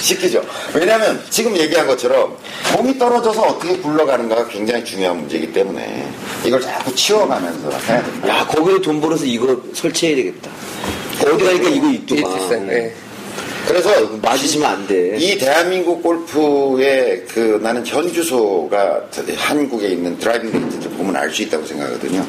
시키죠. 0.00 0.42
왜냐하면 0.74 1.22
지금 1.30 1.56
얘기한 1.56 1.86
것처럼 1.86 2.36
공이 2.74 2.98
떨어져서 2.98 3.40
어떻게 3.42 3.76
굴러가는가가 3.76 4.48
굉장히 4.48 4.84
중요한 4.84 5.18
문제이기 5.20 5.52
때문에 5.52 6.08
이걸 6.44 6.60
자꾸 6.60 6.94
치워가면서 6.94 7.70
해야 7.70 8.02
됩니다. 8.02 8.28
야, 8.28 8.46
거기로 8.46 8.80
돈 8.80 9.00
벌어서 9.00 9.24
이거 9.24 9.60
설치해야 9.74 10.16
되겠다. 10.16 10.50
어디 11.20 11.44
가니까 11.44 11.68
이거 11.68 11.88
예, 11.88 11.92
있더만. 11.94 12.68
예. 12.70 12.94
그래서 13.66 14.06
맞으시면 14.20 14.70
안 14.70 14.86
돼. 14.86 15.16
이 15.18 15.38
대한민국 15.38 16.02
골프의 16.02 17.24
그 17.28 17.60
나는 17.62 17.86
현주소가 17.86 19.02
한국에 19.36 19.88
있는 19.88 20.18
driving 20.18 20.50
range를 20.52 20.96
보면 20.96 21.16
알 21.16 21.32
수 21.32 21.42
있다고 21.42 21.64
생각하거든요. 21.64 22.26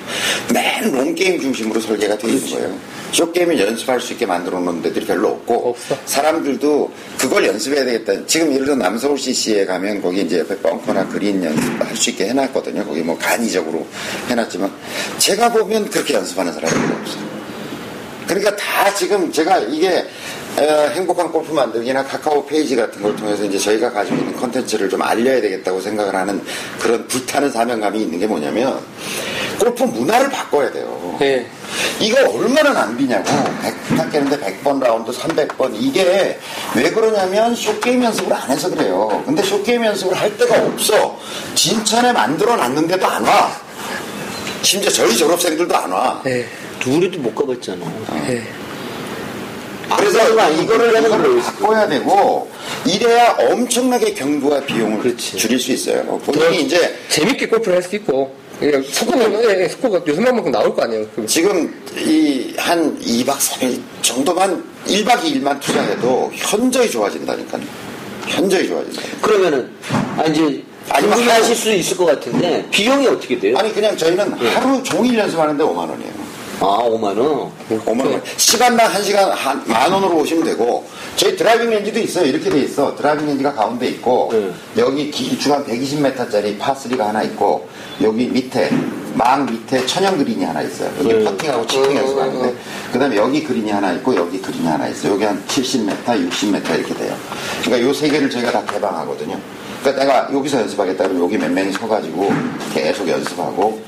맨 0.53 0.91
long 0.91 1.16
game 1.16 1.41
중심으로 1.41 1.81
설계가 1.81 2.17
되어 2.17 2.29
있는 2.29 2.49
거예요. 2.51 2.77
short 3.11 3.31
game을 3.31 3.59
연습할 3.59 3.99
수 3.99 4.13
있게 4.13 4.25
만들어 4.25 4.59
놓은 4.59 4.81
데들이 4.81 5.05
별로 5.05 5.29
없고 5.29 5.69
없어. 5.69 5.97
사람들도 6.05 6.91
그걸 7.17 7.45
연습해야 7.45 7.83
되겠다. 7.83 8.25
지금 8.25 8.53
예를 8.53 8.65
들어 8.65 8.75
남서울 8.77 9.17
CC에 9.17 9.65
가면 9.65 10.01
거기 10.01 10.21
이제 10.21 10.39
옆에 10.39 10.57
벙커나 10.59 11.07
그린 11.09 11.43
연습할 11.43 11.95
수 11.95 12.11
있게 12.11 12.27
해놨거든요. 12.29 12.85
거기 12.85 13.01
뭐 13.01 13.17
간이적으로 13.17 13.85
해놨지만 14.29 14.71
제가 15.17 15.51
보면 15.51 15.89
그렇게 15.89 16.13
연습하는 16.13 16.53
사람이 16.53 16.73
없어요. 16.73 17.33
그러니까 18.27 18.55
다 18.55 18.93
지금 18.95 19.31
제가 19.31 19.59
이게 19.59 20.05
어, 20.57 20.87
행복한 20.93 21.31
골프 21.31 21.51
만들기나 21.51 22.03
카카오 22.03 22.45
페이지 22.45 22.75
같은 22.75 23.01
걸 23.01 23.15
통해서 23.15 23.43
이제 23.43 23.57
저희가 23.57 23.91
가지고 23.91 24.17
있는 24.17 24.35
컨텐츠를 24.37 24.87
좀 24.89 25.01
알려야 25.01 25.41
되겠다고 25.41 25.81
생각을 25.81 26.15
하는 26.15 26.43
그런 26.79 27.07
불타는 27.07 27.49
사명감이 27.49 27.99
있는 28.01 28.19
게 28.19 28.27
뭐냐면 28.27 28.79
골프 29.59 29.83
문화를 29.83 30.29
바꿔야 30.29 30.71
돼요. 30.71 31.17
예. 31.21 31.45
이거 31.99 32.19
얼마나 32.29 32.71
낭비냐고. 32.71 33.23
100타 33.89 34.11
깨는데 34.11 34.37
100번 34.39 34.79
라운드 34.83 35.11
300번. 35.11 35.71
이게 35.73 36.37
왜 36.75 36.89
그러냐면 36.91 37.55
short 37.55 37.82
game 37.82 38.03
연습을 38.03 38.33
안 38.33 38.49
해서 38.49 38.69
그래요. 38.69 39.23
근데 39.25 39.41
short 39.41 39.64
game 39.64 39.83
연습을 39.85 40.15
할 40.19 40.35
데가 40.37 40.65
없어. 40.65 41.17
진천에 41.55 42.11
만들어 42.11 42.55
놨는데도 42.55 43.05
안 43.07 43.23
와. 43.25 43.51
심지어 44.61 44.91
저희 44.91 45.15
졸업생들도 45.15 45.75
안 45.75 45.91
와. 45.91 46.21
예. 46.25 46.45
우리도 46.85 47.19
못 47.19 47.33
가봤잖아. 47.33 47.85
예. 48.29 48.43
그래서 49.97 50.29
이거를 50.29 50.63
이거를 50.63 51.05
이거를 51.05 51.39
바꿔야 51.41 51.87
되고 51.87 52.49
이래야 52.85 53.35
엄청나게 53.39 54.13
경부와 54.13 54.61
비용을 54.61 54.99
그렇지. 54.99 55.37
줄일 55.37 55.59
수 55.59 55.71
있어요. 55.71 56.03
본인이 56.19 56.61
이제 56.63 56.97
재밌게 57.09 57.47
골프를 57.47 57.75
할 57.77 57.83
수 57.83 57.95
있고 57.97 58.35
예, 58.61 58.81
속고가, 58.81 59.19
예, 59.43 59.63
예, 59.63 59.69
요즘만큼 60.07 60.51
나올 60.51 60.73
거 60.73 60.83
아니에요. 60.83 61.05
그럼. 61.09 61.27
지금 61.27 61.83
이 61.97 62.53
한 62.57 62.97
2박 63.01 63.35
3일 63.37 63.81
정도만 64.01 64.63
1박 64.87 65.19
2일만 65.21 65.59
투자해도 65.59 66.31
현저히 66.33 66.89
좋아진다니까요. 66.89 67.61
현저히 68.27 68.67
좋아진다. 68.67 69.01
그러면은 69.21 69.69
아 70.17 70.23
이제 70.25 70.63
아니면 70.89 71.19
하실 71.29 71.55
수 71.55 71.71
있을 71.73 71.97
것 71.97 72.05
같은데 72.05 72.65
비용이 72.71 73.07
어떻게 73.07 73.37
돼요? 73.39 73.57
아니 73.57 73.73
그냥 73.73 73.97
저희는 73.97 74.31
하루 74.33 74.81
종일 74.83 75.17
연습하는데 75.17 75.61
5만 75.63 75.77
원이에요. 75.77 76.13
아 76.59 76.65
5만 76.83 77.17
원. 77.17 77.51
5만 77.69 78.05
원. 78.11 78.21
시간당 78.37 78.91
한 78.93 79.01
시간 79.03 79.31
한 79.31 79.63
만 79.67 79.91
원으로 79.91 80.17
오시면 80.19 80.43
되고 80.45 80.85
저희 81.15 81.35
driving 81.35 81.69
range도 81.69 81.99
있어요. 81.99 82.25
이렇게 82.25 82.49
돼 82.49 82.59
있어. 82.61 82.95
driving 82.95 83.27
range가 83.27 83.53
가운데 83.53 83.87
있고 83.87 84.29
네. 84.31 84.51
여기 84.77 85.11
길쭉 85.11 85.51
한 85.51 85.65
120m짜리 85.65 86.57
파3가 86.59 86.99
하나 86.99 87.23
있고 87.23 87.67
여기 88.01 88.27
밑에 88.27 88.69
망 89.13 89.45
밑에 89.45 89.85
천연 89.85 90.17
그린이 90.17 90.43
하나 90.43 90.61
있어요. 90.61 90.89
여기 90.99 91.13
네. 91.13 91.23
퍼팅하고 91.23 91.67
chipping 91.67 91.95
연습하는데 91.97 92.55
그다음에 92.93 93.15
여기 93.17 93.43
그린이 93.43 93.69
하나 93.71 93.91
있고 93.93 94.15
여기 94.15 94.39
그린이 94.41 94.65
하나 94.67 94.87
있어요. 94.87 95.13
여기 95.13 95.23
한 95.25 95.43
70m, 95.47 96.29
60m 96.29 96.75
이렇게 96.79 96.93
돼요. 96.95 97.15
그러니까 97.63 97.87
요 97.87 97.93
세 97.93 98.09
개를 98.09 98.29
저희가 98.29 98.51
다 98.51 98.63
개방하거든요. 98.65 99.37
그러니까 99.81 100.03
내가 100.05 100.29
여기서 100.33 100.59
연습하겠다 100.61 101.03
그러면 101.03 101.23
여기 101.23 101.37
몇 101.37 101.51
명이 101.51 101.71
서가지고 101.73 102.31
계속 102.73 103.07
연습하고 103.07 103.81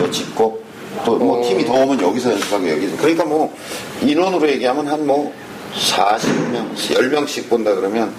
또 0.00 0.10
짚고 0.10 0.65
또 1.04 1.16
뭐 1.18 1.42
팀이 1.46 1.64
더 1.64 1.72
오면 1.74 2.00
여기서 2.00 2.32
연습하고 2.32 2.68
여기서 2.70 2.96
그러니까 2.96 3.24
뭐 3.24 3.54
인원으로 4.02 4.48
얘기하면 4.48 4.88
한 4.88 5.06
뭐 5.06 5.32
40명, 5.74 6.74
10명씩 6.74 7.48
본다 7.50 7.74
그러면 7.74 8.10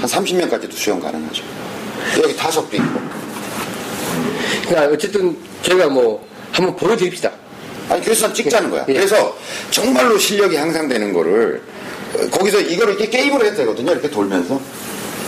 한 0.00 0.08
30명까지도 0.08 0.72
수용 0.72 0.98
가능하죠. 0.98 1.42
여기 2.22 2.34
타석도 2.34 2.74
있고. 2.76 3.00
그러니까 4.68 4.94
어쨌든 4.94 5.36
저희가 5.62 5.88
뭐 5.88 6.26
한번 6.52 6.74
보여드립시다. 6.76 7.30
아니 7.90 8.02
그래서 8.02 8.32
찍자는 8.32 8.70
거야. 8.70 8.84
예. 8.88 8.94
그래서 8.94 9.36
정말로 9.70 10.18
실력이 10.18 10.56
향상되는 10.56 11.12
거를 11.12 11.62
어, 12.14 12.26
거기서 12.30 12.60
이거를 12.60 12.94
이렇게 12.94 13.10
게임을 13.10 13.44
해도 13.44 13.56
되거든요. 13.58 13.92
이렇게 13.92 14.08
돌면서 14.10 14.54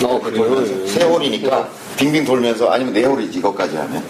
어 0.04 0.20
돌면서 0.22 0.72
그래요. 0.72 0.86
세 0.86 1.04
홀이니까 1.04 1.68
빙빙 1.96 2.24
돌면서 2.24 2.70
아니면 2.70 2.94
네 2.94 3.04
홀이지 3.04 3.38
이것까지 3.40 3.76
하면 3.76 4.02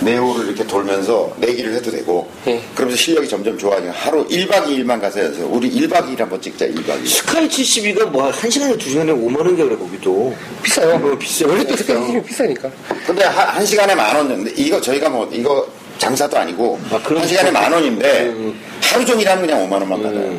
네 0.00 0.16
홀을 0.16 0.46
이렇게 0.48 0.66
돌면서 0.66 1.32
내기를 1.38 1.72
해도 1.74 1.90
되고 1.90 2.28
예. 2.46 2.60
그러면서 2.74 3.00
실력이 3.00 3.28
점점 3.28 3.56
좋아지고 3.56 3.92
하루 3.92 4.26
1박 4.28 4.64
2일만 4.66 5.00
가서 5.00 5.20
연습. 5.20 5.44
우리 5.52 5.70
1박 5.70 6.08
2일 6.08 6.18
한번 6.18 6.40
찍자 6.40 6.66
1박 6.66 7.00
2일. 7.02 7.06
스카이 7.06 7.48
72가 7.48 8.04
뭐한 8.10 8.50
시간에 8.50 8.76
두 8.76 8.90
시간에 8.90 9.12
5만 9.12 9.38
원인가 9.38 9.64
그래 9.64 9.76
거기도. 9.76 10.34
비싸요. 10.62 10.94
어, 10.94 11.18
비싸요. 11.18 11.50
원래 11.50 11.64
또 11.64 11.76
스카이 11.76 12.22
비싸니까. 12.22 12.70
근데 13.06 13.24
한, 13.24 13.48
한 13.48 13.64
시간에 13.66 13.94
만 13.94 14.14
원인데 14.16 14.52
이거 14.56 14.80
저희가 14.80 15.08
뭐 15.08 15.28
이거 15.32 15.66
장사도 15.98 16.36
아니고 16.36 16.78
아, 16.90 16.96
한 17.02 17.26
시간에 17.26 17.50
만 17.50 17.72
원인데 17.72 18.22
음. 18.26 18.60
하루 18.82 19.04
종일 19.06 19.28
하면 19.28 19.46
그냥 19.46 19.68
5만 19.68 19.72
원만 19.72 20.02
받아요. 20.02 20.38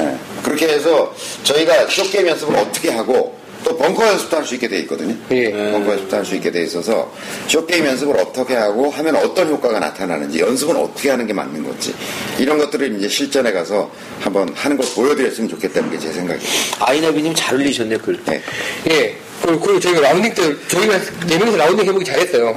예. 0.00 0.16
그렇게 0.42 0.68
해서 0.68 1.12
저희가 1.42 1.88
short 1.88 2.10
game 2.10 2.28
연습을 2.28 2.56
어떻게 2.56 2.90
하고 2.90 3.36
또 3.64 3.76
벙커 3.76 4.06
연습도 4.06 4.36
할 4.36 4.44
수 4.44 4.54
있게 4.54 4.68
돼 4.68 4.78
있거든요. 4.80 5.14
예. 5.30 5.50
벙커 5.72 5.92
연습도 5.92 6.16
할 6.16 6.24
수 6.24 6.34
있게 6.36 6.50
돼 6.50 6.62
있어서 6.64 7.10
short 7.48 7.69
game 7.69 7.86
연습을 7.86 8.16
어떻게 8.18 8.54
하고 8.54 8.90
하면 8.90 9.16
어떤 9.16 9.48
효과가 9.48 9.78
나타나는지 9.80 10.38
연습은 10.40 10.76
어떻게 10.76 11.10
하는 11.10 11.26
게 11.26 11.32
맞는 11.32 11.64
건지 11.64 11.94
이런 12.38 12.58
것들을 12.58 12.96
이제 12.98 13.08
실전에 13.08 13.52
가서 13.52 13.90
한번 14.20 14.48
하는 14.54 14.76
걸 14.76 14.86
보여드렸으면 14.94 15.48
좋겠다는 15.48 15.90
게 15.90 15.98
제 15.98 16.12
생각이에요. 16.12 16.50
아이나비님 16.80 17.32
잘 17.34 17.56
흘리셨네 17.56 17.96
글. 17.98 18.22
네. 18.26 18.42
예. 18.90 19.16
그리고, 19.42 19.78
저희가 19.78 20.00
라운딩 20.00 20.32
때, 20.34 20.42
저희가 20.68 20.98
네 21.26 21.36
명이서 21.38 21.56
라운딩 21.58 21.86
해보기 21.86 22.04
잘했어요. 22.04 22.48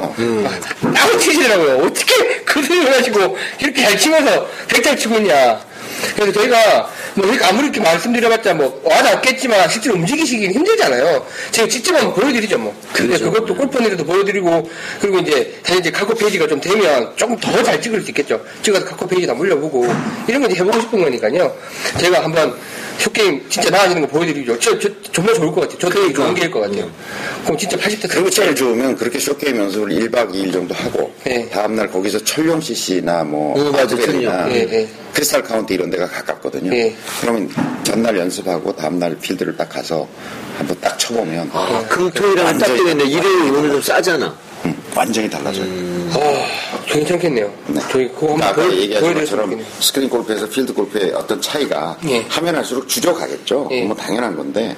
아, 0.46 0.90
따로 0.94 1.18
치시더라고요. 1.20 1.86
어떻게 1.86 2.16
그 2.46 2.64
소리를 2.64 2.92
가지고 2.92 3.38
이렇게 3.60 3.82
잘 3.84 3.98
치면서 3.98 4.48
백잘 4.70 4.98
치고 4.98 5.16
있냐. 5.18 5.60
그래서 6.16 6.32
저희가 6.32 6.90
뭐 7.16 7.26
이렇게 7.28 7.46
아무리 7.46 7.64
이렇게 7.66 7.82
말씀드려봤자 7.82 8.54
뭐 8.54 8.82
와닿겠지만 8.84 9.70
실제로 9.70 9.96
움직이시긴 9.96 10.52
힘들잖아요. 10.54 11.26
제가 11.52 11.68
직접 11.68 11.96
한번 11.96 12.14
보여드리죠 12.14 12.58
뭐. 12.58 12.76
그렇죠. 12.94 13.32
그것도 13.32 13.56
골프원에서도 13.56 14.04
보여드리고 14.06 14.70
그리고 15.02 15.20
이제 15.20 15.60
사실 15.64 15.80
이제 15.82 15.92
각고 15.92 16.14
페이지가 16.16 16.48
좀 16.48 16.60
되면 16.60 17.12
조금 17.16 17.36
더 17.38 17.58
잘 17.64 17.82
찍을 17.82 18.02
수 18.02 18.10
있겠죠. 18.12 18.40
찍어서 18.62 18.86
각고 18.86 19.08
페이지 19.08 19.28
다 19.28 19.34
물려보고 19.34 19.86
이런 20.28 20.42
거 20.42 20.48
이제 20.48 20.60
해보고 20.62 20.80
싶은 20.82 21.02
거니까요. 21.04 21.54
제가 21.98 22.24
한번 22.24 22.56
쇼게임 23.00 23.48
진짜 23.50 23.70
나아지는 23.70 24.02
거 24.02 24.08
보여드리죠. 24.08 24.60
저, 24.60 24.78
저 24.80 24.90
정말 25.12 25.34
좋을 25.36 25.52
것 25.52 25.62
같아요. 25.62 25.78
저 25.80 25.90
되게 25.90 26.14
좋은 26.14 26.34
게일 26.34 26.52
것 26.52 26.62
같아요. 26.62 26.90
그럼 27.44 27.58
진짜 27.58 27.78
80대 27.78 28.10
그리고 28.10 28.30
제일 28.30 28.56
좋으면 28.56 28.96
그렇게 28.96 29.20
short 29.20 29.41
game 29.41 29.58
연습을 29.58 29.90
1박 29.90 30.32
2일 30.34 30.52
정도 30.52 30.74
하고 30.74 31.14
네. 31.24 31.48
다음날 31.50 31.88
거기서 31.90 32.20
천룡 32.24 32.60
CC나 32.62 33.24
뭐 33.24 33.58
어, 33.60 33.78
아트밸리나 33.78 34.44
천룡. 34.44 34.52
예, 34.56 34.60
예. 34.72 34.90
크리스탈 35.14 35.44
카운티 35.44 35.74
이런 35.76 35.90
데가 35.90 36.08
가깝거든요. 36.08 36.74
예. 36.76 36.96
그러면 37.22 37.50
전날 37.84 38.18
연습하고 38.18 38.76
다음날 38.76 39.16
필드를 39.20 39.56
딱 39.58 39.70
가서 39.70 40.08
한번 40.58 40.76
딱 40.82 40.98
쳐보면 40.98 41.50
아 41.54 41.86
금토일하면 41.90 42.58
딱 42.58 42.68
완전히- 42.70 42.78
되겠네. 42.84 43.04
일요일 43.06 43.52
오늘 43.54 43.72
좀 43.72 43.82
싸잖아. 43.82 44.36
음, 44.68 44.84
완전히 44.96 45.30
달라져요. 45.30 45.66
아, 46.14 46.48
괜찮겠네요. 46.86 47.52
네. 47.68 47.82
저희 47.92 48.08
그거 48.10 48.32
한번 48.34 48.48
아까 48.50 48.72
얘기하신 48.76 49.14
것처럼. 49.14 49.66
스크린 49.80 50.10
골프에서 50.10 50.48
필드 50.48 50.74
골프의 50.74 51.12
어떤 51.14 51.42
차이가 51.42 51.98
예. 52.10 52.26
하면 52.30 52.56
할수록 52.56 52.88
줄어가겠죠. 52.88 53.68
예. 53.72 53.84
뭐 53.84 53.96
당연한 53.96 54.36
건데 54.36 54.76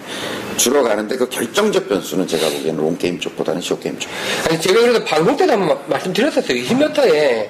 줄어가는데 0.57 1.17
그 1.17 1.27
결정적 1.29 1.87
변수는 1.89 2.27
제가 2.27 2.45
보기에는 2.49 2.77
롱게임 2.77 3.19
쪽보다는 3.19 3.61
쇼 3.61 3.77
게임 3.79 3.97
쪽. 3.99 4.09
아니, 4.49 4.59
제가 4.59 4.79
그래도 4.81 5.03
방송 5.05 5.35
때도 5.37 5.53
한번 5.53 5.69
마- 5.69 5.77
말씀드렸었어요. 5.87 6.57
20m에 6.63 7.47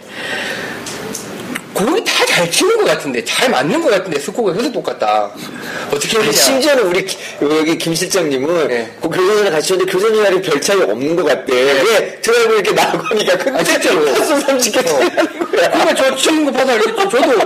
공이 1.73 2.03
다 2.03 2.19
잘 2.29 2.49
치는 2.49 2.77
것 2.77 2.85
같은데, 2.85 3.23
잘 3.25 3.49
맞는 3.49 3.81
것 3.81 3.89
같은데, 3.89 4.17
스코어가 4.19 4.53
계속 4.53 4.71
똑같다. 4.71 5.29
어떻게 5.91 6.15
해야 6.17 6.21
되냐. 6.25 6.31
심지어는 6.31 6.83
우리 6.85 7.05
기- 7.05 7.17
여기 7.41 7.77
김 7.77 7.93
실장님은 7.93 8.67
네. 8.69 8.89
그 9.01 9.09
교전이랑 9.09 9.51
같이 9.51 9.73
했는데 9.73 9.91
교전이랑이 9.91 10.41
별 10.41 10.61
차이 10.61 10.79
없는 10.81 11.15
것 11.17 11.25
같대. 11.25 11.53
왜 11.53 12.21
드라이브 12.21 12.53
이렇게 12.53 12.71
나가니까 12.71 13.37
근데 13.39 13.59
아, 13.59 13.63
진짜로. 13.63 14.07
한손 14.13 14.39
삼치게 14.41 14.81
차이나는 14.83 15.51
거야. 15.51 15.69
그러니까 15.71 16.15
저거 16.15 16.51
봐서 16.51 16.71
알겠죠. 16.71 17.09
저도 17.09 17.39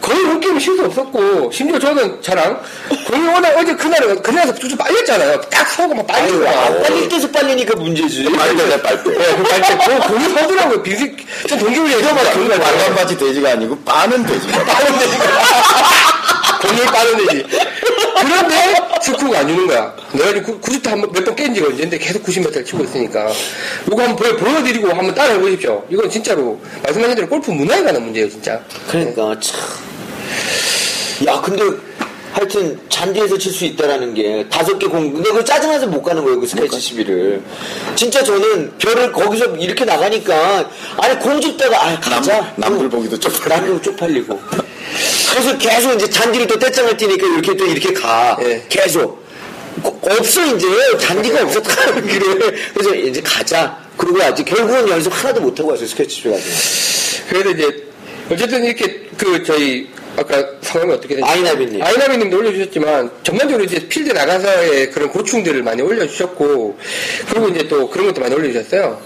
거의 0.00 0.18
홈게임 0.24 0.58
실수 0.58 0.82
없었고, 0.84 1.52
심지어 1.52 1.78
저는 1.78 2.20
저랑, 2.20 2.60
공이 3.06 3.28
오늘 3.28 3.56
어제 3.56 3.72
그날은, 3.76 4.20
그날에서 4.20 4.52
좀 4.54 4.76
빨렸잖아요. 4.76 5.40
딱 5.42 5.68
서고 5.68 5.94
막. 5.94 6.04
아, 6.10 6.14
빨리 6.82 7.08
때서 7.08 7.30
빨리니까 7.30 7.76
문제지. 7.78 8.24
빨대 8.32 8.82
빨대. 8.82 9.10
네, 9.16 9.36
그 9.36 9.42
빨때 9.44 9.78
그 9.78 10.08
공이 10.08 10.24
서더라고요. 10.34 10.82
비슷, 10.82 11.12
저 11.48 11.56
동기부리에 11.56 11.96
그거만 11.98 12.24
정말 12.32 12.58
말간바지 12.58 13.16
돼지가 13.16 13.50
아니고 13.62 13.78
빠는 13.84 14.26
돼지가. 14.26 14.64
빠는 14.64 14.98
데지가. 14.98 15.24
공을 16.62 16.84
빠는 16.86 17.16
데지. 17.26 17.46
그런데 18.20 18.74
스코어가 19.02 19.38
안 19.40 19.48
주는 19.48 19.66
거야. 19.66 19.94
내가 20.12 20.32
지금 20.34 20.60
90타 20.60 20.90
한몇번 20.90 21.34
깬 21.36 21.54
지가 21.54 21.68
언제인데 21.68 21.98
계속 21.98 22.22
90m를 22.24 22.64
치고 22.64 22.84
있으니까. 22.84 23.30
이거 23.86 24.02
한번 24.02 24.16
보여, 24.16 24.36
보여드리고 24.36 24.88
한번 24.88 25.14
따라해 25.14 25.38
보십시오. 25.40 25.84
이건 25.90 26.08
진짜로 26.10 26.60
말씀하신 26.82 27.14
대로 27.16 27.28
골프 27.28 27.50
문화에 27.50 27.82
관한 27.82 28.02
문제예요, 28.02 28.28
진짜. 28.28 28.60
그러니까 28.88 29.38
참. 29.40 29.60
야 31.26 31.40
근데 31.40 31.62
하여튼 32.32 32.78
잔디에서 32.88 33.36
칠 33.38 33.52
수 33.52 33.64
있다라는 33.66 34.14
게 34.14 34.46
다섯 34.50 34.78
개 34.78 34.86
공. 34.86 35.12
근데 35.12 35.30
그 35.30 35.44
짜증나서 35.44 35.86
못 35.86 36.02
가는 36.02 36.24
거예요 36.24 36.40
그 36.40 36.46
스카이 36.46 36.66
71을. 36.66 37.40
진짜 37.94 38.22
저는 38.24 38.72
별을 38.78 39.12
거기서 39.12 39.56
이렇게 39.56 39.84
나가니까 39.84 40.68
아니 40.96 41.18
공 41.18 41.40
줍다가 41.40 41.86
아 41.86 42.00
가자. 42.00 42.40
남- 42.40 42.54
남들 42.56 42.88
보기도 42.88 43.18
쪽팔리고. 43.18 43.48
남들 43.66 43.82
쪽팔리고. 43.82 44.40
그래서 45.30 45.58
계속 45.58 45.92
이제 45.94 46.08
잔디를 46.08 46.46
또 46.46 46.58
떼짱을 46.58 46.96
뛰니까 46.96 47.26
이렇게 47.26 47.56
또 47.56 47.66
이렇게 47.66 47.92
가. 47.92 48.36
예. 48.42 48.64
계속. 48.68 49.22
거- 49.82 49.98
없어 50.02 50.44
이제 50.54 50.66
잔디가 51.00 51.42
없었다 51.44 51.92
그래. 51.94 52.52
그래서 52.74 52.94
이제 52.94 53.20
가자. 53.22 53.78
그리고 53.96 54.22
아직 54.22 54.44
결국은 54.44 54.88
연습 54.88 55.12
하나도 55.12 55.40
못 55.42 55.58
하고 55.58 55.70
왔어요 55.70 55.86
스케치 55.86 56.22
가지고. 56.24 56.50
그래서 57.28 57.50
이제, 57.50 57.84
어쨌든 58.30 58.64
이렇게 58.64 59.02
그 59.18 59.42
저희, 59.44 59.86
아까 60.16 60.44
성함이 60.60 60.92
어떻게 60.92 61.14
되죠? 61.14 61.26
아이나비님. 61.26 61.82
아이나비님도 61.82 62.36
올려주셨지만, 62.36 63.10
전반적으로 63.22 63.64
이제 63.64 63.88
필드 63.88 64.12
나가서의 64.12 64.90
그런 64.90 65.08
고충들을 65.10 65.62
많이 65.62 65.80
올려주셨고, 65.82 66.76
그리고 67.28 67.48
이제 67.48 67.66
또 67.66 67.88
그런 67.88 68.06
것도 68.08 68.20
많이 68.20 68.34
올려주셨어요. 68.34 69.00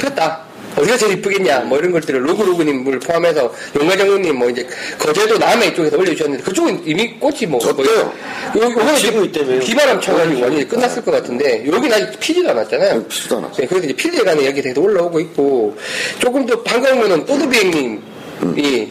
폈다. 0.00 0.52
어디가 0.74 0.96
제일 0.96 1.18
이쁘겠냐, 1.18 1.60
뭐 1.60 1.76
이런 1.78 1.92
것들을 1.92 2.26
로그로그님을 2.26 2.98
포함해서 3.00 3.52
용가정우님, 3.78 4.36
뭐 4.36 4.48
이제 4.48 4.66
거제도 4.98 5.36
남해 5.36 5.66
이쪽에서 5.68 5.98
올려주셨는데, 5.98 6.42
그쪽은 6.44 6.82
이미 6.86 7.12
꽃이 7.18 7.44
뭐, 7.46 7.60
뭐 7.60 7.60
졌대요. 7.60 8.12
요거는 8.56 8.96
지고 8.96 9.22
이제 9.24 9.40
있다며요. 9.40 9.60
비바람 9.60 10.00
쳐가지고 10.00 10.40
완전히 10.40 10.66
끝났을 10.66 11.04
것 11.04 11.10
같은데, 11.10 11.66
여기는 11.66 11.92
아직 11.92 12.18
피지도 12.18 12.50
않았잖아요. 12.50 13.06
피지도 13.06 13.36
않았어요. 13.36 13.56
네, 13.58 13.66
그래서 13.66 13.84
이제 13.84 13.94
필드에 13.94 14.24
가는 14.24 14.42
이야기 14.42 14.62
계속 14.62 14.82
올라오고 14.82 15.20
있고, 15.20 15.76
조금 16.18 16.46
더 16.46 16.58
반가우면은 16.62 17.26
또드비행님 17.26 18.11
이. 18.56 18.88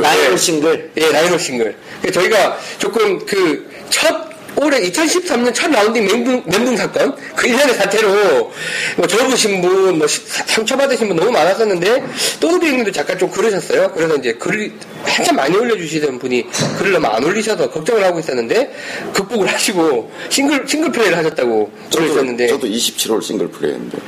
나이로 0.00 0.36
싱글. 0.36 0.90
예, 0.96 1.10
라이너 1.10 1.36
싱글. 1.38 1.76
그래서 2.00 2.20
저희가 2.20 2.58
조금 2.78 3.24
그 3.26 3.66
첫 3.90 4.32
올해 4.56 4.80
2013년 4.88 5.52
첫 5.52 5.70
라운딩 5.70 6.04
멘붕, 6.06 6.42
멘붕 6.46 6.76
사건 6.76 7.14
그 7.36 7.46
일련의 7.48 7.74
사태로 7.74 8.52
뭐 8.96 9.06
접으신 9.06 9.60
분, 9.60 9.98
뭐 9.98 10.06
시- 10.06 10.20
상처받으신 10.26 11.08
분 11.08 11.16
너무 11.16 11.30
많았었는데 11.32 12.04
또노비 12.40 12.66
형님도 12.68 12.92
잠깐 12.92 13.18
좀 13.18 13.28
그러셨어요. 13.30 13.90
그래서 13.94 14.14
이제 14.16 14.32
글을 14.34 14.72
한참 15.04 15.36
많이 15.36 15.56
올려주시던 15.56 16.18
분이 16.20 16.46
글을 16.78 16.92
너무 16.92 17.06
안 17.08 17.22
올리셔서 17.24 17.70
걱정을 17.70 18.04
하고 18.04 18.20
있었는데 18.20 18.72
극복을 19.12 19.48
하시고 19.52 20.10
싱글 20.28 20.64
싱글 20.68 20.90
플레이를 20.92 21.18
하셨다고 21.18 21.70
올리셨는데 21.96 22.46
저도 22.48 22.66
27홀 22.68 23.22
싱글 23.22 23.48
플레이했는데. 23.48 23.98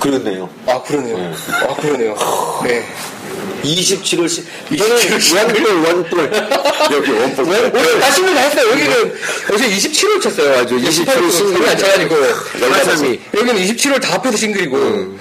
그렇네요. 0.00 0.48
아 0.66 0.82
그러네요. 0.82 1.34
아 1.68 1.74
그러네요. 1.76 2.16
네. 2.64 2.82
27월 3.62 4.28
시 4.28 4.44
저는 4.76 4.96
원볼 5.36 5.84
원볼 5.84 6.30
여기 6.92 7.10
원볼. 7.10 7.44
오늘 7.46 8.00
다 8.00 8.10
싱글 8.12 8.34
다 8.34 8.40
했어요. 8.42 8.70
여기는 8.70 9.14
어제 9.52 9.68
27홀 9.68 10.22
쳤어요. 10.22 10.58
아주 10.60 10.76
27홀 10.76 11.30
싱글 11.32 11.68
안 11.68 11.76
쳐가지고 11.78 12.16
열다섯이. 12.60 13.20
여기는 13.34 13.62
27홀 13.62 14.00
다 14.00 14.14
합해서 14.14 14.36
싱글이고 14.36 15.18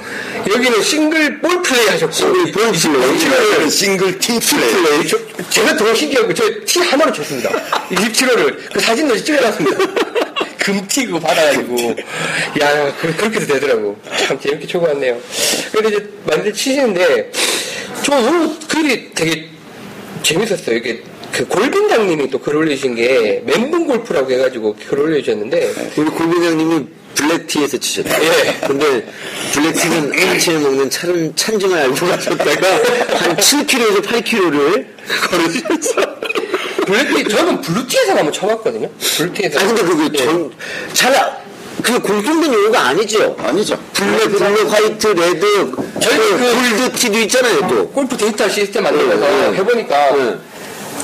여기는 0.53 0.83
싱글 0.83 1.41
볼 1.41 1.61
플레이 1.63 1.87
하셨고 1.87 2.11
싱글 2.13 2.51
볼 2.51 2.63
여기는 2.65 3.69
싱글 3.69 4.19
티 4.19 4.39
플레이. 4.39 5.07
저, 5.07 5.17
제가 5.49 5.75
더 5.75 5.93
신기한 5.95 6.27
거저티 6.27 6.79
하나로 6.79 7.11
쳤습니다. 7.13 7.49
27호를 7.89 8.57
그 8.73 8.79
사진도 8.79 9.17
찍어놨습니다. 9.17 9.77
금티 10.65 11.05
그거 11.05 11.19
받아가지고 11.19 11.75
야 12.59 12.95
그, 12.99 13.15
그렇게도 13.15 13.45
되더라고. 13.45 13.95
참 14.17 14.39
재밌게 14.39 14.65
치고 14.65 14.83
왔네요. 14.87 15.15
근데 15.71 15.89
이제 15.89 16.09
많이들 16.25 16.53
치시는데 16.53 17.31
저 18.03 18.19
너무 18.19 18.55
글이 18.67 19.13
되게 19.13 19.45
재밌었어요. 20.23 20.77
이게 20.77 21.03
그 21.31 21.45
골빈장님이 21.47 22.29
또 22.31 22.39
글 22.39 22.55
올리신 22.55 22.95
게 22.95 23.43
멘붕 23.45 23.85
골프라고 23.85 24.31
해가지고 24.31 24.75
글 24.89 24.99
올려주셨는데 25.01 25.73
우리 25.97 26.09
골빈장님이 26.09 26.85
블랙티에서 27.13 27.77
치셨다. 27.77 28.23
예. 28.23 28.57
근데 28.67 29.05
블랙티는 29.53 30.13
아침에 30.29 30.59
먹는 30.59 30.89
찬, 30.89 31.31
찬증을 31.35 31.77
알고 31.77 31.95
가셨다가 32.07 32.67
한 33.19 33.35
7km에서 33.37 34.01
8km를 34.03 34.85
걸으셨어. 35.29 36.15
블랙티 36.85 37.29
저는 37.29 37.61
블루티에서 37.61 38.13
한번 38.15 38.31
쳐봤거든요. 38.31 38.89
블루티에서. 39.17 39.59
아 39.59 39.63
근데 39.67 39.81
그게 39.83 40.09
예. 40.19 40.25
전, 40.25 40.51
잘, 40.93 41.45
그 41.81 41.99
공통된 41.99 42.53
용어가 42.53 42.87
아니죠. 42.87 43.35
아니죠. 43.39 43.77
블랙, 43.93 44.31
블랙, 44.31 44.71
화이트, 44.71 45.07
레드, 45.07 45.71
저희 45.99 46.17
그 46.17 46.37
그- 46.37 46.53
골드 46.53 46.91
티도 46.97 47.17
있잖아요, 47.19 47.67
또. 47.67 47.87
골프 47.89 48.15
데이터 48.17 48.47
시스템 48.49 48.83
만들면서 48.83 49.25
네, 49.27 49.51
네. 49.51 49.57
해보니까 49.57 50.11
네. 50.15 50.37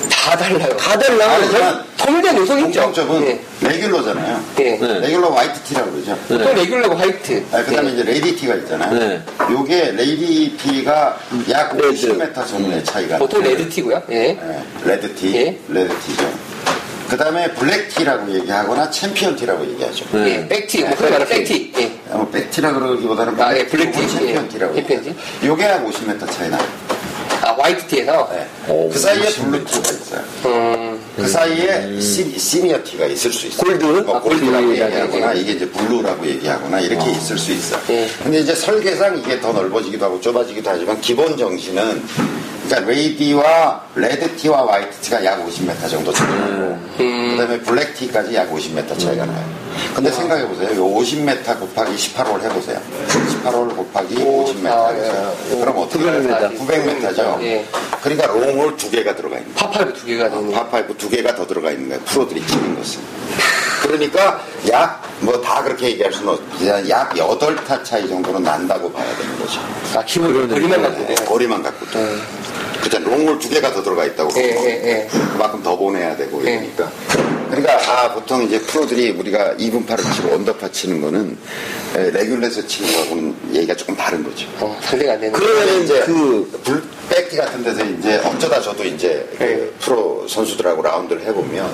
다 0.09 0.38
달라요. 0.38 0.77
다 0.77 0.97
달라. 0.97 1.31
아니, 1.34 1.51
저 1.51 1.84
통일된 1.97 2.38
용어 2.38 2.60
있죠? 2.68 2.81
공통점은 2.84 3.27
예. 3.27 3.39
레귤러잖아요. 3.68 4.43
예. 4.59 4.63
네. 4.77 4.99
레귤러 4.99 5.30
화이트 5.30 5.59
티라고 5.61 5.91
그러죠. 5.91 6.18
보통 6.27 6.55
레귤러고 6.55 6.95
화이트. 6.95 7.43
아, 7.51 7.63
그 7.63 7.76
다음에 7.76 7.89
예. 7.89 7.93
이제 7.93 8.03
레이디 8.03 8.35
티가 8.35 8.55
있잖아요. 8.55 8.93
네. 8.97 9.22
요게 9.49 9.91
lady 9.93 10.56
tee가 10.57 11.18
약 11.49 11.76
red. 11.77 11.89
50m 12.18 12.47
정도의 12.47 12.84
차이가 12.84 13.18
보통 13.18 13.41
나요. 13.41 13.51
red 13.52 13.69
tee고요. 13.69 14.02
예. 14.11 14.15
예, 14.15 14.39
red 14.85 15.14
tee, 15.15 15.35
예. 15.35 15.57
red 15.69 15.93
tee죠. 15.99 16.31
그 17.09 17.18
다음에 17.18 17.51
black 17.56 17.89
tee라고 17.89 18.34
얘기하거나 18.34 18.89
champion 18.89 19.35
tee라고 19.35 19.65
얘기하죠. 19.72 20.05
네. 20.13 20.38
예. 20.43 20.47
back 20.48 20.65
tee, 20.65 20.84
뭐 20.85 20.95
그런 20.95 21.11
거는 21.11 21.27
back 21.27 21.51
tee. 21.51 21.73
예. 21.77 21.91
어, 22.09 22.27
back 22.31 22.49
tee라 22.49 22.72
그러기보다는 22.73 23.39
아, 23.41 23.57
예, 23.57 23.65
black 23.68 23.91
tee. 23.91 24.07
champion 24.07 24.45
예, 24.45 24.47
tee라고 24.48 24.76
champion 24.76 24.99
얘기하죠. 25.05 25.19
요게 25.45 25.65
한 25.65 25.85
50m 25.91 26.31
차이 26.31 26.49
나요. 26.49 26.65
아, 27.52 27.64
white 27.64 27.88
tee에서. 27.88 28.30
네. 28.32 28.48
오, 28.69 28.90
그 28.90 28.98
사이에 28.99 29.30
blue 29.30 29.65
tee가 29.65 29.89
있어요. 29.91 30.22
음, 30.45 30.99
그 31.15 31.28
사이에 31.28 31.99
시, 31.99 32.38
senior 32.39 32.73
tee가 32.73 33.06
있을 33.07 33.32
수 33.32 33.48
있어요. 33.48 33.64
골드? 33.65 33.86
뭐 34.06 34.15
아, 34.18 34.22
gold라고 34.22 34.65
gold. 34.68 34.81
얘기하거나 34.82 35.34
이게 35.34 35.52
이제 35.53 35.69
blue라고 35.69 36.26
얘기하거나 36.26 36.80
이렇게 36.80 37.11
있을 37.11 37.38
수 37.38 37.52
있어요. 37.52 37.82
예. 37.90 38.07
근데 38.23 38.40
이제 38.40 38.56
설계상 38.56 39.18
이게 39.19 39.40
더 39.40 39.52
넓어지기도 39.52 40.06
하고 40.06 40.22
좁아지기도 40.22 40.69
하지만 40.69 40.99
기본 41.02 41.38
정신은 41.38 42.03
그러니까 42.72 42.89
lady와 42.89 43.81
red 43.95 44.34
tee와 44.38 44.65
white 44.72 45.02
tee가 45.02 45.26
약 45.26 45.45
50m 45.45 45.89
정도 45.89 46.14
차이 46.14 46.27
나고 46.30 46.80
음. 47.02 47.35
그다음에 47.38 47.60
black 47.60 47.93
tee까지 47.95 48.34
약 48.34 48.49
50m 48.49 48.98
차이가 48.98 49.26
나요. 49.26 49.61
근데 49.93 50.10
생각해 50.10 50.48
보세요. 50.48 50.69
요 50.77 50.85
50m 50.85 51.60
곱하기 51.60 51.93
18홀 51.95 52.41
해보세요. 52.41 52.80
18홀 53.43 53.76
곱하기 53.76 54.15
50m 54.15 54.65
아. 54.68 54.93
예. 54.95 55.56
그럼 55.60 55.77
어떻게 55.80 56.06
900m. 56.06 56.57
900m죠. 56.60 57.41
예. 57.41 57.65
그러니까 58.02 58.27
롱홀 58.27 58.77
두 58.77 58.89
개가 58.89 59.15
들어가 59.18 59.38
있는 59.38 59.53
거예요. 59.53 59.69
파파이브 59.72 59.93
두 59.93 60.06
개가 60.06 60.30
되는. 60.30 60.52
파파이브 60.52 60.98
두 60.98 61.10
개가 61.10 61.35
더 61.35 61.45
들어가 61.45 61.72
있는 61.72 61.89
거예요. 61.89 62.02
프로들이 62.06 62.45
치는 62.48 62.76
것은. 62.77 63.02
그러니까 63.81 64.39
약, 64.69 65.02
뭐 65.22 65.41
다 65.41 65.64
그렇게 65.64 65.88
얘기할 65.88 66.14
수는 66.14 66.34
없지만 66.34 66.88
약 66.88 67.10
8타 67.15 67.84
차이 67.84 68.07
정도는 68.07 68.43
난다고 68.43 68.91
봐야 68.91 69.06
되는 69.18 69.39
거죠. 69.39 69.60
아, 69.95 70.03
기본 70.06 70.48
거리만 70.48 70.81
갖고. 70.84 71.06
네, 71.07 71.15
거리만 71.26 71.64
갖고도. 71.64 71.99
그죠. 72.82 72.99
롱홀 72.99 73.40
두 73.40 73.49
개가 73.49 73.72
더 73.74 73.84
들어가 73.84 74.06
있다고. 74.06 74.32
예, 74.38 74.49
그러고. 74.49 74.68
예, 74.68 74.72
예. 74.72 75.08
그만큼 75.32 75.62
더 75.64 75.78
보내야 75.78 76.16
되고 76.18 76.45
예. 76.45 76.52
이러니까. 76.53 76.91
그러니까 77.49 77.74
아 77.91 78.14
보통 78.14 78.44
이제 78.44 78.60
프로들이 78.62 79.10
우리가 79.12 79.56
이븐파를 79.56 80.02
치고 80.16 80.34
언더파 80.36 80.72
치는 80.72 81.02
거는 81.02 81.38
에, 81.98 82.10
regular에서 82.11 82.65
치는 82.66 82.94
거하고는 82.94 83.36
얘기가 83.53 83.76
조금 83.76 83.95
다른 83.95 84.24
거죠. 84.24 84.48
어, 84.60 84.78
상대가 84.82 85.14
안 85.14 85.20
되는. 85.20 85.38
그러면은 85.38 85.84
이제 85.84 85.99
그, 86.06 86.62
불 86.64 86.84
back 87.11 87.25
tee 87.25 87.35
같은 87.35 87.61
데서 87.61 87.83
이제 87.83 88.17
어쩌다 88.23 88.61
저도 88.61 88.85
이제 88.85 89.27
그 89.38 89.43
네. 89.43 89.69
프로 89.79 90.25
선수들하고 90.29 90.81
라운드를 90.81 91.21
해보면 91.23 91.69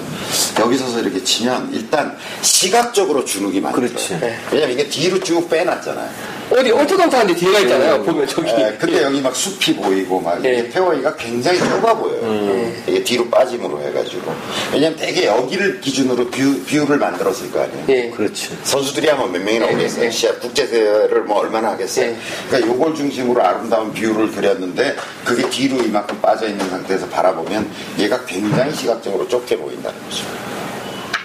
여기 0.60 0.78
서서 0.78 1.00
이렇게 1.00 1.24
치면 1.24 1.70
일단 1.74 2.18
시각적으로 2.42 3.24
주눅이 3.24 3.62
많이 3.62 3.76
그렇지. 3.76 4.08
들어요. 4.08 4.20
네. 4.20 4.38
왜냐면 4.52 4.74
이게 4.74 4.90
뒤로 4.90 5.20
쭉 5.20 5.48
빼놨잖아요. 5.48 6.38
어디 6.50 6.98
타는데 6.98 7.36
뒤에가 7.36 7.60
있잖아요. 7.60 8.04
보면 8.04 8.26
저기. 8.26 8.50
예, 8.52 8.76
근데 8.80 9.04
여기 9.04 9.22
막 9.22 9.36
숲이 9.36 9.76
보이고 9.76 10.20
막 10.20 10.42
네. 10.42 10.54
이게 10.54 10.70
페어웨이가 10.70 11.16
굉장히 11.18 11.60
좁아 11.60 11.94
보여요. 11.94 12.22
음. 12.22 12.84
이게 12.88 13.04
뒤로 13.04 13.30
빠짐으로 13.30 13.82
해가지고 13.82 14.34
왜냐면 14.72 14.98
되게 14.98 15.26
여기를 15.26 15.82
기준으로 15.82 16.28
view, 16.30 16.64
view를 16.66 16.98
만들었을 16.98 17.52
거 17.52 17.62
아니에요. 17.62 17.86
예. 17.90 18.10
그렇지. 18.12 18.58
선수들이 18.64 19.08
하면 19.10 19.32
몇 19.32 19.42
명이나 19.42 19.68
네, 19.68 19.74
오겠어요. 19.76 20.02
네. 20.06 20.12
시합 20.12 20.40
국제대회를 20.40 21.24
뭐 21.24 21.40
얼마나 21.40 21.72
하겠어요. 21.72 22.08
네. 22.08 22.18
그러니까 22.50 22.72
요걸 22.74 22.96
중심으로 22.96 23.44
아름다운 23.44 23.94
view를 23.94 24.32
그렸는데 24.32 24.96
그게 25.28 25.48
뒤로 25.50 25.84
이만큼 25.84 26.18
빠져 26.22 26.48
있는 26.48 26.70
상태에서 26.70 27.06
바라보면 27.10 27.70
얘가 28.00 28.24
굉장히 28.26 28.74
시각적으로 28.74 29.28
좁게 29.28 29.58
보인다는 29.58 30.02
거죠. 30.04 30.24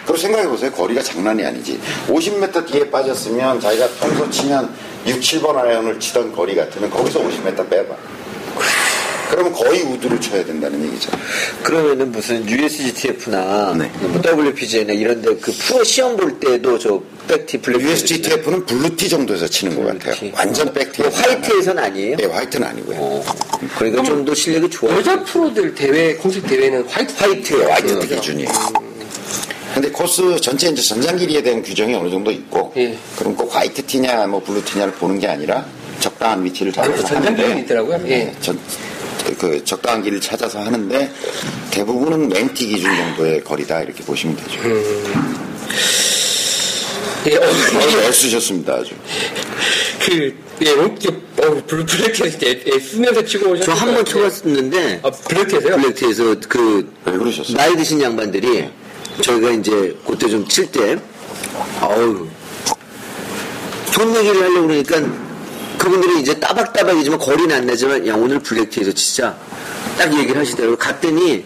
그리고 0.04 0.16
생각해 0.16 0.48
보세요. 0.48 0.72
거리가 0.72 1.00
장난이 1.00 1.44
아니지. 1.44 1.80
50m 2.08 2.66
뒤에 2.66 2.90
빠졌으면 2.90 3.60
자기가 3.60 3.86
평소 4.00 4.28
치면 4.28 4.74
6, 5.06 5.20
7번 5.20 5.56
아이언을 5.56 6.00
치던 6.00 6.32
거리 6.32 6.56
같으면 6.56 6.90
거기서 6.90 7.20
50m 7.20 7.70
빼봐. 7.70 7.94
그러면 9.32 9.50
거의 9.54 9.80
우드를 9.80 10.20
쳐야 10.20 10.44
된다는 10.44 10.84
얘기죠. 10.88 11.10
그러면은 11.62 12.12
무슨 12.12 12.46
USGTF나 12.46 13.74
네. 13.78 13.90
뭐 14.00 14.20
WPGA나 14.22 14.92
이런데 14.92 15.34
그 15.36 15.50
프로 15.52 15.82
시험 15.82 16.18
볼 16.18 16.38
때도 16.38 16.78
저 16.78 17.02
back 17.26 17.43
tee 17.43 17.56
black 17.62 17.80
USGTF는 17.80 18.66
blue 18.66 18.90
tee 18.90 19.08
정도에서 19.08 19.48
치는 19.48 19.74
것 19.74 19.86
같아요. 19.86 20.16
blue 20.16 20.24
tee. 20.24 20.32
완전 20.36 20.70
back 20.74 20.87
tee. 20.87 21.00
white에서는 21.02 21.82
아니에요? 21.82 22.16
네, 22.18 22.26
white는 22.26 22.68
아니고요. 22.68 22.96
어, 23.00 23.24
그러니까 23.78 24.02
좀 24.02 24.22
더 24.26 24.34
실력이 24.34 24.68
좋아. 24.68 24.94
여자 24.94 25.18
프로들 25.24 25.74
대회, 25.74 26.14
공식 26.16 26.46
대회는 26.46 26.84
white. 26.86 27.14
white예요. 27.16 27.70
white 27.72 27.98
그죠? 28.00 28.14
기준이에요. 28.16 28.48
근데 29.72 29.90
코스 29.90 30.38
전체 30.42 30.68
이제 30.68 30.82
전장 30.82 31.16
길이에 31.16 31.42
대한 31.42 31.62
규정이 31.62 31.94
어느 31.94 32.10
정도 32.10 32.30
있고, 32.30 32.70
예. 32.76 32.94
그럼 33.18 33.34
꼭 33.34 33.56
white 33.56 33.86
tee냐, 33.86 34.26
뭐 34.26 34.42
blue 34.42 34.62
tee냐를 34.66 34.92
보는 34.92 35.18
게 35.18 35.26
아니라 35.26 35.64
적당한 36.00 36.44
위치를 36.44 36.70
아, 36.76 36.82
찾아서 36.82 36.98
전장 37.04 37.16
하는데, 37.24 37.42
기준이 37.42 37.60
있더라고요. 37.62 37.96
예. 38.04 38.08
네, 38.08 38.34
전, 38.42 38.58
그, 39.26 39.36
그 39.36 39.64
적당한 39.64 40.02
길을 40.02 40.20
찾아서 40.20 40.60
하는데 40.60 41.10
대부분은 41.70 42.28
men 42.28 42.47
tee 42.47 42.66
기준 42.66 42.94
정도의 42.96 43.42
거리다 43.44 43.82
이렇게 43.82 44.02
보시면 44.04 44.36
되죠. 44.36 44.60
예, 47.28 47.36
어, 47.36 47.40
어, 47.42 48.00
애쓰셨습니다 48.08 48.74
아주. 48.74 48.94
그, 50.04 50.34
예, 50.64 50.70
어, 50.72 51.62
blue, 51.66 51.86
black 51.86 52.05
tee에서 52.05 52.30
진짜 52.38 52.46
애- 52.48 52.62
애 52.74 52.78
쓰면서 52.80 53.24
치고 53.24 53.50
오셨어요. 53.50 53.64
저 53.64 53.72
한 53.74 53.94
번 53.94 54.04
쳐봤었는데 54.04 55.00
아, 55.04 55.10
black 55.10 55.32
tee에서요? 55.32 55.76
black 55.76 56.01
tee에서 56.01 56.36
그? 56.48 56.92
나이 57.54 57.76
드신 57.76 58.00
양반들이 58.02 58.68
저희가 59.22 59.50
이제 59.52 59.96
그때 60.06 60.28
좀 60.28 60.46
칠 60.48 60.66
때 60.72 60.98
어우 61.80 62.26
돈 63.92 64.16
얘기를 64.16 64.42
하려고 64.42 64.66
그러니까 64.68 65.00
그분들이 65.82 66.20
이제 66.20 66.38
따박따박이지만 66.38 67.18
거리는 67.18 67.54
안 67.56 67.66
나지만 67.66 68.06
야 68.06 68.14
오늘 68.14 68.38
black 68.38 68.61
tee에서 68.61 68.92
치자. 68.92 69.36
딱 69.98 70.16
얘기를 70.16 70.40
하시더라고요. 70.40 70.78
갔더니 70.78 71.44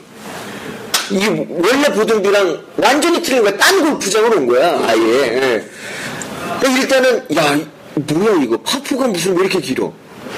이게 1.11 1.47
원래 1.49 1.85
보던 1.95 2.23
view랑 2.23 2.63
완전히 2.77 3.23
틀린 3.23 3.43
거야. 3.43 3.57
딴 3.57 3.81
골프장으로 3.81 4.37
온 4.37 4.47
거야 4.47 4.79
아예. 4.87 5.01
예. 5.03 5.65
일단은 6.69 7.25
야 7.35 7.59
뭐야 7.95 8.43
이거? 8.43 8.59
파포가 8.59 9.09
무슨 9.09 9.35
왜 9.37 9.47
이렇게 9.47 9.59
길어 9.59 9.91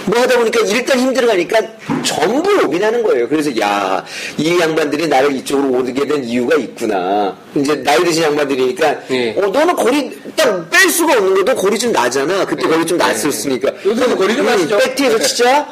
뭐 0.09 0.21
하다 0.21 0.39
보니까 0.39 0.61
일단 0.67 0.99
힘 0.99 1.10
들어가니까 1.10 1.61
전부 2.03 2.51
로빈하는 2.51 3.03
거예요. 3.03 3.29
그래서 3.29 3.51
야, 3.61 4.03
이 4.39 4.59
양반들이 4.59 5.07
나를 5.09 5.33
이쪽으로 5.37 5.79
오게 5.81 6.07
된 6.07 6.25
이유가 6.25 6.57
있구나. 6.57 7.37
이제 7.55 7.75
나이 7.83 8.03
드신 8.05 8.23
양반들이니까 8.25 8.97
예. 9.11 9.35
어, 9.37 9.47
너는 9.49 9.77
거리 9.77 10.11
딱 10.35 10.71
뺄 10.71 10.91
수가 10.91 11.13
없는 11.15 11.35
것도 11.45 11.55
거리 11.57 11.79
좀 11.79 11.93
나잖아. 11.93 12.45
그때 12.47 12.67
거리 12.67 12.87
좀 12.87 12.97
났었으니까. 12.99 13.71
요새는 13.85 14.17
거리 14.17 14.35
좀 14.37 14.47
음, 14.47 14.51
나시죠? 14.53 14.79
back 14.79 14.93
tee에서 14.93 15.19
치자? 15.21 15.69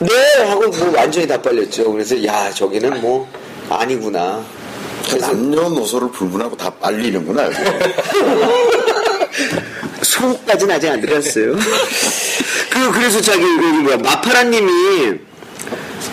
네! 0.00 0.08
하고 0.44 0.68
뭐 0.68 0.92
완전히 0.96 1.26
다 1.26 1.40
빨렸죠. 1.40 1.92
그래서 1.92 2.22
야, 2.24 2.50
저기는 2.50 3.00
뭐 3.00 3.28
아니구나. 3.68 4.42
남녀노소를 5.20 6.10
불문하고 6.10 6.56
다 6.56 6.68
빨리는구나. 6.70 7.44
여기. 7.44 7.56
속까지는 10.02 10.74
아직 10.74 10.88
안 10.88 11.00
들어갔어요. 11.00 11.54
그, 12.78 12.92
그래서 12.92 13.20
자기, 13.20 13.42
그, 13.42 13.64
뭐야, 13.64 13.96
마파라님이 13.96 15.18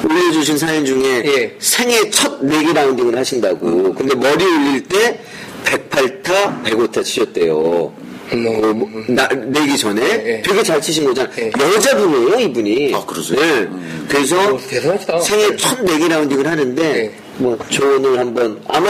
올려주신 0.04 0.58
사연 0.58 0.84
중에 0.84 1.24
예. 1.26 1.56
생애 1.60 2.10
첫 2.10 2.44
내기 2.44 2.74
라운딩을 2.74 3.16
하신다고. 3.16 3.94
근데 3.94 4.16
머리 4.16 4.44
올릴 4.44 4.84
때 4.84 5.20
108타, 5.64 6.64
105타 6.64 7.04
치셨대요. 7.04 7.94
음. 8.34 8.48
어, 8.48 8.74
뭐, 8.74 8.90
나, 9.08 9.28
내기 9.28 9.78
전에 9.78 10.02
예. 10.02 10.42
되게 10.42 10.64
잘 10.64 10.82
치신 10.82 11.06
거잖아. 11.06 11.30
예. 11.38 11.52
여자분이에요, 11.60 12.40
이분이. 12.40 12.96
아, 12.96 13.06
그러세요? 13.06 13.40
네. 13.40 13.46
음. 13.62 14.08
그래서 14.10 14.54
오, 14.54 14.58
대단하시다. 14.58 15.20
생애 15.20 15.56
첫 15.56 15.80
내기 15.84 16.08
라운딩을 16.08 16.48
하는데, 16.48 16.84
예. 16.84 17.12
뭐, 17.38 17.58
조언을 17.70 18.18
한번, 18.18 18.60
아마 18.68 18.90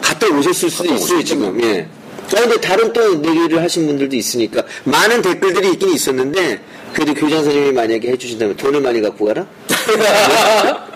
갔다 0.00 0.26
오셨을 0.26 0.70
수도 0.70 0.92
있어요, 0.92 1.22
지금. 1.22 1.62
예. 1.62 1.86
아, 2.34 2.40
근데 2.40 2.60
다른 2.60 2.92
또 2.92 3.14
내기를 3.14 3.62
하신 3.62 3.86
분들도 3.86 4.16
있으니까, 4.16 4.64
많은 4.84 5.22
댓글들이 5.22 5.72
있긴 5.74 5.90
있었는데, 5.90 6.60
그래도 6.92 7.14
교장 7.14 7.42
선생님이 7.42 7.72
만약에 7.72 8.08
해주신다면 8.12 8.56
돈을 8.56 8.80
많이 8.80 9.00
갖고 9.00 9.24
가라? 9.26 9.46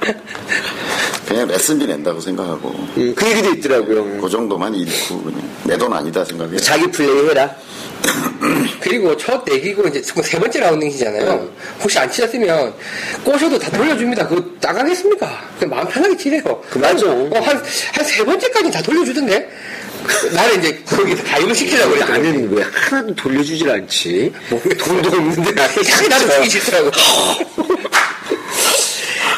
그냥 1.26 1.48
레슨비 1.48 1.86
낸다고 1.86 2.20
생각하고 2.20 2.68
음, 2.96 3.12
그 3.16 3.28
얘기도 3.28 3.50
있더라고요. 3.54 4.20
그 4.20 4.28
정도만 4.28 4.74
잃고 4.74 5.22
그냥 5.22 5.42
내 5.64 5.76
돈 5.76 5.92
아니다 5.92 6.24
생각해. 6.24 6.56
자기 6.58 6.86
플레이 6.90 7.28
해라. 7.28 7.54
그리고 8.80 9.16
첫 9.16 9.42
내기고 9.44 9.88
이제 9.88 10.00
세 10.02 10.38
번째 10.38 10.60
라운딩이잖아요. 10.60 11.24
네. 11.24 11.48
혹시 11.82 11.98
안 11.98 12.10
치셨으면 12.10 12.72
꼬셔도 13.24 13.58
다 13.58 13.68
돌려줍니다. 13.70 14.28
그거 14.28 14.44
나가겠습니까? 14.60 15.42
그냥 15.58 15.74
마음 15.76 15.88
편하게 15.88 16.16
치래요. 16.16 16.42
그 16.70 16.78
맞아. 16.78 17.06
어, 17.10 17.28
한, 17.42 17.56
한 17.92 18.04
세 18.04 18.24
번째까지 18.24 18.70
다 18.70 18.80
돌려주던데? 18.82 19.48
나는 20.32 20.58
이제 20.58 20.82
거기서 20.86 21.22
가입을 21.24 21.54
시키려고 21.54 21.90
그랬더니. 21.94 22.18
나는 22.22 22.52
왜 22.52 22.62
하나도 22.62 23.14
돌려주질 23.14 23.70
않지? 23.70 24.32
뭐, 24.50 24.62
돈도 24.78 25.08
없는데. 25.08 25.62
향이 25.62 26.08
나도 26.08 26.28
주기 26.34 26.50
싫더라고. 26.50 26.90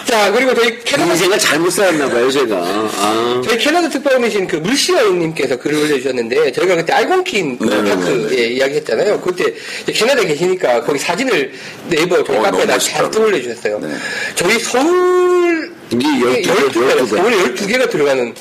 자, 0.06 0.32
그리고 0.32 0.54
저희 0.54 0.82
캐나다, 0.84 1.12
인생을 1.12 1.38
잘못 1.38 1.68
살았나봐요, 1.70 2.30
제가. 2.30 2.56
아. 2.56 3.42
저희 3.44 3.58
캐나다 3.58 3.90
특파원이신 3.90 4.46
그 4.46 4.56
물시어님께서 4.56 5.56
글을 5.56 5.80
올려주셨는데, 5.80 6.50
저희가 6.52 6.76
그때 6.76 6.94
알곤킨 6.94 7.58
그 7.58 7.64
네네네. 7.64 7.90
파크 7.94 8.28
예, 8.38 8.46
이야기 8.46 8.76
했잖아요. 8.76 9.20
그때 9.20 9.52
캐나다에 9.92 10.24
계시니까 10.24 10.82
거기 10.84 10.98
사진을 10.98 11.52
네이버 11.90 12.20
어, 12.20 12.24
카페에다 12.24 12.78
잘 12.78 13.02
멋있더라고요. 13.02 13.26
올려주셨어요. 13.26 13.78
네. 13.80 13.88
저희 14.34 14.58
서울, 14.60 15.74
이게 15.90 16.06
12개, 16.06 16.42
12개, 16.42 16.72
12개. 16.72 17.06
서울에 17.16 17.36
12개가 17.36 17.90
들어가는, 17.90 18.34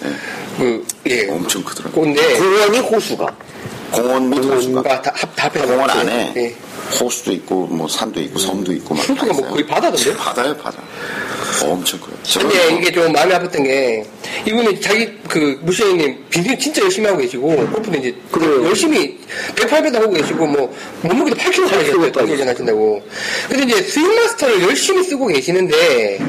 그, 0.57 0.85
예. 1.07 1.27
엄청 1.29 1.63
크더라고. 1.63 2.01
건데, 2.01 2.37
공원이 2.37 2.79
호수가. 2.79 3.35
공원 3.91 4.29
및 4.29 4.43
호수가 4.43 4.83
다 4.83 5.11
합, 5.15 5.35
다 5.35 5.45
합해서. 5.45 5.65
공원 5.67 5.89
안에 5.89 6.33
예. 6.35 6.55
호수도 6.99 7.31
있고 7.33 7.67
뭐 7.67 7.87
산도 7.87 8.21
있고 8.21 8.39
섬도 8.39 8.71
있고 8.73 8.95
막다뭐 8.95 9.31
있어요. 9.31 9.49
거의 9.49 9.65
바다던데요? 9.67 10.15
바다요 10.15 10.57
바다. 10.57 10.81
엄청 11.63 11.99
커요. 11.99 12.11
근데 12.39 12.55
저는 12.59 12.77
이게 12.77 12.91
좀 12.91 13.11
마음이 13.11 13.33
아팠던 13.33 13.63
게 13.63 14.03
이분이 14.45 14.79
자기 14.81 15.09
그 15.27 15.59
무시형님 15.63 16.25
빈승 16.29 16.57
진짜 16.59 16.81
열심히 16.83 17.07
하고 17.07 17.19
계시고 17.19 17.47
골프도 17.55 17.97
이제 17.97 18.15
그래요. 18.31 18.65
열심히 18.65 19.17
108배도 19.55 19.93
하고 19.95 20.11
계시고 20.11 20.45
뭐 20.45 20.75
몸무게도 21.01 21.35
8kg 21.37 21.69
빠지셨어요 21.69 22.11
동계전 22.11 22.47
하신다고 22.47 23.01
근데 23.49 23.63
이제 23.63 23.81
스윙 23.83 24.15
마스터를 24.15 24.61
열심히 24.61 25.03
쓰고 25.03 25.27
계시는데 25.27 26.19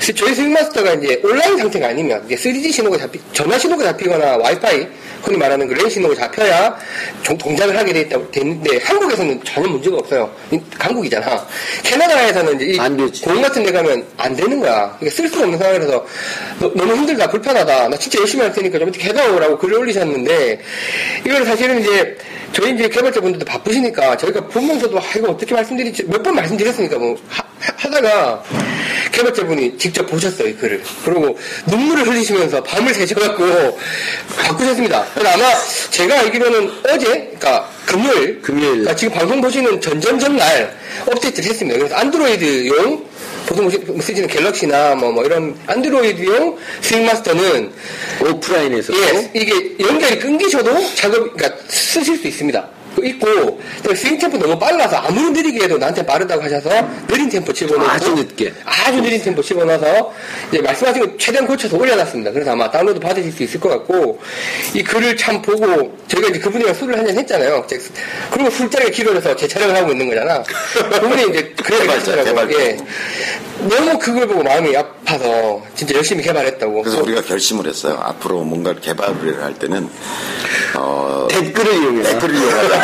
스- 0.00 0.14
저희 0.14 0.34
스윙 0.34 0.52
마스터가 0.52 0.94
이제 0.94 1.20
온라인 1.24 1.56
상태가 1.56 1.88
아니면 1.88 2.22
이제 2.26 2.34
3G 2.36 2.72
신호가 2.72 2.98
잡히 2.98 3.20
전화 3.32 3.58
신호가 3.58 3.84
잡히거나 3.84 4.36
와이파이 4.38 4.86
흔히 5.22 5.38
말하는 5.38 5.66
그랜 5.68 5.88
신호가 5.88 6.14
잡혀야 6.14 6.76
종- 7.22 7.38
동작을 7.38 7.76
하게 7.76 7.92
돼 7.92 8.00
있다고 8.02 8.30
됐는데 8.30 8.78
한국에서는 8.82 9.42
전혀 9.44 9.68
문제 9.68 9.83
가 9.90 9.98
없어요 9.98 10.30
이- 10.52 10.60
강국이잖아 10.78 11.46
캐나다에서는 11.82 12.60
이제. 12.60 12.78
공 13.24 13.40
같은 13.42 13.62
데 13.64 13.72
가면 13.72 14.04
안 14.16 14.34
되는 14.36 14.60
거야. 14.60 14.96
이게 15.00 15.10
쓸 15.10 15.28
수가 15.28 15.44
없는 15.44 15.58
상황이라서 15.58 16.06
너, 16.60 16.68
무 16.70 16.94
힘들다, 16.94 17.28
불편하다. 17.30 17.88
나 17.88 17.96
진짜 17.96 18.20
열심히 18.20 18.42
할 18.44 18.52
테니까 18.52 18.78
좀 18.78 18.88
어떻게 18.88 19.08
해다오라고 19.08 19.58
글을 19.58 19.78
올리셨는데 19.78 20.60
이걸 21.26 21.44
사실은 21.44 21.80
이제 21.80 22.16
저희 22.52 22.74
이제 22.74 22.88
개발자분들도 22.88 23.44
바쁘시니까 23.44 24.16
저희가 24.16 24.46
보면서도 24.48 24.98
아, 24.98 25.02
이거 25.16 25.30
어떻게 25.30 25.54
말씀드리지 25.54 26.04
몇 26.04 26.22
번 26.22 26.34
말씀드렸으니까 26.36 26.98
뭐 26.98 27.16
하, 27.28 27.42
다가 27.78 28.42
개발자분이 29.12 29.78
직접 29.78 30.06
보셨어요 30.06 30.48
이 30.48 30.54
글을 30.54 30.82
그리고 31.04 31.38
눈물을 31.66 32.06
흘리시면서 32.06 32.62
밤을 32.62 32.92
새셔갖고 32.94 33.78
바꾸셨습니다. 34.36 35.06
그래서 35.14 35.30
아마 35.30 35.44
제가 35.90 36.20
알기로는 36.20 36.70
어제 36.88 37.06
그러니까 37.06 37.68
금요일 37.86 38.42
금요일. 38.42 38.70
그러니까 38.70 38.96
지금 38.96 39.14
방송 39.14 39.40
보시는 39.40 39.80
전전전 39.80 40.36
날 40.36 40.76
업데이트를 41.06 41.50
했습니다. 41.50 41.78
그래서 41.78 41.94
안드로이드용 41.96 43.04
보통 43.46 43.70
쓰시는 44.00 44.26
갤럭시나 44.28 44.94
뭐, 44.94 45.12
뭐 45.12 45.24
이런 45.24 45.54
안드로이드용 45.66 46.56
스윙마스터는 46.80 47.72
오프라인에서. 48.26 48.94
예, 48.94 49.30
이게 49.34 49.76
연결이 49.80 50.18
끊기셔도 50.18 50.72
작업, 50.94 51.34
그러니까 51.34 51.62
쓰실 51.68 52.16
수 52.16 52.26
있습니다. 52.26 52.68
그 52.94 53.04
있고 53.06 53.60
또 53.82 53.94
스윙 53.94 54.18
템포 54.18 54.38
너무 54.38 54.58
빨라서 54.58 54.96
아무리 54.96 55.30
느리게 55.30 55.64
해도 55.64 55.76
나한테 55.78 56.04
빠르다고 56.06 56.42
하셔서 56.42 56.70
느린 57.08 57.28
템포 57.28 57.52
집어넣고 57.52 57.88
아주 57.90 58.14
늦게. 58.14 58.52
아주 58.64 59.00
느린 59.00 59.20
템포 59.22 59.42
집어넣어서 59.42 60.12
이제 60.52 60.62
말씀하신 60.62 61.02
거 61.02 61.16
최대한 61.18 61.46
고쳐서 61.46 61.76
올려놨습니다. 61.76 62.30
그래서 62.30 62.52
아마 62.52 62.70
다운로드 62.70 63.00
받으실 63.00 63.32
수 63.32 63.42
있을 63.42 63.60
것 63.60 63.68
같고 63.70 64.20
이 64.74 64.82
글을 64.82 65.16
참 65.16 65.42
보고 65.42 65.96
저희가 66.08 66.28
이제 66.28 66.38
그분이랑 66.38 66.74
술을 66.74 66.96
한잔 66.98 67.16
했잖아요. 67.18 67.66
제- 67.68 67.80
그리고 68.30 68.50
술자리가 68.50 68.90
길어져서 68.90 69.36
제 69.36 69.48
촬영을 69.48 69.74
하고 69.76 69.92
있는 69.92 70.08
거잖아. 70.08 70.42
그분이 71.00 71.28
이제 71.30 71.52
그. 71.62 71.78
개발자. 71.78 72.14
예. 72.60 72.76
너무 73.68 73.98
그걸 73.98 74.26
보고 74.28 74.42
마음이 74.42 74.76
아 74.76 74.84
파서 75.04 75.62
진짜 75.74 75.94
열심히 75.94 76.22
개발했다고. 76.22 76.82
그래서 76.82 77.02
우리가 77.02 77.22
결심을 77.22 77.66
했어요. 77.66 77.98
앞으로 78.02 78.42
뭔가를 78.42 78.80
개발을 78.80 79.42
할 79.42 79.54
때는 79.54 79.88
어, 80.76 81.28
댓글을 81.30 81.72
이용해서. 81.74 82.10
댓글을 82.10 82.34
이용하자. 82.36 82.82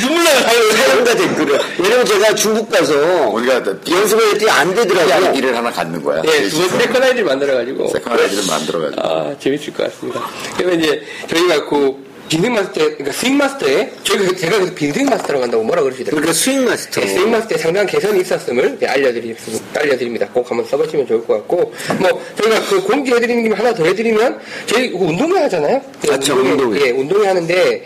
눈물 0.00 0.24
나요, 0.24 0.72
사연과 0.72 1.14
댓글을. 1.16 1.60
왜냐면 1.78 2.06
제가 2.06 2.34
중국 2.34 2.70
가서 2.70 2.94
우리가 3.28 3.62
연습을 3.88 4.32
했더니 4.32 4.50
안 4.50 4.74
되더라고요. 4.74 5.32
비를 5.32 5.56
하나 5.56 5.70
갖는 5.70 6.02
거야. 6.02 6.22
예, 6.26 6.48
두 6.48 6.58
번째 6.58 6.78
second 6.78 7.02
아이디를 7.02 7.24
만들어가지고. 7.24 7.88
second 7.88 8.18
아이디를 8.18 8.44
만들어가지고. 8.46 9.02
아, 9.02 9.34
재밌을 9.38 9.72
것 9.72 9.84
같습니다. 9.92 10.20
그러면 10.56 10.80
이제 10.80 11.02
저희가 11.28 11.64
그 11.68 12.13
빈생 12.28 12.54
마스터, 12.54 12.80
그러니까 12.80 13.12
스윙 13.12 13.36
마스터에 13.36 13.92
저희가 14.02 14.36
제가 14.36 14.56
그래서 14.58 14.74
빈생 14.74 15.06
마스터라고 15.06 15.42
한다고 15.44 15.64
뭐라 15.64 15.82
그러시더라고요. 15.82 16.20
그러니까 16.20 16.32
스윙 16.32 16.64
마스터. 16.64 17.00
네, 17.00 17.06
스윙 17.08 17.30
마스터에 17.30 17.58
상당한 17.58 17.86
개선이 17.86 18.20
있었음을 18.20 18.78
네, 18.80 18.86
알려드리, 18.86 19.36
알려드립니다. 19.74 20.28
꼭 20.28 20.50
한번 20.50 20.66
써보시면 20.66 21.06
좋을 21.06 21.26
것 21.26 21.34
같고, 21.34 21.72
뭐, 21.98 22.24
저희가 22.40 22.60
그 22.68 22.82
공지해드리는 22.82 23.42
김에 23.42 23.54
하나 23.54 23.74
더 23.74 23.84
해드리면, 23.84 24.40
저희 24.66 24.90
그 24.90 24.98
운동회 24.98 25.42
하잖아요? 25.42 25.82
네, 26.00 26.08
그렇죠, 26.08 26.34
운동회. 26.34 26.80
예, 26.80 26.90
운동회 26.90 27.28
하는데, 27.28 27.84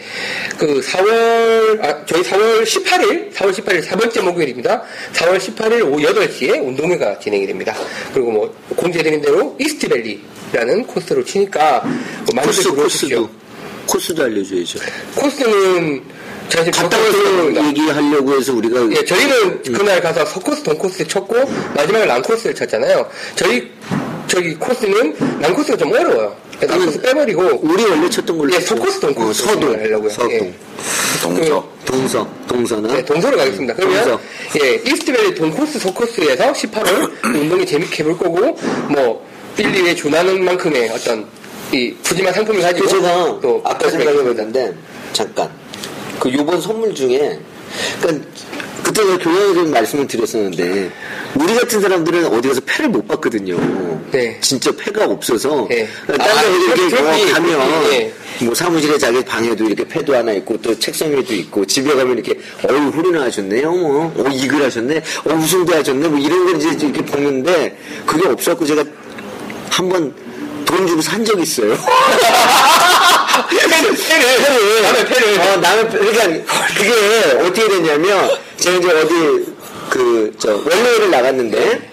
그 0.57 0.81
4월, 0.81 1.85
아, 1.85 2.07
저희 2.07 2.23
4월 2.23 2.63
18일, 2.63 3.33
4월 3.33 3.53
18일 3.53 3.83
세 3.83 3.97
번째 3.97 4.21
목요일입니다. 4.23 4.83
4월 5.15 5.39
18일 5.39 5.83
오후 5.83 6.01
8시에 6.01 6.65
운동회가 6.65 7.19
진행이 7.19 7.47
됩니다. 7.47 7.75
그리고 8.15 8.31
뭐, 8.31 8.55
공지해드린 8.77 9.21
대로 9.21 9.57
이스트밸리라는 9.59 10.87
코스로 10.87 11.25
치니까, 11.25 11.81
뭐 11.81 12.27
많이들 12.35 12.57
코스, 12.57 12.71
들어오십시오. 12.71 13.23
코스도. 13.23 13.38
코스도 13.89 14.23
알려줘야죠. 14.25 14.79
코스는, 15.17 16.03
제가 16.51 16.65
지금 16.65 16.83
갔다 16.83 16.97
정확히 16.97 17.17
와서 17.17 17.33
모르겠습니다. 17.43 17.69
얘기하려고 17.69 18.35
해서 18.35 18.53
우리가. 18.55 18.91
예, 18.93 19.05
저희는 19.05 19.63
그날 19.63 20.01
가서 20.01 20.25
서코스 20.27 20.63
동코스 20.63 21.09
쳤고 21.09 21.35
마지막에 21.75 22.05
랑코스를 22.07 22.55
쳤잖아요. 22.55 23.09
저희 23.35 23.71
저기 24.27 24.55
코스는 24.55 25.15
랑코스가 25.41 25.77
좀 25.79 25.91
어려워요. 25.93 26.37
그래서 26.59 26.75
랑코스 26.77 27.01
빼버리고 27.01 27.61
우리 27.63 27.85
원래 27.85 28.09
쳤던 28.11 28.37
걸로. 28.39 28.55
예. 28.55 28.61
서코스 28.61 29.01
동코스 29.01 29.43
어, 29.43 29.47
서동. 29.47 29.73
하려고요. 29.75 30.11
서동. 30.11 30.33
예. 30.33 30.55
동서. 31.23 31.69
동서. 31.85 32.29
동서는. 32.47 32.91
네, 32.91 33.05
동서로 33.05 33.37
가겠습니다. 33.39 33.75
그러면 33.75 34.05
동서. 34.05 34.21
예, 34.63 34.75
이스트밸리 34.87 35.35
동코스 35.35 35.79
서코스에서 35.79 36.53
18월 36.53 37.25
운동이 37.35 37.65
재밌게 37.65 38.03
해볼 38.03 38.19
거고 38.19 38.59
뭐 38.91 39.27
1, 39.57 39.73
2에 39.73 39.97
준하는 39.97 40.45
만큼의 40.45 40.91
어떤 40.91 41.27
이 41.73 41.95
푸짐한 42.03 42.33
상품을 42.33 42.63
가지고 42.63 42.87
그 42.87 42.91
제가 42.91 43.41
또 43.41 43.61
아까. 43.65 43.91
생각해봤는데 43.91 44.75
잠깐 45.13 45.51
그 46.19 46.33
요번 46.33 46.61
선물 46.61 46.95
중에 46.95 47.39
그러니까 48.01 48.29
그때 48.83 49.03
제가 49.03 49.19
교장선생님 49.19 49.71
말씀을 49.73 50.07
드렸었는데 50.07 50.91
우리 51.35 51.55
같은 51.55 51.81
사람들은 51.81 52.27
어디 52.27 52.49
가서 52.49 52.61
패를 52.65 52.91
못 52.91 53.07
받거든요. 53.07 53.57
네. 54.11 54.39
진짜 54.41 54.73
패가 54.73 55.05
없어서 55.05 55.67
네. 55.69 55.87
딴 56.07 56.21
아, 56.21 56.41
데 56.41 56.51
이렇게 56.57 57.03
뭐 57.03 57.33
가면 57.33 57.91
네. 57.91 58.13
뭐 58.43 58.55
사무실에 58.55 58.97
자기 58.97 59.23
방에도 59.23 59.65
이렇게 59.65 59.87
패도 59.87 60.15
하나 60.15 60.33
있고 60.33 60.57
또 60.63 60.77
책상 60.79 61.11
위에도 61.11 61.35
있고 61.35 61.67
집에 61.67 61.95
가면 61.95 62.15
이렇게 62.15 62.39
어유 62.69 62.89
홀이나 62.89 63.23
하셨네요 63.25 63.71
뭐 63.73 64.13
어, 64.17 64.29
이글 64.31 64.63
하셨네 64.63 65.03
어 65.25 65.35
우승도 65.35 65.75
하셨네 65.75 66.09
뭐 66.09 66.19
이런 66.19 66.47
걸 66.47 66.57
이제 66.57 66.87
이렇게 66.87 67.05
보는데 67.05 67.77
그게 68.07 68.27
없었고 68.27 68.65
제가 68.65 68.85
한번 69.71 70.15
돈 70.69 70.87
주고 70.87 71.01
산 71.01 71.25
적이 71.25 71.43
있어요. 71.45 71.75
패를, 73.49 73.95
패를. 73.95 74.83
남의 74.83 75.07
패를. 75.07 75.41
어, 75.41 75.57
남의 75.57 75.89
패- 75.89 75.99
그러니까 75.99 76.55
그게 76.77 76.93
어떻게 77.41 77.69
됐냐면 77.69 78.31
제가 78.59 78.77
이제 78.77 78.91
어디 78.91 79.47
그저 79.89 80.57
월례를 80.57 81.11
나갔는데 81.11 81.91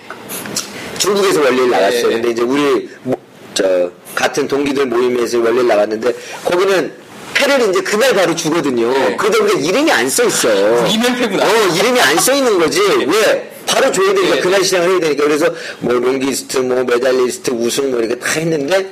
중국에서 0.97 1.39
월례를 1.41 1.69
나갔어요. 1.69 2.01
네, 2.01 2.07
네. 2.07 2.13
근데 2.15 2.29
이제 2.31 2.41
우리 2.41 2.89
모- 3.03 3.15
저 3.53 3.89
같은 4.13 4.45
동기들 4.47 4.87
모임에서 4.87 5.37
월례를 5.37 5.67
나갔는데 5.67 6.13
거기는 6.43 6.91
패를 7.35 7.69
이제 7.69 7.81
그날 7.81 8.13
바로 8.13 8.33
주거든요. 8.35 8.91
네. 8.91 9.15
그러다 9.17 9.37
보니까 9.39 9.59
이름이 9.59 9.91
안 9.91 10.09
써 10.09 10.23
있어. 10.23 10.49
이면패구나. 10.87 11.43
어, 11.45 11.67
이름이 11.75 11.99
안 11.99 12.17
써 12.19 12.33
있는 12.33 12.57
거지. 12.57 12.79
왜? 12.81 13.51
바로 13.67 13.91
줘야 13.91 14.13
되니까 14.13 14.35
네. 14.35 14.41
그날 14.41 14.63
시작을 14.63 14.89
해야 14.89 14.99
되니까 14.99 15.23
그래서 15.23 15.47
뭐 15.79 15.93
longest 15.95 16.59
뭐 16.59 16.83
메달리스트 16.83 17.49
우승 17.51 17.89
뭐 17.91 17.99
이렇게 17.99 18.15
다 18.19 18.27
했는데 18.39 18.87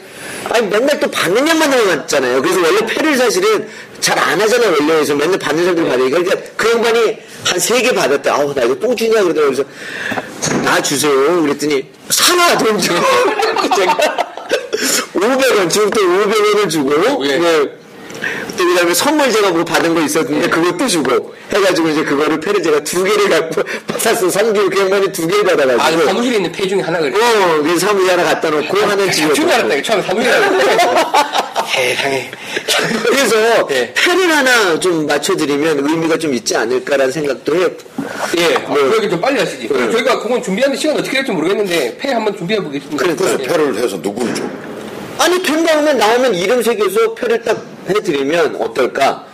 아니 0.50 0.68
맨날 0.68 1.00
또 1.00 1.10
받는 1.12 1.48
양만 1.48 1.70
남았잖아요 1.70 2.42
그래서 2.42 2.60
원래 2.60 2.84
패를 2.88 3.16
사실은 3.16 3.68
잘 4.00 4.18
안 4.18 4.42
하잖아요 4.42 4.76
원래에서 4.80 5.14
맨날 5.14 5.38
받는 5.38 5.64
사람들 5.64 5.88
받으니까 5.88 6.18
그러니까 6.18 6.52
그 6.58 6.72
양반이 6.72 7.18
한 7.46 7.60
세 7.60 7.82
개 7.84 7.94
받았대 7.94 8.28
아우 8.32 8.52
나 8.56 8.64
이거 8.64 8.74
또 8.80 8.96
주냐 8.96 9.22
그러더라고 9.22 9.54
그래서 9.54 10.62
나 10.64 10.82
주세요 10.82 11.42
그랬더니 11.44 11.86
사나 12.10 12.58
돈 12.58 12.78
주고 12.82 12.96
제가 13.76 13.98
500원 15.14 15.70
지금부터 15.70 16.02
500원을 16.02 16.70
주고 16.70 17.26
예. 17.28 17.38
뭐 17.38 17.70
또 18.58 18.66
그다음에 18.66 18.94
선물 18.94 19.32
제가 19.32 19.52
뭐 19.52 19.64
받은 19.64 19.94
거 19.94 20.02
있었는데 20.02 20.50
그것도 20.50 20.88
주고 20.88 21.34
해가지고 21.52 21.90
이제 21.90 22.04
그거를 22.04 22.40
패를 22.40 22.62
제가 22.62 22.84
두 22.84 23.04
개를 23.04 23.30
갖고 23.30 23.64
받았어 23.88 24.28
그 24.54 24.80
양반이 24.80 25.12
두 25.12 25.28
개를 25.28 25.50
아, 25.50 25.56
그 25.56 25.58
받아가지고 25.58 26.06
사무실에 26.06 26.36
있는 26.38 26.52
패 26.52 26.68
중에 26.68 26.82
하나가 26.82 27.10
그래. 27.10 27.16
어 27.18 27.62
그래서 27.62 27.88
사무실 27.88 28.12
하나 28.12 28.24
갖다 28.24 28.50
놓고 28.50 28.78
하나는 28.78 29.12
집에 29.12 29.34
줄 29.34 29.50
알았다. 29.50 29.82
처음에 29.82 30.02
사무실에. 30.04 30.34
세상에. 31.74 32.32
그래서 33.06 33.68
예. 33.72 33.94
패를 33.96 34.30
하나 34.32 34.80
좀 34.80 35.06
맞춰드리면 35.08 35.88
의미가 35.88 36.18
좀 36.18 36.34
있지 36.34 36.56
않을까라는 36.56 37.12
생각도 37.12 37.56
해요 37.56 37.70
예, 38.38 38.56
어, 38.56 38.74
그러기 38.74 39.10
좀 39.10 39.20
빨리 39.22 39.40
하시지. 39.40 39.68
네. 39.68 39.92
저희가 39.92 40.20
그건 40.20 40.42
준비하는데 40.42 40.80
시간 40.80 40.98
어떻게 40.98 41.18
될지 41.18 41.32
모르겠는데 41.32 41.98
패 41.98 42.12
한번 42.12 42.36
준비해 42.36 42.60
보겠습니다. 42.62 43.04
그래, 43.04 43.16
그래서 43.16 43.40
예. 43.40 43.48
표를 43.48 43.76
해서 43.76 43.98
누구를 43.98 44.36
줘? 44.36 44.44
아니 45.20 45.42
된 45.42 45.64
다음에 45.64 45.94
나오면 45.94 46.36
이름 46.36 46.62
새겨서 46.62 47.14
표를 47.16 47.42
딱 47.44 47.73
해드리면 47.90 48.56
어떨까? 48.58 49.26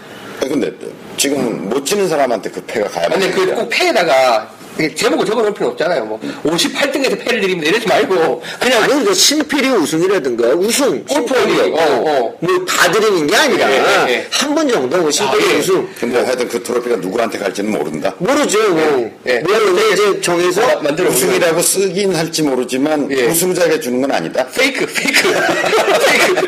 아니, 0.41 0.49
근데 0.49 0.71
지금 1.17 1.69
못 1.69 1.85
치는 1.85 2.07
사람한테 2.07 2.49
그 2.49 2.63
패가 2.65 2.87
가야만 2.87 3.19
근데 3.19 3.33
그꼭 3.33 3.69
패에다가 3.69 4.49
제목을 4.87 5.25
적어놓을 5.25 5.53
필요 5.53 5.67
없잖아요. 5.69 6.05
뭐 6.05 6.19
58등에서 6.43 7.19
패를 7.19 7.41
드립니다 7.41 7.69
이러지 7.69 7.87
말고 7.87 8.41
그냥 8.59 8.83
아니 8.83 9.03
그 9.03 9.13
신페리오 9.13 9.67
우승이라든가 9.69 10.47
우승 10.49 11.03
골프원이, 11.05 11.55
신페리오, 11.55 11.71
어, 11.73 12.03
어. 12.05 12.35
뭐다 12.39 12.91
드리는 12.91 13.27
게 13.27 13.35
아니라 13.35 13.71
예, 13.71 13.75
예, 13.75 14.11
예. 14.13 14.27
한번 14.31 14.67
정도 14.67 14.97
뭐 14.97 15.11
신페리오 15.11 15.43
아, 15.43 15.53
예. 15.53 15.57
우승 15.59 15.89
근데 15.99 16.23
하여튼 16.23 16.47
그 16.47 16.63
트로피가 16.63 16.95
누구한테 16.97 17.37
갈지는 17.37 17.71
모른다. 17.71 18.13
모르죠 18.19 18.69
뭐 18.73 19.11
예. 19.27 19.39
모르는데 19.39 19.89
이제 19.93 20.21
정해서 20.21 20.61
어, 20.65 20.81
만들어 20.81 21.09
우승이라고 21.09 21.61
쓰긴 21.61 22.15
할지 22.15 22.43
모르지만 22.43 23.09
예. 23.11 23.25
우승자에게 23.25 23.79
주는 23.79 24.01
건 24.01 24.11
아니다. 24.11 24.45
fake, 24.47 24.85
fake, 24.85 25.21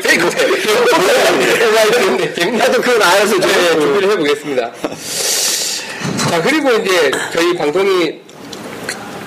fake. 0.00 0.30
재밌네, 1.92 2.34
재밌네. 2.34 2.58
하여튼 2.58 2.80
그건 2.80 3.02
알아서 3.02 3.40
좀 3.40 3.40
네, 3.40 3.70
준비를 3.80 4.10
해보겠습니다. 4.12 4.72
자, 6.30 6.42
그리고 6.42 6.70
이제 6.72 7.10
저희 7.32 7.54
방송이 7.56 8.20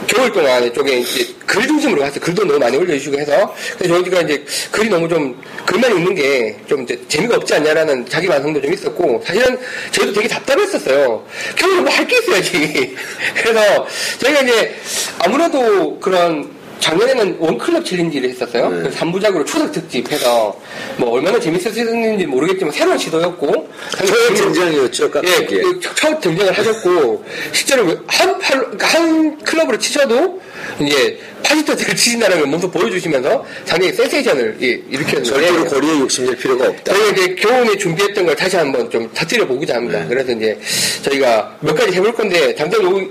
겨울 0.08 0.32
동안 0.32 0.72
쪽에 0.74 1.00
이제 1.00 1.28
글 1.46 1.66
중심으로 1.68 2.02
가서 2.02 2.20
글도 2.20 2.46
너무 2.46 2.60
많이 2.60 2.78
올려주시고 2.78 3.18
해서 3.18 3.54
저희가 3.80 4.22
이제 4.22 4.44
글이 4.72 4.90
너무 4.90 5.08
좀 5.10 5.40
글만 5.66 5.92
읽는 5.92 6.16
게좀 6.16 6.86
재미가 7.08 7.38
없지 7.38 7.56
않냐라는 7.56 8.08
자기 8.08 8.28
반성도 8.28 8.62
좀 8.62 8.72
있었고 8.74 9.24
사실은 9.26 9.58
저희도 9.92 10.14
되게 10.14 10.28
답답했었어요. 10.28 11.26
겨울에 11.56 11.82
뭐 11.82 11.92
할 11.92 12.06
게 12.08 12.18
있어야지. 12.20 12.96
그래서 13.36 13.88
저희가 14.20 14.42
이제 14.42 14.76
아무래도 15.20 16.00
그런 16.00 16.55
작년에는 16.80 17.38
원클럽 17.40 17.86
챌린지를 17.86 18.30
했었어요. 18.30 18.70
네. 18.70 18.80
그래서 18.84 19.00
3부작으로 19.00 19.46
추석 19.46 19.72
특집 19.72 20.12
해서 20.12 20.58
뭐 20.98 21.12
얼마나 21.12 21.40
재밌었는지 21.40 22.26
모르겠지만 22.26 22.72
새로운 22.72 22.98
시도였고 22.98 23.70
저의 24.06 24.36
등장이었죠 24.36 25.10
예. 25.24 25.46
그첫 25.62 26.22
등장을 26.22 26.58
하셨고 26.58 27.24
실제로 27.52 27.88
한, 28.08 28.38
팔, 28.40 28.60
그러니까 28.60 28.88
한 28.88 29.38
클럽으로 29.40 29.78
치셔도 29.78 30.42
이제 30.82 31.18
파시터들을 31.44 31.96
치신다는 31.96 32.40
걸 32.40 32.48
몸소 32.48 32.72
보여주시면서 32.72 33.46
상당히 33.66 33.94
센세이션을 33.94 34.58
예, 34.62 34.68
일으켰는데 34.90 35.24
절대로 35.24 35.66
거리에 35.66 36.00
욕심낼 36.00 36.36
필요가 36.38 36.68
없다 36.70 36.94
저희가 36.94 37.12
이제 37.12 37.36
겨울에 37.36 37.78
준비했던 37.78 38.26
걸 38.26 38.36
다시 38.36 38.56
한번 38.56 38.90
좀 38.90 39.10
터뜨려 39.14 39.46
보고자 39.46 39.76
합니다. 39.76 40.00
네. 40.00 40.06
그래서 40.10 40.32
이제 40.32 40.58
저희가 41.04 41.58
몇 41.62 41.76
가지 41.76 41.94
해볼 41.94 42.14
건데 42.16 42.56
당장 42.56 42.84
요 42.84 43.08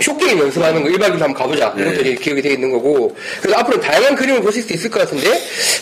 쇼게임 0.00 0.38
연습하는 0.38 0.82
거 0.82 0.88
1박 0.90 1.06
2일 1.06 1.12
한번 1.12 1.34
가보자. 1.34 1.72
네. 1.76 1.82
이것도 1.84 2.00
이제 2.02 2.14
기억이 2.16 2.42
되어 2.42 2.52
있는 2.52 2.70
거고 2.72 3.16
그래서 3.40 3.58
앞으로 3.58 3.80
다양한 3.80 4.14
그림을 4.16 4.42
보실 4.42 4.62
수 4.62 4.72
있을 4.74 4.90
것 4.90 5.00
같은데 5.00 5.30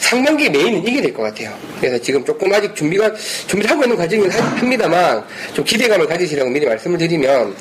상반기 0.01 0.49
메인은 0.49 0.87
이게 0.87 1.01
될 1.03 1.13
것 1.13 1.23
같아요. 1.25 1.53
그래서 1.81 1.99
지금 1.99 2.25
조금 2.25 2.53
아직 2.53 2.75
준비가 2.77 3.13
준비를 3.49 3.69
하고 3.71 3.83
있는 3.83 3.97
과정이긴 3.97 4.31
하- 4.31 4.57
합니다만 4.59 5.25
좀 5.55 5.65
기대감을 5.65 6.07
가지시라고 6.07 6.49
미리 6.51 6.67
말씀을 6.67 6.99
드리면 6.99 7.55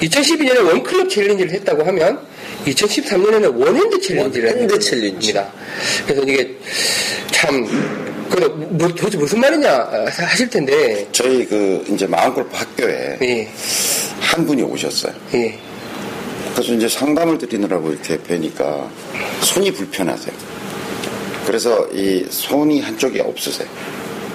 2012년에 0.00 0.66
one 0.66 0.84
club 0.84 1.08
challenge를 1.08 1.52
했다고 1.52 1.84
하면 1.84 2.18
2013년에는 2.66 3.60
one 3.60 3.77
hand 3.77 4.00
challenge를 4.00 4.48
one 4.50 4.60
hand 4.60 4.74
했습니다. 4.74 4.78
challenge. 4.78 5.34
그래서 6.06 6.22
이게 6.22 6.56
참 7.30 7.66
그래서 8.30 8.48
뭐, 8.54 8.88
도대체 8.88 9.18
무슨 9.18 9.40
말이냐 9.40 9.70
아, 9.70 10.06
하실 10.08 10.48
텐데 10.48 11.06
저희 11.12 11.44
그 11.46 11.84
이제 11.88 12.06
마음골프 12.06 12.50
학교에 12.52 13.18
예, 13.22 13.48
한 14.20 14.46
분이 14.46 14.62
오셨어요. 14.62 15.12
예. 15.34 15.58
그래서 16.54 16.72
이제 16.72 16.88
상담을 16.88 17.38
드리느라고 17.38 17.90
이렇게 17.90 18.16
뵈니까 18.22 18.88
손이 19.42 19.72
불편하세요. 19.72 20.34
그래서 21.46 21.86
이 21.92 22.24
손이 22.30 22.80
한쪽이 22.80 23.20
없으세요. 23.20 23.68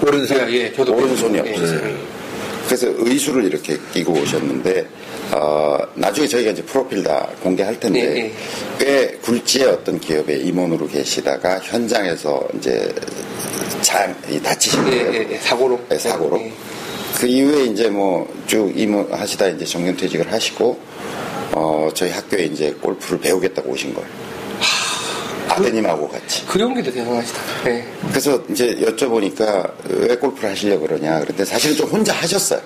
오른손 0.02 0.50
예, 0.54 0.72
저도 0.74 0.94
오른손이 0.96 1.38
예. 1.38 1.40
없으세요. 1.40 1.98
그래서 2.66 2.88
의수를 2.98 3.46
이렇게 3.46 3.78
끼고 3.94 4.14
오셨는데 4.14 4.86
어, 5.32 5.78
나중에 5.96 6.28
저희가 6.28 6.52
이제 6.52 6.64
프로필 6.64 7.04
다 7.04 7.28
공개할 7.44 7.80
텐데 7.80 8.00
예, 8.00 8.18
예. 8.26 8.32
꽤 8.80 9.08
굴지의 9.22 9.68
어떤 9.68 10.00
기업의 10.00 10.42
임원으로 10.46 10.88
계시다가 10.88 11.60
현장에서 11.60 12.48
이제 12.58 12.94
장, 13.82 14.16
이 14.30 14.40
다치신 14.42 14.88
예, 14.88 14.90
거예요. 15.06 15.14
예, 15.14 15.28
예, 15.32 15.38
사고로. 15.38 15.80
네, 15.90 15.98
사고로. 16.00 16.40
예. 16.40 16.52
그 17.20 17.28
이후에 17.28 17.66
이제 17.66 17.90
뭐 17.90 18.28
쭉 18.50 18.72
임원하시다 18.76 19.48
이제 19.50 19.64
정년퇴직을 19.66 20.32
하시고 20.32 20.80
어, 21.54 21.90
저희 21.94 22.10
학교에 22.10 22.46
이제 22.46 22.72
골프를 22.82 23.20
배우겠다고 23.20 23.70
오신 23.72 23.94
거예요. 23.94 24.10
아드님하고 25.50 26.08
같이. 26.10 26.46
그 26.46 26.60
용기도 26.60 26.92
대단하시다. 26.92 27.40
예. 27.68 27.86
그래서 28.10 28.42
이제 28.50 28.76
여쭤보니까 28.82 29.72
왜 29.90 30.16
골프를 30.16 30.52
하시려고 30.52 30.88
그러냐. 30.88 31.20
그런데 31.22 31.44
사실은 31.46 31.76
좀 31.76 31.90
혼자 31.90 32.14
하셨어요. 32.14 32.62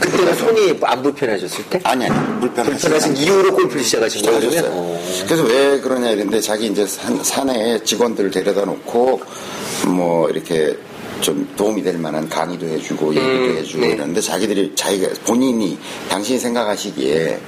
그때는 0.00 0.34
손이 0.36 0.78
안 0.82 1.02
불편하셨을 1.02 1.64
때? 1.68 1.80
아니, 1.84 2.06
아니, 2.06 2.40
불편하신. 2.40 3.16
이후로 3.16 3.54
골프를 3.54 3.82
시작하신 3.84 4.22
거예요? 4.22 4.38
그러면? 4.40 4.58
하셨어요. 4.58 4.72
어. 4.80 5.00
그래서 5.26 5.42
왜 5.44 5.80
그러냐 5.80 6.10
이랬는데 6.10 6.40
자기 6.40 6.66
이제 6.66 6.86
산, 6.86 7.22
산에 7.22 7.82
직원들을 7.84 8.30
데려다 8.30 8.64
놓고 8.64 9.20
뭐 9.88 10.30
이렇게 10.30 10.76
좀 11.20 11.48
도움이 11.56 11.82
될 11.82 11.98
만한 11.98 12.28
강의도 12.28 12.66
해주고 12.66 13.14
얘기도 13.14 13.26
음, 13.26 13.56
해주고 13.58 13.80
네. 13.84 13.92
이러는데 13.92 14.20
자기들이 14.20 14.72
자기가 14.74 15.08
본인이 15.26 15.78
당신이 16.10 16.38
생각하시기에 16.38 17.40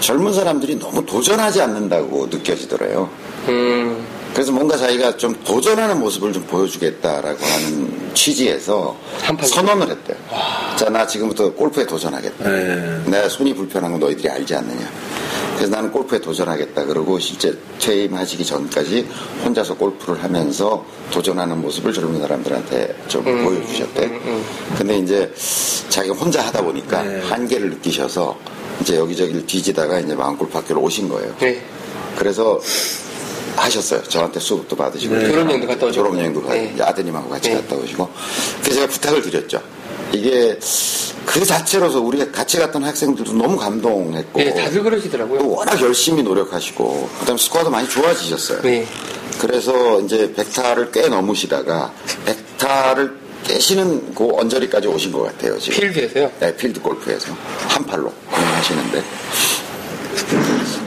젊은 0.00 0.32
사람들이 0.32 0.78
너무 0.78 1.04
도전하지 1.04 1.60
않는다고 1.62 2.26
느껴지더래요. 2.30 3.08
음, 3.48 4.06
그래서 4.32 4.52
뭔가 4.52 4.76
자기가 4.76 5.16
좀 5.16 5.34
도전하는 5.44 5.98
모습을 5.98 6.32
좀 6.32 6.44
보여주겠다라고 6.44 7.44
하는 7.44 8.10
취지에서 8.14 8.96
선언을 9.42 9.90
했대요. 9.90 10.16
자, 10.76 10.88
나 10.88 11.06
지금부터 11.06 11.52
골프에 11.52 11.84
도전하겠다. 11.86 12.48
네. 12.48 13.02
내가 13.06 13.28
손이 13.28 13.54
불편한 13.54 13.92
거 13.92 13.98
너희들이 13.98 14.28
알지 14.28 14.54
않느냐. 14.54 14.88
그래서 15.56 15.76
나는 15.76 15.90
골프에 15.92 16.20
도전하겠다. 16.20 16.86
그러고 16.86 17.18
실제 17.18 17.52
퇴임하시기 17.80 18.44
전까지 18.46 19.06
혼자서 19.44 19.74
골프를 19.76 20.22
하면서 20.22 20.84
도전하는 21.10 21.60
모습을 21.60 21.92
젊은 21.92 22.20
사람들한테 22.20 22.96
좀 23.08 23.26
음, 23.26 23.44
보여주셨대. 23.44 24.20
근데 24.78 24.98
이제 24.98 25.32
자기가 25.88 26.14
혼자 26.14 26.40
하다 26.46 26.62
보니까 26.62 27.02
네. 27.02 27.20
한계를 27.28 27.70
느끼셔서 27.70 28.38
이제 28.80 28.96
여기저기를 28.96 29.44
뒤지다가 29.44 29.98
이제 29.98 30.14
마음골프 30.14 30.56
학교를 30.56 30.82
오신 30.82 31.08
거예요. 31.08 31.34
네. 31.40 31.62
그래서 32.16 32.58
하셨어요. 33.64 34.02
저한테 34.04 34.40
수업도 34.40 34.76
받으시고. 34.76 35.14
네. 35.14 35.26
졸업여행도 35.26 35.66
갔다 35.66 35.86
오시고. 35.86 36.04
졸업여행도 36.04 36.42
가, 36.42 36.54
네. 36.54 36.74
아드님하고 36.80 37.28
같이 37.28 37.50
네. 37.50 37.56
갔다 37.56 37.76
오시고. 37.76 38.08
그래서 38.62 38.80
제가 38.80 38.92
부탁을 38.92 39.22
드렸죠. 39.22 39.60
이게 40.12 40.58
그 41.24 41.44
자체로서 41.44 42.00
우리가 42.00 42.32
같이 42.32 42.58
갔던 42.58 42.82
학생들도 42.82 43.32
너무 43.34 43.56
감동했고. 43.56 44.38
네, 44.38 44.54
다들 44.54 44.82
그러시더라고요. 44.82 45.38
또 45.40 45.50
워낙 45.50 45.80
열심히 45.80 46.22
노력하시고. 46.22 47.10
그 47.20 47.26
다음에 47.26 47.38
스코어도 47.38 47.70
많이 47.70 47.88
좋아지셨어요. 47.88 48.62
네. 48.62 48.86
그래서 49.38 50.00
이제 50.00 50.32
100타를 50.36 50.92
꽤 50.92 51.08
넘으시다가 51.08 51.92
100타를 52.58 53.12
깨시는 53.44 54.14
그 54.14 54.28
언저리까지 54.34 54.88
오신 54.88 55.12
것 55.12 55.22
같아요. 55.22 55.58
지금. 55.58 55.78
필드에서요? 55.80 56.30
네, 56.40 56.56
필드 56.56 56.80
골프에서 56.80 57.32
한 57.68 57.84
팔로 57.86 58.12
하시는데. 58.28 59.02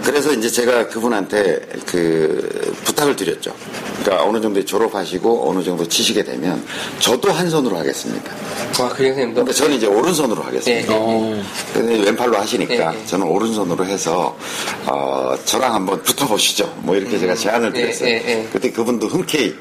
그래서 0.04 0.34
이제 0.34 0.50
제가 0.50 0.88
그분한테 0.88 1.62
그 1.86 2.76
부탁을 2.84 3.16
드렸죠. 3.16 3.54
그러니까 4.02 4.26
어느 4.28 4.42
정도 4.42 4.64
졸업하시고 4.64 5.50
어느 5.50 5.64
정도 5.64 5.88
치시게 5.88 6.24
되면 6.24 6.64
저도 7.00 7.32
한 7.32 7.50
손으로 7.50 7.78
하겠습니다. 7.78 8.32
아, 8.32 8.90
그 8.90 9.04
선생님도? 9.04 9.36
근데 9.36 9.54
저는 9.54 9.78
이제 9.78 9.86
오른손으로 9.88 10.40
네. 10.40 10.46
하겠습니다. 10.46 10.94
네. 10.94 11.44
근데 11.74 12.00
왼팔로 12.06 12.38
하시니까 12.38 12.92
네, 12.92 12.98
네. 12.98 13.06
저는 13.06 13.26
오른손으로 13.28 13.86
해서 13.86 14.38
어, 14.86 15.34
저랑 15.46 15.74
한번 15.74 16.02
붙어보시죠. 16.04 16.74
뭐 16.80 16.96
이렇게 16.96 17.18
제가 17.18 17.36
제안을 17.36 17.72
네, 17.72 17.82
드렸어요. 17.82 18.10
네, 18.10 18.24
네. 18.26 18.50
그때 18.52 18.72
그분도 18.72 19.08
흔쾌히 19.08 19.56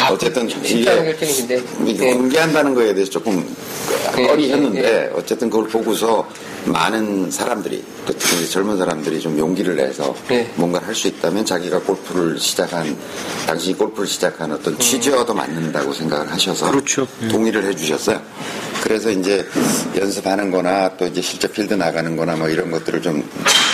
아, 0.00 0.10
어쨌든 0.12 0.48
진짜 0.48 0.94
결정이신데. 0.94 1.62
네. 1.80 2.14
공개한다는 2.14 2.74
거에 2.74 2.94
대해서 2.94 3.10
조금 3.10 3.44
네, 4.14 4.26
꺼리했는데 4.26 4.80
네, 4.82 4.90
네. 4.90 5.10
어쨌든 5.14 5.50
그걸 5.50 5.68
보고서 5.68 6.28
많은 6.64 7.30
사람들이 7.30 7.82
특히 8.06 8.48
젊은 8.48 8.76
사람들이 8.78 9.20
좀 9.20 9.38
용기를 9.38 9.76
내서 9.76 10.14
네. 10.28 10.50
뭔가를 10.56 10.86
할 10.88 10.94
수 10.98 11.06
있다면 11.06 11.44
자기가 11.44 11.78
골프를 11.80 12.40
시작한 12.40 12.96
당신이 13.46 13.78
골프를 13.78 14.08
시작한 14.08 14.50
어떤 14.50 14.76
취지와도 14.80 15.32
맞는다고 15.32 15.92
생각을 15.92 16.28
하셔서 16.32 16.70
그렇죠. 16.72 17.06
동의를 17.30 17.64
해주셨어요. 17.66 18.20
그래서 18.82 19.10
이제 19.10 19.46
연습하는 19.96 20.50
거나 20.50 20.96
또 20.96 21.06
이제 21.06 21.20
실제 21.20 21.46
필드 21.50 21.74
나가는 21.74 22.16
거나 22.16 22.34
뭐 22.36 22.48
이런 22.48 22.70
것들을 22.70 23.00
좀 23.02 23.22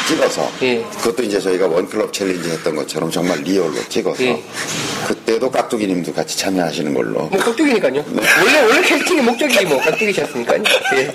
찍어서 0.09 0.51
예. 0.63 0.83
그것도 0.99 1.23
이제 1.23 1.41
저희가 1.41 1.67
one 1.67 1.86
club 1.86 2.13
challenge 2.13 2.51
했던 2.51 2.77
것처럼 2.77 3.11
정말 3.11 3.39
real로 3.43 3.75
찍어서 3.89 4.23
예. 4.25 4.43
그때도 5.07 5.51
깍두기 5.51 5.87
님도 5.87 6.13
같이 6.13 6.37
참여하시는 6.39 6.93
걸로 6.93 7.21
뭐 7.27 7.39
깍두기니까요. 7.39 7.93
네. 7.93 8.23
원래 8.41 8.63
원래 8.63 8.83
캐스팅의 8.83 9.23
목적이 9.25 9.65
뭐 9.67 9.79
깍두기셨으니까요. 9.81 10.63
예. 10.97 11.15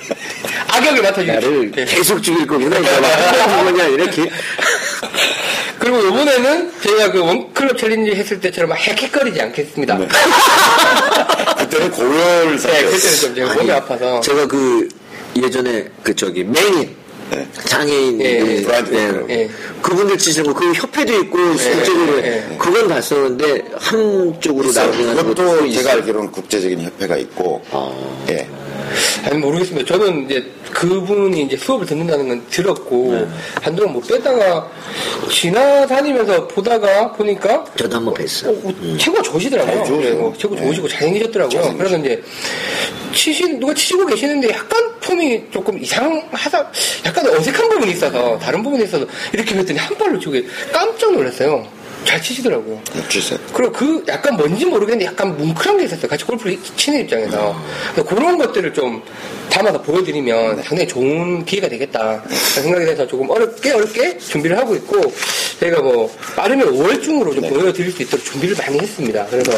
악역을 0.68 1.02
맡아주고. 1.04 1.59
예. 1.64 1.86
계속 1.86 2.22
죽일 2.22 2.46
거구나. 2.48 2.78
이거 2.78 3.02
막 3.02 3.64
거냐 3.64 3.84
이렇게. 3.86 4.30
그리고 5.80 6.00
이번에는 6.00 6.72
저희가 6.82 7.12
그 7.12 7.20
one 7.20 7.45
club 7.45 7.78
challenge 7.78 8.12
했을 8.12 8.40
때처럼 8.40 8.70
막 8.70 8.78
헥헥거리지 8.78 9.42
않겠습니다. 9.42 9.98
네. 9.98 10.08
네, 11.58 11.64
그때는 11.64 11.92
고열 11.92 12.58
그때는 12.58 12.58
상태였어요. 12.58 13.22
좀 13.22 13.36
제가 13.36 13.54
몸이 13.54 13.72
아파서. 13.72 14.20
제가 14.22 14.46
그 14.48 14.88
예전에 15.36 15.86
그 16.04 16.14
저기 16.16 16.44
맹인 16.44 16.96
네. 17.32 17.48
장애인 17.66 18.22
예, 18.22 18.26
예, 18.26 18.40
예. 18.40 18.66
예. 18.94 19.24
예. 19.30 19.50
그분들 19.82 20.18
치시는 20.18 20.54
거 20.54 20.60
그 20.60 20.74
협회도 20.74 21.14
있고 21.22 21.56
실제로 21.58 22.22
예, 22.22 22.26
예. 22.52 22.58
그건 22.58 22.90
봤었는데 22.90 23.64
한쪽으로 23.78 24.72
나오는 24.74 25.16
그것도 25.16 25.72
제가 25.72 25.94
알기로는 25.94 26.32
국제적인 26.32 26.82
협회가 26.82 27.16
있고 27.16 27.62
아. 27.72 27.90
예. 28.30 28.46
아니 29.24 29.38
모르겠습니다. 29.38 29.86
저는 29.88 30.26
이제 30.26 30.46
그분이 30.74 31.44
이제 31.44 31.56
수업을 31.56 31.86
듣는다는 31.86 32.28
건 32.28 32.46
들었고 32.50 33.12
네. 33.14 33.28
한동안 33.62 33.94
못 33.94 34.06
빼다가 34.08 34.70
지나다니면서 35.32 36.48
보다가 36.48 37.14
보니까 37.14 37.64
저도 37.76 37.96
한번 37.98 38.14
뵀어요. 38.16 38.48
어, 38.48 38.70
어, 38.70 38.98
최고 38.98 39.22
좋으시더라고요. 39.22 39.76
잘 39.76 39.86
좋으세요. 39.86 40.16
그래서 40.18 40.34
최고 40.38 40.56
네. 40.56 40.62
좋으시고 40.64 40.88
잘생기셨더라고요. 40.90 41.62
잘생기셨어요. 41.62 41.78
그래서 41.78 41.98
이제 41.98 42.24
치신 43.14 43.60
누가 43.60 43.74
치시고 43.74 44.06
계시는데 44.06 44.50
약간 44.50 44.99
폼이 45.10 45.46
조금 45.50 45.82
이상하다, 45.82 46.72
약간 47.06 47.28
어색한 47.28 47.68
부분이 47.70 47.94
있어서 47.94 48.38
다른 48.38 48.62
부분이 48.62 48.84
있어서 48.84 49.08
이렇게 49.34 49.56
했더니 49.56 49.80
한 49.80 49.98
발로 49.98 50.20
치고 50.20 50.34
깜짝 50.72 51.12
놀랐어요. 51.12 51.68
잘 52.06 52.22
치시더라고요. 52.22 52.82
주세요. 53.08 53.40
그리고 53.54 53.72
그 53.72 54.04
약간 54.08 54.36
뭔지 54.36 54.66
모르겠는데 54.66 55.06
약간 55.06 55.38
뭉클한 55.38 55.78
게 55.78 55.86
있었어요. 55.86 56.08
같이 56.08 56.24
골프를 56.26 56.58
치는 56.76 57.02
입장에서. 57.02 57.62
그래서 57.94 58.10
그런 58.10 58.38
것들을 58.38 58.74
좀 58.74 59.02
담아서 59.50 59.82
보여드리면 59.82 60.64
상당히 60.64 60.88
좋은 60.88 61.44
기회가 61.46 61.68
되겠다. 61.68 62.24
생각이 62.30 62.86
돼서 62.86 63.06
조금 63.06 63.30
어렵게 63.30 63.72
어렵게 63.72 64.18
준비를 64.20 64.58
하고 64.58 64.76
있고, 64.76 65.02
저희가 65.60 65.82
뭐, 65.82 66.10
빠르면 66.36 66.72
5월 66.74 67.02
중으로 67.02 67.34
좀 67.34 67.42
네. 67.42 67.50
보여드릴 67.50 67.92
수 67.92 68.02
있도록 68.04 68.24
준비를 68.26 68.56
많이 68.56 68.80
했습니다. 68.80 69.26
그래서 69.30 69.52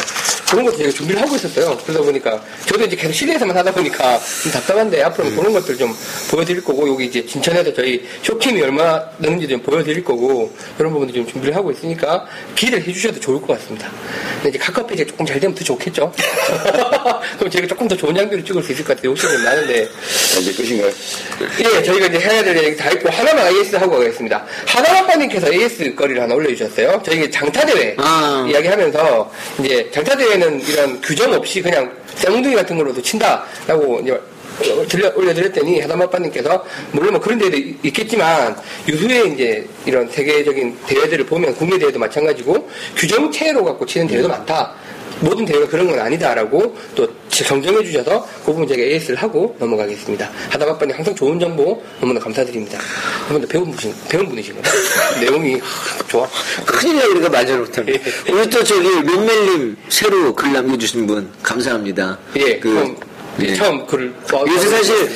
그런 0.49 0.65
것도 0.65 0.77
제가 0.77 0.89
준비를 0.91 1.22
하고 1.22 1.35
있었어요. 1.35 1.77
그러다 1.85 2.03
보니까, 2.03 2.41
저도 2.65 2.85
이제 2.85 2.95
계속 2.95 3.13
실내에서만 3.13 3.55
하다 3.55 3.72
보니까 3.73 4.19
좀 4.43 4.51
답답한데, 4.51 5.03
앞으로는 5.03 5.35
그런 5.38 5.53
것들 5.53 5.77
좀 5.77 5.95
보여드릴 6.31 6.63
거고, 6.63 6.89
여기 6.89 7.05
이제 7.05 7.26
진천에서 7.26 7.73
저희 7.73 8.03
쇼캠이 8.23 8.61
얼마 8.61 9.01
되는지 9.22 9.47
좀 9.47 9.61
보여드릴 9.61 10.03
거고, 10.03 10.51
이런 10.80 10.91
부분들 10.93 11.13
좀 11.13 11.27
준비를 11.27 11.55
하고 11.55 11.72
있으니까, 11.72 12.26
기대를 12.55 12.85
해주셔도 12.87 13.19
좋을 13.19 13.41
것 13.41 13.59
같습니다. 13.59 13.89
근데 14.35 14.49
이제 14.49 14.57
카카오 14.57 14.85
페이지가 14.87 15.09
조금 15.09 15.25
잘 15.25 15.39
되면 15.39 15.55
더 15.55 15.63
좋겠죠? 15.63 16.11
그럼 17.37 17.49
제가 17.49 17.67
조금 17.67 17.87
더 17.87 17.95
좋은 17.95 18.15
장비를 18.15 18.43
찍을 18.45 18.61
수 18.63 18.71
있을 18.71 18.83
것 18.83 18.95
같아요. 18.95 19.11
욕심이 19.11 19.33
좀 19.33 19.43
나는데. 19.43 19.87
이제 20.39 20.53
끝인가요? 20.53 20.91
예, 21.59 21.83
저희가 21.83 22.05
이제 22.07 22.19
해야 22.19 22.43
될 22.43 22.57
얘기 22.57 22.75
다 22.75 22.89
했고, 22.89 23.09
하나만 23.09 23.47
AS 23.55 23.75
하고 23.75 23.97
가겠습니다. 23.97 24.45
하나만빠님께서 24.65 25.51
AS 25.51 25.95
거리를 25.95 26.21
하나 26.21 26.33
올려주셨어요. 26.35 27.01
저희 27.05 27.29
장타대회 27.29 27.95
아. 27.97 28.45
이야기하면서, 28.49 29.31
이제 29.59 29.89
장타대회는 29.91 30.61
이런 30.67 31.01
규정 31.01 31.33
없이 31.33 31.61
그냥 31.61 31.91
쌍둥이 32.15 32.55
같은 32.55 32.77
걸로도 32.77 33.01
친다라고 33.01 33.99
이제 34.01 34.19
들려, 34.88 35.11
올려드렸더니 35.15 35.79
하다마빠님께서 35.81 36.65
물론 36.91 37.13
뭐 37.13 37.21
그런 37.21 37.38
데도 37.38 37.57
있- 37.57 37.77
있겠지만 37.85 38.55
유수의 38.88 39.33
이제 39.33 39.67
이런 39.85 40.09
세계적인 40.09 40.77
대회들을 40.88 41.25
보면 41.25 41.55
국내 41.55 41.77
대회도 41.77 41.99
마찬가지고 41.99 42.69
규정체로 42.95 43.63
갖고 43.63 43.85
치는 43.85 44.07
대회도 44.07 44.27
많다. 44.27 44.73
모든 45.23 45.45
대회가 45.45 45.67
그런 45.67 45.88
건 45.88 45.99
아니다라고 45.99 46.75
또 46.95 47.07
정정해 47.29 47.83
주셔서 47.83 48.27
그 48.43 48.51
부분 48.53 48.67
제가 48.67 48.81
AS를 48.81 49.15
하고 49.17 49.55
넘어가겠습니다. 49.59 50.27
하다마빠님 50.49 50.95
항상 50.95 51.13
좋은 51.13 51.39
정보 51.39 51.79
너무나 51.99 52.19
감사드립니다. 52.19 52.79
한번 53.27 53.41
더 53.41 53.47
배운 53.47 53.69
분이, 53.71 53.93
배운 54.09 54.27
분이시고 54.27 54.59
내용이 55.21 55.59
좋아. 56.07 56.27
큰일이야 56.65 57.05
우리가 57.05 57.29
말잘 57.29 57.59
못하면 57.59 57.93
예. 57.93 58.31
우리 58.33 58.49
또 58.49 58.63
저기 58.63 58.81
룸멜님 58.89 59.77
새로 59.89 60.33
글 60.33 60.53
남겨주신 60.53 61.05
분 61.05 61.31
감사합니다 61.43 62.17
예, 62.38 62.57
그, 62.57 62.95
예. 63.41 63.53
처음 63.55 63.85
글을. 63.85 64.13
어, 64.33 64.43
요새 64.47 64.69
사실 64.69 65.09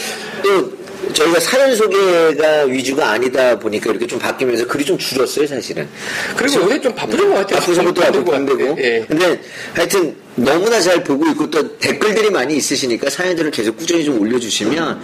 또 0.43 0.85
저희가 1.13 1.39
사연 1.39 1.75
소개가 1.75 2.63
위주가 2.63 3.11
아니다 3.11 3.57
보니까 3.59 3.91
이렇게 3.91 4.07
좀 4.07 4.17
바뀌면서 4.17 4.65
글이 4.65 4.83
좀 4.83 4.97
줄었어요 4.97 5.45
사실은 5.45 5.87
그리고 6.35 6.63
요새 6.63 6.81
좀 6.81 6.95
바쁘신 6.95 7.29
것 7.29 7.35
같아요. 7.35 7.59
바쁘신 7.59 7.85
것도 7.85 8.01
것 8.01 8.11
바쁜데고 8.25 8.69
같아요. 8.69 8.75
예. 8.79 9.05
근데 9.07 9.41
하여튼 9.73 10.15
너무나 10.35 10.81
잘 10.81 11.03
보고 11.03 11.25
있고 11.27 11.49
또 11.49 11.77
댓글들이 11.77 12.29
많이 12.29 12.57
있으시니까 12.57 13.09
사연들을 13.09 13.51
계속 13.51 13.77
꾸준히 13.77 14.03
좀 14.03 14.19
올려주시면 14.19 15.01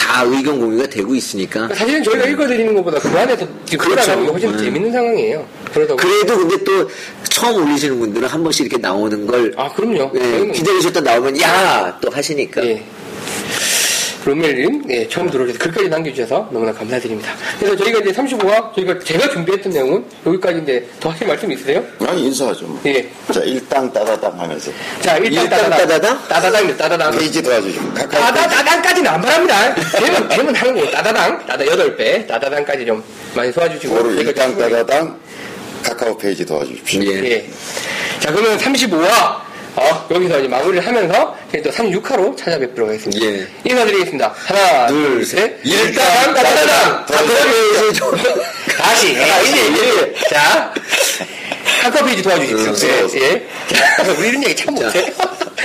다 0.00 0.24
의견 0.24 0.58
공유가 0.58 0.86
되고 0.88 1.14
있으니까 1.14 1.68
사실은 1.74 2.02
저희가 2.02 2.24
읽어드리는 2.26 2.74
것보다 2.74 2.98
그 2.98 3.08
안에서 3.16 3.46
그렇죠. 3.78 4.20
게 4.22 4.26
훨씬 4.26 4.50
더 4.50 4.56
네. 4.56 4.64
재밌는 4.64 4.90
상황이에요. 4.92 5.46
그래도 5.72 5.94
근데 5.96 6.64
또 6.64 6.90
처음 7.24 7.62
올리시는 7.62 7.98
분들은 8.00 8.26
한 8.26 8.42
번씩 8.42 8.66
이렇게 8.66 8.80
나오는 8.80 9.26
걸 9.26 9.52
아, 9.56 9.70
그럼요. 9.72 10.10
예, 10.14 10.18
저희는 10.20 10.52
기다리셨다 10.52 11.00
나오면 11.00 11.40
야 11.40 11.98
또 12.00 12.10
하시니까 12.10 12.64
예. 12.64 12.82
로멜님, 14.24 14.84
예, 14.90 15.08
처음 15.08 15.30
들어오셔서 15.30 15.58
글까지 15.58 15.88
남겨주셔서 15.88 16.48
너무나 16.52 16.72
감사드립니다. 16.72 17.32
그래서 17.58 17.76
저희가 17.76 18.00
이제 18.00 18.10
35화, 18.10 18.74
저희가 18.74 18.98
제가 18.98 19.30
준비했던 19.30 19.72
내용은 19.72 20.04
여기까지 20.26 20.60
이제 20.62 20.86
더 21.00 21.08
하실 21.08 21.26
말씀 21.26 21.50
있으세요? 21.50 21.82
아니 22.06 22.26
인사하죠. 22.26 22.66
뭐. 22.66 22.80
예. 22.86 23.08
자 23.32 23.40
일당 23.40 23.90
따다당 23.92 24.38
하면서 24.38 24.70
자, 25.00 25.16
일단 25.16 25.44
일단 25.44 25.70
따다당. 25.70 25.78
따다당? 25.88 26.28
따다당입니다, 26.28 26.78
따다당. 26.88 27.18
페이지 27.18 27.42
도와주시고. 27.42 27.94
따다다당까지는 27.94 29.10
안 29.10 29.20
바랍니다. 29.22 29.74
대문, 29.74 30.28
대문 30.28 30.54
하는 30.54 30.74
거, 30.74 30.90
따다당. 30.90 31.46
따다 31.46 31.64
8배. 31.64 32.26
따다당까지 32.26 32.86
좀 32.86 33.02
많이. 33.34 33.50
뭐로 33.50 34.14
저희가 34.14 34.30
일당 34.30 34.56
따다당 34.58 35.18
카카오 35.82 36.16
페이지 36.16 36.44
도와주십시오. 36.44 37.02
예. 37.04 37.24
예. 37.24 37.50
자, 38.20 38.30
그러면 38.32 38.58
35화, 38.58 39.40
어, 39.76 40.06
여기서 40.10 40.38
이제 40.40 40.48
마무리를 40.48 40.86
하면서, 40.86 41.36
이제 41.48 41.62
또 41.62 41.70
36화로 41.70 42.36
찾아뵙도록 42.36 42.90
하겠습니다. 42.90 43.24
예. 43.26 43.46
인사드리겠습니다. 43.64 44.34
하나, 44.36 44.86
둘, 44.88 45.24
셋. 45.24 45.58
일당, 45.64 46.34
따다당! 46.34 47.06
따다당! 47.06 47.26
다시. 48.78 49.14
예, 49.16 49.42
이제, 49.48 49.68
이제. 49.68 50.14
자. 50.30 50.72
카카오 51.82 52.04
페이지 52.04 52.22
도와주십시오. 52.22 52.72
음, 52.72 53.08
예, 53.14 53.20
예. 53.20 53.46
자, 53.74 54.02
우리 54.18 54.28
이런 54.28 54.44
얘기 54.44 54.56
참 54.56 54.74
못해. 54.74 55.12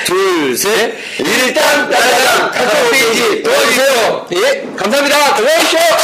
둘 0.05 0.55
셋 0.57 0.93
일단 1.19 1.89
따다당 1.89 2.51
카카오 2.51 2.89
페이지 2.91 3.43
도와주세요. 3.43 4.27
예, 4.33 4.65
감사합니다. 4.77 5.35
고맙습니다. 5.35 5.97